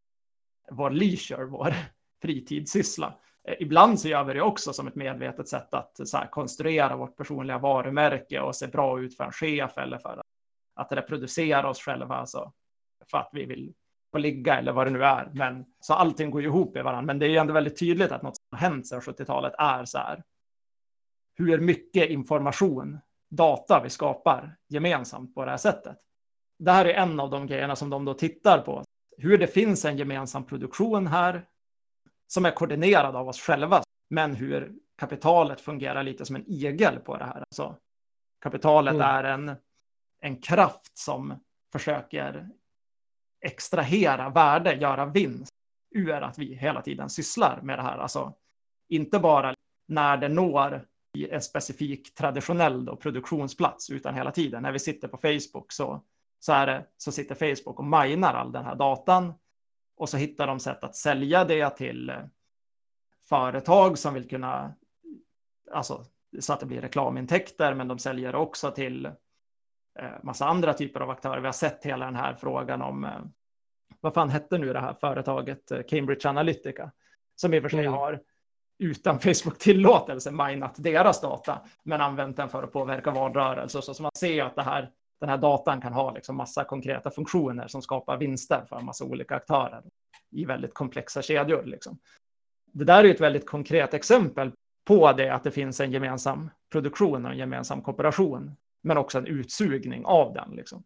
vår 0.72 0.90
leisure, 0.90 1.46
vår 1.46 1.74
fritidssyssla. 2.22 3.20
Eh, 3.48 3.56
ibland 3.60 4.00
så 4.00 4.08
gör 4.08 4.24
vi 4.24 4.34
det 4.34 4.42
också 4.42 4.74
som 4.74 4.88
ett 4.88 4.96
medvetet 4.96 5.48
sätt 5.48 5.74
att 5.74 6.00
konstruera 6.32 6.96
vårt 6.96 7.18
personliga 7.18 7.58
varumärke 7.58 8.42
och 8.42 8.56
se 8.56 8.68
bra 8.68 9.02
ut 9.02 9.18
för 9.18 9.24
en 9.24 9.32
chef 9.32 9.78
eller 9.78 9.98
för 9.98 10.18
att, 10.18 10.26
att 10.76 10.92
reproducera 10.92 11.70
oss 11.70 11.80
själva, 11.82 12.16
alltså 12.16 12.54
för 13.12 13.18
att 13.18 13.30
vi 13.34 13.46
vill 13.46 13.74
få 14.12 14.18
ligga 14.18 14.58
eller 14.58 14.72
vad 14.72 14.88
det 14.88 14.92
nu 14.92 15.04
är. 15.04 15.32
Men 15.34 15.66
så 15.80 15.94
allting 15.94 16.32
går 16.32 16.42
ju 16.42 16.48
ihop 16.48 16.78
i 16.78 16.82
varandra. 16.82 17.02
Men 17.02 17.20
det 17.20 17.26
är 17.26 17.30
ju 17.30 17.38
ändå 17.38 17.54
väldigt 17.54 17.80
tydligt 17.80 18.12
att 18.12 18.22
något 18.22 18.38
som 18.38 18.46
har 18.52 18.58
hänt 18.58 18.88
sedan 18.88 19.02
70-talet 19.02 19.54
är 19.58 19.86
så 19.86 19.98
här. 19.98 20.24
Hur 21.36 21.60
mycket 21.60 22.10
information, 22.10 23.00
data 23.30 23.82
vi 23.84 23.90
skapar 23.90 24.56
gemensamt 24.68 25.36
på 25.36 25.46
det 25.46 25.52
här 25.52 25.58
sättet. 25.58 25.98
Det 26.60 26.72
här 26.72 26.86
är 26.86 26.94
en 26.94 27.20
av 27.20 27.30
de 27.30 27.48
grejerna 27.48 27.76
som 27.76 27.90
de 27.90 28.06
då 28.06 28.14
tittar 28.14 28.62
på. 28.62 28.84
Hur 29.18 29.38
det 29.38 29.48
finns 29.48 29.86
en 29.86 29.98
gemensam 29.98 30.46
produktion 30.46 31.08
här 31.08 31.46
som 32.28 32.46
är 32.46 32.52
koordinerad 32.52 33.16
av 33.16 33.28
oss 33.28 33.40
själva, 33.40 33.84
men 34.10 34.36
hur 34.36 34.74
kapitalet 34.98 35.62
fungerar 35.62 36.04
lite 36.04 36.26
som 36.26 36.36
en 36.36 36.52
igel 36.52 37.00
på 37.00 37.18
det 37.18 37.26
här. 37.26 37.38
Alltså, 37.38 37.78
kapitalet 38.42 38.94
mm. 38.94 39.08
är 39.08 39.24
en, 39.24 39.56
en 40.20 40.42
kraft 40.42 40.98
som 40.98 41.40
försöker 41.72 42.50
extrahera 43.42 44.30
värde, 44.30 44.74
göra 44.74 45.06
vinst 45.06 45.52
ur 45.92 46.12
att 46.12 46.38
vi 46.38 46.56
hela 46.56 46.82
tiden 46.82 47.10
sysslar 47.10 47.62
med 47.62 47.80
det 47.80 47.84
här. 47.84 47.98
Alltså 47.98 48.34
inte 48.90 49.20
bara 49.20 49.56
när 49.88 50.18
det 50.18 50.30
når 50.30 50.88
i 51.14 51.30
en 51.30 51.42
specifik 51.42 52.14
traditionell 52.14 52.86
då, 52.86 52.96
produktionsplats, 52.96 53.90
utan 53.90 54.16
hela 54.16 54.32
tiden. 54.32 54.64
När 54.64 54.72
vi 54.72 54.80
sitter 54.80 55.08
på 55.08 55.18
Facebook 55.18 55.72
så, 55.72 56.04
så, 56.40 56.54
är 56.54 56.68
det, 56.68 56.86
så 56.98 57.12
sitter 57.12 57.36
Facebook 57.36 57.80
och 57.80 57.86
minar 57.86 58.34
all 58.34 58.52
den 58.52 58.66
här 58.66 58.76
datan 58.76 59.34
och 59.98 60.10
så 60.10 60.18
hittar 60.18 60.48
de 60.48 60.60
sätt 60.60 60.84
att 60.84 60.96
sälja 60.96 61.46
det 61.46 61.70
till 61.70 62.10
eh, 62.10 62.16
företag 63.30 63.98
som 63.98 64.14
vill 64.14 64.30
kunna, 64.30 64.74
alltså 65.72 66.06
så 66.40 66.54
att 66.54 66.60
det 66.60 66.66
blir 66.66 66.82
reklamintäkter, 66.82 67.74
men 67.74 67.88
de 67.88 68.00
säljer 68.00 68.36
också 68.36 68.72
till 68.72 69.12
massa 70.22 70.46
andra 70.46 70.74
typer 70.74 71.00
av 71.00 71.10
aktörer. 71.10 71.40
Vi 71.40 71.48
har 71.48 71.54
sett 71.54 71.86
hela 71.86 72.06
den 72.06 72.16
här 72.16 72.34
frågan 72.34 72.82
om, 72.82 73.04
eh, 73.04 73.22
vad 74.00 74.14
fan 74.14 74.30
hette 74.30 74.58
nu 74.58 74.74
det 74.74 74.80
här 74.80 74.94
företaget, 74.94 75.72
Cambridge 75.90 76.30
Analytica, 76.30 76.92
som 77.36 77.54
i 77.54 77.60
och 77.60 77.62
för 77.62 77.70
sig 77.70 77.80
mm. 77.80 77.94
har 77.94 78.22
utan 78.80 79.20
Facebook-tillåtelse 79.20 80.32
minat 80.32 80.76
deras 80.78 81.22
data, 81.22 81.62
men 81.84 82.02
använt 82.02 82.38
den 82.38 82.50
för 82.50 82.64
att 82.64 82.74
påverka 82.74 83.12
valrörelser. 83.12 83.82
Så, 83.82 83.94
så 83.94 84.04
man 84.04 84.12
ser 84.16 84.44
att 84.44 84.56
det 84.56 84.64
här 84.64 84.92
den 85.22 85.30
här 85.30 85.38
datan 85.38 85.82
kan 85.82 85.94
ha 85.94 86.12
liksom 86.12 86.38
massa 86.38 86.64
konkreta 86.64 87.12
funktioner 87.12 87.68
som 87.68 87.82
skapar 87.82 88.18
vinster 88.18 88.66
för 88.70 88.76
en 88.76 88.86
massa 88.86 89.06
olika 89.06 89.36
aktörer 89.36 89.84
i 90.32 90.46
väldigt 90.46 90.74
komplexa 90.74 91.22
kedjor. 91.22 91.64
Liksom. 91.64 92.00
Det 92.66 92.86
där 92.86 93.04
är 93.04 93.10
ett 93.10 93.22
väldigt 93.22 93.46
konkret 93.46 93.94
exempel 93.94 94.52
på 94.86 95.12
det 95.12 95.30
att 95.30 95.44
det 95.44 95.52
finns 95.52 95.80
en 95.80 95.92
gemensam 95.92 96.50
produktion 96.72 97.26
och 97.26 97.32
en 97.32 97.38
gemensam 97.38 97.82
kooperation, 97.82 98.56
men 98.84 98.98
också 98.98 99.18
en 99.18 99.28
utsugning 99.28 100.06
av 100.06 100.34
den. 100.34 100.56
Liksom. 100.56 100.84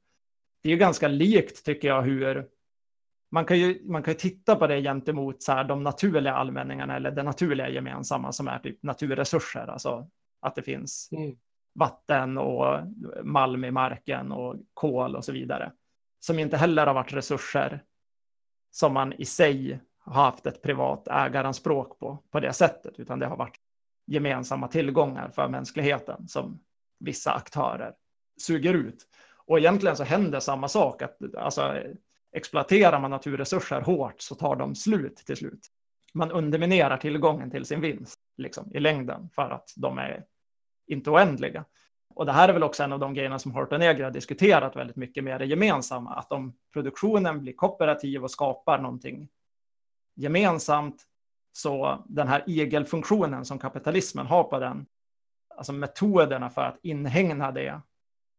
Det 0.63 0.71
är 0.71 0.77
ganska 0.77 1.07
likt, 1.07 1.65
tycker 1.65 1.87
jag, 1.87 2.01
hur 2.01 2.47
man 3.31 3.45
kan 3.45 3.59
ju, 3.59 3.81
man 3.85 4.03
kan 4.03 4.13
ju 4.13 4.19
titta 4.19 4.55
på 4.55 4.67
det 4.67 4.81
gentemot 4.81 5.43
så 5.43 5.51
här, 5.51 5.63
de 5.63 5.83
naturliga 5.83 6.33
allmänningarna 6.33 6.95
eller 6.95 7.11
det 7.11 7.23
naturliga 7.23 7.69
gemensamma 7.69 8.31
som 8.31 8.47
är 8.47 8.59
typ 8.59 8.83
naturresurser, 8.83 9.67
alltså 9.67 10.09
att 10.41 10.55
det 10.55 10.61
finns 10.61 11.09
mm 11.11 11.35
vatten 11.75 12.37
och 12.37 12.79
malm 13.23 13.65
i 13.65 13.71
marken 13.71 14.31
och 14.31 14.55
kol 14.73 15.15
och 15.15 15.25
så 15.25 15.31
vidare. 15.31 15.71
Som 16.19 16.39
inte 16.39 16.57
heller 16.57 16.87
har 16.87 16.93
varit 16.93 17.13
resurser 17.13 17.83
som 18.71 18.93
man 18.93 19.13
i 19.13 19.25
sig 19.25 19.79
har 19.99 20.23
haft 20.23 20.45
ett 20.45 20.61
privat 20.61 21.07
ägaranspråk 21.07 21.99
på, 21.99 22.23
på 22.31 22.39
det 22.39 22.53
sättet, 22.53 22.99
utan 22.99 23.19
det 23.19 23.25
har 23.25 23.37
varit 23.37 23.59
gemensamma 24.07 24.67
tillgångar 24.67 25.29
för 25.29 25.47
mänskligheten 25.47 26.27
som 26.27 26.59
vissa 27.05 27.31
aktörer 27.31 27.93
suger 28.41 28.73
ut. 28.73 29.07
Och 29.47 29.59
egentligen 29.59 29.95
så 29.95 30.03
händer 30.03 30.39
samma 30.39 30.67
sak, 30.67 31.01
att 31.01 31.17
alltså, 31.37 31.83
exploaterar 32.31 32.99
man 32.99 33.11
naturresurser 33.11 33.81
hårt 33.81 34.21
så 34.21 34.35
tar 34.35 34.55
de 34.55 34.75
slut 34.75 35.15
till 35.15 35.37
slut. 35.37 35.67
Man 36.13 36.31
underminerar 36.31 36.97
tillgången 36.97 37.51
till 37.51 37.65
sin 37.65 37.81
vinst 37.81 38.19
liksom, 38.37 38.75
i 38.75 38.79
längden 38.79 39.29
för 39.35 39.49
att 39.49 39.73
de 39.75 39.97
är 39.97 40.25
inte 40.87 41.09
oändliga. 41.09 41.65
Och 42.15 42.25
det 42.25 42.31
här 42.31 42.49
är 42.49 42.53
väl 42.53 42.63
också 42.63 42.83
en 42.83 42.93
av 42.93 42.99
de 42.99 43.13
grejerna 43.13 43.39
som 43.39 43.51
Horton 43.51 43.79
Negra 43.79 44.05
har 44.05 44.11
diskuterat 44.11 44.75
väldigt 44.75 44.95
mycket 44.95 45.23
med 45.23 45.41
det 45.41 45.45
gemensamma, 45.45 46.15
att 46.15 46.31
om 46.31 46.57
produktionen 46.73 47.41
blir 47.41 47.53
kooperativ 47.53 48.23
och 48.23 48.31
skapar 48.31 48.79
någonting 48.79 49.29
gemensamt, 50.15 51.03
så 51.51 52.03
den 52.07 52.27
här 52.27 52.43
igelfunktionen 52.47 53.45
som 53.45 53.59
kapitalismen 53.59 54.25
har 54.25 54.43
på 54.43 54.59
den, 54.59 54.85
alltså 55.57 55.73
metoderna 55.73 56.49
för 56.49 56.61
att 56.61 56.79
inhägna 56.81 57.51
det 57.51 57.81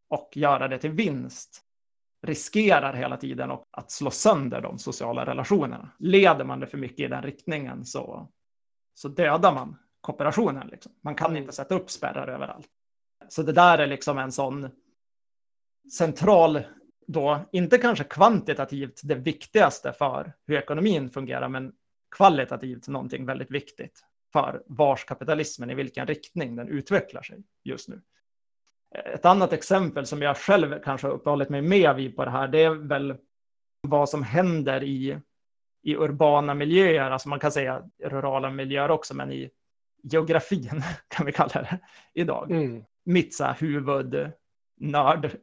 och 0.09 0.29
göra 0.35 0.67
det 0.67 0.77
till 0.77 0.91
vinst, 0.91 1.63
riskerar 2.21 2.93
hela 2.93 3.17
tiden 3.17 3.51
att 3.71 3.91
slå 3.91 4.11
sönder 4.11 4.61
de 4.61 4.79
sociala 4.79 5.25
relationerna. 5.25 5.89
Leder 5.99 6.45
man 6.45 6.59
det 6.59 6.67
för 6.67 6.77
mycket 6.77 6.99
i 6.99 7.07
den 7.07 7.21
riktningen 7.21 7.85
så, 7.85 8.27
så 8.93 9.07
dödar 9.07 9.53
man 9.53 9.77
kooperationen. 10.01 10.67
Liksom. 10.67 10.91
Man 11.03 11.15
kan 11.15 11.37
inte 11.37 11.51
sätta 11.51 11.75
upp 11.75 11.89
spärrar 11.89 12.27
överallt. 12.27 12.69
Så 13.29 13.43
det 13.43 13.53
där 13.53 13.77
är 13.77 13.87
liksom 13.87 14.17
en 14.17 14.31
sån 14.31 14.69
central, 15.97 16.61
då 17.07 17.39
inte 17.51 17.77
kanske 17.77 18.03
kvantitativt 18.03 19.01
det 19.03 19.15
viktigaste 19.15 19.93
för 19.93 20.33
hur 20.45 20.57
ekonomin 20.57 21.09
fungerar, 21.09 21.49
men 21.49 21.73
kvalitativt 22.15 22.87
någonting 22.87 23.25
väldigt 23.25 23.51
viktigt 23.51 24.06
för 24.33 24.63
vars 24.65 25.05
kapitalismen, 25.05 25.69
i 25.69 25.75
vilken 25.75 26.07
riktning 26.07 26.55
den 26.55 26.67
utvecklar 26.69 27.21
sig 27.21 27.43
just 27.63 27.89
nu. 27.89 28.01
Ett 28.95 29.25
annat 29.25 29.53
exempel 29.53 30.05
som 30.05 30.21
jag 30.21 30.37
själv 30.37 30.79
kanske 30.83 31.07
har 31.07 31.13
uppehållit 31.13 31.49
mig 31.49 31.61
med 31.61 31.95
vid 31.95 32.15
på 32.15 32.25
det 32.25 32.31
här, 32.31 32.47
det 32.47 32.63
är 32.63 32.69
väl 32.69 33.17
vad 33.81 34.09
som 34.09 34.23
händer 34.23 34.83
i, 34.83 35.19
i 35.83 35.95
urbana 35.95 36.53
miljöer, 36.53 37.11
alltså 37.11 37.29
man 37.29 37.39
kan 37.39 37.51
säga 37.51 37.83
rurala 38.03 38.49
miljöer 38.49 38.91
också, 38.91 39.15
men 39.15 39.31
i 39.31 39.49
geografin 40.03 40.83
kan 41.07 41.25
vi 41.25 41.31
kalla 41.31 41.53
det 41.53 41.79
idag. 42.13 42.51
Mm. 42.51 42.83
Mitt 43.03 43.35
så 43.35 43.43
här 43.43 43.55
huvudnörd 43.59 45.37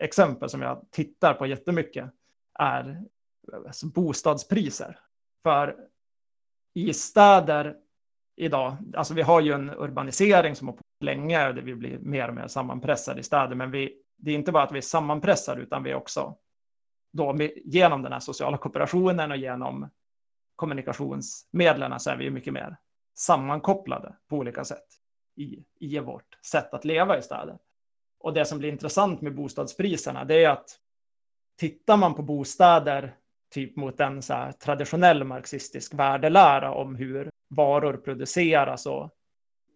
exempel 0.00 0.48
som 0.48 0.62
jag 0.62 0.86
tittar 0.90 1.34
på 1.34 1.46
jättemycket 1.46 2.10
är 2.58 3.02
alltså 3.66 3.86
bostadspriser. 3.86 4.98
För 5.42 5.76
i 6.74 6.94
städer 6.94 7.76
idag, 8.40 8.76
alltså 8.96 9.14
vi 9.14 9.22
har 9.22 9.40
ju 9.40 9.52
en 9.52 9.70
urbanisering 9.70 10.56
som 10.56 10.68
har 10.68 10.72
pågått 10.72 11.04
länge, 11.04 11.52
där 11.52 11.62
vi 11.62 11.74
blir 11.74 11.98
mer 11.98 12.28
och 12.28 12.34
mer 12.34 12.46
sammanpressade 12.46 13.20
i 13.20 13.22
städer, 13.22 13.54
men 13.54 13.70
vi, 13.70 14.02
det 14.16 14.30
är 14.30 14.34
inte 14.34 14.52
bara 14.52 14.62
att 14.62 14.72
vi 14.72 14.78
är 14.78 14.82
sammanpressade, 14.82 15.62
utan 15.62 15.82
vi 15.82 15.90
är 15.90 15.94
också 15.94 16.36
då 17.12 17.36
genom 17.64 18.02
den 18.02 18.12
här 18.12 18.20
sociala 18.20 18.58
kooperationen 18.58 19.30
och 19.30 19.36
genom 19.36 19.90
kommunikationsmedlen 20.56 22.00
så 22.00 22.10
är 22.10 22.16
vi 22.16 22.30
mycket 22.30 22.52
mer 22.52 22.76
sammankopplade 23.14 24.16
på 24.28 24.36
olika 24.36 24.64
sätt 24.64 24.86
i, 25.36 25.64
i 25.80 25.98
vårt 25.98 26.38
sätt 26.46 26.74
att 26.74 26.84
leva 26.84 27.18
i 27.18 27.22
städer. 27.22 27.58
Och 28.20 28.34
det 28.34 28.44
som 28.44 28.58
blir 28.58 28.72
intressant 28.72 29.20
med 29.20 29.34
bostadspriserna, 29.34 30.24
det 30.24 30.44
är 30.44 30.50
att 30.50 30.78
tittar 31.58 31.96
man 31.96 32.14
på 32.14 32.22
bostäder 32.22 33.16
typ 33.50 33.76
mot 33.76 34.00
en 34.00 34.22
så 34.22 34.34
här 34.34 34.52
traditionell 34.52 35.24
marxistisk 35.24 35.94
värdelära 35.94 36.74
om 36.74 36.94
hur 36.94 37.30
varor 37.50 37.96
produceras 37.96 38.86
och 38.86 39.10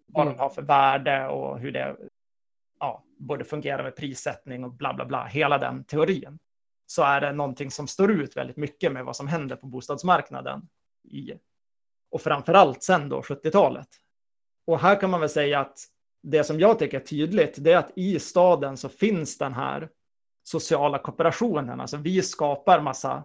vad 0.07 0.27
mm. 0.27 0.37
de 0.37 0.43
har 0.43 0.51
för 0.51 0.63
värde 0.63 1.27
och 1.29 1.59
hur 1.59 1.73
det 1.73 1.97
ja, 2.81 3.05
både 3.19 3.45
fungerar 3.45 3.83
med 3.83 3.97
prissättning 3.97 4.65
och 4.65 4.73
bla 4.73 4.95
bla 4.95 5.05
bla, 5.05 5.25
hela 5.25 5.59
den 5.59 5.85
teorin, 5.85 6.39
så 6.87 7.03
är 7.03 7.21
det 7.21 7.33
någonting 7.33 7.71
som 7.71 7.87
står 7.87 8.11
ut 8.11 8.37
väldigt 8.37 8.57
mycket 8.57 8.93
med 8.93 9.05
vad 9.05 9.17
som 9.17 9.29
händer 9.29 9.57
på 9.57 9.67
bostadsmarknaden 9.67 10.69
i 11.05 11.33
och 12.11 12.21
framför 12.21 12.55
allt 12.55 12.83
sen 12.83 13.09
då 13.09 13.21
70-talet. 13.21 13.89
Och 14.67 14.79
här 14.79 15.01
kan 15.01 15.11
man 15.11 15.21
väl 15.21 15.29
säga 15.29 15.61
att 15.61 15.79
det 16.23 16.45
som 16.45 16.61
jag 16.61 16.79
tycker 16.79 17.01
är 17.01 17.05
tydligt, 17.05 17.55
det 17.59 17.73
är 17.73 17.77
att 17.77 17.93
i 17.97 18.19
staden 18.19 18.77
så 18.77 18.89
finns 18.89 19.39
den 19.39 19.53
här 19.53 19.89
sociala 20.43 20.99
kooperationen. 20.99 21.81
Alltså 21.81 21.97
vi 21.97 22.23
skapar 22.23 22.81
massa 22.81 23.25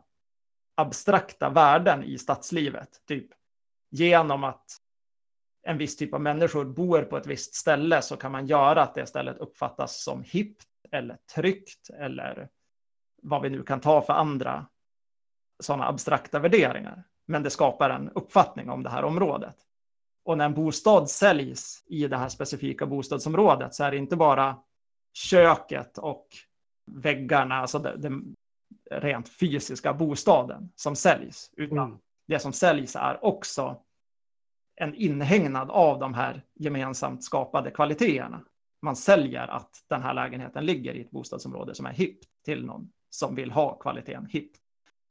abstrakta 0.76 1.50
värden 1.50 2.04
i 2.04 2.18
stadslivet, 2.18 2.90
typ 3.08 3.28
genom 3.90 4.44
att 4.44 4.66
en 5.64 5.78
viss 5.78 5.98
typ 5.98 6.14
av 6.14 6.22
människor 6.22 6.66
bor 6.66 7.02
på 7.02 7.18
ett 7.18 7.28
visst 7.28 7.56
ställe 7.56 8.02
så 8.02 8.18
kan 8.18 8.32
man 8.32 8.48
göra 8.48 8.82
att 8.82 8.96
det 8.96 9.06
stället 9.06 9.38
uppfattas 9.38 10.04
som 10.04 10.24
hippt 10.24 10.66
eller 10.92 11.18
tryggt 11.36 11.90
eller 11.90 12.50
vad 13.22 13.42
vi 13.42 13.50
nu 13.50 13.64
kan 13.64 13.80
ta 13.80 14.02
för 14.02 14.14
andra 14.14 14.68
sådana 15.60 15.88
abstrakta 15.88 16.40
värderingar 16.40 17.04
men 17.30 17.44
det 17.44 17.50
skapar 17.50 17.90
en 17.90 18.10
uppfattning 18.10 18.70
om 18.70 18.84
det 18.84 18.90
här 18.90 19.04
området. 19.04 19.56
Och 20.24 20.38
när 20.38 20.46
en 20.46 20.54
bostad 20.54 21.10
säljs 21.10 21.84
i 21.88 22.08
det 22.08 22.18
här 22.18 22.30
specifika 22.30 22.86
bostadsområdet 22.86 23.74
så 23.74 23.84
är 23.84 23.92
det 23.92 23.98
inte 23.98 24.16
bara 24.16 24.58
köket 25.14 25.98
och 25.98 26.28
väggarna, 26.92 27.56
alltså 27.56 27.80
den 27.80 28.36
rent 28.92 29.30
fysiska 29.30 29.94
bostaden 29.94 30.72
som 30.76 30.96
säljs, 30.96 31.52
utan 31.58 31.78
Mm 31.78 32.00
det 32.30 32.40
som 32.40 32.54
säljs 32.54 32.96
är 32.96 33.26
också 33.26 33.82
en 34.76 34.96
inhägnad 34.96 35.72
av 35.72 36.00
de 36.00 36.14
här 36.14 36.42
gemensamt 36.56 37.24
skapade 37.24 37.72
kvaliteterna. 37.72 38.42
Man 38.82 38.96
säljer 38.96 39.48
att 39.48 39.84
den 39.88 40.02
här 40.02 40.14
lägenheten 40.14 40.66
ligger 40.66 40.94
i 40.94 41.02
ett 41.02 41.12
bostadsområde 41.12 41.76
som 41.76 41.86
är 41.86 41.94
hippt 41.94 42.26
till 42.46 42.66
någon 42.66 42.92
som 43.10 43.36
vill 43.36 43.52
ha 43.52 43.80
kvaliteten 43.80 44.26
hippt. 44.26 44.58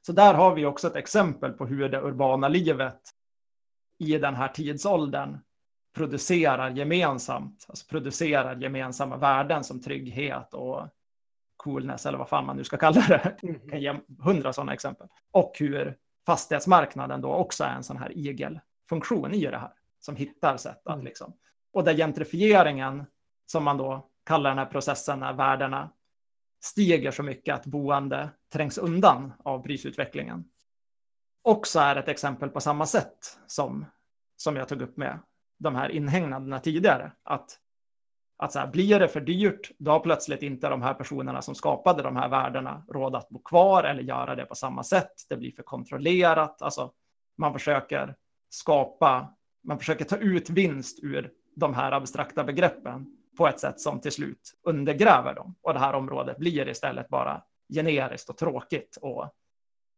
Så 0.05 0.11
där 0.11 0.33
har 0.33 0.55
vi 0.55 0.65
också 0.65 0.87
ett 0.87 0.95
exempel 0.95 1.51
på 1.51 1.65
hur 1.65 1.89
det 1.89 2.01
urbana 2.01 2.47
livet 2.47 3.01
i 3.97 4.17
den 4.17 4.35
här 4.35 4.47
tidsåldern 4.47 5.37
producerar 5.95 6.69
gemensamt, 6.69 7.65
alltså 7.69 7.87
producerar 7.87 8.55
gemensamma 8.55 9.17
värden 9.17 9.63
som 9.63 9.81
trygghet 9.81 10.53
och 10.53 10.87
coolness 11.57 12.05
eller 12.05 12.17
vad 12.17 12.29
fan 12.29 12.45
man 12.45 12.57
nu 12.57 12.63
ska 12.63 12.77
kalla 12.77 13.01
det. 13.07 13.37
Jag 13.41 13.69
kan 13.69 13.81
ge 13.81 13.95
hundra 14.23 14.53
sådana 14.53 14.73
exempel. 14.73 15.07
Och 15.31 15.51
hur 15.59 15.97
fastighetsmarknaden 16.25 17.21
då 17.21 17.33
också 17.33 17.63
är 17.63 17.75
en 17.75 17.83
sån 17.83 17.97
här 17.97 18.17
igelfunktion 18.17 19.33
i 19.33 19.45
det 19.45 19.57
här, 19.57 19.73
som 19.99 20.15
hittar 20.15 20.57
sätt 20.57 20.81
att 20.87 20.93
Mm. 20.93 21.05
liksom. 21.05 21.33
Och 21.73 21.83
där 21.83 21.93
gentrifieringen, 21.93 23.05
som 23.45 23.63
man 23.63 23.77
då 23.77 24.09
kallar 24.23 24.49
den 24.49 24.57
här 24.57 24.65
processen 24.65 25.19
när 25.19 25.33
värdena 25.33 25.89
stiger 26.61 27.11
så 27.11 27.23
mycket 27.23 27.55
att 27.55 27.65
boende 27.65 28.29
trängs 28.53 28.77
undan 28.77 29.33
av 29.43 29.63
prisutvecklingen. 29.63 30.45
Också 31.41 31.79
är 31.79 31.95
ett 31.95 32.07
exempel 32.07 32.49
på 32.49 32.59
samma 32.61 32.85
sätt 32.85 33.39
som, 33.47 33.85
som 34.35 34.55
jag 34.55 34.67
tog 34.67 34.81
upp 34.81 34.97
med 34.97 35.19
de 35.57 35.75
här 35.75 35.89
inhägnaderna 35.89 36.59
tidigare. 36.59 37.11
Att, 37.23 37.59
att 38.41 38.51
så 38.51 38.59
här, 38.59 38.67
blir 38.67 38.99
det 38.99 39.07
för 39.07 39.21
dyrt, 39.21 39.71
då 39.77 39.91
har 39.91 39.99
plötsligt 39.99 40.43
inte 40.43 40.69
de 40.69 40.81
här 40.81 40.93
personerna 40.93 41.41
som 41.41 41.55
skapade 41.55 42.03
de 42.03 42.15
här 42.15 42.29
värdena 42.29 42.83
råd 42.89 43.15
att 43.15 43.29
bo 43.29 43.39
kvar 43.39 43.83
eller 43.83 44.03
göra 44.03 44.35
det 44.35 44.45
på 44.45 44.55
samma 44.55 44.83
sätt. 44.83 45.11
Det 45.29 45.37
blir 45.37 45.51
för 45.51 45.63
kontrollerat. 45.63 46.61
Alltså, 46.61 46.91
man 47.37 47.53
försöker 47.53 48.15
skapa, 48.49 49.33
man 49.63 49.79
försöker 49.79 50.05
ta 50.05 50.17
ut 50.17 50.49
vinst 50.49 50.99
ur 51.03 51.31
de 51.55 51.73
här 51.73 51.91
abstrakta 51.91 52.43
begreppen 52.43 53.17
på 53.37 53.47
ett 53.47 53.59
sätt 53.59 53.79
som 53.79 54.01
till 54.01 54.11
slut 54.11 54.53
undergräver 54.63 55.33
dem. 55.33 55.55
Och 55.61 55.73
det 55.73 55.79
här 55.79 55.93
området 55.93 56.37
blir 56.37 56.69
istället 56.69 57.09
bara 57.09 57.43
generiskt 57.73 58.29
och 58.29 58.37
tråkigt 58.37 58.97
och, 59.01 59.29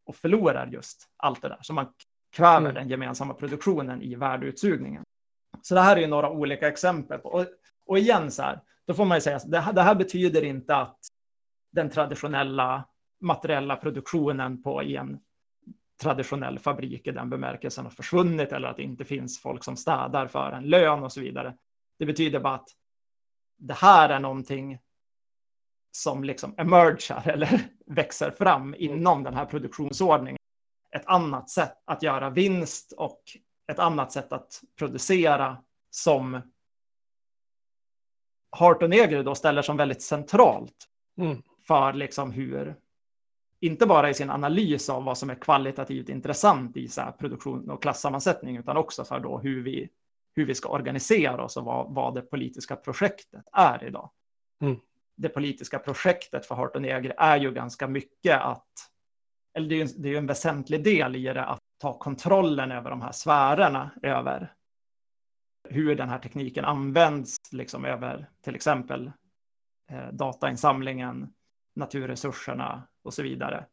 och 0.06 0.16
förlorar 0.16 0.68
just 0.68 1.08
allt 1.18 1.42
det 1.42 1.50
där. 1.50 1.60
Så 1.62 1.74
man 1.74 1.88
kväver 2.36 2.60
Mm. 2.60 2.74
den 2.74 2.90
gemensamma 2.90 3.34
produktionen 3.34 4.02
i 4.02 4.16
värdeutsugningen. 4.16 5.04
Så 5.62 5.76
det 5.76 5.82
här 5.82 5.96
är 5.96 6.02
ju 6.02 6.08
några 6.08 6.30
olika 6.30 6.68
exempel. 6.68 7.20
På, 7.20 7.30
och, 7.30 7.46
och 7.92 8.00
igen 8.00 8.32
så 8.32 8.42
här, 8.42 8.60
då 8.86 8.94
får 8.94 9.06
man 9.06 9.18
ju 9.18 9.22
säga 9.22 9.36
att 9.36 9.52
det 9.52 9.60
här, 9.60 9.74
det 9.74 9.82
här 9.82 9.96
betyder 9.96 10.44
inte 10.44 10.76
att 10.76 10.98
den 11.72 11.90
traditionella 11.90 12.84
materiella 13.20 13.76
produktionen 13.76 14.64
på 14.64 14.84
i 14.84 14.96
en 14.96 15.20
traditionell 16.02 16.60
fabrik 16.60 17.08
i 17.08 17.12
den 17.12 17.30
bemärkelsen 17.30 17.86
har 17.86 17.92
försvunnit 17.92 18.52
eller 18.52 18.68
att 18.68 18.78
det 18.78 18.84
inte 18.84 19.06
finns 19.06 19.42
folk 19.42 19.64
som 19.64 19.78
städar 19.78 20.28
för 20.28 20.52
en 20.52 20.64
lön 20.64 21.04
och 21.04 21.12
så 21.12 21.22
vidare. 21.22 21.58
Det 22.00 22.06
betyder 22.06 22.40
bara 22.40 22.56
att 22.56 22.70
det 23.58 23.74
här 23.74 24.10
är 24.10 24.20
någonting 24.20 24.80
som 25.92 26.24
liksom 26.24 26.56
emergar 26.58 27.28
eller 27.30 27.62
växer 27.86 28.32
fram 28.32 28.76
inom 28.78 29.24
den 29.24 29.34
här 29.34 29.46
produktionsordningen. 29.46 30.38
Ett 30.92 31.06
annat 31.06 31.50
sätt 31.50 31.78
att 31.86 32.04
göra 32.04 32.30
vinst 32.30 32.92
och 32.92 33.22
ett 33.72 33.80
annat 33.80 34.12
sätt 34.12 34.34
att 34.34 34.62
producera 34.78 35.58
som 35.90 36.42
Hart 38.52 38.84
och 38.84 38.90
Negri 38.90 39.24
då 39.24 39.36
ställer 39.36 39.62
som 39.62 39.78
väldigt 39.78 40.02
centralt 40.02 40.88
Mm. 41.18 41.42
för 41.68 41.94
liksom 41.94 42.32
hur, 42.32 42.76
inte 43.60 43.86
bara 43.86 44.10
i 44.10 44.14
sin 44.14 44.30
analys 44.30 44.90
av 44.90 45.04
vad 45.04 45.18
som 45.18 45.30
är 45.30 45.36
kvalitativt 45.36 46.10
intressant 46.10 46.78
i 46.78 46.88
så 46.88 47.02
produktion 47.20 47.70
och 47.70 47.82
klassammansättning, 47.82 48.58
utan 48.58 48.78
också 48.78 49.04
för 49.04 49.20
då 49.20 49.38
hur 49.38 49.64
vi, 49.64 49.90
hur 50.36 50.46
vi 50.46 50.56
ska 50.56 50.70
organisera 50.70 51.44
oss 51.44 51.58
och 51.58 51.66
vad, 51.66 51.94
vad 51.94 52.16
det 52.16 52.22
politiska 52.22 52.76
projektet 52.76 53.46
är 53.52 53.84
idag. 53.84 54.10
Mm. 54.62 54.80
Det 55.16 55.30
politiska 55.30 55.80
projektet 55.80 56.46
för 56.46 56.56
Hart 56.56 56.76
och 56.76 56.82
Negri 56.82 57.12
är 57.18 57.38
ju 57.38 57.52
ganska 57.52 57.88
mycket 57.88 58.42
att, 58.42 58.68
eller 59.54 59.70
det 59.70 59.76
är 59.76 59.80
ju 59.80 59.86
det 59.86 60.10
är 60.14 60.18
en 60.18 60.28
väsentlig 60.28 60.84
del 60.84 61.16
i 61.16 61.24
det, 61.24 61.46
att 61.46 61.62
ta 61.78 61.94
kontrollen 61.94 62.72
över 62.72 62.90
de 62.90 63.02
här 63.02 63.12
sfärerna, 63.12 63.92
över 64.02 64.54
hur 65.70 65.96
den 65.96 66.10
här 66.10 66.20
tekniken 66.20 66.66
används, 66.66 67.38
liksom 67.52 67.86
över 67.86 68.30
till 68.44 68.56
exempel 68.56 69.12
eh, 69.92 70.08
datainsamlingen, 70.12 71.34
naturresurserna 71.76 72.88
och 73.04 73.14
så 73.14 73.24
vidare. 73.24 73.66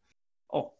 Och 0.47 0.78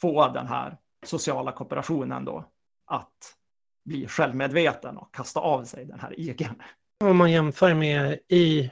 få 0.00 0.28
den 0.28 0.46
här 0.46 0.76
sociala 1.06 1.52
kooperationen 1.52 2.24
då 2.24 2.44
att 2.86 3.36
bli 3.84 4.08
självmedveten 4.08 4.96
och 4.96 5.14
kasta 5.14 5.40
av 5.40 5.64
sig 5.64 5.84
den 5.84 6.00
här 6.00 6.14
egen. 6.16 6.62
Om 7.04 7.16
man 7.16 7.32
jämför 7.32 7.74
med 7.74 8.18
i 8.28 8.70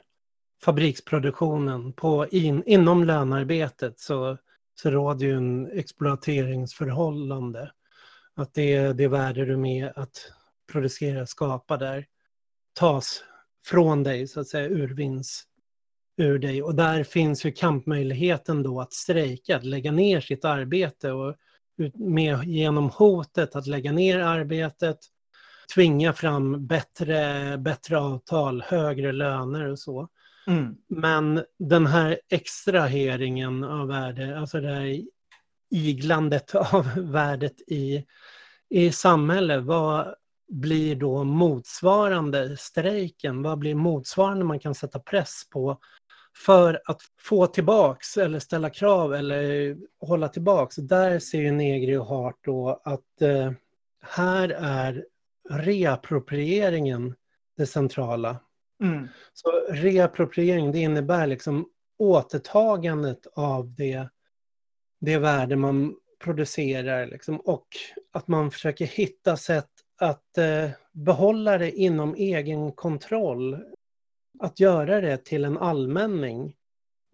fabriksproduktionen 0.65 1.93
på 1.93 2.27
in, 2.27 2.63
inom 2.67 3.05
lönearbetet 3.05 4.01
så, 4.01 4.39
så 4.75 4.91
råder 4.91 5.27
ju 5.27 5.37
en 5.37 5.79
exploateringsförhållande. 5.79 7.71
Att 8.37 8.55
det, 8.55 8.75
är 8.75 8.95
det 8.95 9.09
värde 9.09 9.45
du 9.45 9.57
med 9.57 9.93
att 9.97 10.33
producera, 10.73 11.27
skapa 11.27 11.77
där 11.77 12.07
tas 12.75 13.25
från 13.65 14.03
dig, 14.03 14.29
så 14.29 14.41
att 14.41 14.49
säga, 14.49 14.69
urvinns 14.69 15.45
ur 16.17 16.39
dig. 16.39 16.63
Och 16.63 16.75
där 16.75 17.05
finns 17.05 17.47
ju 17.47 17.53
kampmöjligheten 17.53 18.63
då 18.63 18.81
att 18.81 18.93
strejka, 18.93 19.57
att 19.57 19.65
lägga 19.65 19.93
ner 19.93 20.21
sitt 20.21 20.45
arbete 20.45 21.13
och 21.13 21.37
med, 21.95 22.45
genom 22.45 22.91
hotet 22.91 23.57
att 23.57 23.67
lägga 23.67 23.93
ner 23.93 24.19
arbetet, 24.19 24.99
tvinga 25.75 26.13
fram 26.13 26.67
bättre, 26.67 27.57
bättre 27.59 27.99
avtal, 27.99 28.63
högre 28.63 29.13
löner 29.13 29.71
och 29.71 29.79
så. 29.79 30.09
Mm. 30.47 30.77
Men 30.89 31.45
den 31.59 31.87
här 31.87 32.21
extraheringen 32.31 33.65
av 33.65 33.89
värde, 33.89 34.39
alltså 34.39 34.61
det 34.61 34.69
här 34.69 35.03
iglandet 35.71 36.55
av 36.55 36.87
värdet 36.97 37.61
i, 37.67 38.05
i 38.71 38.93
samhället, 38.93 39.65
vad 39.65 40.15
blir 40.49 40.97
då 40.97 41.25
motsvarande 41.25 42.57
strejken? 42.57 43.43
Vad 43.43 43.59
blir 43.59 43.75
motsvarande 43.75 44.45
man 44.45 44.59
kan 44.59 44.75
sätta 44.75 44.99
press 44.99 45.43
på 45.51 45.79
för 46.45 46.83
att 46.85 47.01
få 47.21 47.47
tillbaks 47.47 48.17
eller 48.17 48.39
ställa 48.39 48.71
krav 48.71 49.15
eller 49.15 49.77
hålla 50.01 50.29
tillbaks? 50.29 50.77
Där 50.77 51.19
ser 51.19 51.41
ju 51.41 51.53
Negri 51.53 51.97
och 51.97 52.07
Hart 52.07 52.39
då 52.45 52.83
att 52.85 53.23
eh, 53.23 53.53
här 54.03 54.49
är 54.49 55.05
reapproprieringen 55.51 57.15
det 57.57 57.67
centrala. 57.67 58.41
Mm. 58.83 59.09
Så 59.33 59.51
reappropriering, 59.71 60.73
det 60.73 60.79
innebär 60.79 61.27
liksom 61.27 61.69
återtagandet 61.99 63.27
av 63.35 63.75
det, 63.75 64.09
det 65.01 65.19
värde 65.19 65.57
man 65.57 65.97
producerar 66.25 67.07
liksom, 67.07 67.41
och 67.41 67.67
att 68.13 68.29
man 68.29 68.51
försöker 68.51 68.87
hitta 68.87 69.37
sätt 69.37 69.71
att 70.01 70.39
eh, 70.39 70.71
behålla 70.93 71.59
det 71.59 71.73
inom 71.73 72.15
egen 72.15 72.73
kontroll. 72.73 73.59
Att 74.39 74.61
göra 74.61 75.01
det 75.01 75.25
till 75.25 75.45
en 75.45 75.59
allmänning. 75.59 76.55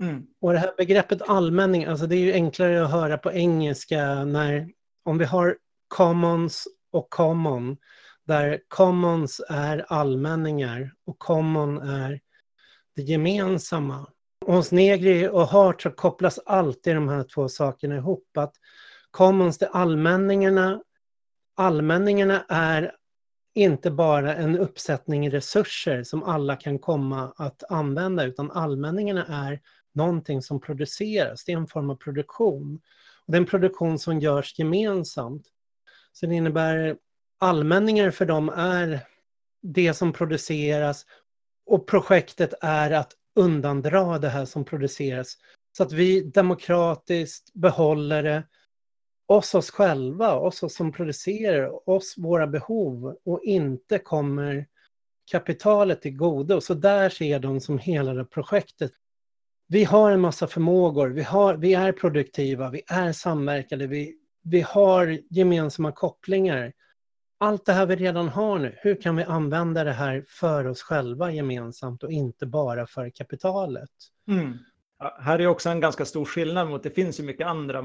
Mm. 0.02 0.26
Och 0.40 0.52
det 0.52 0.58
här 0.58 0.74
begreppet 0.76 1.22
allmänning, 1.22 1.84
alltså 1.84 2.06
det 2.06 2.16
är 2.16 2.20
ju 2.20 2.32
enklare 2.32 2.84
att 2.84 2.90
höra 2.90 3.18
på 3.18 3.32
engelska 3.32 4.24
när, 4.24 4.68
om 5.04 5.18
vi 5.18 5.24
har 5.24 5.56
commons 5.88 6.68
och 6.92 7.10
common, 7.10 7.76
där 8.26 8.60
commons 8.68 9.40
är 9.48 9.84
allmänningar 9.88 10.94
och 11.06 11.18
common 11.18 11.78
är 11.78 12.20
det 12.96 13.02
gemensamma. 13.02 14.06
Och 14.46 14.54
hos 14.54 14.72
Negri 14.72 15.28
och 15.28 15.46
Hart 15.46 15.82
så 15.82 15.90
kopplas 15.90 16.38
alltid 16.38 16.94
de 16.94 17.08
här 17.08 17.22
två 17.22 17.48
sakerna 17.48 17.96
ihop. 17.96 18.36
Att 18.36 18.54
commons, 19.10 19.58
det 19.58 19.66
är 19.66 19.70
allmänningarna. 19.70 20.82
Allmänningarna 21.60 22.44
är 22.48 22.92
inte 23.54 23.90
bara 23.90 24.34
en 24.34 24.58
uppsättning 24.58 25.30
resurser 25.30 26.02
som 26.02 26.22
alla 26.22 26.56
kan 26.56 26.78
komma 26.78 27.32
att 27.36 27.70
använda, 27.70 28.24
utan 28.24 28.50
allmänningarna 28.50 29.26
är 29.26 29.60
någonting 29.94 30.42
som 30.42 30.60
produceras. 30.60 31.44
Det 31.44 31.52
är 31.52 31.56
en 31.56 31.66
form 31.66 31.90
av 31.90 31.94
produktion. 31.94 32.80
Och 33.26 33.32
det 33.32 33.36
är 33.36 33.40
en 33.40 33.46
produktion 33.46 33.98
som 33.98 34.20
görs 34.20 34.58
gemensamt. 34.58 35.46
Så 36.12 36.26
det 36.26 36.34
innebär 36.34 36.96
allmänningar 37.38 38.10
för 38.10 38.26
dem 38.26 38.48
är 38.48 39.00
det 39.62 39.94
som 39.94 40.12
produceras 40.12 41.06
och 41.66 41.86
projektet 41.86 42.54
är 42.60 42.90
att 42.90 43.12
undandra 43.34 44.18
det 44.18 44.28
här 44.28 44.44
som 44.44 44.64
produceras 44.64 45.36
så 45.76 45.82
att 45.82 45.92
vi 45.92 46.20
demokratiskt 46.20 47.54
behåller 47.54 48.22
det 48.22 48.42
oss 49.30 49.54
oss 49.54 49.70
själva, 49.70 50.34
oss, 50.34 50.62
oss 50.62 50.74
som 50.74 50.92
producerar, 50.92 51.88
oss 51.90 52.14
våra 52.18 52.46
behov 52.46 53.16
och 53.24 53.40
inte 53.42 53.98
kommer 53.98 54.66
kapitalet 55.30 56.02
till 56.02 56.16
godo. 56.16 56.60
Så 56.60 56.74
där 56.74 57.08
ser 57.08 57.38
de 57.38 57.60
som 57.60 57.78
hela 57.78 58.14
det 58.14 58.24
projektet. 58.24 58.92
vi 59.68 59.84
har 59.84 60.10
en 60.10 60.20
massa 60.20 60.46
förmågor, 60.46 61.08
vi, 61.08 61.22
har, 61.22 61.54
vi 61.54 61.74
är 61.74 61.92
produktiva, 61.92 62.70
vi 62.70 62.82
är 62.86 63.12
samverkade, 63.12 63.86
vi, 63.86 64.16
vi 64.42 64.60
har 64.60 65.18
gemensamma 65.30 65.92
kopplingar. 65.92 66.72
Allt 67.38 67.66
det 67.66 67.72
här 67.72 67.86
vi 67.86 67.96
redan 67.96 68.28
har 68.28 68.58
nu, 68.58 68.74
hur 68.78 69.02
kan 69.02 69.16
vi 69.16 69.24
använda 69.24 69.84
det 69.84 69.92
här 69.92 70.24
för 70.28 70.66
oss 70.66 70.82
själva 70.82 71.32
gemensamt 71.32 72.02
och 72.02 72.12
inte 72.12 72.46
bara 72.46 72.86
för 72.86 73.10
kapitalet? 73.10 73.90
Mm. 74.28 74.58
Ja, 74.98 75.18
här 75.20 75.38
är 75.38 75.46
också 75.46 75.68
en 75.68 75.80
ganska 75.80 76.04
stor 76.04 76.24
skillnad 76.24 76.68
mot, 76.68 76.82
det 76.82 76.90
finns 76.90 77.20
ju 77.20 77.24
mycket 77.24 77.46
andra 77.46 77.82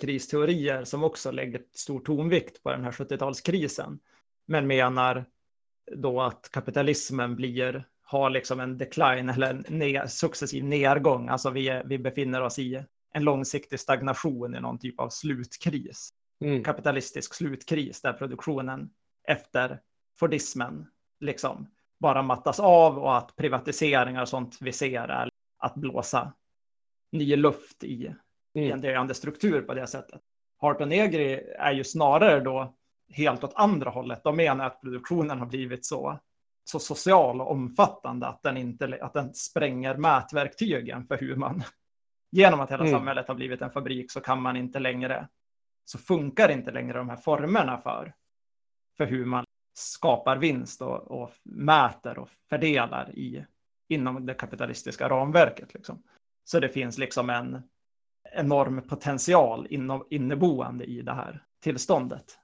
kristeorier 0.00 0.84
som 0.84 1.04
också 1.04 1.30
lägger 1.30 1.62
stor 1.74 2.00
tonvikt 2.00 2.62
på 2.62 2.70
den 2.70 2.84
här 2.84 2.92
70-talskrisen, 2.92 3.98
men 4.46 4.66
menar 4.66 5.24
då 5.96 6.20
att 6.20 6.48
kapitalismen 6.52 7.36
blir 7.36 7.84
har 8.02 8.30
liksom 8.30 8.60
en 8.60 8.78
decline 8.78 9.28
eller 9.28 9.50
en 9.50 9.78
ner, 9.78 10.06
successiv 10.06 10.64
nedgång. 10.64 11.28
Alltså 11.28 11.50
vi, 11.50 11.82
vi 11.84 11.98
befinner 11.98 12.42
oss 12.42 12.58
i 12.58 12.84
en 13.12 13.24
långsiktig 13.24 13.80
stagnation 13.80 14.54
i 14.54 14.60
någon 14.60 14.78
typ 14.78 15.00
av 15.00 15.08
slutkris. 15.08 16.10
Mm. 16.40 16.64
Kapitalistisk 16.64 17.34
slutkris 17.34 18.02
där 18.02 18.12
produktionen 18.12 18.90
efter 19.28 19.80
Fordismen 20.18 20.86
liksom 21.20 21.70
bara 22.00 22.22
mattas 22.22 22.60
av 22.60 22.98
och 22.98 23.16
att 23.18 23.36
privatiseringar 23.36 24.22
och 24.22 24.28
sånt 24.28 24.58
vi 24.60 24.72
ser 24.72 25.08
är 25.08 25.28
att 25.58 25.74
blåsa 25.74 26.32
ny 27.12 27.36
luft 27.36 27.84
i, 27.84 28.14
mm. 28.54 28.72
en 28.72 28.80
döende 28.80 29.14
struktur 29.14 29.62
på 29.62 29.74
det 29.74 29.86
sättet. 29.86 30.20
Hart 30.60 30.80
och 30.80 30.88
Negri 30.88 31.32
är 31.58 31.72
ju 31.72 31.84
snarare 31.84 32.40
då 32.40 32.74
helt 33.12 33.44
åt 33.44 33.52
andra 33.54 33.90
hållet. 33.90 34.24
De 34.24 34.36
menar 34.36 34.66
att 34.66 34.80
produktionen 34.80 35.38
har 35.38 35.46
blivit 35.46 35.84
så 35.86 36.20
så 36.70 36.78
social 36.78 37.40
och 37.40 37.50
omfattande 37.50 38.26
att 38.26 38.42
den, 38.42 38.56
inte, 38.56 38.98
att 39.00 39.12
den 39.12 39.34
spränger 39.34 39.96
mätverktygen 39.96 41.06
för 41.06 41.18
hur 41.18 41.36
man, 41.36 41.62
genom 42.30 42.60
att 42.60 42.70
hela 42.70 42.84
mm. 42.84 42.98
samhället 42.98 43.28
har 43.28 43.34
blivit 43.34 43.62
en 43.62 43.70
fabrik 43.70 44.12
så 44.12 44.20
kan 44.20 44.42
man 44.42 44.56
inte 44.56 44.78
längre, 44.78 45.28
så 45.84 45.98
funkar 45.98 46.48
inte 46.48 46.70
längre 46.70 46.98
de 46.98 47.08
här 47.08 47.16
formerna 47.16 47.78
för, 47.78 48.14
för 48.96 49.06
hur 49.06 49.24
man 49.24 49.44
skapar 49.74 50.36
vinst 50.36 50.82
och, 50.82 51.22
och 51.22 51.30
mäter 51.44 52.18
och 52.18 52.28
fördelar 52.48 53.10
i, 53.10 53.44
inom 53.88 54.26
det 54.26 54.34
kapitalistiska 54.34 55.08
ramverket. 55.08 55.74
Liksom. 55.74 56.02
Så 56.44 56.60
det 56.60 56.68
finns 56.68 56.98
liksom 56.98 57.30
en 57.30 57.62
enorm 58.32 58.82
potential 58.82 59.66
inneboende 60.10 60.84
i 60.84 61.02
det 61.02 61.12
här 61.12 61.44
tillståndet 61.62 62.40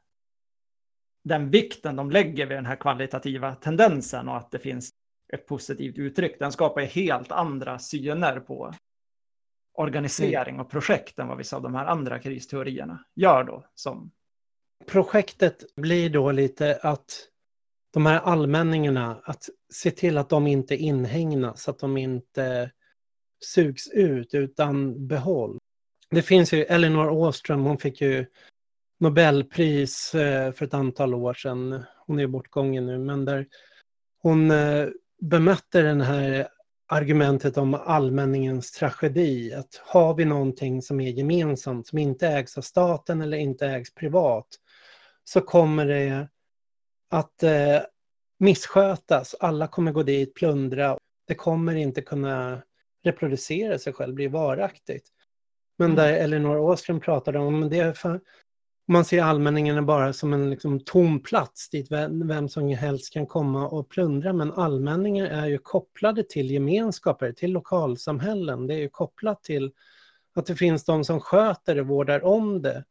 den 1.27 1.51
vikten 1.51 1.97
de 1.97 2.11
lägger 2.11 2.47
vid 2.47 2.57
den 2.57 2.67
här 2.67 2.77
kvalitativa 2.77 3.55
tendensen 3.55 4.29
och 4.29 4.37
att 4.37 4.51
det 4.51 4.59
finns 4.59 4.91
ett 5.33 5.47
positivt 5.47 5.99
uttryck, 5.99 6.39
den 6.39 6.53
skapar 6.53 6.81
ju 6.81 6.87
helt 6.87 7.33
andra 7.33 7.79
syner 7.79 8.41
på 8.41 8.75
organisering 9.75 10.61
och 10.61 10.71
projekt 10.71 11.19
än 11.19 11.29
vad 11.29 11.39
vissa 11.39 11.57
av 11.57 11.63
de 11.63 11.75
här 11.75 11.85
andra 11.87 12.19
kristeorierna 12.19 13.05
gör 13.15 13.45
då. 13.45 13.67
Som... 13.75 14.11
Projektet 14.87 15.75
blir 15.77 16.11
då 16.11 16.33
lite 16.33 16.79
att 16.83 17.29
de 17.93 18.07
här 18.07 18.21
allmänningarna, 18.21 19.21
att 19.25 19.49
se 19.73 19.91
till 19.91 20.19
att 20.19 20.29
de 20.29 20.47
inte 20.47 20.77
inhägnas, 20.77 21.69
att 21.69 21.79
de 21.79 21.97
inte 21.97 22.71
sugs 23.45 23.89
ut 23.89 24.35
utan 24.35 25.07
behåll. 25.07 25.59
Det 26.11 26.23
finns 26.23 26.53
ju, 26.53 26.63
Elinor 26.63 27.09
Åström, 27.09 27.65
hon 27.65 27.79
fick 27.79 28.01
ju 28.01 28.27
Nobelpris 28.99 30.15
eh, 30.15 30.53
för 30.53 30.65
ett 30.65 30.75
antal 30.75 31.15
år 31.15 31.35
sedan. 31.35 31.85
Hon 32.07 32.19
är 32.19 32.27
bortgången 32.27 32.87
nu, 32.87 32.99
men 32.99 33.25
där 33.25 33.47
hon 34.23 34.51
eh, 34.51 34.87
bemötte 35.21 35.83
den 35.83 36.01
här 36.01 36.49
argumentet 36.89 37.57
om 37.59 37.75
allmänningens 37.75 38.73
tragedi. 38.73 39.55
Att 39.55 39.83
har 39.85 40.15
vi 40.15 40.25
någonting 40.25 40.83
som 40.83 41.01
är 41.01 41.11
gemensamt, 41.11 41.87
som 41.87 41.99
inte 41.99 42.29
ägs 42.29 42.59
av 42.59 42.63
staten 42.63 43.23
eller 43.23 43.37
inte 43.37 43.67
ägs 43.67 43.95
privat, 43.95 44.47
så 45.25 45.41
kommer 45.41 45.87
det 45.87 46.29
att 47.11 47.43
eh, 47.43 47.81
misskötas. 48.39 49.35
Alla 49.41 49.69
kommer 49.69 49.93
gå 49.93 50.03
dit, 50.03 50.35
plundra. 50.35 50.99
Det 51.27 51.35
kommer 51.35 51.75
inte 51.75 52.03
kunna 52.03 52.63
reproducera 53.05 53.79
sig 53.79 53.93
själv, 53.93 54.15
bli 54.15 54.27
varaktigt. 54.27 55.13
Men 55.79 55.91
mm. 55.91 55.97
där 55.97 56.13
Elinor 56.13 56.59
Åström 56.59 57.01
pratade 57.01 57.39
om, 57.39 57.69
det 57.69 57.79
är 57.79 57.93
för, 57.93 58.21
man 58.89 59.05
ser 59.05 59.23
allmänningen 59.23 59.87
bara 59.87 60.13
som 60.13 60.33
en 60.33 60.51
liksom, 60.51 60.81
tom 60.81 61.23
plats 61.23 61.71
dit 61.71 61.91
vem, 61.91 62.29
vem 62.29 62.49
som 62.49 62.69
helst 62.69 63.13
kan 63.13 63.27
komma 63.27 63.69
och 63.69 63.89
plundra. 63.89 64.33
Men 64.33 64.53
allmänningar 64.53 65.27
är 65.27 65.47
ju 65.47 65.59
kopplade 65.59 66.23
till 66.23 66.51
gemenskaper, 66.51 67.33
till 67.33 67.53
lokalsamhällen. 67.53 68.67
Det 68.67 68.75
är 68.75 68.79
ju 68.79 68.89
kopplat 68.89 69.43
till 69.43 69.73
att 70.35 70.47
det 70.47 70.57
finns 70.57 70.85
de 70.85 71.05
som 71.05 71.21
sköter 71.21 71.75
det, 71.75 71.83
vårdar 71.83 72.25
om 72.25 72.63
det. 72.63 72.85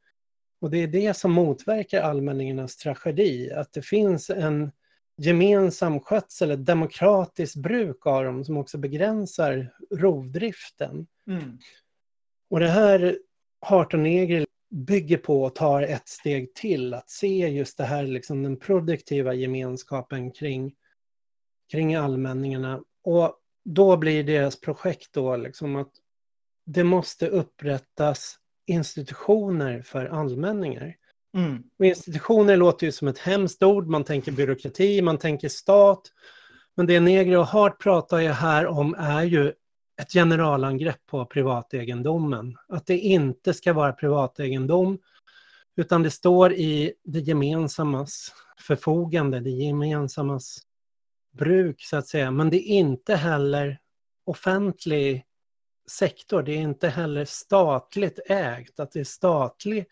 Och 0.61 0.71
det 0.71 0.77
är 0.77 0.87
det 0.87 1.17
som 1.17 1.31
motverkar 1.31 2.01
allmänningarnas 2.01 2.77
tragedi, 2.77 3.51
att 3.51 3.73
det 3.73 3.81
finns 3.81 4.29
en 4.29 4.71
gemensam 5.17 5.99
skötsel, 5.99 6.51
ett 6.51 6.65
demokratiskt 6.65 7.55
bruk 7.55 8.05
av 8.07 8.23
dem 8.23 8.45
som 8.45 8.57
också 8.57 8.77
begränsar 8.77 9.73
rovdriften. 9.91 11.07
Mm. 11.27 11.59
Och 12.49 12.59
det 12.59 12.67
här 12.67 13.17
Harton-Neger 13.61 14.45
bygger 14.69 15.17
på 15.17 15.43
och 15.43 15.55
tar 15.55 15.81
ett 15.81 16.07
steg 16.07 16.53
till. 16.53 16.93
Att 16.93 17.09
se 17.09 17.47
just 17.47 17.77
det 17.77 17.83
här, 17.83 18.03
liksom 18.03 18.43
den 18.43 18.57
produktiva 18.57 19.33
gemenskapen 19.33 20.31
kring, 20.31 20.73
kring 21.71 21.95
allmänningarna. 21.95 22.81
Och 23.03 23.39
då 23.65 23.97
blir 23.97 24.23
deras 24.23 24.61
projekt 24.61 25.13
då 25.13 25.35
liksom 25.35 25.75
att 25.75 25.91
det 26.65 26.83
måste 26.83 27.27
upprättas 27.27 28.39
institutioner 28.65 29.81
för 29.81 30.05
allmänningar. 30.05 30.95
Mm. 31.37 31.63
Och 31.79 31.85
institutioner 31.85 32.57
låter 32.57 32.85
ju 32.85 32.91
som 32.91 33.07
ett 33.07 33.17
hemskt 33.17 33.63
ord, 33.63 33.87
man 33.87 34.03
tänker 34.03 34.31
byråkrati, 34.31 35.01
man 35.01 35.17
tänker 35.17 35.49
stat. 35.49 36.11
Men 36.75 36.85
det 36.87 36.99
Negri 36.99 37.35
och 37.35 37.47
Hart 37.47 37.81
pratar 37.81 38.19
ju 38.19 38.29
här 38.29 38.67
om 38.67 38.95
är 38.97 39.23
ju 39.23 39.53
ett 40.01 40.11
generalangrepp 40.13 41.05
på 41.05 41.25
privategendomen. 41.25 42.57
Att 42.67 42.85
det 42.85 42.97
inte 42.97 43.53
ska 43.53 43.73
vara 43.73 43.93
privategendom, 43.93 44.99
utan 45.75 46.03
det 46.03 46.11
står 46.11 46.53
i 46.53 46.93
det 47.03 47.19
gemensammas 47.19 48.33
förfogande, 48.59 49.39
det 49.39 49.49
gemensammas 49.49 50.57
bruk 51.31 51.81
så 51.81 51.97
att 51.97 52.07
säga. 52.07 52.31
Men 52.31 52.49
det 52.49 52.71
är 52.71 52.77
inte 52.77 53.15
heller 53.15 53.79
offentlig 54.25 55.25
sektor, 55.91 56.43
det 56.43 56.51
är 56.51 56.61
inte 56.61 56.89
heller 56.89 57.25
statligt 57.25 58.19
ägt, 58.25 58.79
att 58.79 58.91
det 58.91 58.99
är 58.99 59.03
statlig 59.03 59.85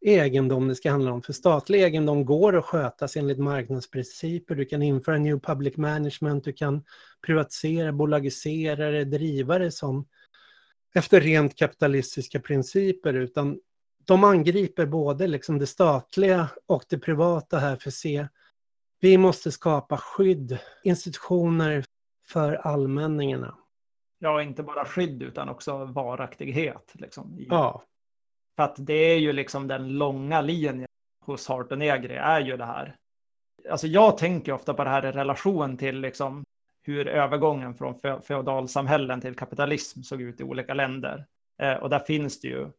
egendom 0.00 0.68
det 0.68 0.74
ska 0.74 0.90
handla 0.90 1.12
om. 1.12 1.22
För 1.22 1.32
statlig 1.32 1.82
egendom 1.82 2.24
går 2.24 2.56
att 2.56 2.64
skötas 2.64 3.16
enligt 3.16 3.38
marknadsprinciper. 3.38 4.54
Du 4.54 4.64
kan 4.64 4.82
införa 4.82 5.18
new 5.18 5.40
public 5.40 5.76
management, 5.76 6.44
du 6.44 6.52
kan 6.52 6.84
privatisera, 7.26 7.92
bolagisera 7.92 8.90
det, 8.90 9.70
som 9.70 10.06
efter 10.94 11.20
rent 11.20 11.56
kapitalistiska 11.56 12.40
principer, 12.40 13.14
utan 13.14 13.60
de 14.04 14.24
angriper 14.24 14.86
både 14.86 15.26
liksom 15.26 15.58
det 15.58 15.66
statliga 15.66 16.48
och 16.66 16.84
det 16.88 16.98
privata 16.98 17.58
här 17.58 17.76
för 17.76 17.88
att 17.88 17.94
se 17.94 18.28
vi 19.00 19.18
måste 19.18 19.52
skapa 19.52 19.96
skydd, 19.96 20.58
institutioner 20.82 21.84
för 22.26 22.54
allmänningarna. 22.54 23.58
Ja, 24.18 24.42
inte 24.42 24.62
bara 24.62 24.84
skydd 24.84 25.22
utan 25.22 25.48
också 25.48 25.84
varaktighet. 25.84 26.92
Liksom. 26.92 27.36
Ja, 27.38 27.82
för 28.56 28.62
att 28.62 28.74
det 28.78 28.94
är 28.94 29.18
ju 29.18 29.32
liksom 29.32 29.68
den 29.68 29.88
långa 29.88 30.40
linjen 30.40 30.86
hos 31.24 31.48
Hart 31.48 31.72
och 31.72 31.78
Negri 31.78 32.14
är 32.14 32.40
ju 32.40 32.56
det 32.56 32.64
här. 32.64 32.96
Alltså 33.70 33.86
jag 33.86 34.18
tänker 34.18 34.52
ofta 34.52 34.74
på 34.74 34.84
det 34.84 34.90
här 34.90 35.06
i 35.06 35.12
relation 35.12 35.76
till 35.76 36.00
liksom 36.00 36.44
hur 36.88 37.08
övergången 37.08 37.74
från 37.74 38.22
feodalsamhällen 38.22 39.20
till 39.20 39.36
kapitalism 39.36 40.02
såg 40.02 40.22
ut 40.22 40.40
i 40.40 40.44
olika 40.44 40.74
länder. 40.74 41.26
Eh, 41.62 41.74
och 41.74 41.90
där 41.90 41.98
finns 41.98 42.40
det 42.40 42.48
ju 42.48 42.70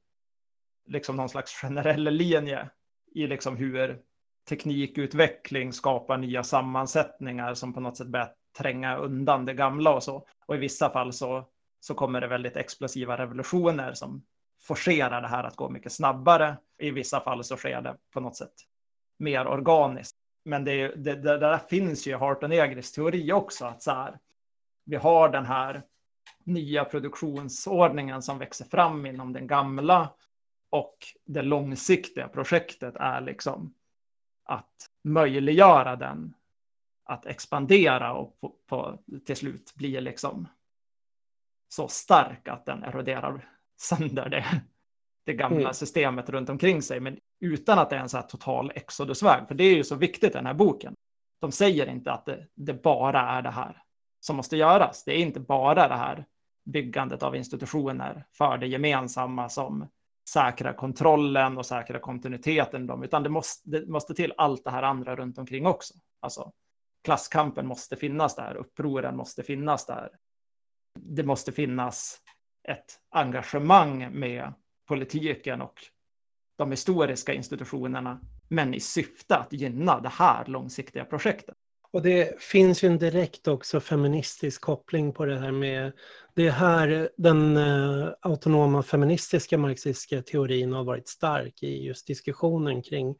liksom 0.86 1.16
någon 1.16 1.30
slags 1.30 1.52
generell 1.62 2.04
linje 2.04 2.70
i 3.16 3.28
liksom 3.28 3.58
hur 3.58 4.00
teknikutveckling 4.50 5.74
skapar 5.74 6.18
nya 6.18 6.44
sammansättningar 6.44 7.54
som 7.54 7.74
på 7.74 7.80
något 7.80 7.98
sätt 7.98 8.08
börjar 8.08 8.34
tränga 8.58 8.98
undan 8.98 9.46
det 9.46 9.54
gamla 9.54 9.94
och 9.94 10.04
så. 10.04 10.28
Och 10.46 10.56
i 10.56 10.60
vissa 10.60 10.90
fall 10.90 11.14
så, 11.14 11.50
så 11.80 11.94
kommer 11.94 12.22
det 12.22 12.28
väldigt 12.28 12.58
explosiva 12.58 13.18
revolutioner 13.18 13.94
som 13.94 14.24
forcerar 14.62 15.22
det 15.22 15.28
här 15.28 15.44
att 15.44 15.56
gå 15.56 15.70
mycket 15.70 15.92
snabbare. 15.92 16.58
I 16.80 16.92
vissa 16.92 17.20
fall 17.20 17.44
så 17.44 17.58
sker 17.58 17.82
det 17.82 17.98
på 18.14 18.20
något 18.20 18.36
sätt 18.36 18.54
mer 19.20 19.48
organiskt. 19.48 20.18
Men 20.44 20.64
det, 20.64 20.88
det, 20.88 21.16
det 21.16 21.38
där 21.38 21.58
finns 21.58 22.08
ju 22.08 22.16
Hart 22.16 22.44
och 22.44 22.50
Negris 22.50 22.92
teori 22.92 23.32
också, 23.32 23.66
att 23.66 23.84
så 23.84 23.92
här, 23.92 24.20
vi 24.86 24.96
har 24.96 25.30
den 25.30 25.46
här 25.46 25.84
nya 26.44 26.86
produktionsordningen 26.86 28.22
som 28.22 28.40
växer 28.40 28.66
fram 28.66 29.06
inom 29.06 29.34
den 29.34 29.48
gamla 29.48 30.14
och 30.70 30.98
det 31.26 31.42
långsiktiga 31.42 32.28
projektet 32.28 32.96
är 32.96 33.22
liksom 33.22 33.74
att 34.44 34.90
möjliggöra 35.04 35.96
den 35.96 36.34
att 37.04 37.26
expandera 37.26 38.14
och 38.14 38.40
på, 38.40 38.56
på, 38.68 39.00
till 39.26 39.36
slut 39.36 39.76
bli 39.76 40.02
liksom 40.02 40.48
så 41.68 41.88
stark 41.88 42.48
att 42.48 42.66
den 42.66 42.84
eroderar 42.84 43.50
sönder 43.78 44.30
det, 44.30 44.62
det 45.30 45.34
gamla 45.34 45.60
mm. 45.60 45.74
systemet 45.74 46.30
runt 46.30 46.50
omkring 46.50 46.82
sig, 46.82 47.00
men 47.00 47.20
utan 47.40 47.80
att 47.80 47.90
det 47.90 47.96
är 47.96 48.00
en 48.00 48.10
så 48.10 48.18
här 48.18 48.24
total 48.24 48.72
exodusväg. 48.76 49.48
För 49.48 49.56
det 49.56 49.64
är 49.64 49.76
ju 49.76 49.84
så 49.84 49.96
viktigt 49.96 50.32
i 50.32 50.38
den 50.38 50.46
här 50.46 50.54
boken. 50.54 50.94
De 51.42 51.52
säger 51.52 51.90
inte 51.90 52.12
att 52.12 52.26
det, 52.26 52.48
det 52.56 52.74
bara 52.74 53.22
är 53.22 53.42
det 53.42 53.50
här 53.50 53.84
som 54.20 54.36
måste 54.36 54.58
göras. 54.58 55.04
Det 55.04 55.14
är 55.14 55.18
inte 55.18 55.40
bara 55.40 55.88
det 55.88 55.96
här 55.96 56.26
byggandet 56.66 57.24
av 57.24 57.36
institutioner 57.36 58.26
för 58.38 58.58
det 58.58 58.68
gemensamma 58.68 59.50
som 59.50 59.88
säkrar 60.30 60.74
kontrollen 60.74 61.58
och 61.58 61.66
säkrar 61.66 62.00
kontinuiteten, 62.00 63.04
utan 63.04 63.24
det 63.24 63.30
måste, 63.30 63.70
det 63.70 63.88
måste 63.88 64.14
till 64.14 64.34
allt 64.38 64.64
det 64.64 64.72
här 64.72 64.84
andra 64.84 65.16
runt 65.16 65.38
omkring 65.38 65.66
också. 65.66 65.94
Alltså 66.20 66.52
klasskampen 67.04 67.68
måste 67.68 67.96
finnas 67.96 68.36
där, 68.36 68.56
upproren 68.56 69.18
måste 69.18 69.44
finnas 69.44 69.86
där. 69.86 70.10
Det 71.00 71.24
måste 71.24 71.52
finnas 71.52 72.18
ett 72.68 73.00
engagemang 73.10 74.20
med 74.20 74.54
politiken 74.90 75.62
och 75.62 75.74
de 76.58 76.72
historiska 76.72 77.34
institutionerna, 77.34 78.22
men 78.48 78.74
i 78.74 78.80
syfte 78.80 79.36
att 79.36 79.54
gynna 79.54 80.00
det 80.00 80.10
här 80.10 80.46
långsiktiga 80.46 81.06
projektet. 81.06 81.56
Och 81.92 82.02
det 82.02 82.42
finns 82.42 82.84
ju 82.84 82.88
en 82.88 82.98
direkt 82.98 83.48
också 83.48 83.80
feministisk 83.80 84.62
koppling 84.62 85.14
på 85.14 85.26
det 85.26 85.40
här 85.40 85.52
med 85.52 85.92
det 86.36 86.48
är 86.48 86.52
här 86.52 87.10
den 87.18 87.58
eh, 87.58 88.10
autonoma 88.22 88.84
feministiska 88.84 89.58
marxistiska 89.58 90.22
teorin 90.22 90.74
har 90.74 90.84
varit 90.84 91.08
stark 91.08 91.64
i 91.64 91.86
just 91.86 92.08
diskussionen 92.08 92.82
kring, 92.82 93.16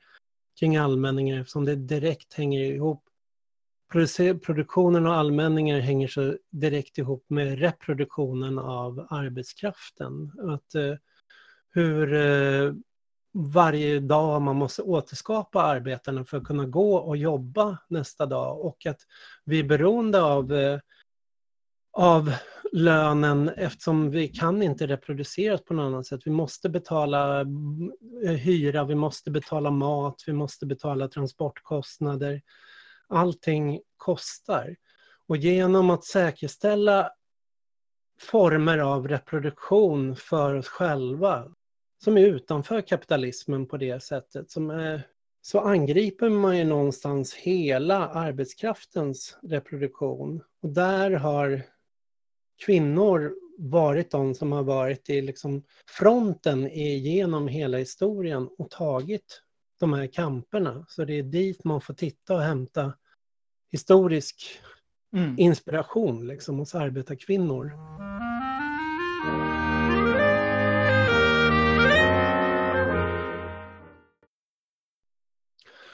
kring 0.60 0.78
allmänningar 0.78 1.40
eftersom 1.40 1.66
det 1.66 1.76
direkt 1.76 2.34
hänger 2.34 2.62
ihop. 2.62 3.04
Produktionen 4.46 5.06
av 5.06 5.14
allmänningar 5.14 5.80
hänger 5.80 6.08
så 6.08 6.38
direkt 6.50 6.98
ihop 6.98 7.26
med 7.30 7.60
reproduktionen 7.60 8.60
av 8.60 9.08
arbetskraften. 9.10 10.32
Att, 10.50 10.76
eh, 10.76 10.96
hur 11.72 12.14
eh, 12.14 12.74
varje 13.34 14.00
dag 14.00 14.42
man 14.42 14.56
måste 14.56 14.82
återskapa 14.82 15.62
arbetena 15.62 16.26
för 16.26 16.38
att 16.38 16.44
kunna 16.44 16.66
gå 16.66 16.96
och 16.96 17.18
jobba 17.18 17.78
nästa 17.88 18.26
dag 18.26 18.66
och 18.66 18.86
att 18.86 19.02
vi 19.46 19.60
är 19.60 19.64
beroende 19.64 20.22
av, 20.22 20.54
eh, 20.54 20.80
av 21.92 22.34
lönen 22.72 23.50
eftersom 23.50 24.12
vi 24.12 24.28
kan 24.28 24.62
inte 24.62 24.88
reproduceras 24.88 25.62
på 25.64 25.74
något 25.74 25.84
annat 25.84 26.06
sätt. 26.06 26.22
Vi 26.26 26.32
måste 26.32 26.70
betala 26.70 27.42
eh, 28.26 28.32
hyra, 28.32 28.84
vi 28.84 28.96
måste 28.96 29.32
betala 29.32 29.72
mat, 29.72 30.24
vi 30.28 30.34
måste 30.34 30.66
betala 30.66 31.08
transportkostnader. 31.08 32.42
Allting 33.08 33.82
kostar. 33.98 34.76
Och 35.28 35.38
genom 35.38 35.90
att 35.90 36.04
säkerställa 36.04 37.12
former 38.22 38.78
av 38.78 39.08
reproduktion 39.08 40.16
för 40.16 40.56
oss 40.56 40.68
själva 40.68 41.52
som 42.04 42.18
är 42.18 42.22
utanför 42.22 42.82
kapitalismen 42.82 43.66
på 43.66 43.78
det 43.78 44.04
sättet. 44.04 44.52
Som 44.52 44.70
är, 44.70 45.08
så 45.42 45.60
angriper 45.60 46.30
man 46.30 46.58
ju 46.58 46.64
någonstans 46.64 47.34
hela 47.34 48.08
arbetskraftens 48.08 49.38
reproduktion. 49.42 50.44
Och 50.62 50.70
där 50.70 51.12
har 51.12 51.62
kvinnor 52.66 53.36
varit 53.58 54.12
de 54.12 54.36
som 54.36 54.52
har 54.52 54.64
varit 54.64 55.10
i 55.10 55.22
liksom 55.22 55.64
fronten 55.90 56.70
genom 57.00 57.48
hela 57.48 57.78
historien 57.78 58.50
och 58.58 58.70
tagit 58.70 59.42
de 59.80 59.94
här 59.94 60.08
kamperna. 60.08 60.86
Så 60.88 61.06
det 61.06 61.14
är 61.14 61.24
dit 61.24 61.64
man 61.64 61.82
får 61.82 61.94
titta 61.94 62.34
och 62.36 62.42
hämta 62.42 62.94
historisk 63.72 64.60
mm. 65.14 65.36
inspiration 65.40 66.28
liksom, 66.28 66.60
hos 66.60 66.76
arbetarkvinnor. 66.76 67.72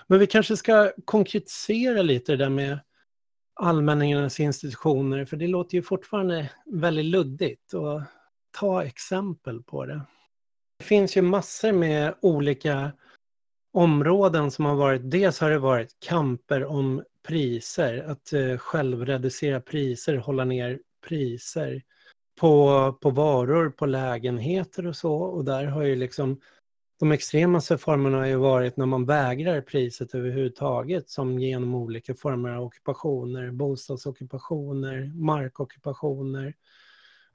Men 0.08 0.20
vi 0.20 0.28
kanske 0.28 0.58
ska 0.58 0.92
konkretisera 1.06 2.02
lite 2.02 2.32
det 2.32 2.38
där 2.38 2.50
med 2.50 2.80
allmänningarnas 3.54 4.40
institutioner, 4.40 5.26
för 5.26 5.38
det 5.38 5.48
låter 5.48 5.76
ju 5.76 5.82
fortfarande 5.82 6.52
väldigt 6.66 7.06
luddigt. 7.06 7.74
Och 7.74 8.02
ta 8.52 8.84
exempel 8.84 9.64
på 9.64 9.86
det. 9.86 10.02
Det 10.80 10.86
finns 10.86 11.18
ju 11.18 11.22
massor 11.22 11.72
med 11.72 12.16
olika 12.22 12.92
områden 13.74 14.52
som 14.52 14.66
har 14.66 14.76
varit, 14.76 15.12
dels 15.12 15.40
har 15.40 15.50
det 15.50 15.60
varit 15.60 16.00
kamper 16.00 16.66
om 16.66 17.04
priser, 17.28 18.04
att 18.08 18.34
eh, 18.34 18.58
självreducera 18.58 19.62
priser, 19.62 20.16
hålla 20.18 20.46
ner 20.46 20.80
priser 21.08 21.84
på, 22.40 22.94
på 23.02 23.10
varor, 23.10 23.70
på 23.70 23.86
lägenheter 23.86 24.88
och 24.88 24.96
så. 24.96 25.14
Och 25.14 25.46
där 25.46 25.66
har 25.66 25.84
ju 25.84 25.96
liksom 25.96 26.40
de 27.00 27.12
extremaste 27.12 27.78
formerna 27.78 28.18
har 28.18 28.26
ju 28.26 28.36
varit 28.36 28.78
när 28.78 28.86
man 28.86 29.06
vägrar 29.06 29.62
priset 29.62 30.16
överhuvudtaget 30.16 31.10
som 31.10 31.40
genom 31.40 31.76
olika 31.76 32.16
former 32.16 32.50
av 32.50 32.64
ockupationer, 32.64 33.52
bostadsockupationer, 33.52 35.12
markockupationer 35.16 36.54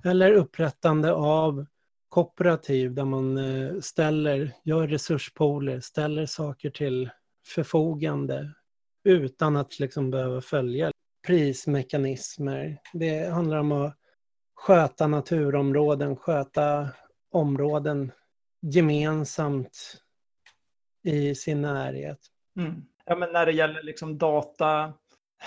eller 0.04 0.32
upprättande 0.32 1.12
av 1.12 1.66
kooperativ 2.08 2.94
där 2.94 3.04
man 3.04 3.38
eh, 3.38 3.80
ställer, 3.80 4.52
gör 4.64 4.86
resurspooler, 4.86 5.80
ställer 5.80 6.26
saker 6.26 6.70
till 6.70 7.10
förfogande 7.46 8.52
utan 9.04 9.56
att 9.56 9.78
liksom 9.78 10.10
behöva 10.10 10.40
följa 10.40 10.92
prismekanismer. 11.26 12.78
Det 12.92 13.32
handlar 13.32 13.58
om 13.58 13.72
att 13.72 13.96
sköta 14.54 15.06
naturområden, 15.06 16.16
sköta 16.16 16.88
områden 17.30 18.12
gemensamt 18.60 20.02
i 21.02 21.34
sin 21.34 21.62
närhet. 21.62 22.18
Mm. 22.56 22.82
Ja, 23.04 23.16
men 23.16 23.32
när 23.32 23.46
det 23.46 23.52
gäller 23.52 23.82
liksom 23.82 24.18
data, 24.18 24.92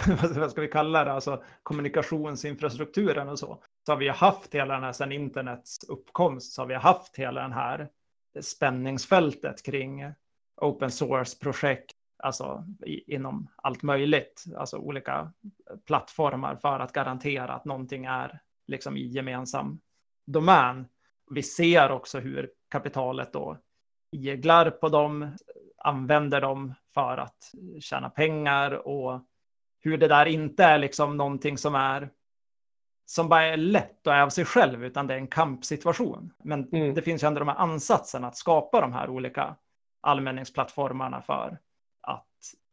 vad 0.35 0.51
ska 0.51 0.61
vi 0.61 0.67
kalla 0.67 1.03
det, 1.03 1.11
alltså 1.11 1.43
kommunikationsinfrastrukturen 1.63 3.29
och 3.29 3.39
så, 3.39 3.63
så 3.85 3.91
har 3.91 3.97
vi 3.97 4.09
haft 4.09 4.53
hela 4.53 4.73
den 4.73 4.83
här, 4.83 4.93
sedan 4.93 5.11
internets 5.11 5.83
uppkomst, 5.83 6.53
så 6.53 6.61
har 6.61 6.67
vi 6.67 6.75
haft 6.75 7.15
hela 7.17 7.41
den 7.41 7.53
här 7.53 7.89
spänningsfältet 8.41 9.65
kring 9.65 10.13
open 10.55 10.91
source-projekt, 10.91 11.95
alltså 12.17 12.65
i, 12.85 13.13
inom 13.15 13.47
allt 13.55 13.83
möjligt, 13.83 14.43
alltså 14.57 14.77
olika 14.77 15.31
plattformar 15.85 16.55
för 16.55 16.79
att 16.79 16.93
garantera 16.93 17.53
att 17.53 17.65
någonting 17.65 18.05
är 18.05 18.39
liksom 18.67 18.97
i 18.97 19.07
gemensam 19.07 19.79
domän. 20.25 20.85
Vi 21.31 21.43
ser 21.43 21.91
också 21.91 22.19
hur 22.19 22.51
kapitalet 22.69 23.33
då 23.33 23.57
iglar 24.11 24.69
på 24.69 24.89
dem, 24.89 25.35
använder 25.77 26.41
dem 26.41 26.73
för 26.93 27.17
att 27.17 27.51
tjäna 27.79 28.09
pengar 28.09 28.87
och 28.87 29.21
hur 29.79 29.97
det 29.97 30.07
där 30.07 30.25
inte 30.25 30.63
är 30.63 30.77
liksom 30.77 31.17
någonting 31.17 31.57
som 31.57 31.75
är 31.75 32.09
som 33.05 33.29
bara 33.29 33.43
är 33.43 33.57
lätt 33.57 34.07
och 34.07 34.13
är 34.13 34.21
av 34.21 34.29
sig 34.29 34.45
själv, 34.45 34.85
utan 34.85 35.07
det 35.07 35.13
är 35.13 35.17
en 35.17 35.27
kampsituation. 35.27 36.33
Men 36.43 36.69
mm. 36.73 36.93
det 36.93 37.01
finns 37.01 37.23
ju 37.23 37.27
ändå 37.27 37.39
de 37.39 37.47
här 37.47 37.55
ansatserna 37.55 38.27
att 38.27 38.37
skapa 38.37 38.81
de 38.81 38.93
här 38.93 39.09
olika 39.09 39.55
allmänningsplattformarna 40.01 41.21
för 41.21 41.57
att 42.01 42.27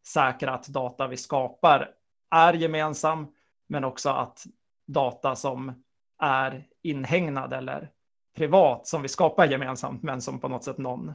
säkra 0.07 0.55
att 0.55 0.69
data 0.69 1.07
vi 1.07 1.17
skapar 1.17 1.91
är 2.31 2.53
gemensam, 2.53 3.35
men 3.67 3.85
också 3.85 4.11
att 4.11 4.47
data 4.87 5.37
som 5.37 5.85
är 6.19 6.67
inhägnad 6.83 7.53
eller 7.53 7.91
privat 8.37 8.87
som 8.87 9.03
vi 9.03 9.09
skapar 9.09 9.47
gemensamt, 9.47 10.03
men 10.03 10.21
som 10.21 10.41
på 10.41 10.49
något 10.49 10.65
sätt 10.65 10.79
någon 10.79 11.13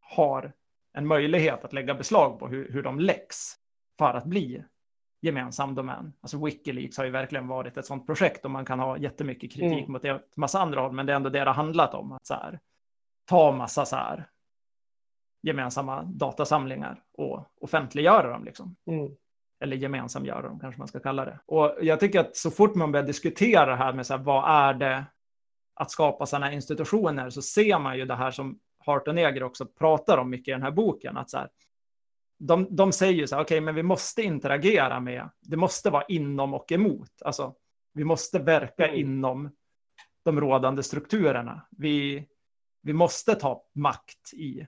har 0.00 0.52
en 0.92 1.06
möjlighet 1.06 1.64
att 1.64 1.72
lägga 1.72 1.94
beslag 1.94 2.38
på 2.38 2.48
hur, 2.48 2.72
hur 2.72 2.82
de 2.82 3.00
läcks 3.00 3.36
för 3.98 4.14
att 4.14 4.24
bli 4.24 4.64
gemensam 5.20 5.74
domän. 5.74 6.12
Alltså 6.20 6.44
Wikileaks 6.44 6.96
har 6.98 7.04
ju 7.04 7.10
verkligen 7.10 7.48
varit 7.48 7.76
ett 7.76 7.86
sådant 7.86 8.06
projekt 8.06 8.44
och 8.44 8.50
man 8.50 8.64
kan 8.64 8.78
ha 8.78 8.98
jättemycket 8.98 9.52
kritik 9.52 9.72
mm. 9.72 9.92
mot 9.92 10.02
det 10.02 10.22
massa 10.36 10.60
andra 10.60 10.80
håll, 10.80 10.92
men 10.92 11.06
det 11.06 11.12
är 11.12 11.16
ändå 11.16 11.30
det 11.30 11.38
det 11.38 11.46
har 11.46 11.54
handlat 11.54 11.94
om. 11.94 12.12
Att 12.12 12.26
så 12.26 12.34
här, 12.34 12.60
ta 13.24 13.52
massa 13.52 13.84
så 13.84 13.96
här 13.96 14.28
gemensamma 15.42 16.02
datasamlingar 16.02 17.02
och 17.12 17.44
offentliggöra 17.60 18.32
dem 18.32 18.44
liksom. 18.44 18.76
Mm. 18.86 19.10
Eller 19.60 19.76
gemensamgöra 19.76 20.42
dem 20.42 20.60
kanske 20.60 20.78
man 20.78 20.88
ska 20.88 21.00
kalla 21.00 21.24
det. 21.24 21.38
Och 21.46 21.76
jag 21.80 22.00
tycker 22.00 22.20
att 22.20 22.36
så 22.36 22.50
fort 22.50 22.74
man 22.74 22.92
börjar 22.92 23.06
diskutera 23.06 23.66
det 23.66 23.76
här 23.76 23.92
med 23.92 24.06
så 24.06 24.16
här, 24.16 24.24
vad 24.24 24.50
är 24.50 24.74
det 24.74 25.04
att 25.74 25.90
skapa 25.90 26.26
sådana 26.26 26.52
institutioner 26.52 27.30
så 27.30 27.42
ser 27.42 27.78
man 27.78 27.98
ju 27.98 28.04
det 28.04 28.14
här 28.14 28.30
som 28.30 28.58
Hart 28.78 29.08
och 29.08 29.14
Neger 29.14 29.42
också 29.42 29.66
pratar 29.66 30.18
om 30.18 30.30
mycket 30.30 30.48
i 30.48 30.52
den 30.52 30.62
här 30.62 30.70
boken. 30.70 31.16
Att 31.16 31.30
så 31.30 31.38
här, 31.38 31.48
de, 32.38 32.76
de 32.76 32.92
säger 32.92 33.12
ju 33.12 33.26
så 33.26 33.34
här, 33.34 33.42
okej, 33.42 33.56
okay, 33.56 33.64
men 33.64 33.74
vi 33.74 33.82
måste 33.82 34.22
interagera 34.22 35.00
med, 35.00 35.30
det 35.40 35.56
måste 35.56 35.90
vara 35.90 36.04
inom 36.04 36.54
och 36.54 36.72
emot. 36.72 37.22
Alltså, 37.24 37.54
vi 37.92 38.04
måste 38.04 38.38
verka 38.38 38.88
mm. 38.88 39.00
inom 39.00 39.50
de 40.24 40.40
rådande 40.40 40.82
strukturerna. 40.82 41.66
Vi, 41.70 42.26
vi 42.82 42.92
måste 42.92 43.34
ta 43.34 43.64
makt 43.74 44.32
i 44.32 44.66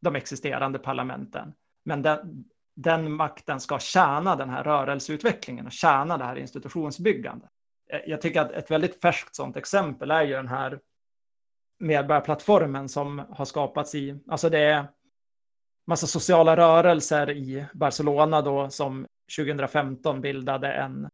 de 0.00 0.16
existerande 0.16 0.78
parlamenten. 0.78 1.52
Men 1.84 2.02
den, 2.02 2.44
den 2.76 3.12
makten 3.12 3.60
ska 3.60 3.78
tjäna 3.78 4.36
den 4.36 4.50
här 4.50 4.64
rörelseutvecklingen 4.64 5.66
och 5.66 5.72
tjäna 5.72 6.18
det 6.18 6.24
här 6.24 6.36
institutionsbyggandet. 6.36 7.50
Eh, 7.92 8.00
jag 8.06 8.20
tycker 8.20 8.40
att 8.40 8.52
ett 8.52 8.70
väldigt 8.70 9.00
färskt 9.00 9.34
sådant 9.34 9.56
exempel 9.56 10.10
är 10.10 10.22
ju 10.22 10.32
den 10.32 10.48
här 10.48 10.80
medborgarplattformen 11.78 12.88
som 12.88 13.18
har 13.30 13.44
skapats 13.44 13.94
i, 13.94 14.18
alltså 14.28 14.50
det 14.50 14.58
är 14.58 14.86
massa 15.86 16.06
sociala 16.06 16.56
rörelser 16.56 17.30
i 17.30 17.66
Barcelona 17.74 18.42
då 18.42 18.70
som 18.70 19.06
2015 19.38 20.20
bildade 20.20 20.72
en 20.72 21.08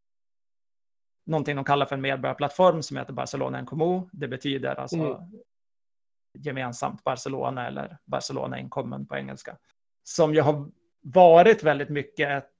någonting 1.26 1.56
de 1.56 1.64
kallar 1.64 1.86
för 1.86 1.96
en 1.96 2.02
medborgarplattform 2.02 2.82
som 2.82 2.96
heter 2.96 3.12
Barcelona 3.12 3.58
en 3.58 3.66
Comú. 3.66 4.08
Det 4.12 4.28
betyder 4.28 4.74
alltså 4.74 4.96
mm. 4.96 5.16
gemensamt 6.38 7.04
Barcelona 7.04 7.66
eller 7.66 7.98
Barcelona 8.04 8.58
in 8.58 8.70
common 8.70 9.06
på 9.06 9.16
engelska. 9.16 9.56
Som 10.02 10.34
ju 10.34 10.40
har 10.40 10.70
varit 11.00 11.62
väldigt 11.62 11.88
mycket 11.88 12.28
ett, 12.28 12.58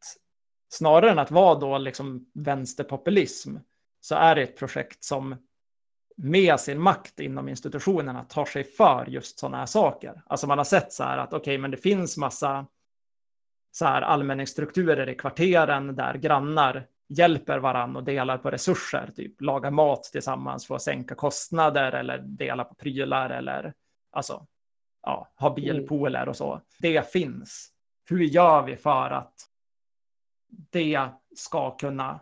snarare 0.69 1.11
än 1.11 1.19
att 1.19 1.31
vara 1.31 1.59
då 1.59 1.79
liksom 1.79 2.31
vänsterpopulism, 2.35 3.57
så 4.01 4.15
är 4.15 4.35
det 4.35 4.43
ett 4.43 4.59
projekt 4.59 5.05
som 5.05 5.37
med 6.17 6.61
sin 6.61 6.81
makt 6.81 7.21
inom 7.21 7.49
institutionerna 7.49 8.25
tar 8.25 8.45
sig 8.45 8.65
för 8.65 9.07
just 9.07 9.39
sådana 9.39 9.57
här 9.57 9.67
saker. 9.67 10.23
Alltså 10.27 10.47
man 10.47 10.59
har 10.59 10.65
sett 10.65 10.93
så 10.93 11.05
här 11.05 11.19
att 11.19 11.33
okej, 11.33 11.39
okay, 11.41 11.59
men 11.59 11.71
det 11.71 11.77
finns 11.77 12.17
massa 12.17 12.67
så 13.73 13.85
här 13.85 14.03
allmänningsstrukturer 14.03 15.09
i 15.09 15.15
kvarteren 15.15 15.97
där 15.97 16.15
grannar 16.15 16.87
hjälper 17.09 17.59
varandra 17.59 17.99
och 17.99 18.05
delar 18.05 18.39
på 18.39 18.51
resurser, 18.51 19.11
typ 19.17 19.41
laga 19.41 19.71
mat 19.71 20.05
tillsammans 20.05 20.67
för 20.67 20.75
att 20.75 20.83
sänka 20.83 21.15
kostnader 21.15 21.93
eller 21.93 22.19
dela 22.19 22.65
på 22.65 22.75
prylar 22.75 23.31
eller 23.31 23.75
alltså 24.11 24.47
ja, 25.03 25.29
ha 25.37 25.55
bilpooler 25.55 26.29
och 26.29 26.37
så. 26.37 26.61
Det 26.79 27.13
finns. 27.13 27.73
Hur 28.09 28.21
gör 28.21 28.63
vi 28.63 28.77
för 28.77 29.11
att 29.11 29.35
det 30.49 31.09
ska 31.37 31.77
kunna 31.77 32.21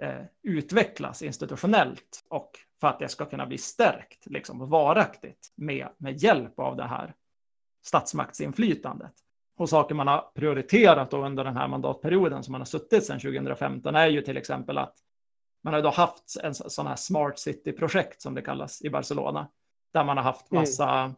eh, 0.00 0.22
utvecklas 0.42 1.22
institutionellt 1.22 2.24
och 2.28 2.58
för 2.80 2.88
att 2.88 2.98
det 2.98 3.08
ska 3.08 3.24
kunna 3.24 3.46
bli 3.46 3.58
stärkt 3.58 4.26
liksom, 4.26 4.68
varaktigt 4.70 5.52
med, 5.56 5.88
med 5.96 6.22
hjälp 6.22 6.58
av 6.58 6.76
det 6.76 6.86
här 6.86 7.14
statsmaktsinflytandet. 7.82 9.12
Och 9.56 9.68
saker 9.68 9.94
man 9.94 10.08
har 10.08 10.30
prioriterat 10.34 11.12
under 11.12 11.44
den 11.44 11.56
här 11.56 11.68
mandatperioden 11.68 12.42
som 12.42 12.52
man 12.52 12.60
har 12.60 12.66
suttit 12.66 13.04
sedan 13.04 13.20
2015 13.20 13.94
är 13.94 14.06
ju 14.06 14.22
till 14.22 14.36
exempel 14.36 14.78
att 14.78 14.94
man 15.62 15.74
har 15.74 15.82
då 15.82 15.90
haft 15.90 16.36
en 16.42 16.54
sån 16.54 16.86
här 16.86 16.96
smart 16.96 17.38
city-projekt 17.38 18.22
som 18.22 18.34
det 18.34 18.42
kallas 18.42 18.82
i 18.82 18.90
Barcelona, 18.90 19.48
där 19.92 20.04
man 20.04 20.16
har 20.16 20.24
haft 20.24 20.50
mm. 20.50 20.62
massa 20.62 20.90
mm. 20.90 21.14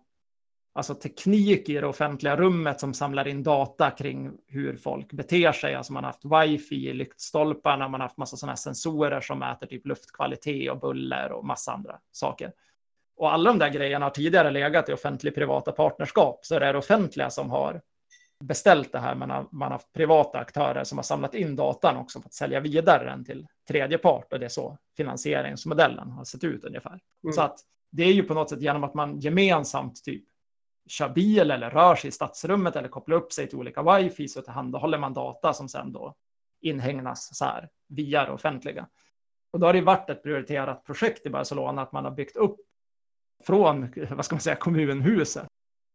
Alltså 0.73 0.95
teknik 0.95 1.69
i 1.69 1.75
det 1.75 1.87
offentliga 1.87 2.37
rummet 2.37 2.81
som 2.81 2.95
samlar 2.95 3.29
in 3.29 3.43
data 3.43 3.91
kring 3.91 4.33
hur 4.47 4.77
folk 4.77 5.13
beter 5.13 5.53
sig. 5.53 5.75
Alltså 5.75 5.93
man 5.93 6.05
har 6.05 6.13
haft 6.13 6.25
wifi 6.25 6.89
i 6.89 6.93
lyktstolparna, 6.93 7.89
man 7.89 8.01
har 8.01 8.09
haft 8.09 8.19
massa 8.19 8.37
sådana 8.37 8.57
sensorer 8.57 9.21
som 9.21 9.39
mäter 9.39 9.67
typ 9.67 9.87
luftkvalitet 9.87 10.71
och 10.71 10.81
buller 10.81 11.33
och 11.33 11.45
massa 11.45 11.73
andra 11.73 11.99
saker. 12.13 12.53
Och 13.17 13.33
alla 13.33 13.51
de 13.51 13.59
där 13.59 13.69
grejerna 13.69 14.07
har 14.07 14.11
tidigare 14.11 14.51
legat 14.51 14.89
i 14.89 14.93
offentlig-privata 14.93 15.73
partnerskap, 15.73 16.41
så 16.43 16.59
det 16.59 16.67
är 16.67 16.73
det 16.73 16.79
offentliga 16.79 17.31
som 17.31 17.51
har 17.51 17.81
beställt 18.45 18.93
det 18.93 18.99
här, 18.99 19.15
men 19.15 19.29
man 19.29 19.47
har 19.63 19.71
haft 19.71 19.93
privata 19.93 20.39
aktörer 20.39 20.85
som 20.85 20.99
har 20.99 21.03
samlat 21.03 21.35
in 21.35 21.57
datan 21.57 21.97
också 21.97 22.21
för 22.21 22.29
att 22.29 22.35
sälja 22.35 22.61
vidare 22.61 23.05
den 23.05 23.25
till 23.25 23.47
tredje 23.69 23.99
part 23.99 24.33
och 24.33 24.39
det 24.39 24.45
är 24.45 24.49
så 24.49 24.79
finansieringsmodellen 24.97 26.11
har 26.11 26.25
sett 26.25 26.45
ut 26.45 26.65
ungefär. 26.65 27.01
Mm. 27.25 27.33
Så 27.33 27.43
att 27.43 27.61
det 27.91 28.03
är 28.03 28.13
ju 28.13 28.23
på 28.23 28.35
något 28.35 28.51
sätt 28.51 28.61
genom 28.61 28.85
att 28.85 28.95
man 28.95 29.21
gemensamt 29.21 30.05
typ 30.05 30.25
kör 30.89 31.09
bil 31.09 31.51
eller 31.51 31.71
rör 31.71 31.95
sig 31.95 32.09
i 32.09 32.13
stadsrummet 32.13 32.77
eller 32.77 32.89
kopplar 32.89 33.17
upp 33.17 33.33
sig 33.33 33.49
till 33.49 33.59
olika 33.59 33.83
wifi 33.83 34.29
så 34.29 34.43
tillhandahåller 34.43 34.99
man 34.99 35.15
data 35.15 35.53
som 35.53 35.69
sen 35.69 35.93
då 35.93 36.15
inhägnas 36.61 37.37
så 37.37 37.45
här 37.45 37.69
via 37.89 38.25
det 38.25 38.33
offentliga. 38.33 38.89
Och 39.53 39.61
då 39.61 39.67
har 39.67 39.73
det 39.73 39.81
varit 39.81 40.11
ett 40.11 40.23
prioriterat 40.23 40.85
projekt 40.85 41.27
i 41.27 41.31
Barcelona 41.31 41.83
att 41.83 41.93
man 41.93 42.05
har 42.05 42.13
byggt 42.13 42.37
upp 42.37 42.61
från, 43.45 43.93
vad 44.11 44.25
ska 44.25 44.35
man 44.35 44.41
säga, 44.41 44.57
kommunhuset 44.57 45.47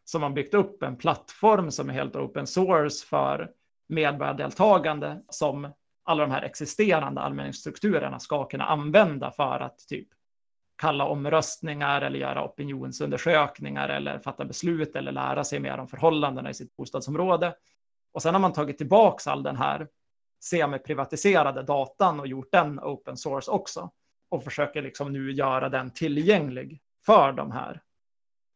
som 0.06 0.24
har 0.24 0.30
byggt 0.30 0.54
upp 0.54 0.84
en 0.84 0.96
plattform 0.96 1.72
som 1.72 1.90
är 1.90 1.94
helt 1.94 2.16
open 2.16 2.48
source 2.48 3.06
för 3.06 3.52
medborgardeltagande 3.90 5.22
som 5.30 5.74
alla 6.04 6.22
de 6.22 6.32
här 6.32 6.42
existerande 6.42 7.22
allmänningsstrukturerna 7.22 8.20
ska 8.20 8.46
kunna 8.46 8.64
använda 8.64 9.32
för 9.32 9.60
att 9.60 9.80
typ 9.88 10.08
kalla 10.78 11.06
omröstningar 11.06 12.02
eller 12.02 12.20
göra 12.20 12.46
opinionsundersökningar 12.46 13.90
eller 13.90 14.20
fatta 14.20 14.46
beslut 14.46 14.96
eller 14.96 15.12
lära 15.12 15.44
sig 15.44 15.60
mer 15.60 15.78
om 15.78 15.88
förhållandena 15.88 16.50
i 16.50 16.54
sitt 16.54 16.76
bostadsområde. 16.76 17.56
Och 18.12 18.22
sen 18.22 18.34
har 18.34 18.42
man 18.42 18.54
tagit 18.54 18.78
tillbaks 18.78 19.28
all 19.28 19.44
den 19.44 19.56
här 19.56 19.88
semi-privatiserade 20.40 21.64
datan 21.64 22.20
och 22.20 22.28
gjort 22.28 22.52
den 22.52 22.80
open 22.80 23.18
source 23.18 23.52
också 23.52 23.92
och 24.30 24.44
försöker 24.44 24.82
liksom 24.82 25.14
nu 25.14 25.32
göra 25.32 25.70
den 25.70 25.92
tillgänglig 25.92 26.82
för 27.06 27.32
de 27.32 27.52
här 27.52 27.82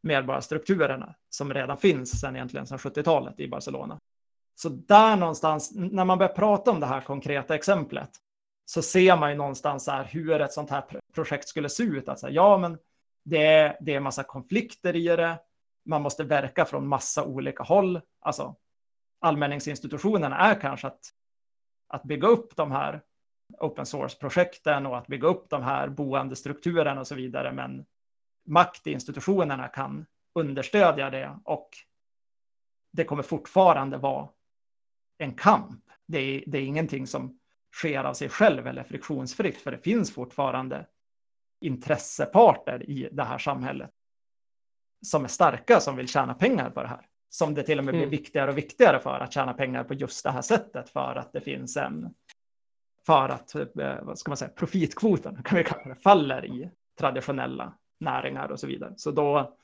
medborgarstrukturerna 0.04 1.16
som 1.30 1.54
redan 1.54 1.78
finns 1.78 2.20
sedan 2.20 2.36
egentligen 2.36 2.68
sedan 2.68 2.78
70-talet 2.78 3.40
i 3.40 3.48
Barcelona. 3.48 4.00
Så 4.56 4.70
där 4.70 5.16
någonstans, 5.16 5.72
när 5.76 6.06
man 6.06 6.18
börjar 6.18 6.34
prata 6.34 6.72
om 6.72 6.80
det 6.80 6.86
här 6.86 7.02
konkreta 7.02 7.56
exemplet, 7.56 8.10
så 8.66 8.82
ser 8.82 9.18
man 9.18 9.30
ju 9.30 9.38
någonstans 9.38 9.88
här 9.88 10.04
hur 10.04 10.42
ett 10.42 10.54
sånt 10.54 10.70
här 10.70 10.82
projekt 11.14 11.48
skulle 11.48 11.70
se 11.70 11.84
ut. 11.84 12.10
Att 12.10 12.20
säga, 12.20 12.34
ja, 12.34 12.58
men 12.58 12.78
det 13.24 13.46
är, 13.46 13.78
det 13.82 13.94
är 13.94 14.00
massa 14.00 14.24
konflikter 14.24 14.96
i 14.96 15.08
det. 15.08 15.40
Man 15.86 16.02
måste 16.02 16.24
verka 16.24 16.66
från 16.66 16.88
massa 16.88 17.24
olika 17.24 17.64
håll. 17.64 18.02
Alltså, 18.20 18.56
allmänningsinstitutionerna 19.20 20.38
är 20.38 20.62
kanske 20.62 20.88
att, 20.88 21.10
att 21.88 22.04
bygga 22.04 22.28
upp 22.28 22.56
de 22.56 22.72
här 22.72 23.02
open 23.60 23.86
source-projekten 23.86 24.86
och 24.86 24.98
att 24.98 25.08
bygga 25.08 25.28
upp 25.28 25.50
de 25.50 25.64
här 25.64 25.88
boendestrukturerna 25.88 27.00
och 27.00 27.08
så 27.08 27.16
vidare. 27.16 27.52
Men 27.52 27.86
makt 28.46 28.88
i 28.88 28.92
institutionerna 28.92 29.68
kan 29.68 30.06
understödja 30.36 31.10
det 31.10 31.40
och 31.44 31.70
det 32.92 33.04
kommer 33.04 33.24
fortfarande 33.24 33.98
vara 33.98 34.30
en 35.18 35.34
kamp. 35.34 35.84
Det 36.08 36.20
är, 36.20 36.44
det 36.48 36.58
är 36.58 36.62
ingenting 36.62 37.08
som 37.08 37.40
sker 37.74 38.04
av 38.04 38.14
sig 38.14 38.30
själv 38.30 38.68
eller 38.68 38.84
friktionsfritt, 38.84 39.62
för 39.62 39.72
det 39.72 39.78
finns 39.78 40.14
fortfarande 40.14 40.86
intresseparter 41.62 42.90
i 42.90 43.10
det 43.12 43.24
här 43.24 43.38
samhället 43.38 43.92
som 45.02 45.24
är 45.24 45.28
starka, 45.28 45.80
som 45.80 45.96
vill 45.96 46.08
tjäna 46.08 46.34
pengar 46.34 46.70
på 46.70 46.82
det 46.82 46.88
här. 46.88 47.06
Som 47.30 47.54
det 47.54 47.64
till 47.64 47.80
och 47.80 47.86
med 47.86 47.94
blir 47.94 48.04
mm. 48.04 48.12
viktigare 48.12 48.52
och 48.52 48.58
viktigare 48.58 49.00
för 49.00 49.20
att 49.20 49.34
tjäna 49.34 49.54
pengar 49.54 49.84
på 49.84 49.94
just 49.94 50.24
det 50.24 50.32
här 50.32 50.42
sättet, 50.42 50.90
för 50.90 51.16
att 51.16 51.34
det 51.34 51.42
finns 51.42 51.78
en, 51.78 52.14
för 53.06 53.30
att, 53.30 53.56
eh, 53.56 54.02
vad 54.02 54.20
ska 54.20 54.32
man 54.32 54.38
säga, 54.38 54.52
profitkvoten, 54.52 55.44
kan 55.44 55.58
vi 55.58 55.64
kalla 55.64 55.84
det, 55.84 55.96
faller 55.96 56.46
i 56.46 56.70
traditionella 57.00 57.74
näringar 58.00 58.52
och 58.52 58.60
så 58.60 58.68
vidare. 58.68 58.94
Så 58.98 59.12
då, 59.12 59.58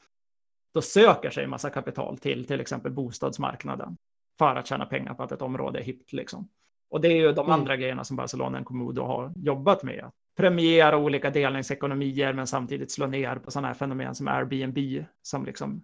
då 0.74 0.82
söker 0.82 1.30
sig 1.30 1.44
en 1.44 1.50
massa 1.50 1.70
kapital 1.70 2.18
till 2.18 2.46
till 2.46 2.62
exempel 2.62 2.92
bostadsmarknaden 2.92 3.98
för 4.38 4.56
att 4.56 4.68
tjäna 4.68 4.86
pengar 4.86 5.14
på 5.14 5.24
att 5.24 5.32
ett 5.32 5.42
område 5.42 5.80
är 5.80 5.84
hippt. 5.84 6.14
Liksom. 6.14 6.50
Och 6.90 7.02
det 7.02 7.08
är 7.08 7.16
ju 7.16 7.32
de 7.32 7.46
mm. 7.46 7.60
andra 7.60 7.78
grejerna 7.78 8.04
som 8.04 8.18
Barcelona 8.18 8.64
Komodo 8.64 9.04
har 9.04 9.34
jobbat 9.36 9.84
med. 9.84 10.04
Att 10.04 10.14
premiera 10.38 10.98
olika 10.98 11.30
delningsekonomier 11.30 12.34
men 12.34 12.48
samtidigt 12.48 12.92
slå 12.92 13.08
ner 13.08 13.36
på 13.36 13.52
sådana 13.52 13.68
här 13.68 13.76
fenomen 13.76 14.16
som 14.16 14.28
Airbnb 14.28 15.06
som 15.22 15.46
liksom 15.46 15.84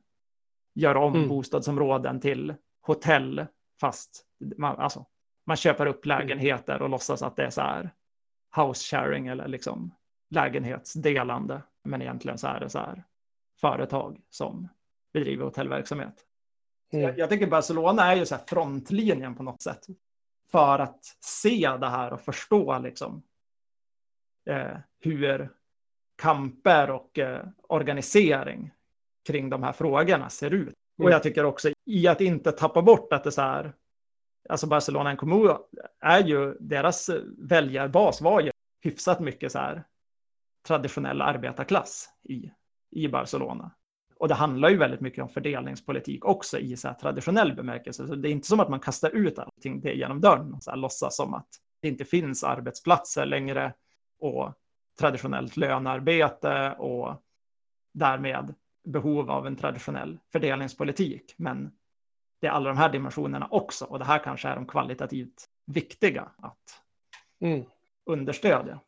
gör 0.75 0.95
om 0.95 1.15
mm. 1.15 1.29
bostadsområden 1.29 2.19
till 2.19 2.55
hotell 2.81 3.45
fast 3.81 4.25
man, 4.57 4.79
alltså, 4.79 5.05
man 5.45 5.57
köper 5.57 5.85
upp 5.85 6.05
mm. 6.05 6.19
lägenheter 6.19 6.81
och 6.81 6.89
låtsas 6.89 7.23
att 7.23 7.35
det 7.35 7.45
är 7.45 7.49
så 7.49 7.61
här 7.61 7.89
house 8.55 8.97
sharing 8.97 9.27
eller 9.27 9.47
liksom 9.47 9.95
lägenhetsdelande. 10.29 11.61
Men 11.83 12.01
egentligen 12.01 12.37
så 12.37 12.47
är 12.47 12.59
det 12.59 12.69
så 12.69 12.79
här 12.79 13.03
företag 13.61 14.21
som 14.29 14.67
bedriver 15.13 15.45
hotellverksamhet. 15.45 16.25
Mm. 16.91 17.05
Jag, 17.05 17.19
jag 17.19 17.29
tycker 17.29 17.47
Barcelona 17.47 18.11
är 18.11 18.15
ju 18.15 18.25
så 18.25 18.35
här 18.35 18.43
frontlinjen 18.47 19.35
på 19.35 19.43
något 19.43 19.61
sätt 19.61 19.87
för 20.51 20.79
att 20.79 21.05
se 21.19 21.77
det 21.79 21.89
här 21.89 22.13
och 22.13 22.21
förstå 22.21 22.79
liksom 22.79 23.23
hur 24.99 25.49
kamper 26.15 26.91
och 26.91 27.19
eh, 27.19 27.45
organisering 27.67 28.71
kring 29.27 29.49
de 29.49 29.63
här 29.63 29.71
frågorna 29.71 30.29
ser 30.29 30.51
ut. 30.51 30.61
Mm. 30.61 31.05
Och 31.05 31.11
jag 31.11 31.23
tycker 31.23 31.45
också 31.45 31.69
i 31.85 32.07
att 32.07 32.21
inte 32.21 32.51
tappa 32.51 32.81
bort 32.81 33.13
att 33.13 33.23
det 33.23 33.31
så 33.31 33.41
här, 33.41 33.73
alltså 34.49 34.67
Barcelona 34.67 35.09
en 35.09 35.17
kommun 35.17 35.57
är 35.99 36.23
ju, 36.23 36.57
deras 36.59 37.09
väljarbas 37.37 38.21
var 38.21 38.41
ju 38.41 38.51
hyfsat 38.81 39.19
mycket 39.19 39.51
så 39.51 39.59
här 39.59 39.83
traditionell 40.67 41.21
arbetarklass 41.21 42.09
i, 42.23 42.51
i 42.91 43.07
Barcelona. 43.07 43.71
Och 44.15 44.27
det 44.27 44.33
handlar 44.33 44.69
ju 44.69 44.77
väldigt 44.77 45.01
mycket 45.01 45.23
om 45.23 45.29
fördelningspolitik 45.29 46.25
också 46.25 46.59
i 46.59 46.77
så 46.77 46.95
traditionell 47.01 47.55
bemärkelse. 47.55 48.07
Så 48.07 48.15
det 48.15 48.29
är 48.29 48.31
inte 48.31 48.47
som 48.47 48.59
att 48.59 48.69
man 48.69 48.79
kastar 48.79 49.09
ut 49.09 49.39
allting 49.39 49.81
det 49.81 49.93
genom 49.93 50.21
dörren 50.21 50.53
och 50.53 50.63
så 50.63 50.71
här 50.71 50.77
låtsas 50.77 51.15
som 51.15 51.33
att 51.33 51.47
det 51.81 51.87
inte 51.87 52.05
finns 52.05 52.43
arbetsplatser 52.43 53.25
längre 53.25 53.73
och 54.23 54.53
traditionellt 54.99 55.57
lönarbete 55.57 56.75
och 56.77 57.23
därmed 57.91 58.53
behov 58.83 59.31
av 59.31 59.47
en 59.47 59.55
traditionell 59.55 60.19
fördelningspolitik. 60.31 61.33
Men 61.37 61.71
det 62.39 62.47
är 62.47 62.51
alla 62.51 62.69
de 62.69 62.77
här 62.77 62.89
dimensionerna 62.89 63.47
också 63.51 63.85
och 63.85 63.99
det 63.99 64.05
här 64.05 64.19
kanske 64.23 64.47
är 64.47 64.55
de 64.55 64.67
kvalitativt 64.67 65.49
viktiga 65.65 66.31
att 66.37 66.81
mm. 67.39 67.65
understödja. 68.05 68.79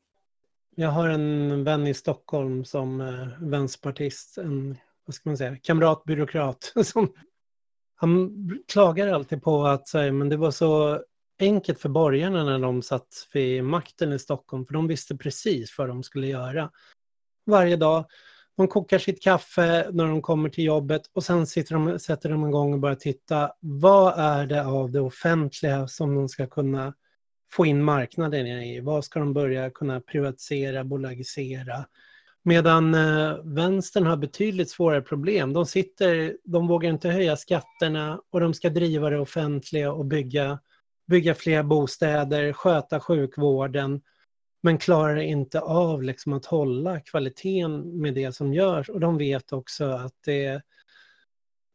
jag 0.75 0.89
har 0.89 1.09
en 1.09 1.63
vän 1.63 1.87
i 1.87 1.93
Stockholm 1.93 2.65
som 2.65 3.01
eh, 3.01 3.27
vänsterpartist, 3.39 4.37
en 4.37 4.77
vad 5.05 5.13
ska 5.13 5.29
man 5.29 5.37
säga, 5.37 5.57
kamratbyråkrat. 5.57 6.73
Som, 6.83 7.13
han 7.95 8.31
klagar 8.67 9.07
alltid 9.07 9.43
på 9.43 9.65
att 9.65 9.93
här, 9.93 10.11
men 10.11 10.29
det 10.29 10.37
var 10.37 10.51
så 10.51 11.03
enkelt 11.39 11.79
för 11.79 11.89
borgarna 11.89 12.43
när 12.43 12.59
de 12.59 12.81
satt 12.81 13.27
vid 13.33 13.63
makten 13.63 14.13
i 14.13 14.19
Stockholm, 14.19 14.65
för 14.65 14.73
de 14.73 14.87
visste 14.87 15.17
precis 15.17 15.77
vad 15.77 15.87
de 15.87 16.03
skulle 16.03 16.27
göra. 16.27 16.71
Varje 17.45 17.75
dag, 17.75 18.05
de 18.57 18.67
kokar 18.67 18.99
sitt 18.99 19.23
kaffe 19.23 19.89
när 19.91 20.05
de 20.05 20.21
kommer 20.21 20.49
till 20.49 20.63
jobbet 20.63 21.01
och 21.13 21.23
sen 21.23 21.47
sitter 21.47 21.75
de, 21.75 21.99
sätter 21.99 22.29
de 22.29 22.47
igång 22.47 22.73
och 22.73 22.79
börjar 22.79 22.95
titta. 22.95 23.51
Vad 23.59 24.19
är 24.19 24.45
det 24.45 24.65
av 24.65 24.91
det 24.91 25.01
offentliga 25.01 25.87
som 25.87 26.15
de 26.15 26.29
ska 26.29 26.47
kunna 26.47 26.93
få 27.51 27.65
in 27.65 27.83
marknaden 27.83 28.47
i? 28.47 28.79
Vad 28.79 29.05
ska 29.05 29.19
de 29.19 29.33
börja 29.33 29.69
kunna 29.69 30.01
privatisera, 30.01 30.83
bolagisera? 30.83 31.85
Medan 32.43 32.93
eh, 32.93 33.37
vänstern 33.43 34.05
har 34.05 34.17
betydligt 34.17 34.69
svårare 34.69 35.01
problem. 35.01 35.53
De 35.53 35.65
sitter, 35.65 36.37
de 36.43 36.67
vågar 36.67 36.89
inte 36.89 37.09
höja 37.09 37.35
skatterna 37.35 38.21
och 38.31 38.39
de 38.39 38.53
ska 38.53 38.69
driva 38.69 39.09
det 39.09 39.19
offentliga 39.19 39.91
och 39.91 40.05
bygga, 40.05 40.59
bygga 41.07 41.35
fler 41.35 41.63
bostäder, 41.63 42.53
sköta 42.53 42.99
sjukvården 42.99 44.01
men 44.65 44.77
klarar 44.77 45.17
inte 45.17 45.59
av 45.59 46.03
liksom 46.03 46.33
att 46.33 46.45
hålla 46.45 46.99
kvaliteten 46.99 48.01
med 48.01 48.13
det 48.13 48.35
som 48.35 48.53
görs. 48.53 48.89
Och 48.89 48.99
de 48.99 49.17
vet 49.17 49.53
också 49.53 49.85
att 49.85 50.13
det, 50.25 50.61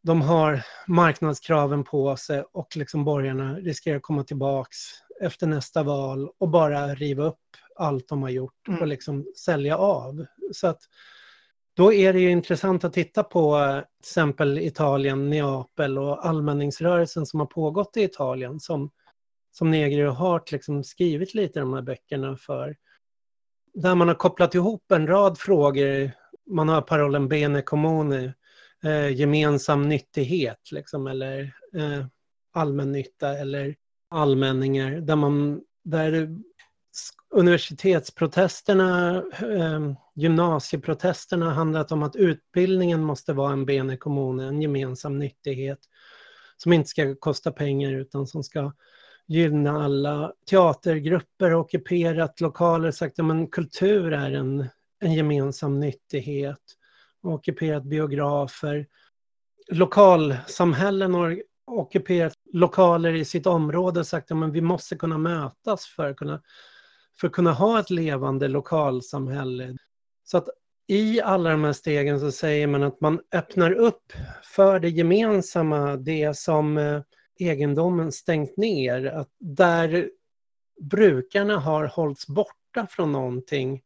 de 0.03 0.23
har 0.23 0.63
marknadskraven 0.87 1.85
på 1.85 2.17
sig 2.17 2.45
och 2.53 2.77
liksom 2.77 3.05
borgarna 3.05 3.55
riskerar 3.55 3.97
att 3.97 4.03
komma 4.03 4.25
tillbaks 4.25 4.77
efter 5.21 5.47
nästa 5.47 5.83
val 5.83 6.31
och 6.39 6.49
bara 6.49 6.95
riva 6.95 7.25
upp 7.25 7.57
allt 7.77 8.09
de 8.09 8.23
har 8.23 8.31
gjort 8.31 8.69
och 8.69 8.75
mm. 8.75 8.89
liksom 8.89 9.27
sälja 9.37 9.77
av. 9.77 10.27
Så 10.53 10.67
att 10.67 10.81
då 11.75 11.93
är 11.93 12.13
det 12.13 12.21
ju 12.21 12.31
intressant 12.31 12.85
att 12.85 12.93
titta 12.93 13.23
på 13.23 13.59
till 14.03 14.11
exempel 14.11 14.59
Italien, 14.59 15.31
Neapel 15.31 15.99
och 15.99 16.27
allmänningsrörelsen 16.27 17.27
som 17.27 17.41
har 17.41 17.47
pågått 17.47 17.97
i 17.97 18.03
Italien 18.03 18.61
som 18.61 18.91
som 19.51 19.71
Negri 19.71 20.05
och 20.05 20.15
Hart 20.15 20.53
liksom 20.53 20.85
skrivit 20.85 21.35
lite 21.35 21.59
i 21.59 21.61
de 21.61 21.75
här 21.75 21.83
böckerna 21.83 22.37
för. 22.37 22.77
Där 23.75 23.95
man 23.95 24.09
har 24.09 24.15
kopplat 24.15 24.55
ihop 24.55 24.93
en 24.93 25.07
rad 25.07 25.39
frågor. 25.39 26.11
Man 26.47 26.69
har 26.69 26.83
parollen 26.83 27.29
bene 27.29 27.63
comune, 27.63 28.35
eh, 28.85 29.17
gemensam 29.17 29.89
nyttighet 29.89 30.73
liksom, 30.73 31.07
eller 31.07 31.41
eh, 31.75 32.07
allmännytta 32.53 33.39
eller 33.39 33.77
allmänningar. 34.11 34.91
Där, 35.01 35.17
man, 35.17 35.61
där 35.85 36.37
universitetsprotesterna, 37.31 39.17
eh, 39.43 39.93
gymnasieprotesterna 40.15 41.53
handlat 41.53 41.93
om 41.93 42.03
att 42.03 42.17
utbildningen 42.17 43.03
måste 43.03 43.33
vara 43.33 43.53
en 43.53 43.67
bene 43.67 43.97
comune, 43.97 44.47
en 44.47 44.63
gemensam 44.63 45.19
nyttighet 45.19 45.79
som 46.57 46.73
inte 46.73 46.89
ska 46.89 47.15
kosta 47.15 47.53
pengar 47.53 47.93
utan 47.93 48.27
som 48.27 48.45
ska 48.45 48.73
gynna 49.31 49.85
alla. 49.85 50.33
Teatergrupper 50.51 51.55
ockuperat 51.55 52.41
lokaler, 52.41 52.91
sagt 52.91 53.19
att 53.19 53.51
kultur 53.51 54.13
är 54.13 54.31
en, 54.31 54.69
en 55.01 55.15
gemensam 55.15 55.81
nyttighet. 55.81 56.61
Ockuperat 57.23 57.85
biografer. 57.85 58.87
Lokalsamhällen 59.69 61.15
har 61.15 61.43
ockuperat 61.67 62.33
lokaler 62.53 63.15
i 63.15 63.25
sitt 63.25 63.47
område 63.47 64.01
och 64.01 64.07
sagt 64.07 64.31
att 64.31 64.53
vi 64.53 64.61
måste 64.61 64.97
kunna 64.97 65.19
mötas 65.19 65.87
för 65.87 66.11
att 66.11 66.17
kunna, 66.17 66.43
för 67.21 67.27
att 67.27 67.33
kunna 67.33 67.53
ha 67.53 67.81
ett 67.81 67.91
levande 67.91 68.49
lokalsamhälle. 68.49 69.77
Så 70.25 70.39
att 70.39 70.49
i 70.87 71.21
alla 71.21 71.51
de 71.51 71.65
här 71.65 71.73
stegen 71.73 72.21
så 72.21 72.33
säger 72.33 72.67
man 72.67 72.83
att 72.83 73.01
man 73.01 73.21
öppnar 73.35 73.73
upp 73.73 74.13
för 74.43 74.81
det 74.81 74.89
gemensamma, 74.89 75.97
det 75.97 76.37
som 76.37 76.79
eh, 76.79 77.01
egendomen 77.41 78.13
stängt 78.13 78.57
ner. 78.57 79.05
Att 79.05 79.31
där 79.39 80.11
brukarna 80.81 81.59
har 81.59 81.85
hållits 81.85 82.27
borta 82.27 82.87
från 82.91 83.13
någonting 83.13 83.83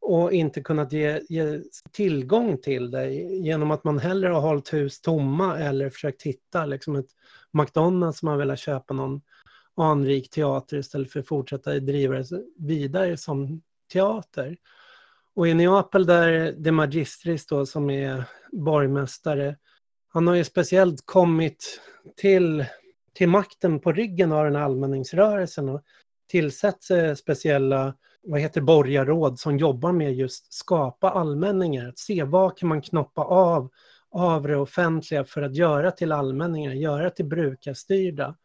och 0.00 0.32
inte 0.32 0.60
kunnat 0.60 0.92
ge, 0.92 1.20
ge, 1.28 1.60
tillgång 1.92 2.58
till 2.58 2.90
det 2.90 3.12
genom 3.14 3.70
att 3.70 3.84
man 3.84 3.98
hellre 3.98 4.28
har 4.28 4.40
hållit 4.40 4.72
hus 4.72 5.00
tomma 5.00 5.58
eller 5.58 5.90
försökt 5.90 6.22
hitta 6.22 6.66
liksom 6.66 6.96
ett 6.96 7.10
McDonalds 7.52 8.18
som 8.18 8.28
har 8.28 8.36
velat 8.36 8.58
köpa 8.58 8.94
någon 8.94 9.20
anrik 9.76 10.30
teater 10.30 10.76
istället 10.76 11.12
för 11.12 11.20
att 11.20 11.28
fortsätta 11.28 11.78
driva 11.78 12.14
det 12.14 12.44
vidare 12.58 13.16
som 13.16 13.62
teater. 13.92 14.56
Och 15.34 15.48
i 15.48 15.54
Neapel 15.54 16.06
där 16.06 16.54
De 16.58 16.72
Magistris 16.72 17.46
då 17.46 17.66
som 17.66 17.90
är 17.90 18.24
borgmästare 18.52 19.56
han 20.14 20.26
har 20.26 20.34
ju 20.34 20.44
speciellt 20.44 21.06
kommit 21.06 21.80
till, 22.16 22.64
till 23.14 23.28
makten 23.28 23.80
på 23.80 23.92
ryggen 23.92 24.32
av 24.32 24.44
den 24.44 24.56
här 24.56 24.62
allmänningsrörelsen 24.62 25.68
och 25.68 25.82
tillsatt 26.28 26.82
speciella 27.16 27.94
vad 28.22 28.40
heter 28.40 28.60
borgarråd 28.60 29.38
som 29.38 29.58
jobbar 29.58 29.92
med 29.92 30.14
just 30.14 30.52
skapa 30.52 31.10
allmänningar, 31.10 31.88
att 31.88 31.98
se 31.98 32.22
vad 32.22 32.58
kan 32.58 32.68
man 32.68 32.82
knoppa 32.82 33.24
av 33.24 33.70
av 34.14 34.42
det 34.42 34.56
offentliga 34.56 35.24
för 35.24 35.42
att 35.42 35.54
göra 35.54 35.90
till 35.90 36.12
allmänningar, 36.12 36.72
göra 36.72 37.10
till 37.10 37.24
brukarstyrda. 37.24 38.36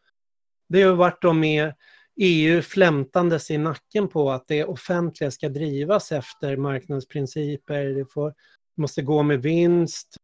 Det 0.68 0.82
har 0.82 0.94
varit 0.94 1.22
då 1.22 1.32
med 1.32 1.74
EU 2.16 2.62
flämtandes 2.62 3.50
i 3.50 3.58
nacken 3.58 4.08
på 4.08 4.30
att 4.30 4.48
det 4.48 4.64
offentliga 4.64 5.30
ska 5.30 5.48
drivas 5.48 6.12
efter 6.12 6.56
marknadsprinciper, 6.56 7.84
det 7.84 8.06
får, 8.12 8.34
måste 8.76 9.02
gå 9.02 9.22
med 9.22 9.42
vinst, 9.42 10.16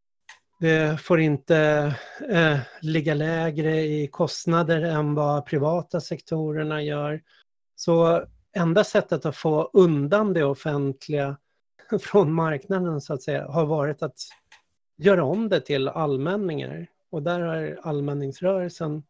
det 0.59 1.01
får 1.01 1.20
inte 1.20 1.57
eh, 2.31 2.59
ligga 2.81 3.15
lägre 3.15 3.81
i 3.81 4.09
kostnader 4.09 4.83
än 4.83 5.15
vad 5.15 5.47
privata 5.47 6.01
sektorerna 6.01 6.83
gör. 6.83 7.23
Så 7.74 8.24
enda 8.57 8.85
sättet 8.85 9.27
att 9.27 9.37
få 9.37 9.70
undan 9.73 10.33
det 10.33 10.45
offentliga 10.45 11.37
från 12.01 12.33
marknaden 12.33 13.01
så 13.01 13.15
att 13.15 13.23
säga 13.23 13.49
har 13.49 13.66
varit 13.66 14.03
att 14.03 14.19
göra 14.97 15.24
om 15.24 15.49
det 15.49 15.61
till 15.61 15.89
allmänningar. 15.89 16.87
Och 17.11 17.23
där 17.23 17.41
har 17.41 17.78
allmänningsrörelsen 17.83 19.03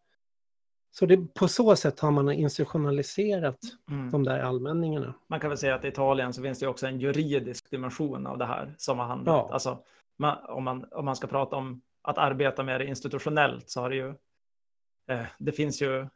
så 0.99 1.07
det, 1.07 1.35
på 1.35 1.49
så 1.49 1.77
sätt 1.77 2.01
har 2.01 2.11
man 2.11 2.33
institutionaliserat 2.33 3.59
mm. 3.91 4.11
de 4.11 4.25
där 4.25 4.39
allmänningarna. 4.39 5.15
Man 5.27 5.41
kan 5.41 5.51
väl 5.51 5.59
säga 5.59 5.75
att 5.75 5.85
i 5.85 5.89
Italien 5.89 6.33
så 6.33 6.43
finns 6.43 6.59
det 6.59 6.67
också 6.67 6.87
en 6.87 7.01
juridisk 7.01 7.71
dimension 7.71 8.27
av 8.27 8.39
det 8.39 8.47
här 8.47 8.75
som 8.79 8.99
har 8.99 9.07
handlat. 9.07 9.35
Ja. 9.35 9.49
Alltså, 9.53 9.79
man, 10.19 10.39
om, 10.45 10.65
man, 10.65 10.87
om 10.93 11.05
man 11.05 11.17
ska 11.17 11.27
prata 11.27 11.57
om 11.57 11.83
att 12.03 12.19
arbeta 12.19 12.63
med 12.63 12.81
det 12.81 12.87
institutionellt 12.87 13.71
så 13.71 13.81
har 13.81 13.91
det 13.91 13.97
ju, 13.97 14.09
eh, 15.11 15.27
det 15.39 15.53
finns 15.53 15.83
ju 15.83 16.09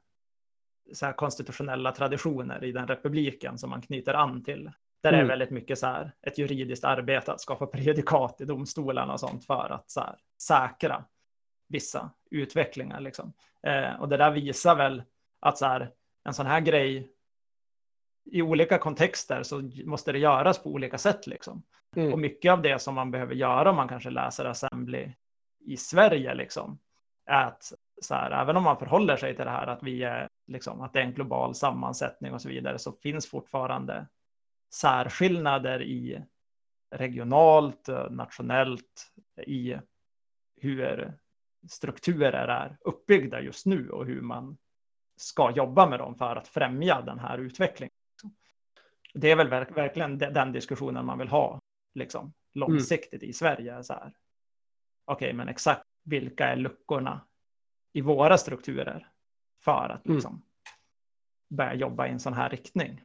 så 0.93 1.07
här 1.07 1.13
konstitutionella 1.13 1.93
traditioner 1.93 2.65
i 2.65 2.73
den 2.73 2.87
republiken 2.87 3.59
som 3.59 3.71
man 3.71 3.83
knyter 3.83 4.15
an 4.15 4.45
till. 4.45 4.71
Där 5.03 5.13
mm. 5.13 5.25
är 5.25 5.29
väldigt 5.29 5.51
mycket 5.51 5.79
så 5.79 5.87
här 5.87 6.13
ett 6.23 6.39
juridiskt 6.39 6.85
arbete 6.85 7.33
att 7.33 7.41
skapa 7.41 7.67
prejudikat 7.73 8.41
i 8.41 8.45
domstolarna 8.45 9.13
och 9.13 9.21
sånt 9.21 9.47
för 9.47 9.71
att 9.71 9.91
så 9.91 10.01
här, 10.01 10.17
säkra 10.43 11.05
vissa 11.69 12.11
utvecklingar. 12.31 13.01
Liksom. 13.01 13.33
Eh, 13.67 14.01
och 14.01 14.09
det 14.09 14.17
där 14.17 14.31
visar 14.31 14.75
väl 14.75 15.03
att 15.41 15.59
så 15.59 15.67
här, 15.67 15.93
en 16.25 16.35
sån 16.35 16.47
här 16.47 16.61
grej 16.61 17.13
i 18.25 18.43
olika 18.43 18.79
kontexter 18.79 19.43
så 19.43 19.71
måste 19.85 20.13
det 20.13 20.19
göras 20.19 20.63
på 20.63 20.71
olika 20.71 20.99
sätt. 20.99 21.27
Liksom. 21.27 21.63
Mm. 21.97 22.13
Och 22.13 22.19
mycket 22.19 22.53
av 22.53 22.63
det 22.63 22.79
som 22.79 22.95
man 22.95 23.11
behöver 23.11 23.35
göra 23.35 23.71
om 23.71 23.77
man 23.77 23.89
kanske 23.89 24.11
läser 24.11 24.45
Assembly 24.45 25.13
i 25.61 25.77
Sverige, 25.77 26.35
liksom, 26.35 26.79
är 27.27 27.45
att 27.45 27.73
så 28.03 28.15
här, 28.15 28.43
även 28.43 28.57
om 28.57 28.63
man 28.63 28.79
förhåller 28.79 29.17
sig 29.17 29.37
till 29.37 29.45
det 29.45 29.51
här 29.51 29.67
att, 29.67 29.83
vi 29.83 30.03
är, 30.03 30.29
liksom, 30.47 30.81
att 30.81 30.93
det 30.93 31.01
är 31.01 31.05
en 31.05 31.15
global 31.15 31.55
sammansättning 31.55 32.33
och 32.33 32.43
så 32.43 32.49
vidare, 32.49 32.79
så 32.79 32.93
finns 32.93 33.27
fortfarande 33.27 34.07
särskillnader 34.73 35.83
i 35.83 36.23
regionalt, 36.91 37.89
nationellt, 38.11 39.13
i 39.47 39.77
hur 40.57 41.13
strukturer 41.69 42.49
är 42.49 42.77
uppbyggda 42.81 43.41
just 43.41 43.67
nu 43.67 43.91
och 43.91 44.07
hur 44.07 44.21
man 44.21 44.57
ska 45.17 45.51
jobba 45.51 45.87
med 45.87 45.99
dem 45.99 46.15
för 46.15 46.37
att 46.37 46.49
främja 46.49 47.01
den 47.01 47.19
här 47.19 47.39
utvecklingen. 47.39 47.95
Det 49.15 49.31
är 49.31 49.37
väl 49.37 49.49
verk 49.49 49.77
verkligen 49.77 50.19
den 50.19 50.53
diskussionen 50.53 51.07
man 51.07 51.19
vill 51.19 51.29
ha 51.29 51.61
liksom, 51.95 52.33
långsiktigt 52.55 53.23
mm. 53.23 53.31
i 53.31 53.33
Sverige. 53.33 53.85
Så 53.85 53.93
här. 53.93 54.13
Okej, 55.05 55.27
okay, 55.27 55.33
men 55.33 55.49
exakt 55.49 55.85
vilka 56.05 56.47
är 56.47 56.57
luckorna 56.57 57.21
i 57.93 58.01
våra 58.01 58.39
strukturer 58.39 59.09
för 59.65 59.89
att 59.89 60.07
mm. 60.07 60.17
liksom, 60.17 60.33
mm. 60.33 60.43
börja 61.49 61.75
jobba 61.75 62.07
i 62.07 62.11
en 62.11 62.21
sån 62.21 62.35
här 62.35 62.51
riktning? 62.51 63.01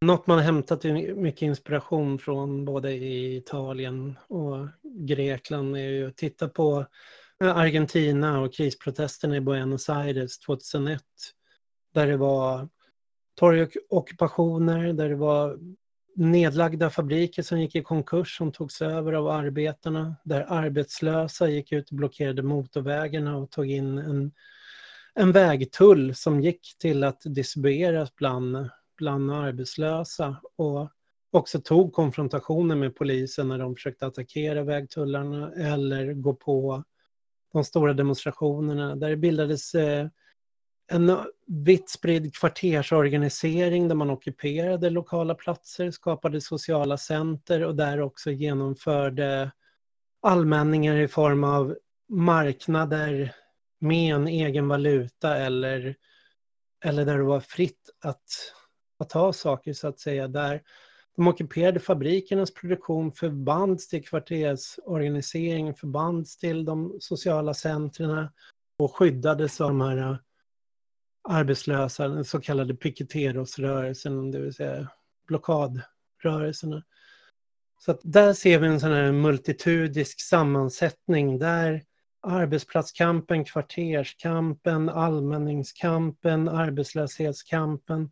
Något 0.00 0.26
man 0.26 0.38
hämtat 0.38 0.84
mycket 1.16 1.42
inspiration 1.42 2.18
från 2.18 2.64
både 2.64 2.92
i 2.92 3.36
Italien 3.36 4.18
och 4.28 4.68
Grekland 4.82 5.76
är 5.76 5.80
ju 5.80 6.08
att 6.08 6.16
titta 6.16 6.48
på 6.48 6.86
Argentina 7.40 8.40
och 8.40 8.54
krisprotesterna 8.54 9.36
i 9.36 9.40
Buenos 9.40 9.88
Aires 9.88 10.38
2001. 10.38 11.02
Där 11.94 12.06
det 12.06 12.16
var 12.16 12.68
torgockupationer 13.36 14.92
där 14.92 15.08
det 15.08 15.16
var 15.16 15.58
nedlagda 16.16 16.90
fabriker 16.90 17.42
som 17.42 17.60
gick 17.60 17.74
i 17.74 17.82
konkurs 17.82 18.36
som 18.36 18.52
togs 18.52 18.82
över 18.82 19.12
av 19.12 19.28
arbetarna. 19.28 20.16
Där 20.24 20.46
arbetslösa 20.48 21.48
gick 21.48 21.72
ut 21.72 21.90
och 21.90 21.96
blockerade 21.96 22.42
motorvägarna 22.42 23.36
och 23.36 23.50
tog 23.50 23.70
in 23.70 23.98
en, 23.98 24.32
en 25.14 25.32
vägtull 25.32 26.14
som 26.14 26.40
gick 26.40 26.78
till 26.78 27.04
att 27.04 27.20
distribueras 27.24 28.16
bland, 28.16 28.70
bland 28.96 29.32
arbetslösa. 29.32 30.36
Och 30.56 30.90
också 31.30 31.60
tog 31.60 31.92
konfrontationer 31.92 32.76
med 32.76 32.96
polisen 32.96 33.48
när 33.48 33.58
de 33.58 33.74
försökte 33.74 34.06
attackera 34.06 34.62
vägtullarna 34.62 35.52
eller 35.52 36.12
gå 36.12 36.34
på 36.34 36.84
de 37.52 37.64
stora 37.64 37.92
demonstrationerna. 37.92 38.96
Där 38.96 39.10
det 39.10 39.16
bildades 39.16 39.74
eh, 39.74 40.08
en 40.88 41.18
vitt 41.46 41.90
spridd 41.90 42.34
kvartersorganisering 42.34 43.88
där 43.88 43.94
man 43.94 44.10
ockuperade 44.10 44.90
lokala 44.90 45.34
platser, 45.34 45.90
skapade 45.90 46.40
sociala 46.40 46.96
center 46.96 47.64
och 47.64 47.74
där 47.74 48.00
också 48.00 48.30
genomförde 48.30 49.50
allmänningar 50.22 50.96
i 50.96 51.08
form 51.08 51.44
av 51.44 51.76
marknader 52.08 53.34
med 53.78 54.14
en 54.14 54.28
egen 54.28 54.68
valuta 54.68 55.36
eller, 55.36 55.96
eller 56.84 57.04
där 57.04 57.18
det 57.18 57.24
var 57.24 57.40
fritt 57.40 57.90
att, 58.04 58.24
att 58.98 59.10
ta 59.10 59.32
saker 59.32 59.72
så 59.72 59.88
att 59.88 60.00
säga. 60.00 60.28
Där 60.28 60.62
de 61.16 61.28
ockuperade 61.28 61.80
fabrikernas 61.80 62.54
produktion, 62.54 63.12
förbands 63.12 63.88
till 63.88 64.04
kvartersorganiseringen, 64.04 65.74
förbands 65.74 66.36
till 66.36 66.64
de 66.64 66.96
sociala 67.00 67.54
centren 67.54 68.28
och 68.78 68.96
skyddades 68.96 69.60
av 69.60 69.68
de 69.68 69.80
här 69.80 70.18
arbetslösa, 71.28 72.08
den 72.08 72.24
så 72.24 72.40
kallade 72.40 72.74
Piqueteros-rörelsen, 72.74 74.30
det 74.30 74.38
vill 74.38 74.54
säga 74.54 74.88
blockadrörelserna. 75.26 76.84
Så 77.78 77.90
att 77.90 78.00
där 78.02 78.32
ser 78.32 78.58
vi 78.58 78.66
en 78.66 78.80
sån 78.80 78.92
här 78.92 79.12
multitudisk 79.12 80.20
sammansättning 80.20 81.38
där 81.38 81.82
arbetsplatskampen, 82.22 83.44
kvarterskampen, 83.44 84.88
allmänningskampen, 84.88 86.48
arbetslöshetskampen 86.48 88.10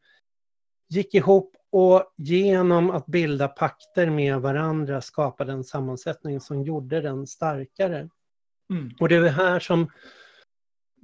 gick 0.89 1.15
ihop 1.15 1.57
och 1.71 2.15
genom 2.17 2.91
att 2.91 3.07
bilda 3.07 3.49
pakter 3.49 4.11
med 4.11 4.41
varandra 4.41 5.01
skapade 5.01 5.53
en 5.53 5.65
sammansättning 5.65 6.41
som 6.41 6.63
gjorde 6.63 7.01
den 7.01 7.27
starkare. 7.27 8.09
Mm. 8.71 8.91
Och 9.01 9.09
det 9.09 9.17
är 9.17 9.29
här 9.29 9.61
som 9.61 9.91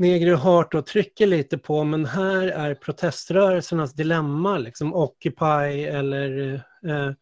Negri 0.01 0.35
Heart 0.35 0.87
trycker 0.87 1.27
lite 1.27 1.59
på, 1.59 1.85
men 1.85 2.07
här 2.07 2.47
är 2.47 2.75
proteströrelsernas 2.75 3.93
dilemma, 3.93 4.59
liksom 4.59 4.95
Occupy 4.95 5.85
eller 5.85 6.55
eh, 6.87 7.13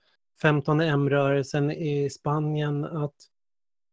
15M-rörelsen 0.42 1.72
i 1.72 2.10
Spanien, 2.10 2.84
att 2.84 3.14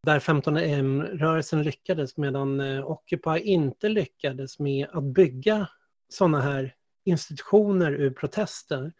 där 0.03 0.19
15M-rörelsen 0.19 1.63
lyckades 1.63 2.17
medan 2.17 2.59
eh, 2.59 2.91
Occupy 2.91 3.39
inte 3.39 3.89
lyckades 3.89 4.59
med 4.59 4.87
att 4.91 5.03
bygga 5.03 5.67
sådana 6.09 6.41
här 6.41 6.73
institutioner 7.05 7.91
ur 7.91 8.11
protester. 8.11 8.93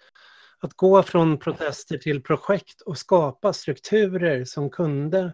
Att 0.60 0.74
gå 0.74 1.04
från 1.04 1.38
protester 1.38 1.98
till 1.98 2.24
projekt 2.24 2.82
och 2.82 2.98
skapa 2.98 3.54
strukturer 3.54 4.46
som 4.46 4.70
kunde 4.70 5.34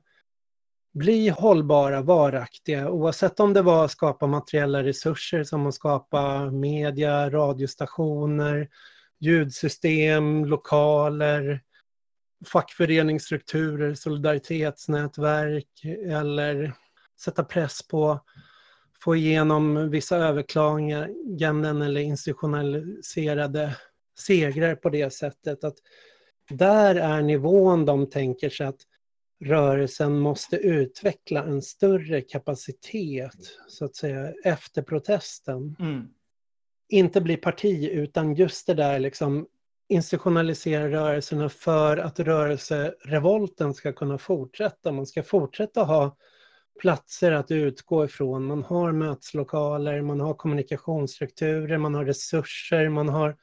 bli 0.93 1.29
hållbara, 1.29 2.01
varaktiga, 2.01 2.89
oavsett 2.89 3.39
om 3.39 3.53
det 3.53 3.61
var 3.61 3.85
att 3.85 3.91
skapa 3.91 4.27
materiella 4.27 4.83
resurser 4.83 5.43
som 5.43 5.67
att 5.67 5.75
skapa 5.75 6.51
media, 6.51 7.29
radiostationer, 7.29 8.69
ljudsystem, 9.19 10.45
lokaler, 10.45 11.61
fackföreningsstrukturer, 12.45 13.93
solidaritetsnätverk 13.93 15.85
eller 16.09 16.73
sätta 17.19 17.43
press 17.43 17.87
på 17.87 18.19
få 19.03 19.15
igenom 19.15 19.89
vissa 19.89 20.17
överklaganden 20.17 21.81
eller 21.81 22.01
institutionaliserade 22.01 23.75
segrar 24.19 24.75
på 24.75 24.89
det 24.89 25.13
sättet. 25.13 25.63
att 25.63 25.75
Där 26.49 26.95
är 26.95 27.21
nivån 27.21 27.85
de 27.85 28.09
tänker 28.09 28.49
sig 28.49 28.67
att 28.67 28.81
rörelsen 29.41 30.19
måste 30.19 30.55
utveckla 30.55 31.43
en 31.43 31.61
större 31.61 32.21
kapacitet 32.21 33.37
så 33.67 33.85
att 33.85 33.95
säga 33.95 34.33
efter 34.43 34.81
protesten. 34.81 35.75
Mm. 35.79 36.07
Inte 36.89 37.21
bli 37.21 37.37
parti 37.37 37.89
utan 37.91 38.35
just 38.35 38.67
det 38.67 38.73
där 38.73 38.99
liksom 38.99 39.47
institutionalisera 39.89 40.89
rörelserna 40.89 41.49
för 41.49 41.97
att 41.97 42.19
rörelserevolten 42.19 43.73
ska 43.73 43.93
kunna 43.93 44.17
fortsätta. 44.17 44.91
Man 44.91 45.05
ska 45.05 45.23
fortsätta 45.23 45.83
ha 45.83 46.17
platser 46.81 47.31
att 47.31 47.51
utgå 47.51 48.05
ifrån. 48.05 48.45
Man 48.45 48.63
har 48.63 48.91
möteslokaler, 48.91 50.01
man 50.01 50.19
har 50.19 50.33
kommunikationsstrukturer, 50.33 51.77
man 51.77 51.95
har 51.95 52.05
resurser, 52.05 52.89
man 52.89 53.09
har, 53.09 53.37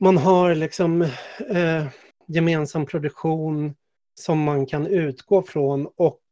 man 0.00 0.16
har 0.16 0.54
liksom 0.54 1.02
eh, 1.48 1.86
gemensam 2.26 2.86
produktion 2.86 3.74
som 4.14 4.42
man 4.42 4.66
kan 4.66 4.86
utgå 4.86 5.42
från 5.42 5.88
och 5.96 6.22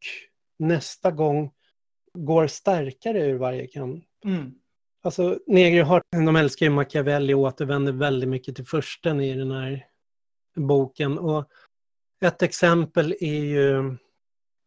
nästa 0.59 1.11
gång 1.11 1.51
går 2.15 2.47
starkare 2.47 3.27
ur 3.27 3.39
varje 3.39 3.67
kamp. 3.67 4.05
Mm. 4.25 4.55
Alltså 5.03 5.39
Negri 5.47 5.81
har, 5.81 6.03
de 6.11 6.37
älskar 6.37 6.67
ju 6.67 6.71
Machiavelli 6.71 7.35
och 7.35 7.41
återvänder 7.41 7.93
väldigt 7.93 8.29
mycket 8.29 8.57
till 8.57 8.67
försten 8.67 9.21
i 9.21 9.35
den 9.35 9.51
här 9.51 9.87
boken. 10.57 11.19
Och 11.19 11.49
ett 12.21 12.43
exempel 12.43 13.17
är 13.21 13.45
ju 13.45 13.97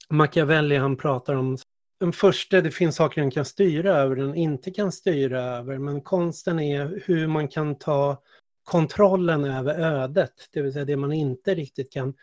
Machiavelli, 0.10 0.76
han 0.76 0.98
pratar 0.98 1.36
om 1.36 1.58
den 2.00 2.14
första, 2.14 2.62
det 2.62 2.72
finns 2.72 2.96
saker 2.96 3.22
den 3.22 3.32
kan 3.32 3.46
styra 3.46 3.96
över, 3.96 4.16
den 4.16 4.36
inte 4.36 4.72
kan 4.72 4.92
styra 4.92 5.42
över, 5.42 5.78
men 5.78 6.02
konsten 6.02 6.60
är 6.60 7.04
hur 7.06 7.28
man 7.28 7.48
kan 7.48 7.78
ta 7.78 8.22
kontrollen 8.64 9.46
över 9.46 9.80
ödet, 9.80 10.34
det 10.52 10.62
vill 10.62 10.74
säga 10.74 10.86
det 10.86 10.98
man 10.98 11.14
inte 11.14 11.56
riktigt 11.56 11.94
kan 11.94 12.14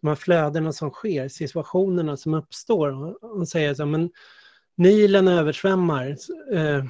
de 0.00 0.08
här 0.08 0.14
flödena 0.14 0.72
som 0.72 0.90
sker, 0.90 1.28
situationerna 1.28 2.16
som 2.16 2.34
uppstår. 2.34 3.16
Han 3.36 3.46
säger 3.46 3.74
så 3.74 3.86
men 3.86 4.10
Nilen 4.76 5.28
översvämmar 5.28 6.16
eh, 6.52 6.84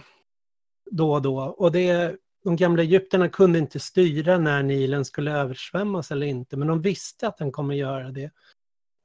då 0.91 1.13
och 1.13 1.23
då. 1.23 1.39
Och 1.39 1.73
det, 1.73 2.17
de 2.45 2.57
gamla 2.57 2.83
egyptierna 2.83 3.29
kunde 3.29 3.59
inte 3.59 3.81
styra 3.81 4.39
när 4.39 4.63
Nilen 4.63 5.05
skulle 5.05 5.33
översvämmas 5.33 6.11
eller 6.11 6.27
inte, 6.27 6.57
men 6.57 6.69
de 6.69 6.83
visste 6.83 7.29
att 7.29 7.39
den 7.39 7.53
kommer 7.53 7.75
göra 7.75 8.11
det. 8.11 8.31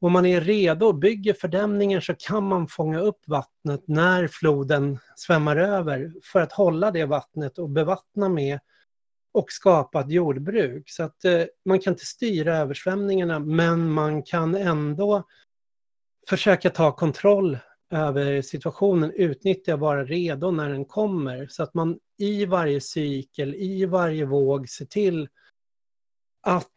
Om 0.02 0.12
man 0.12 0.26
är 0.26 0.42
redo 0.42 0.86
och 0.86 0.96
bygger 0.96 1.34
fördämningar 1.34 2.00
så 2.00 2.14
kan 2.16 2.44
man 2.44 2.68
fånga 2.68 3.00
upp 3.00 3.28
vattnet 3.28 3.84
när 3.88 4.28
floden 4.28 5.00
svämmar 5.16 5.58
över 5.58 6.14
för 6.24 6.42
att 6.42 6.52
hålla 6.52 6.92
det 6.92 7.06
vattnet 7.06 7.58
och 7.58 7.70
bevattna 7.70 8.30
med 8.30 8.60
och 9.36 9.52
skapa 9.52 10.02
ett 10.02 10.12
jordbruk. 10.12 10.90
Så 10.90 11.04
att 11.04 11.26
eh, 11.26 11.44
man 11.66 11.80
kan 11.80 11.94
inte 11.94 12.06
styra 12.06 12.58
översvämningarna 12.58 13.40
men 13.40 13.90
man 13.90 14.24
kan 14.24 14.56
ändå 14.56 15.24
försöka 16.30 16.70
ta 16.70 16.92
kontroll 16.92 17.58
över 17.92 18.42
situationen, 18.42 19.12
utnyttja 19.16 19.74
och 19.74 19.80
vara 19.80 20.06
redo 20.06 20.52
när 20.52 20.70
den 20.70 20.86
kommer. 20.86 21.48
Så 21.48 21.64
att 21.64 21.74
man 21.74 22.00
i 22.18 22.46
varje 22.46 22.82
cykel, 22.82 23.56
i 23.56 23.86
varje 23.86 24.26
våg 24.26 24.70
ser 24.70 24.86
till 24.86 25.30
att 26.42 26.72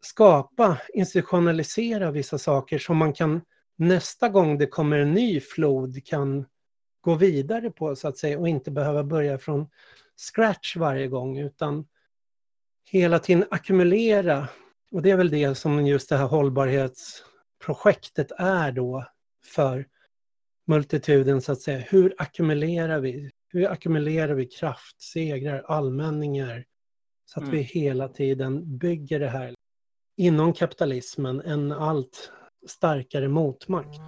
skapa, 0.00 0.78
institutionalisera 0.94 2.10
vissa 2.10 2.38
saker 2.38 2.78
som 2.78 2.96
man 2.96 3.12
kan 3.12 3.40
nästa 3.76 4.28
gång 4.28 4.58
det 4.58 4.66
kommer 4.66 4.98
en 4.98 5.12
ny 5.12 5.40
flod 5.40 6.06
kan 6.06 6.46
gå 7.00 7.14
vidare 7.14 7.70
på 7.70 7.96
så 7.96 8.08
att 8.08 8.18
säga 8.18 8.38
och 8.38 8.48
inte 8.48 8.70
behöva 8.70 9.04
börja 9.04 9.38
från 9.38 9.66
scratch 10.18 10.76
varje 10.76 11.08
gång 11.08 11.38
utan 11.38 11.86
hela 12.84 13.18
tiden 13.18 13.44
ackumulera. 13.50 14.48
Och 14.90 15.02
det 15.02 15.10
är 15.10 15.16
väl 15.16 15.30
det 15.30 15.54
som 15.54 15.86
just 15.86 16.08
det 16.08 16.16
här 16.16 16.26
hållbarhetsprojektet 16.26 18.32
är 18.38 18.72
då 18.72 19.04
för 19.44 19.86
multituden 20.66 21.42
så 21.42 21.52
att 21.52 21.60
säga. 21.60 21.78
Hur 21.78 22.14
ackumulerar 22.18 23.00
vi? 23.00 23.30
Hur 23.48 23.70
ackumulerar 23.70 24.34
vi 24.34 24.46
kraft, 24.46 25.02
segrar, 25.02 25.62
allmänningar? 25.66 26.64
Så 27.24 27.40
att 27.40 27.44
mm. 27.44 27.56
vi 27.56 27.62
hela 27.62 28.08
tiden 28.08 28.78
bygger 28.78 29.20
det 29.20 29.28
här 29.28 29.54
inom 30.16 30.52
kapitalismen, 30.52 31.40
en 31.40 31.72
allt 31.72 32.32
starkare 32.66 33.28
motmakt. 33.28 34.00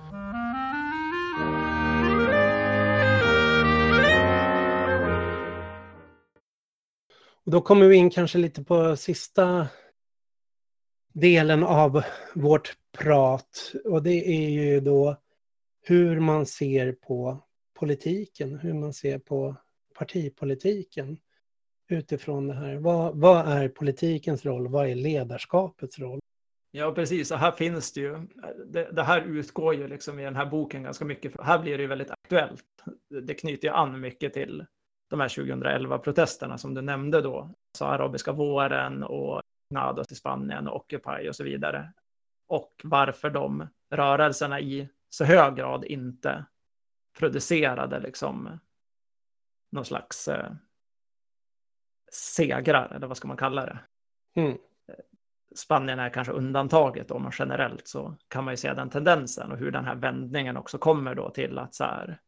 Då 7.51 7.61
kommer 7.61 7.89
vi 7.89 7.97
in 7.97 8.11
kanske 8.11 8.39
lite 8.39 8.65
på 8.65 8.97
sista 8.97 9.69
delen 11.13 11.63
av 11.63 12.03
vårt 12.35 12.77
prat 12.99 13.73
och 13.85 14.03
det 14.03 14.29
är 14.29 14.49
ju 14.51 14.81
då 14.81 15.17
hur 15.83 16.21
man 16.21 16.47
ser 16.47 16.93
på 16.93 17.45
politiken, 17.79 18.59
hur 18.59 18.75
man 18.75 18.93
ser 18.93 19.19
på 19.19 19.57
partipolitiken 19.99 21.19
utifrån 21.89 22.47
det 22.47 22.55
här? 22.55 22.77
Vad, 22.77 23.17
vad 23.17 23.49
är 23.49 23.69
politikens 23.69 24.45
roll? 24.45 24.69
Vad 24.69 24.89
är 24.89 24.95
ledarskapets 24.95 25.99
roll? 25.99 26.21
Ja, 26.71 26.93
precis. 26.93 27.31
Och 27.31 27.39
här 27.39 27.53
finns 27.53 27.93
det 27.93 28.01
ju. 28.01 28.27
Det, 28.67 28.93
det, 28.93 29.03
här 29.03 29.21
utgår 29.23 29.75
ju 29.75 29.89
liksom 29.89 30.19
i 30.19 30.25
den 30.25 30.37
här 30.37 30.47
boken 30.47 30.83
ganska 30.83 31.05
mycket. 31.05 31.33
För 31.33 31.43
här 31.43 31.59
blir 31.59 31.77
det 31.77 31.83
ju 31.83 31.89
väldigt 31.89 32.11
aktuellt. 32.11 32.65
Det 33.27 33.35
knyter 33.35 33.69
ju 33.69 33.75
an 33.75 34.01
mycket 34.01 34.33
till 34.33 34.65
de 35.11 35.21
här 35.21 35.29
2011-protesterna 35.29 36.57
som 36.57 36.75
du 36.75 36.83
nämnde 36.83 37.21
då. 37.21 37.55
Så 37.79 37.85
arabiska 37.85 38.33
våren 38.33 39.03
och 39.03 39.43
Nados 39.71 40.13
i 40.13 40.15
Spanien 40.15 40.69
och 40.69 40.77
Occupy 40.77 41.29
och 41.29 41.37
så 41.37 41.45
vidare. 41.45 41.93
Och 42.47 42.81
varför 42.85 43.31
de 43.31 43.69
rörelserna 43.91 44.61
i 44.61 44.89
så 45.09 45.25
hög 45.25 45.57
grad 45.57 45.85
inte 45.85 46.45
producerade 47.19 48.01
liksom 48.01 48.59
någon 49.73 49.85
slags 49.85 50.29
eh, 50.29 50.53
segrar, 52.13 52.93
eller 52.95 53.07
vad 53.07 53.17
ska 53.17 53.29
man 53.29 53.37
kalla 53.37 53.67
det? 53.67 53.79
Mm. 54.35 54.59
Spanien 55.55 55.99
är 55.99 56.11
kanske 56.11 56.33
undantaget 56.33 57.11
om 57.11 57.23
man 57.23 57.33
generellt 57.39 57.89
så 57.89 58.17
kan 58.29 58.45
man 58.45 58.53
ju 58.53 58.57
se 58.57 58.75
den 58.75 58.91
tendensen 58.91 59.53
och 59.53 59.59
hur 59.59 59.71
den 59.71 59.85
här 59.85 59.95
vändningen 59.95 60.57
också 60.57 60.79
kommer 60.79 61.15
då 61.15 61.31
till 61.31 61.59
att 61.59 61.75
så 61.75 61.85
här, 61.85 62.21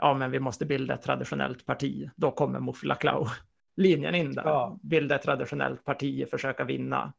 ja 0.00 0.14
men 0.14 0.30
vi 0.30 0.40
måste 0.40 0.66
bilda 0.66 0.94
ett 0.94 1.02
traditionellt 1.02 1.66
parti, 1.66 2.10
då 2.16 2.30
kommer 2.30 2.60
Muflaklau-linjen 2.60 4.14
in 4.14 4.32
där. 4.32 4.44
Ja. 4.44 4.78
Bilda 4.82 5.14
ett 5.14 5.22
traditionellt 5.22 5.84
parti, 5.84 6.28
försöka 6.30 6.64
vinna 6.64 7.12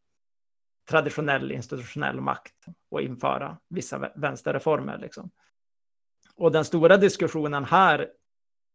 traditionell 0.90 1.52
institutionell 1.52 2.22
makt 2.22 2.66
och 2.90 3.02
införa 3.02 3.58
vissa 3.70 4.12
vänsterreformer. 4.16 4.98
Liksom. 4.98 5.32
Och 6.36 6.52
den 6.52 6.66
stora 6.66 6.98
diskussionen 6.98 7.66
här, 7.66 8.10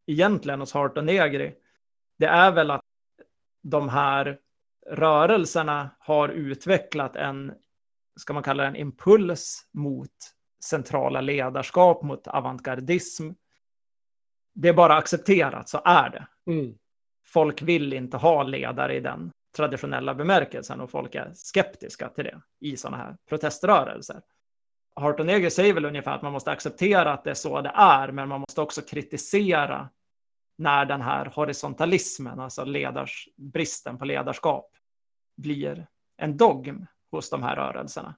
egentligen 0.07 0.61
hos 0.61 0.73
Hart 0.73 0.99
och 0.99 1.05
Negri, 1.05 1.55
det 2.19 2.27
är 2.27 2.53
väl 2.53 2.71
att 2.71 2.85
de 3.63 3.89
här 3.89 4.39
rörelserna 4.87 5.91
har 5.99 6.29
utvecklat 6.29 7.17
en, 7.17 7.53
ska 8.17 8.33
man 8.33 8.43
kalla 8.43 8.63
det 8.63 8.69
en 8.69 8.77
impuls 8.77 9.69
mot 9.73 10.11
centrala 10.65 11.21
ledarskap, 11.21 12.03
mot 12.03 12.27
avantgardism. 12.27 13.31
Det 14.59 14.69
är 14.69 14.73
bara 14.73 14.97
accepterat, 14.97 15.69
så 15.69 15.81
är 15.85 16.11
det. 16.11 16.27
Mm. 16.53 16.75
Folk 17.27 17.63
vill 17.63 17.93
inte 17.93 18.17
ha 18.17 18.43
ledare 18.43 18.97
i 18.97 19.01
den 19.01 19.33
traditionella 19.57 20.15
bemärkelsen 20.15 20.81
och 20.81 20.91
folk 20.91 21.15
är 21.15 21.33
skeptiska 21.35 22.09
till 22.09 22.25
det 22.25 22.41
i 22.61 22.77
sådana 22.77 22.97
här 22.97 23.17
proteströrelser. 23.29 24.21
Hart 24.95 25.21
och 25.21 25.27
Neger 25.27 25.51
säger 25.51 25.75
väl 25.75 25.85
ungefär 25.85 26.15
att 26.15 26.23
man 26.23 26.33
måste 26.33 26.51
acceptera 26.51 27.13
att 27.13 27.25
det 27.25 27.31
är 27.31 27.35
så 27.35 27.61
det 27.61 27.73
är, 27.75 28.13
men 28.13 28.29
man 28.29 28.41
måste 28.41 28.61
också 28.61 28.83
kritisera 28.83 29.89
när 30.59 30.85
den 30.85 31.01
här 31.01 31.33
horisontalismen, 31.35 32.41
alltså 32.41 32.65
ledars, 32.65 33.29
bristen 33.37 33.99
på 33.99 34.05
ledarskap, 34.05 34.71
blir 35.37 35.87
en 36.17 36.37
dogm 36.37 36.87
hos 37.11 37.31
de 37.31 37.43
här 37.43 37.57
rörelserna 37.57 38.15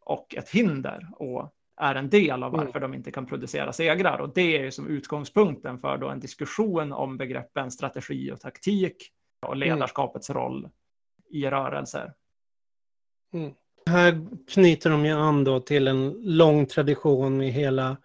och 0.00 0.34
ett 0.34 0.50
hinder 0.50 1.08
och 1.12 1.53
är 1.76 1.94
en 1.94 2.10
del 2.10 2.42
av 2.42 2.52
varför 2.52 2.78
mm. 2.78 2.90
de 2.90 2.96
inte 2.96 3.10
kan 3.10 3.26
producera 3.26 3.72
segrar. 3.72 4.18
Och 4.18 4.34
det 4.34 4.58
är 4.58 4.62
ju 4.62 4.70
som 4.70 4.88
utgångspunkten 4.88 5.78
för 5.78 5.98
då 5.98 6.08
en 6.08 6.20
diskussion 6.20 6.92
om 6.92 7.16
begreppen 7.16 7.70
strategi 7.70 8.32
och 8.32 8.40
taktik 8.40 8.96
och 9.46 9.56
mm. 9.56 9.68
ledarskapets 9.68 10.30
mm. 10.30 10.42
roll 10.42 10.68
i 11.30 11.46
rörelser. 11.46 12.12
Mm. 13.32 13.52
Här 13.90 14.26
knyter 14.48 14.90
de 14.90 15.06
ju 15.06 15.12
an 15.12 15.44
då 15.44 15.60
till 15.60 15.88
en 15.88 16.10
lång 16.22 16.66
tradition 16.66 17.36
med 17.36 17.52
hela 17.52 17.96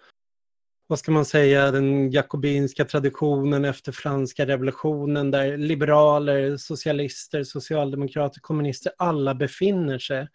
vad 0.88 1.00
ska 1.00 1.12
man 1.12 1.26
säga, 1.26 1.72
den 1.72 2.12
jakobinska 2.12 2.86
traditionen 2.86 3.66
efter 3.66 3.92
franska 3.92 4.46
revolutionen 4.46 5.32
där 5.32 5.58
liberaler, 5.58 6.58
socialister, 6.58 7.44
socialdemokrater, 7.44 8.40
kommunister, 8.40 8.92
alla 8.98 9.36
befinner 9.36 10.00
sig. 10.00 10.28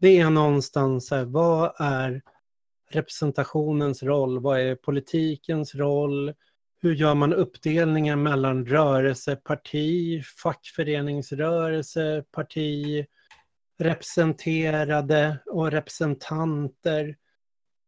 Det 0.00 0.18
är 0.18 0.30
någonstans 0.30 1.10
här, 1.10 1.24
vad 1.24 1.72
är 1.78 2.22
representationens 2.96 4.02
roll? 4.02 4.40
Vad 4.40 4.60
är 4.60 4.74
politikens 4.74 5.74
roll? 5.74 6.34
Hur 6.82 6.94
gör 6.94 7.14
man 7.14 7.32
uppdelningen 7.32 8.22
mellan 8.22 8.66
rörelse, 8.66 9.36
parti, 9.36 10.24
fackföreningsrörelse, 10.42 12.24
parti, 12.32 13.06
representerade 13.78 15.38
och 15.46 15.70
representanter? 15.70 17.16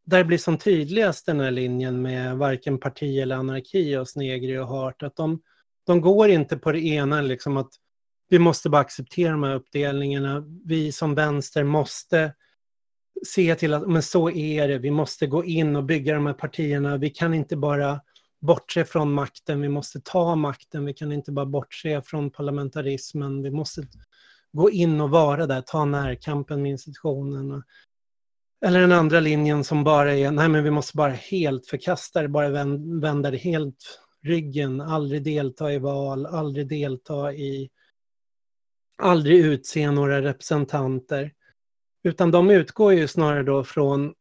där 0.04 0.24
blir 0.24 0.38
som 0.38 0.58
tydligast 0.58 1.26
den 1.26 1.40
här 1.40 1.50
linjen 1.50 2.02
med 2.02 2.36
varken 2.36 2.78
parti 2.78 3.18
eller 3.18 3.36
anarki 3.36 3.96
och 3.96 4.08
Snegri 4.08 4.58
och 4.58 4.68
Hart, 4.68 5.02
att 5.02 5.16
de, 5.16 5.42
de 5.86 6.00
går 6.00 6.28
inte 6.28 6.56
på 6.56 6.72
det 6.72 6.80
ena, 6.80 7.20
liksom 7.20 7.56
att 7.56 7.70
vi 8.28 8.38
måste 8.38 8.70
bara 8.70 8.80
acceptera 8.80 9.32
de 9.32 9.42
här 9.42 9.54
uppdelningarna. 9.54 10.44
Vi 10.64 10.92
som 10.92 11.14
vänster 11.14 11.64
måste 11.64 12.34
se 13.26 13.54
till 13.54 13.74
att 13.74 13.88
men 13.88 14.02
så 14.02 14.30
är 14.30 14.68
det, 14.68 14.78
vi 14.78 14.90
måste 14.90 15.26
gå 15.26 15.44
in 15.44 15.76
och 15.76 15.84
bygga 15.84 16.14
de 16.14 16.26
här 16.26 16.34
partierna. 16.34 16.96
Vi 16.96 17.10
kan 17.10 17.34
inte 17.34 17.56
bara 17.56 18.00
bortse 18.40 18.84
från 18.84 19.12
makten, 19.12 19.60
vi 19.60 19.68
måste 19.68 20.00
ta 20.00 20.34
makten, 20.34 20.84
vi 20.84 20.94
kan 20.94 21.12
inte 21.12 21.32
bara 21.32 21.46
bortse 21.46 22.02
från 22.02 22.30
parlamentarismen, 22.30 23.42
vi 23.42 23.50
måste 23.50 23.82
gå 24.52 24.70
in 24.70 25.00
och 25.00 25.10
vara 25.10 25.46
där, 25.46 25.60
ta 25.60 25.84
närkampen 25.84 26.62
med 26.62 26.70
institutionerna. 26.70 27.64
Eller 28.64 28.80
den 28.80 28.92
andra 28.92 29.20
linjen 29.20 29.64
som 29.64 29.84
bara 29.84 30.14
är, 30.14 30.30
nej 30.30 30.48
men 30.48 30.64
vi 30.64 30.70
måste 30.70 30.96
bara 30.96 31.12
helt 31.12 31.66
förkasta 31.66 32.22
det, 32.22 32.28
bara 32.28 32.48
vända 33.00 33.30
det 33.30 33.36
helt 33.36 34.00
ryggen, 34.22 34.80
aldrig 34.80 35.24
delta 35.24 35.72
i 35.72 35.78
val, 35.78 36.26
aldrig 36.26 36.68
delta 36.68 37.32
i, 37.32 37.70
aldrig 39.02 39.38
utse 39.38 39.90
några 39.90 40.22
representanter. 40.22 41.32
Utan 42.04 42.30
de 42.30 42.50
utgår 42.50 42.94
ju 42.94 43.08
snarare 43.08 43.42
då 43.42 43.64
från, 43.64 44.14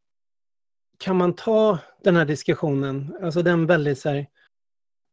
kan 0.97 1.15
man 1.15 1.35
ta 1.35 1.79
den 2.03 2.15
här 2.15 2.25
diskussionen, 2.25 3.15
alltså 3.21 3.41
den 3.41 3.65
väldigt 3.65 3.99
så 3.99 4.09
här, 4.09 4.27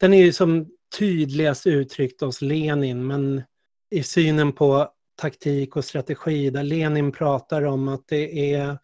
den 0.01 0.14
är 0.14 0.24
ju 0.24 0.32
som 0.32 0.68
tydligast 0.98 1.66
uttryckt 1.66 2.20
hos 2.20 2.42
Lenin, 2.42 3.06
men 3.06 3.42
i 3.90 4.02
synen 4.02 4.52
på 4.52 4.92
taktik 5.16 5.76
och 5.76 5.84
strategi, 5.84 6.51
där 6.51 6.62
Lenin 6.62 7.12
pratar 7.12 7.62
om 7.62 7.88
att 7.88 8.09
det 8.09 8.55
är 8.55 8.78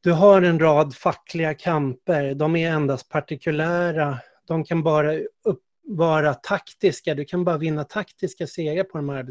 du 0.00 0.12
har 0.12 0.42
en 0.42 0.58
rad 0.58 0.94
fackliga 0.94 1.54
kamper, 1.54 2.34
de 2.34 2.56
är 2.56 2.70
endast 2.70 3.08
partikulära, 3.08 4.18
de 4.46 4.64
kan 4.64 4.82
bara 4.82 5.14
upp, 5.44 5.62
vara 5.82 6.34
taktiska, 6.34 7.14
du 7.14 7.24
kan 7.24 7.44
bara 7.44 7.58
vinna 7.58 7.84
taktiska 7.84 8.46
segrar 8.46 8.84
på 8.84 8.98
de 8.98 9.08
här 9.08 9.22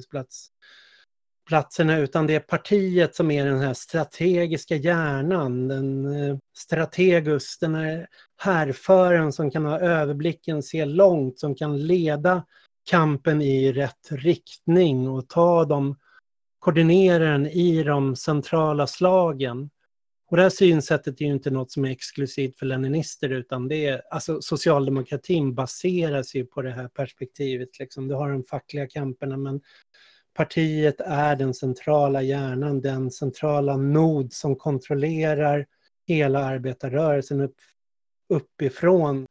platserna, 1.45 1.97
utan 1.97 2.27
det 2.27 2.35
är 2.35 2.39
partiet 2.39 3.15
som 3.15 3.31
är 3.31 3.45
den 3.45 3.59
här 3.59 3.73
strategiska 3.73 4.75
hjärnan, 4.75 5.67
den 5.67 6.05
eh, 6.05 6.37
strategus, 6.57 7.57
den 7.59 7.75
här 7.75 8.07
härföraren 8.37 9.33
som 9.33 9.51
kan 9.51 9.65
ha 9.65 9.79
överblicken, 9.79 10.63
se 10.63 10.85
långt, 10.85 11.39
som 11.39 11.55
kan 11.55 11.87
leda 11.87 12.45
kampen 12.89 13.41
i 13.41 13.71
rätt 13.71 14.11
riktning 14.11 15.09
och 15.09 15.29
ta 15.29 15.65
dem, 15.65 15.95
koordinera 16.59 17.23
den 17.23 17.47
i 17.47 17.83
de 17.83 18.15
centrala 18.15 18.87
slagen. 18.87 19.69
Och 20.27 20.37
det 20.37 20.43
här 20.43 20.49
synsättet 20.49 21.21
är 21.21 21.25
ju 21.25 21.31
inte 21.31 21.51
något 21.51 21.71
som 21.71 21.85
är 21.85 21.89
exklusivt 21.89 22.59
för 22.59 22.65
leninister 22.65 23.29
utan 23.29 23.67
det 23.67 23.85
är, 23.85 24.01
alltså 24.11 24.41
socialdemokratin 24.41 25.55
baseras 25.55 26.35
ju 26.35 26.45
på 26.45 26.61
det 26.61 26.71
här 26.71 26.87
perspektivet. 26.87 27.79
Liksom. 27.79 28.07
Du 28.07 28.15
har 28.15 28.31
de 28.31 28.43
fackliga 28.43 28.87
kamperna 28.87 29.37
men 29.37 29.61
partiet 30.35 31.01
är 31.01 31.35
den 31.35 31.53
centrala 31.53 32.21
hjärnan, 32.21 32.81
den 32.81 33.11
centrala 33.11 33.77
nod 33.77 34.33
som 34.33 34.55
kontrollerar 34.55 35.65
hela 36.07 36.45
arbetarrörelsen 36.45 37.41
upp, 37.41 37.55
uppifrån. 38.29 39.27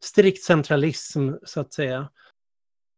Strikt 0.00 0.42
centralism 0.42 1.32
så 1.42 1.60
att 1.60 1.72
säga. 1.72 2.08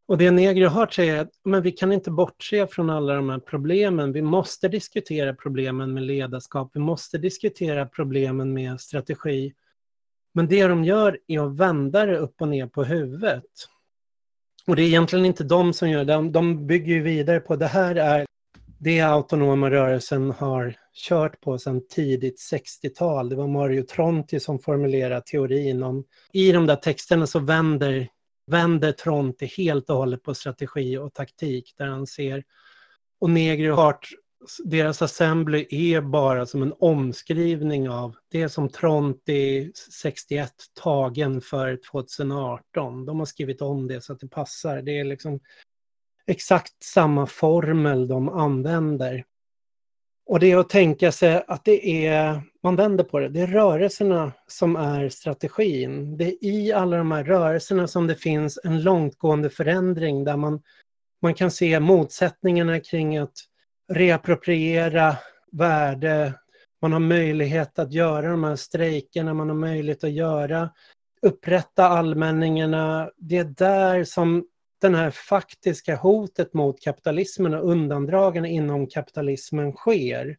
Och 0.07 0.19
det 0.19 0.31
Negri 0.31 0.65
har 0.65 0.87
säger 0.87 1.21
att 1.21 1.31
men 1.45 1.63
vi 1.63 1.73
kan 1.73 1.93
inte 1.93 2.11
bortse 2.11 2.67
från 2.67 2.91
alla 2.91 3.15
de 3.15 3.31
här 3.31 3.39
problemen. 3.39 4.13
Vi 4.13 4.23
måste 4.23 4.69
diskutera 4.69 5.35
problemen 5.35 5.95
med 5.95 6.03
ledarskap. 6.03 6.71
Vi 6.75 6.81
måste 6.81 7.19
diskutera 7.19 7.87
problemen 7.87 8.53
med 8.53 8.81
strategi. 8.81 9.55
Men 10.35 10.49
det 10.49 10.67
de 10.67 10.85
gör 10.85 11.19
är 11.27 11.41
att 11.41 11.57
vända 11.57 12.07
det 12.07 12.19
upp 12.19 12.41
och 12.41 12.49
ner 12.49 12.67
på 12.67 12.85
huvudet. 12.85 13.45
Och 14.67 14.77
det 14.77 14.83
är 14.83 14.87
egentligen 14.87 15.25
inte 15.25 15.45
de 15.45 15.73
som 15.73 15.91
gör 15.91 16.05
det. 16.05 16.31
De 16.31 16.67
bygger 16.67 16.95
ju 16.95 17.03
vidare 17.03 17.41
på 17.41 17.57
det 17.57 17.67
här 17.67 17.95
är 17.95 18.27
det 18.79 19.01
autonoma 19.01 19.71
rörelsen 19.71 20.31
har 20.31 20.75
kört 20.95 21.41
på 21.41 21.59
sedan 21.59 21.87
tidigt 21.89 22.41
60-tal. 22.53 23.29
Det 23.29 23.37
var 23.37 23.49
Mario 23.49 23.83
Tronti 23.83 24.41
som 24.41 24.59
formulerade 24.59 25.23
teorin 25.27 25.83
om... 25.83 26.05
I 26.33 26.53
de 26.53 26.67
där 26.67 26.77
texterna 26.77 27.27
så 27.27 27.39
vänder 27.39 28.09
vänder 28.47 28.93
Tronti 28.93 29.47
helt 29.57 29.91
och 29.91 29.97
hållet 29.97 30.23
på 30.23 30.35
strategi 30.35 30.99
och 30.99 31.15
taktik 31.15 31.75
där 31.79 31.87
han 31.87 32.07
ser 32.07 32.45
och 33.21 33.31
Negri 33.31 33.71
och 33.71 33.77
Hart, 33.77 34.09
deras 34.65 35.03
assembly 35.03 35.67
är 35.71 36.01
bara 36.01 36.47
som 36.47 36.63
en 36.63 36.75
omskrivning 36.79 37.89
av 37.89 38.17
det 38.31 38.49
som 38.49 38.69
Tronti 38.69 39.73
61 40.03 40.53
tagen 40.83 41.41
för 41.41 41.79
2018. 41.91 43.07
De 43.07 43.19
har 43.19 43.27
skrivit 43.27 43.63
om 43.63 43.89
det 43.89 44.01
så 44.01 44.13
att 44.13 44.21
det 44.21 44.29
passar. 44.29 44.83
Det 44.83 44.99
är 44.99 45.05
liksom 45.05 45.41
exakt 46.27 46.83
samma 46.83 47.27
formel 47.27 48.09
de 48.09 48.29
använder. 48.29 49.25
Och 50.27 50.41
det 50.41 50.53
är 50.53 50.57
att 50.57 50.69
tänka 50.69 51.13
sig 51.13 51.45
att 51.47 51.65
det 51.65 52.07
är, 52.07 52.43
man 52.63 52.77
vänder 52.77 53.05
på 53.05 53.19
det, 53.19 53.29
det 53.29 53.41
är 53.41 53.47
rörelserna 53.47 54.33
som 54.47 54.77
är 54.77 55.09
strategin. 55.09 56.17
Det 56.17 56.25
är 56.25 56.45
i 56.45 56.73
alla 56.73 56.97
de 56.97 57.13
här 57.13 57.25
rörelserna 57.25 57.89
som 57.89 58.07
det 58.07 58.15
finns 58.15 58.59
en 58.65 58.83
långtgående 58.83 59.51
förändring 59.51 60.25
där 60.25 60.37
man, 60.37 60.63
man 61.23 61.35
kan 61.35 61.51
se 61.51 61.81
motsättningarna 61.81 62.81
kring 62.81 63.19
att 63.19 63.35
reappropriera 63.89 65.17
värde, 65.53 66.35
man 66.83 66.93
har 66.93 67.01
möjlighet 67.01 67.79
att 67.79 67.93
göra 67.93 68.31
de 68.31 68.45
här 68.45 68.57
strejkerna, 68.57 69.35
man 69.35 69.49
har 69.49 69.57
möjlighet 69.57 70.05
att 70.05 70.13
göra, 70.13 70.71
upprätta 71.23 71.89
allmänningarna. 71.89 73.11
Det 73.17 73.39
är 73.39 73.45
där 73.45 74.05
som 74.05 74.47
det 74.81 74.97
här 74.97 75.11
faktiska 75.11 75.97
hotet 75.97 76.55
mot 76.55 76.81
kapitalismen 76.81 77.55
och 77.55 77.71
undandragande 77.71 78.49
inom 78.49 78.87
kapitalismen 78.87 79.73
sker. 79.73 80.37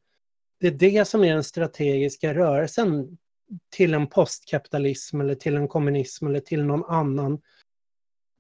Det 0.60 0.68
är 0.68 0.72
det 0.72 1.08
som 1.08 1.24
är 1.24 1.34
den 1.34 1.44
strategiska 1.44 2.34
rörelsen 2.34 3.18
till 3.70 3.94
en 3.94 4.08
postkapitalism 4.08 5.22
eller 5.22 5.36
till 5.36 5.56
en 5.56 5.68
kommunism 5.68 6.28
eller 6.28 6.40
till 6.40 6.66
någon 6.66 6.84
annan, 6.86 7.42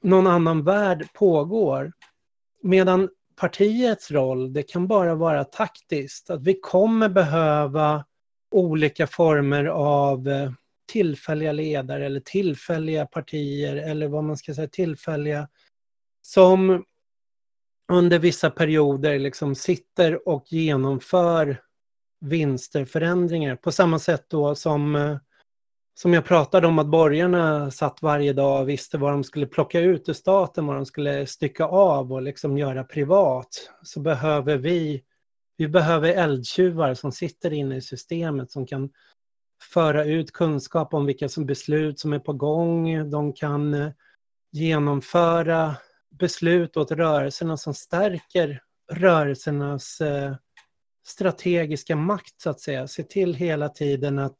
någon 0.04 0.28
annan 0.28 0.64
värld 0.64 1.08
pågår. 1.14 1.92
Medan 2.62 3.10
partiets 3.36 4.12
roll, 4.12 4.54
det 4.54 4.64
kan 4.64 4.88
bara 4.88 5.16
vara 5.16 5.44
taktiskt. 5.44 6.30
Att 6.30 6.44
vi 6.44 6.60
kommer 6.60 7.10
behöva 7.10 8.06
olika 8.52 9.08
former 9.08 9.66
av 9.66 10.28
eh, 10.28 10.52
tillfälliga 10.86 11.52
ledare 11.52 12.06
eller 12.06 12.20
tillfälliga 12.20 13.06
partier 13.06 13.76
eller 13.76 14.08
vad 14.08 14.24
man 14.24 14.38
ska 14.38 14.54
säga, 14.54 14.68
tillfälliga 14.68 15.48
som 16.22 16.84
under 17.92 18.20
vissa 18.20 18.50
perioder 18.50 19.20
liksom 19.20 19.56
sitter 19.56 20.28
och 20.28 20.46
genomför 20.48 21.62
vinster, 22.20 22.86
förändringar 22.86 23.56
på 23.56 23.72
samma 23.72 24.00
sätt 24.00 24.26
då 24.28 24.56
som 24.56 24.96
eh, 24.96 25.18
som 25.96 26.14
jag 26.14 26.26
pratade 26.26 26.68
om 26.68 26.80
att 26.80 26.88
borgarna 26.88 27.72
satt 27.72 28.02
varje 28.02 28.34
dag 28.34 28.62
och 28.62 28.70
visste 28.70 28.98
vad 28.98 29.12
de 29.12 29.24
skulle 29.24 29.46
plocka 29.46 29.80
ut 29.80 30.10
ur 30.10 30.14
staten, 30.14 30.68
vad 30.68 30.76
de 30.76 30.86
skulle 30.86 31.26
stycka 31.26 31.66
av 31.66 32.14
och 32.14 32.22
liksom 32.22 32.58
göra 32.58 32.84
privat, 32.84 33.72
så 33.84 34.00
behöver 34.00 34.58
vi, 34.58 35.04
vi 35.58 35.68
behöver 35.68 36.10
eldtjuvar 36.10 36.94
som 36.94 37.12
sitter 37.12 37.54
inne 37.54 37.76
i 37.76 37.82
systemet 37.82 38.52
som 38.52 38.68
kan 38.68 38.90
föra 39.74 40.06
ut 40.06 40.32
kunskap 40.32 40.94
om 40.94 41.06
vilka 41.06 41.30
som 41.30 41.46
beslut 41.46 42.00
som 42.00 42.14
är 42.14 42.20
på 42.20 42.34
gång. 42.34 43.10
De 43.10 43.34
kan 43.34 43.74
eh, 43.74 43.92
genomföra 44.52 45.76
beslut 46.20 46.78
åt 46.78 46.92
rörelserna 46.92 47.58
som 47.58 47.74
stärker 47.74 48.62
rörelsernas 48.92 50.02
eh, 50.02 50.36
strategiska 51.06 51.96
makt 51.96 52.42
så 52.42 52.50
att 52.50 52.60
säga. 52.60 52.88
Se 52.88 53.04
till 53.04 53.34
hela 53.34 53.70
tiden 53.70 54.20
att 54.20 54.38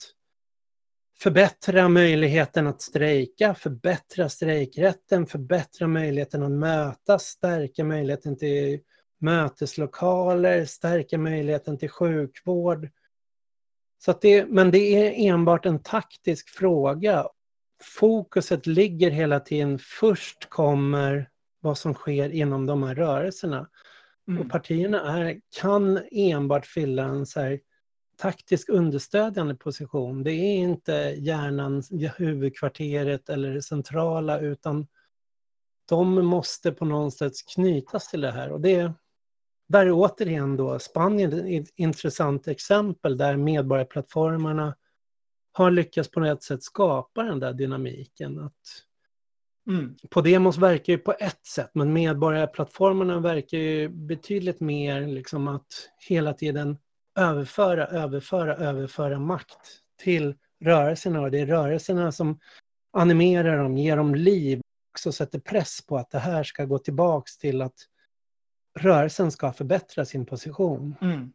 förbättra 1.24 1.90
möjligheten 1.90 2.68
att 2.68 2.82
strejka, 2.82 3.54
förbättra 3.54 4.30
strejkrätten, 4.30 5.28
förbättra 5.28 5.88
möjligheten 5.88 6.44
att 6.44 6.52
mötas, 6.52 7.24
stärka 7.24 7.84
möjligheten 7.84 8.38
till 8.38 8.80
möteslokaler, 9.20 10.66
stärka 10.66 11.18
möjligheten 11.18 11.78
till 11.78 11.90
sjukvård. 11.90 12.90
Så 14.00 14.12
att 14.12 14.22
det, 14.22 14.46
men 14.46 14.72
det 14.72 14.78
är 14.78 15.30
enbart 15.30 15.66
en 15.66 15.80
taktisk 15.80 16.50
fråga. 16.50 17.28
Fokuset 17.84 18.68
ligger 18.68 19.12
hela 19.12 19.40
tiden, 19.40 19.80
först 19.80 20.50
kommer 20.50 21.30
vad 21.60 21.78
som 21.78 21.94
sker 21.94 22.30
inom 22.30 22.66
de 22.66 22.84
här 22.84 22.96
rörelserna. 22.96 23.70
Mm. 24.28 24.42
Och 24.42 24.52
partierna 24.52 25.20
är, 25.20 25.40
kan 25.62 26.00
enbart 26.12 26.66
fylla 26.66 27.04
en 27.04 27.26
så 27.26 27.40
här 27.40 27.60
taktisk 28.24 28.70
understödjande 28.70 29.56
position. 29.56 30.24
Det 30.24 30.32
är 30.32 30.58
inte 30.58 30.94
hjärnan, 31.18 31.84
huvudkvarteret 32.18 33.30
eller 33.30 33.54
det 33.54 33.62
centrala 33.62 34.40
utan 34.40 34.88
de 35.90 36.26
måste 36.26 36.72
på 36.72 36.86
något 36.86 37.14
sätt 37.14 37.34
knytas 37.54 38.10
till 38.10 38.22
det 38.22 38.32
här. 38.32 38.52
Och 38.52 38.62
det, 38.62 38.94
där 39.68 39.86
är 39.86 39.92
återigen 39.92 40.58
då 40.58 40.80
Spanien 40.80 41.48
ett 41.48 41.74
intressant 41.76 42.48
exempel 42.48 43.18
där 43.18 43.38
medborgarplattformarna 43.38 44.76
har 45.52 45.72
lyckats 45.72 46.12
på 46.12 46.20
något 46.20 46.44
sätt 46.44 46.64
skapa 46.64 47.24
den 47.24 47.40
där 47.40 47.54
dynamiken. 47.54 48.40
Att 48.40 48.84
mm. 49.68 49.96
Podemos 50.10 50.58
verkar 50.58 50.94
ju 50.94 51.00
på 51.00 51.14
ett 51.20 51.46
sätt, 51.46 51.72
men 51.74 51.94
medborgarplattformarna 51.94 53.20
verkar 53.20 53.58
ju 53.58 53.90
betydligt 53.90 54.60
mer 54.60 55.08
liksom 55.08 55.48
att 55.48 55.90
hela 56.08 56.34
tiden 56.34 56.78
överföra, 57.16 57.88
överföra, 57.88 58.56
överföra 58.56 59.20
makt 59.20 59.80
till 59.98 60.36
rörelserna 60.60 61.22
och 61.22 61.32
det 61.32 61.40
är 61.40 61.46
rörelserna 61.46 62.12
som 62.12 62.40
animerar 62.92 63.58
dem, 63.58 63.78
ger 63.78 63.98
dem 63.98 64.16
liv 64.16 64.62
och 65.06 65.14
sätter 65.14 65.40
press 65.40 65.82
på 65.88 65.98
att 65.98 66.12
det 66.12 66.20
här 66.20 66.44
ska 66.44 66.66
gå 66.66 66.80
tillbaks 66.80 67.38
till 67.38 67.62
att 67.62 67.76
rörelsen 68.80 69.32
ska 69.32 69.54
förbättra 69.54 70.06
sin 70.06 70.26
position. 70.26 70.96
Mm. 71.02 71.34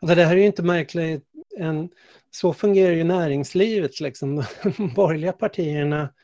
Alltså 0.00 0.14
det 0.14 0.24
här 0.24 0.32
är 0.32 0.40
ju 0.40 0.46
inte 0.46 0.62
märkligt, 0.62 1.24
en, 1.56 1.88
så 2.30 2.52
fungerar 2.52 2.92
ju 2.92 3.04
näringslivet. 3.04 4.00
Liksom. 4.00 4.44
De 4.62 4.92
borgerliga 4.94 5.32
partierna 5.32 6.14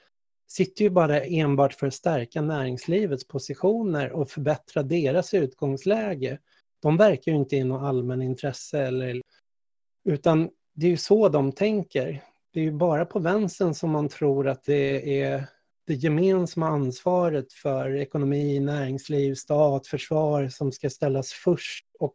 sitter 0.47 0.85
ju 0.85 0.91
bara 0.91 1.25
enbart 1.25 1.75
för 1.75 1.87
att 1.87 1.95
stärka 1.95 2.43
näringslivets 2.43 3.29
positioner 3.29 4.13
och 4.13 4.31
förbättra 4.31 4.83
deras 4.83 5.35
utgångsläge 5.35 6.39
de 6.85 6.97
verkar 6.97 7.33
ju 7.33 7.39
inte 7.39 7.57
i 7.57 7.65
något 7.65 7.83
allmänintresse 7.83 8.81
eller, 8.81 9.21
utan 10.05 10.51
det 10.75 10.87
är 10.87 10.91
ju 10.91 10.97
så 10.97 11.29
de 11.29 11.53
tänker. 11.53 12.23
Det 12.53 12.61
är 12.61 12.65
ju 12.65 12.73
bara 12.73 13.05
på 13.05 13.19
vänstern 13.19 13.75
som 13.75 13.91
man 13.91 14.09
tror 14.09 14.49
att 14.49 14.65
det 14.65 15.21
är 15.21 15.47
det 15.87 15.95
gemensamma 15.95 16.69
ansvaret 16.69 17.53
för 17.53 17.97
ekonomi, 17.97 18.61
näringsliv, 18.61 19.35
stat, 19.35 19.87
försvar 19.87 20.49
som 20.49 20.73
ska 20.73 20.91
ställas 20.91 21.33
först 21.33 21.87
och 21.99 22.15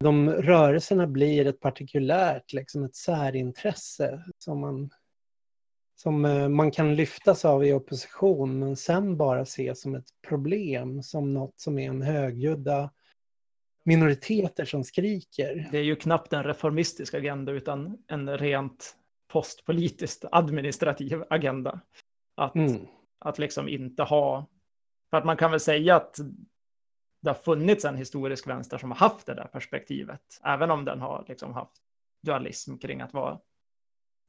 de 0.00 0.30
rörelserna 0.30 1.06
blir 1.06 1.46
ett 1.46 1.60
partikulärt, 1.60 2.52
liksom 2.52 2.84
ett 2.84 2.96
särintresse 2.96 4.24
som 4.38 4.60
man, 4.60 4.90
som 5.96 6.24
eh, 6.24 6.48
man 6.48 6.70
kan 6.70 6.94
lyftas 6.94 7.44
av 7.44 7.64
i 7.64 7.72
opposition 7.72 8.58
men 8.58 8.76
sen 8.76 9.16
bara 9.16 9.44
se 9.44 9.74
som 9.74 9.94
ett 9.94 10.08
problem, 10.28 11.02
som 11.02 11.34
något 11.34 11.60
som 11.60 11.78
är 11.78 11.88
en 11.88 12.02
högljudda 12.02 12.90
minoriteter 13.84 14.64
som 14.64 14.84
skriker. 14.84 15.68
Det 15.72 15.78
är 15.78 15.82
ju 15.82 15.96
knappt 15.96 16.32
en 16.32 16.44
reformistisk 16.44 17.14
agenda 17.14 17.52
utan 17.52 17.98
en 18.06 18.38
rent 18.38 18.96
postpolitiskt 19.28 20.24
administrativ 20.32 21.24
agenda. 21.30 21.80
Att, 22.34 22.54
mm. 22.54 22.86
att 23.18 23.38
liksom 23.38 23.68
inte 23.68 24.02
ha, 24.02 24.46
för 25.10 25.16
att 25.16 25.24
man 25.24 25.36
kan 25.36 25.50
väl 25.50 25.60
säga 25.60 25.96
att 25.96 26.18
det 27.22 27.30
har 27.30 27.34
funnits 27.34 27.84
en 27.84 27.96
historisk 27.96 28.46
vänster 28.46 28.78
som 28.78 28.90
har 28.90 28.98
haft 28.98 29.26
det 29.26 29.34
där 29.34 29.46
perspektivet, 29.46 30.40
även 30.44 30.70
om 30.70 30.84
den 30.84 31.00
har 31.00 31.24
liksom 31.28 31.52
haft 31.52 31.72
dualism 32.22 32.76
kring 32.76 33.00
att 33.00 33.12
vara 33.12 33.40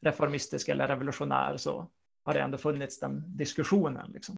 reformistisk 0.02 0.68
eller 0.68 0.88
revolutionär 0.88 1.57
så 1.57 1.88
har 2.23 2.34
det 2.34 2.41
ändå 2.41 2.57
funnits 2.57 2.99
den 2.99 3.38
diskussionen. 3.38 4.11
Liksom. 4.11 4.36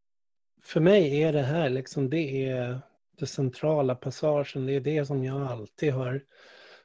För 0.61 0.79
mig 0.79 1.23
är 1.23 1.33
det 1.33 1.41
här 1.41 1.69
liksom, 1.69 2.09
det 2.09 2.49
är 2.49 2.79
den 3.19 3.27
centrala 3.27 3.95
passagen, 3.95 4.65
det 4.65 4.73
är 4.73 4.79
det 4.79 5.05
som 5.05 5.23
jag 5.23 5.41
alltid 5.41 5.93
har 5.93 6.21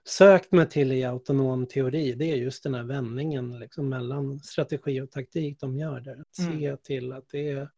sökt 0.05 0.53
mig 0.53 0.69
till 0.69 0.93
i 0.93 1.05
autonom 1.05 1.67
teori. 1.67 2.13
Det 2.13 2.33
är 2.33 2.37
just 2.37 2.63
den 2.63 2.75
här 2.75 2.83
vändningen 2.83 3.59
liksom 3.59 3.89
mellan 3.89 4.41
strategi 4.41 5.01
och 5.01 5.11
taktik 5.11 5.61
de 5.61 5.77
gör 5.77 6.01
där. 6.01 6.21
Att 6.21 6.39
mm. 6.39 6.61
se 6.61 6.77
till 6.77 7.13
att 7.13 7.29
det 7.29 7.49
är 7.49 7.69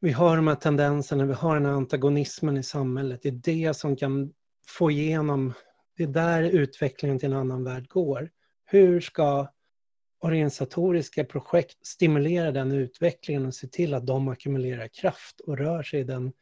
vi 0.00 0.12
har 0.12 0.36
de 0.36 0.48
här 0.48 0.54
tendenserna, 0.54 1.24
vi 1.24 1.32
har 1.32 1.54
den 1.54 1.66
här 1.66 1.72
antagonismen 1.72 2.56
i 2.56 2.62
samhället. 2.62 3.20
Det 3.22 3.28
är 3.28 3.32
det 3.32 3.74
som 3.74 3.96
kan 3.96 4.32
få 4.66 4.90
igenom, 4.90 5.52
det 5.96 6.02
är 6.02 6.08
där 6.08 6.42
utvecklingen 6.42 7.18
till 7.18 7.32
en 7.32 7.38
annan 7.38 7.64
värld 7.64 7.88
går. 7.88 8.30
Hur 8.64 9.00
ska 9.00 9.48
organisatoriska 10.20 11.24
projekt 11.24 11.86
stimulera 11.86 12.50
den 12.50 12.72
utvecklingen 12.72 13.46
och 13.46 13.54
se 13.54 13.66
till 13.66 13.94
att 13.94 14.06
de 14.06 14.28
ackumulerar 14.28 14.88
kraft 14.88 15.40
och 15.40 15.58
rör 15.58 15.82
sig 15.82 16.00
i 16.00 16.04
den 16.04 16.32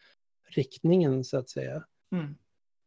riktningen 0.56 1.24
så 1.24 1.38
att 1.38 1.48
säga. 1.48 1.84
Mm. 2.12 2.34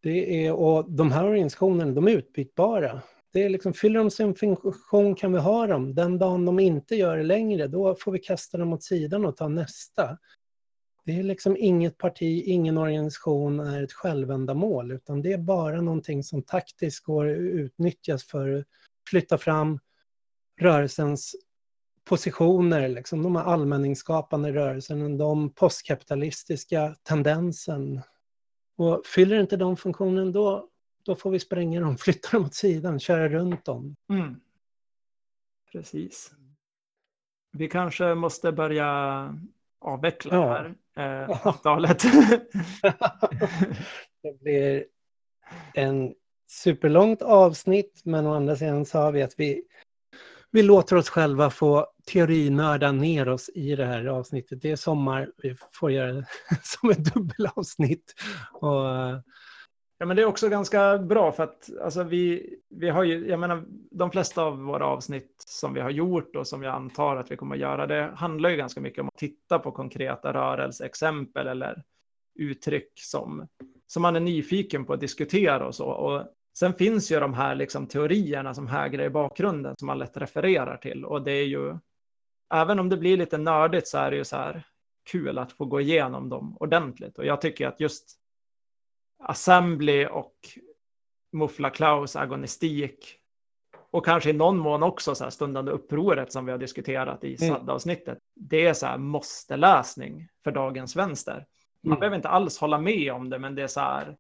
Det 0.02 0.46
är, 0.46 0.54
och 0.54 0.92
de 0.92 1.12
här 1.12 1.26
organisationerna, 1.26 1.92
de 1.92 2.08
är 2.08 2.12
utbytbara. 2.12 3.02
Det 3.34 3.44
är 3.44 3.50
liksom, 3.50 3.74
fyller 3.74 4.00
de 4.00 4.12
sin 4.12 4.36
funktion 4.36 5.16
kan 5.16 5.34
vi 5.34 5.40
ha 5.40 5.68
dem. 5.68 5.96
Den 5.96 6.18
dagen 6.18 6.46
de 6.46 6.60
inte 6.60 6.96
gör 6.96 7.18
det 7.18 7.24
längre, 7.24 7.68
då 7.68 7.96
får 7.96 8.12
vi 8.12 8.20
kasta 8.20 8.58
dem 8.58 8.74
åt 8.74 8.84
sidan 8.84 9.26
och 9.26 9.38
ta 9.38 9.48
nästa. 9.48 10.18
Det 11.06 11.20
är 11.20 11.24
liksom 11.24 11.58
inget 11.58 11.98
parti, 11.98 12.44
ingen 12.46 12.78
organisation 12.78 13.60
är 13.60 13.84
ett 13.84 13.94
självändamål, 13.94 14.92
utan 14.92 15.22
det 15.22 15.34
är 15.34 15.38
bara 15.38 15.82
någonting 15.82 16.24
som 16.24 16.42
taktiskt 16.42 17.04
går 17.04 17.30
utnyttjas 17.30 18.24
för 18.24 18.54
att 18.54 18.66
flytta 19.10 19.38
fram 19.38 19.80
rörelsens 20.62 21.36
positioner, 22.10 22.88
liksom, 22.88 23.24
de 23.24 23.36
här 23.36 23.44
allmänningsskapande 23.44 24.54
rörelserna, 24.54 25.10
de 25.10 25.50
postkapitalistiska 25.54 26.96
tendensen. 27.04 28.02
Och 28.76 29.06
fyller 29.06 29.40
inte 29.40 29.58
de 29.58 29.78
funktionen 29.78 30.32
då, 30.32 30.68
då 31.04 31.16
får 31.16 31.32
vi 31.32 31.40
spränga 31.40 31.82
dem, 31.82 31.98
flytta 32.00 32.30
dem 32.32 32.46
åt 32.46 32.54
sidan, 32.54 33.00
köra 33.00 33.30
runt 33.30 33.66
dem. 33.66 33.96
Mm. 34.10 34.40
Precis. 35.72 36.32
Vi 37.52 37.68
kanske 37.68 38.16
måste 38.16 38.52
börja 38.52 38.90
avveckla 39.80 40.36
ja. 40.36 40.42
det 40.42 40.76
här 40.96 41.24
eh, 41.24 41.48
avtalet. 41.48 42.04
det 44.24 44.40
blir 44.42 44.86
en 45.74 46.14
superlångt 46.48 47.22
avsnitt, 47.22 48.02
men 48.04 48.28
å 48.28 48.34
andra 48.34 48.56
sidan 48.56 48.86
har 48.94 49.12
vi 49.12 49.22
att 49.22 49.34
vi, 49.38 49.64
vi 50.52 50.64
låter 50.64 50.96
oss 50.96 51.10
själva 51.10 51.50
få 51.50 51.88
teorinörda 52.12 52.92
ner 52.92 53.30
oss 53.30 53.50
i 53.50 53.76
det 53.76 53.86
här 53.86 54.06
avsnittet. 54.06 54.62
Det 54.62 54.72
är 54.72 54.76
sommar, 54.76 55.32
vi 55.38 55.56
får 55.72 55.92
göra 55.92 56.12
det 56.12 56.26
som 56.64 56.90
ett 56.90 57.14
dubbelavsnitt. 57.14 58.14
Och, 58.54 58.86
Ja, 60.02 60.06
men 60.06 60.16
det 60.16 60.22
är 60.22 60.26
också 60.26 60.50
ganska 60.50 60.98
bra 60.98 61.32
för 61.32 61.44
att 61.44 61.70
alltså, 61.84 62.04
vi, 62.04 62.56
vi 62.70 62.90
har 62.90 63.04
ju, 63.04 63.28
jag 63.28 63.40
menar, 63.40 63.64
de 63.92 64.12
flesta 64.12 64.44
av 64.44 64.60
våra 64.60 64.86
avsnitt 64.86 65.44
som 65.48 65.74
vi 65.74 65.82
har 65.82 65.90
gjort 65.90 66.36
och 66.36 66.48
som 66.48 66.64
jag 66.64 66.76
antar 66.76 67.16
att 67.16 67.32
vi 67.32 67.36
kommer 67.36 67.56
att 67.56 67.62
göra, 67.62 67.88
det 67.88 68.12
handlar 68.16 68.50
ju 68.50 68.58
ganska 68.58 68.82
mycket 68.82 69.02
om 69.02 69.08
att 69.08 69.18
titta 69.18 69.60
på 69.60 69.72
konkreta 69.72 70.34
rörelseexempel 70.34 71.48
eller 71.48 71.84
uttryck 72.36 72.92
som, 72.96 73.48
som 73.88 74.02
man 74.02 74.16
är 74.16 74.20
nyfiken 74.20 74.86
på 74.86 74.94
att 74.94 75.00
diskutera 75.00 75.68
och 75.68 75.76
så. 75.76 75.86
Och 75.86 76.24
sen 76.60 76.74
finns 76.74 77.12
ju 77.12 77.20
de 77.20 77.34
här 77.34 77.56
liksom, 77.56 77.88
teorierna 77.88 78.54
som 78.54 78.68
hägrar 78.68 79.04
i 79.04 79.10
bakgrunden 79.10 79.76
som 79.78 79.86
man 79.86 80.00
lätt 80.00 80.18
refererar 80.18 80.78
till 80.78 81.06
och 81.06 81.22
det 81.22 81.32
är 81.32 81.46
ju, 81.46 81.78
även 82.54 82.80
om 82.80 82.90
det 82.90 82.98
blir 82.98 83.18
lite 83.18 83.38
nördigt 83.38 83.88
så 83.88 83.98
är 83.98 84.12
det 84.12 84.18
ju 84.18 84.24
så 84.24 84.36
här 84.36 84.64
kul 85.12 85.38
att 85.38 85.52
få 85.52 85.66
gå 85.66 85.82
igenom 85.82 86.30
dem 86.30 86.58
ordentligt 86.60 87.18
och 87.18 87.26
jag 87.26 87.42
tycker 87.42 87.68
att 87.68 87.80
just 87.80 88.16
Assembly 89.24 90.06
och 90.06 90.36
Muffla 91.32 91.70
Klaus 91.70 92.16
agonistik 92.16 93.16
och 93.92 94.06
kanske 94.06 94.30
i 94.30 94.34
någon 94.34 94.58
mån 94.58 94.84
också 94.84 95.16
så 95.16 95.24
här 95.24 95.32
stundande 95.32 95.72
upproret 95.72 96.32
som 96.32 96.46
vi 96.46 96.52
har 96.52 96.60
diskuterat 96.60 97.24
i 97.24 97.38
mm. 97.44 97.56
SAD-avsnittet. 97.56 98.18
Det 98.36 98.66
är 98.66 98.74
så 98.74 98.86
här 98.86 98.98
måste-läsning 98.98 100.28
för 100.44 100.52
dagens 100.52 100.96
vänster. 100.96 101.46
Man 101.84 101.92
mm. 101.92 102.00
behöver 102.00 102.16
inte 102.16 102.30
alls 102.30 102.58
hålla 102.58 102.78
med 102.78 103.14
om 103.14 103.30
det, 103.30 103.40
men 103.40 103.56
det 103.56 103.64
är 103.64 103.68
så 103.68 103.80
här, 103.80 104.18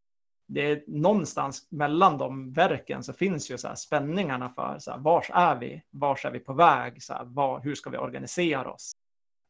det 0.51 0.71
är 0.71 0.84
någonstans 0.88 1.67
mellan 1.71 2.17
de 2.17 2.51
verken 2.53 3.03
så 3.03 3.13
finns 3.13 3.51
ju 3.51 3.57
så 3.57 3.76
spänningarna 3.76 4.49
för 4.49 4.80
så 4.80 4.91
här, 4.91 4.97
vars 4.97 5.31
är 5.34 5.59
vi? 5.59 5.84
Vars 5.89 6.26
är 6.26 6.31
vi 6.31 6.39
på 6.39 6.53
väg? 6.53 7.03
Så 7.03 7.13
här, 7.13 7.26
var, 7.26 7.59
hur 7.59 7.76
ska 7.76 7.89
vi 7.89 7.97
organisera 7.97 8.71
oss? 8.71 8.91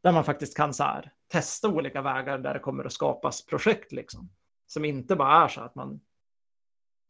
Där 0.03 0.11
man 0.11 0.23
faktiskt 0.23 0.57
kan 0.57 0.73
så 0.73 0.83
här, 0.83 1.11
testa 1.27 1.69
olika 1.69 2.01
vägar 2.01 2.37
där 2.37 2.53
det 2.53 2.59
kommer 2.59 2.83
att 2.83 2.93
skapas 2.93 3.45
projekt 3.45 3.91
liksom. 3.91 4.29
Som 4.67 4.85
inte 4.85 5.15
bara 5.15 5.43
är 5.43 5.47
så 5.47 5.61
att 5.61 5.75
man 5.75 6.01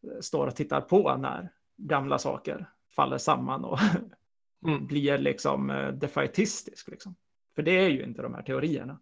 eh, 0.03 0.19
står 0.19 0.47
och 0.47 0.55
tittar 0.55 0.81
på 0.81 1.17
när 1.17 1.51
gamla 1.77 2.17
saker 2.17 2.69
faller 2.95 3.17
samman 3.17 3.65
och 3.65 3.79
mm. 4.67 4.87
blir 4.87 5.17
liksom 5.17 5.69
eh, 5.69 5.87
defaitistisk. 5.87 6.87
Liksom. 6.87 7.15
För 7.55 7.63
det 7.63 7.71
är 7.71 7.89
ju 7.89 8.03
inte 8.03 8.21
de 8.21 8.33
här 8.33 8.43
teorierna. 8.43 8.99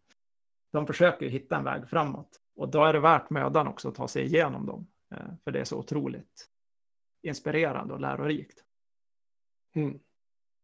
De 0.72 0.88
försöker 0.88 1.26
ju 1.26 1.31
hitta 1.31 1.57
en 1.57 1.64
väg 1.64 1.89
framåt 1.89 2.41
och 2.57 2.69
då 2.69 2.84
är 2.84 2.93
det 2.93 2.99
värt 2.99 3.29
mödan 3.29 3.67
också 3.67 3.89
att 3.89 3.95
ta 3.95 4.07
sig 4.07 4.25
igenom 4.25 4.65
dem. 4.65 4.88
Eh, 5.11 5.34
för 5.43 5.51
det 5.51 5.59
är 5.59 5.65
så 5.65 5.77
otroligt 5.77 6.49
inspirerande 7.21 7.93
och 7.93 7.99
lärorikt. 7.99 8.63
Mm. 9.75 9.99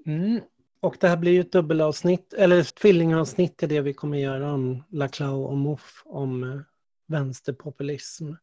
Mm. 0.05 0.41
Och 0.79 0.97
det 0.99 1.07
här 1.07 1.17
blir 1.17 1.31
ju 1.31 1.39
ett 1.39 1.51
dubbelavsnitt, 1.51 2.33
eller 2.33 2.63
tvillingavsnitt 2.63 3.63
i 3.63 3.67
det 3.67 3.81
vi 3.81 3.93
kommer 3.93 4.17
göra 4.17 4.53
om 4.53 4.83
Laclau 4.89 5.43
och 5.43 5.57
Moff, 5.57 6.03
om 6.05 6.63
vänsterpopulism. 7.07 8.33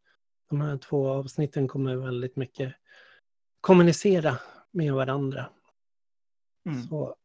De 0.48 0.60
här 0.60 0.76
två 0.76 1.08
avsnitten 1.08 1.68
kommer 1.68 1.96
väldigt 1.96 2.36
mycket 2.36 2.74
kommunicera 3.60 4.38
med 4.70 4.94
varandra. 4.94 5.50
Mm. 6.66 6.82
Så 6.82 7.16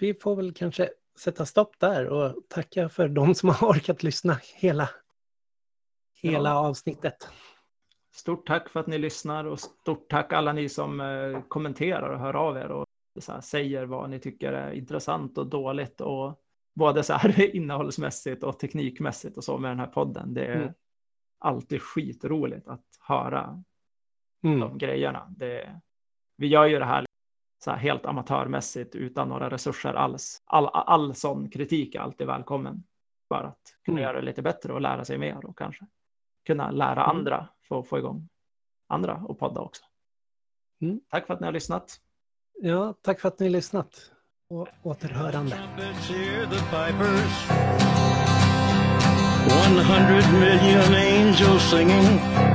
vi 0.00 0.14
får 0.14 0.36
väl 0.36 0.54
kanske 0.54 0.92
sätta 1.18 1.46
stopp 1.46 1.78
där 1.78 2.08
och 2.08 2.48
tacka 2.48 2.88
för 2.88 3.08
de 3.08 3.34
som 3.34 3.48
har 3.48 3.68
orkat 3.68 4.02
lyssna 4.02 4.38
hela, 4.54 4.88
hela 6.22 6.48
ja. 6.48 6.54
avsnittet. 6.54 7.28
Stort 8.14 8.46
tack 8.46 8.68
för 8.68 8.80
att 8.80 8.86
ni 8.86 8.98
lyssnar 8.98 9.44
och 9.44 9.60
stort 9.60 10.10
tack 10.10 10.32
alla 10.32 10.52
ni 10.52 10.68
som 10.68 11.00
eh, 11.00 11.42
kommenterar 11.48 12.08
och 12.08 12.18
hör 12.18 12.36
av 12.36 12.56
er 12.56 12.68
och 12.68 12.86
här, 13.28 13.40
säger 13.40 13.86
vad 13.86 14.10
ni 14.10 14.18
tycker 14.18 14.52
är 14.52 14.72
intressant 14.72 15.38
och 15.38 15.46
dåligt 15.46 16.00
och 16.00 16.40
både 16.74 17.02
så 17.02 17.12
här 17.12 17.54
innehållsmässigt 17.56 18.42
och 18.42 18.58
teknikmässigt 18.58 19.36
och 19.36 19.44
så 19.44 19.58
med 19.58 19.70
den 19.70 19.78
här 19.78 19.86
podden. 19.86 20.34
Det 20.34 20.46
är 20.46 20.56
mm. 20.56 20.74
alltid 21.38 21.82
skitroligt 21.82 22.68
att 22.68 22.86
höra 23.00 23.62
mm. 24.44 24.60
de 24.60 24.78
grejerna. 24.78 25.34
Det, 25.36 25.80
vi 26.36 26.46
gör 26.46 26.66
ju 26.66 26.78
det 26.78 26.84
här, 26.84 27.06
så 27.64 27.70
här 27.70 27.78
helt 27.78 28.06
amatörmässigt 28.06 28.94
utan 28.94 29.28
några 29.28 29.50
resurser 29.50 29.94
alls. 29.94 30.42
All, 30.44 30.66
all 30.66 31.14
sån 31.14 31.50
kritik 31.50 31.94
är 31.94 32.00
alltid 32.00 32.26
välkommen 32.26 32.84
för 33.28 33.44
att 33.44 33.60
kunna 33.84 33.98
mm. 33.98 34.08
göra 34.08 34.20
det 34.20 34.26
lite 34.26 34.42
bättre 34.42 34.72
och 34.72 34.80
lära 34.80 35.04
sig 35.04 35.18
mer 35.18 35.46
och 35.46 35.58
kanske 35.58 35.86
kunna 36.46 36.70
lära 36.70 37.04
mm. 37.04 37.16
andra 37.16 37.48
för 37.68 37.80
att 37.80 37.88
få 37.88 37.98
igång 37.98 38.28
andra 38.88 39.14
och 39.14 39.38
podda 39.38 39.60
också. 39.60 39.82
Mm. 40.80 41.00
Tack 41.08 41.26
för 41.26 41.34
att 41.34 41.40
ni 41.40 41.46
har 41.46 41.52
lyssnat. 41.52 41.96
Ja, 42.60 42.94
tack 43.02 43.20
för 43.20 43.28
att 43.28 43.38
ni 43.38 43.46
har 43.46 43.50
lyssnat 43.52 44.12
och 44.48 44.68
återhörande. 44.82 45.56
100 49.46 50.40
million 50.40 50.94
angels 50.94 51.70
singing 51.70 52.51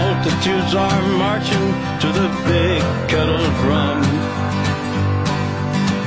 Multitudes 0.00 0.74
are 0.74 1.02
marching 1.18 1.66
to 2.00 2.08
the 2.18 2.28
big 2.48 2.80
kettle 3.10 3.46
drum. 3.60 4.00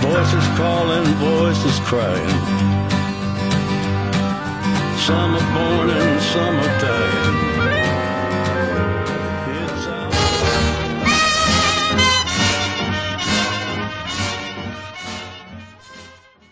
Voices 0.02 0.48
calling, 0.58 1.06
voices 1.22 1.80
crying. 1.90 2.40
Some 5.06 5.36
are 5.40 5.50
born 5.54 5.90
and 5.92 6.22
some 6.34 6.56
are 6.66 6.80
dying 6.82 7.83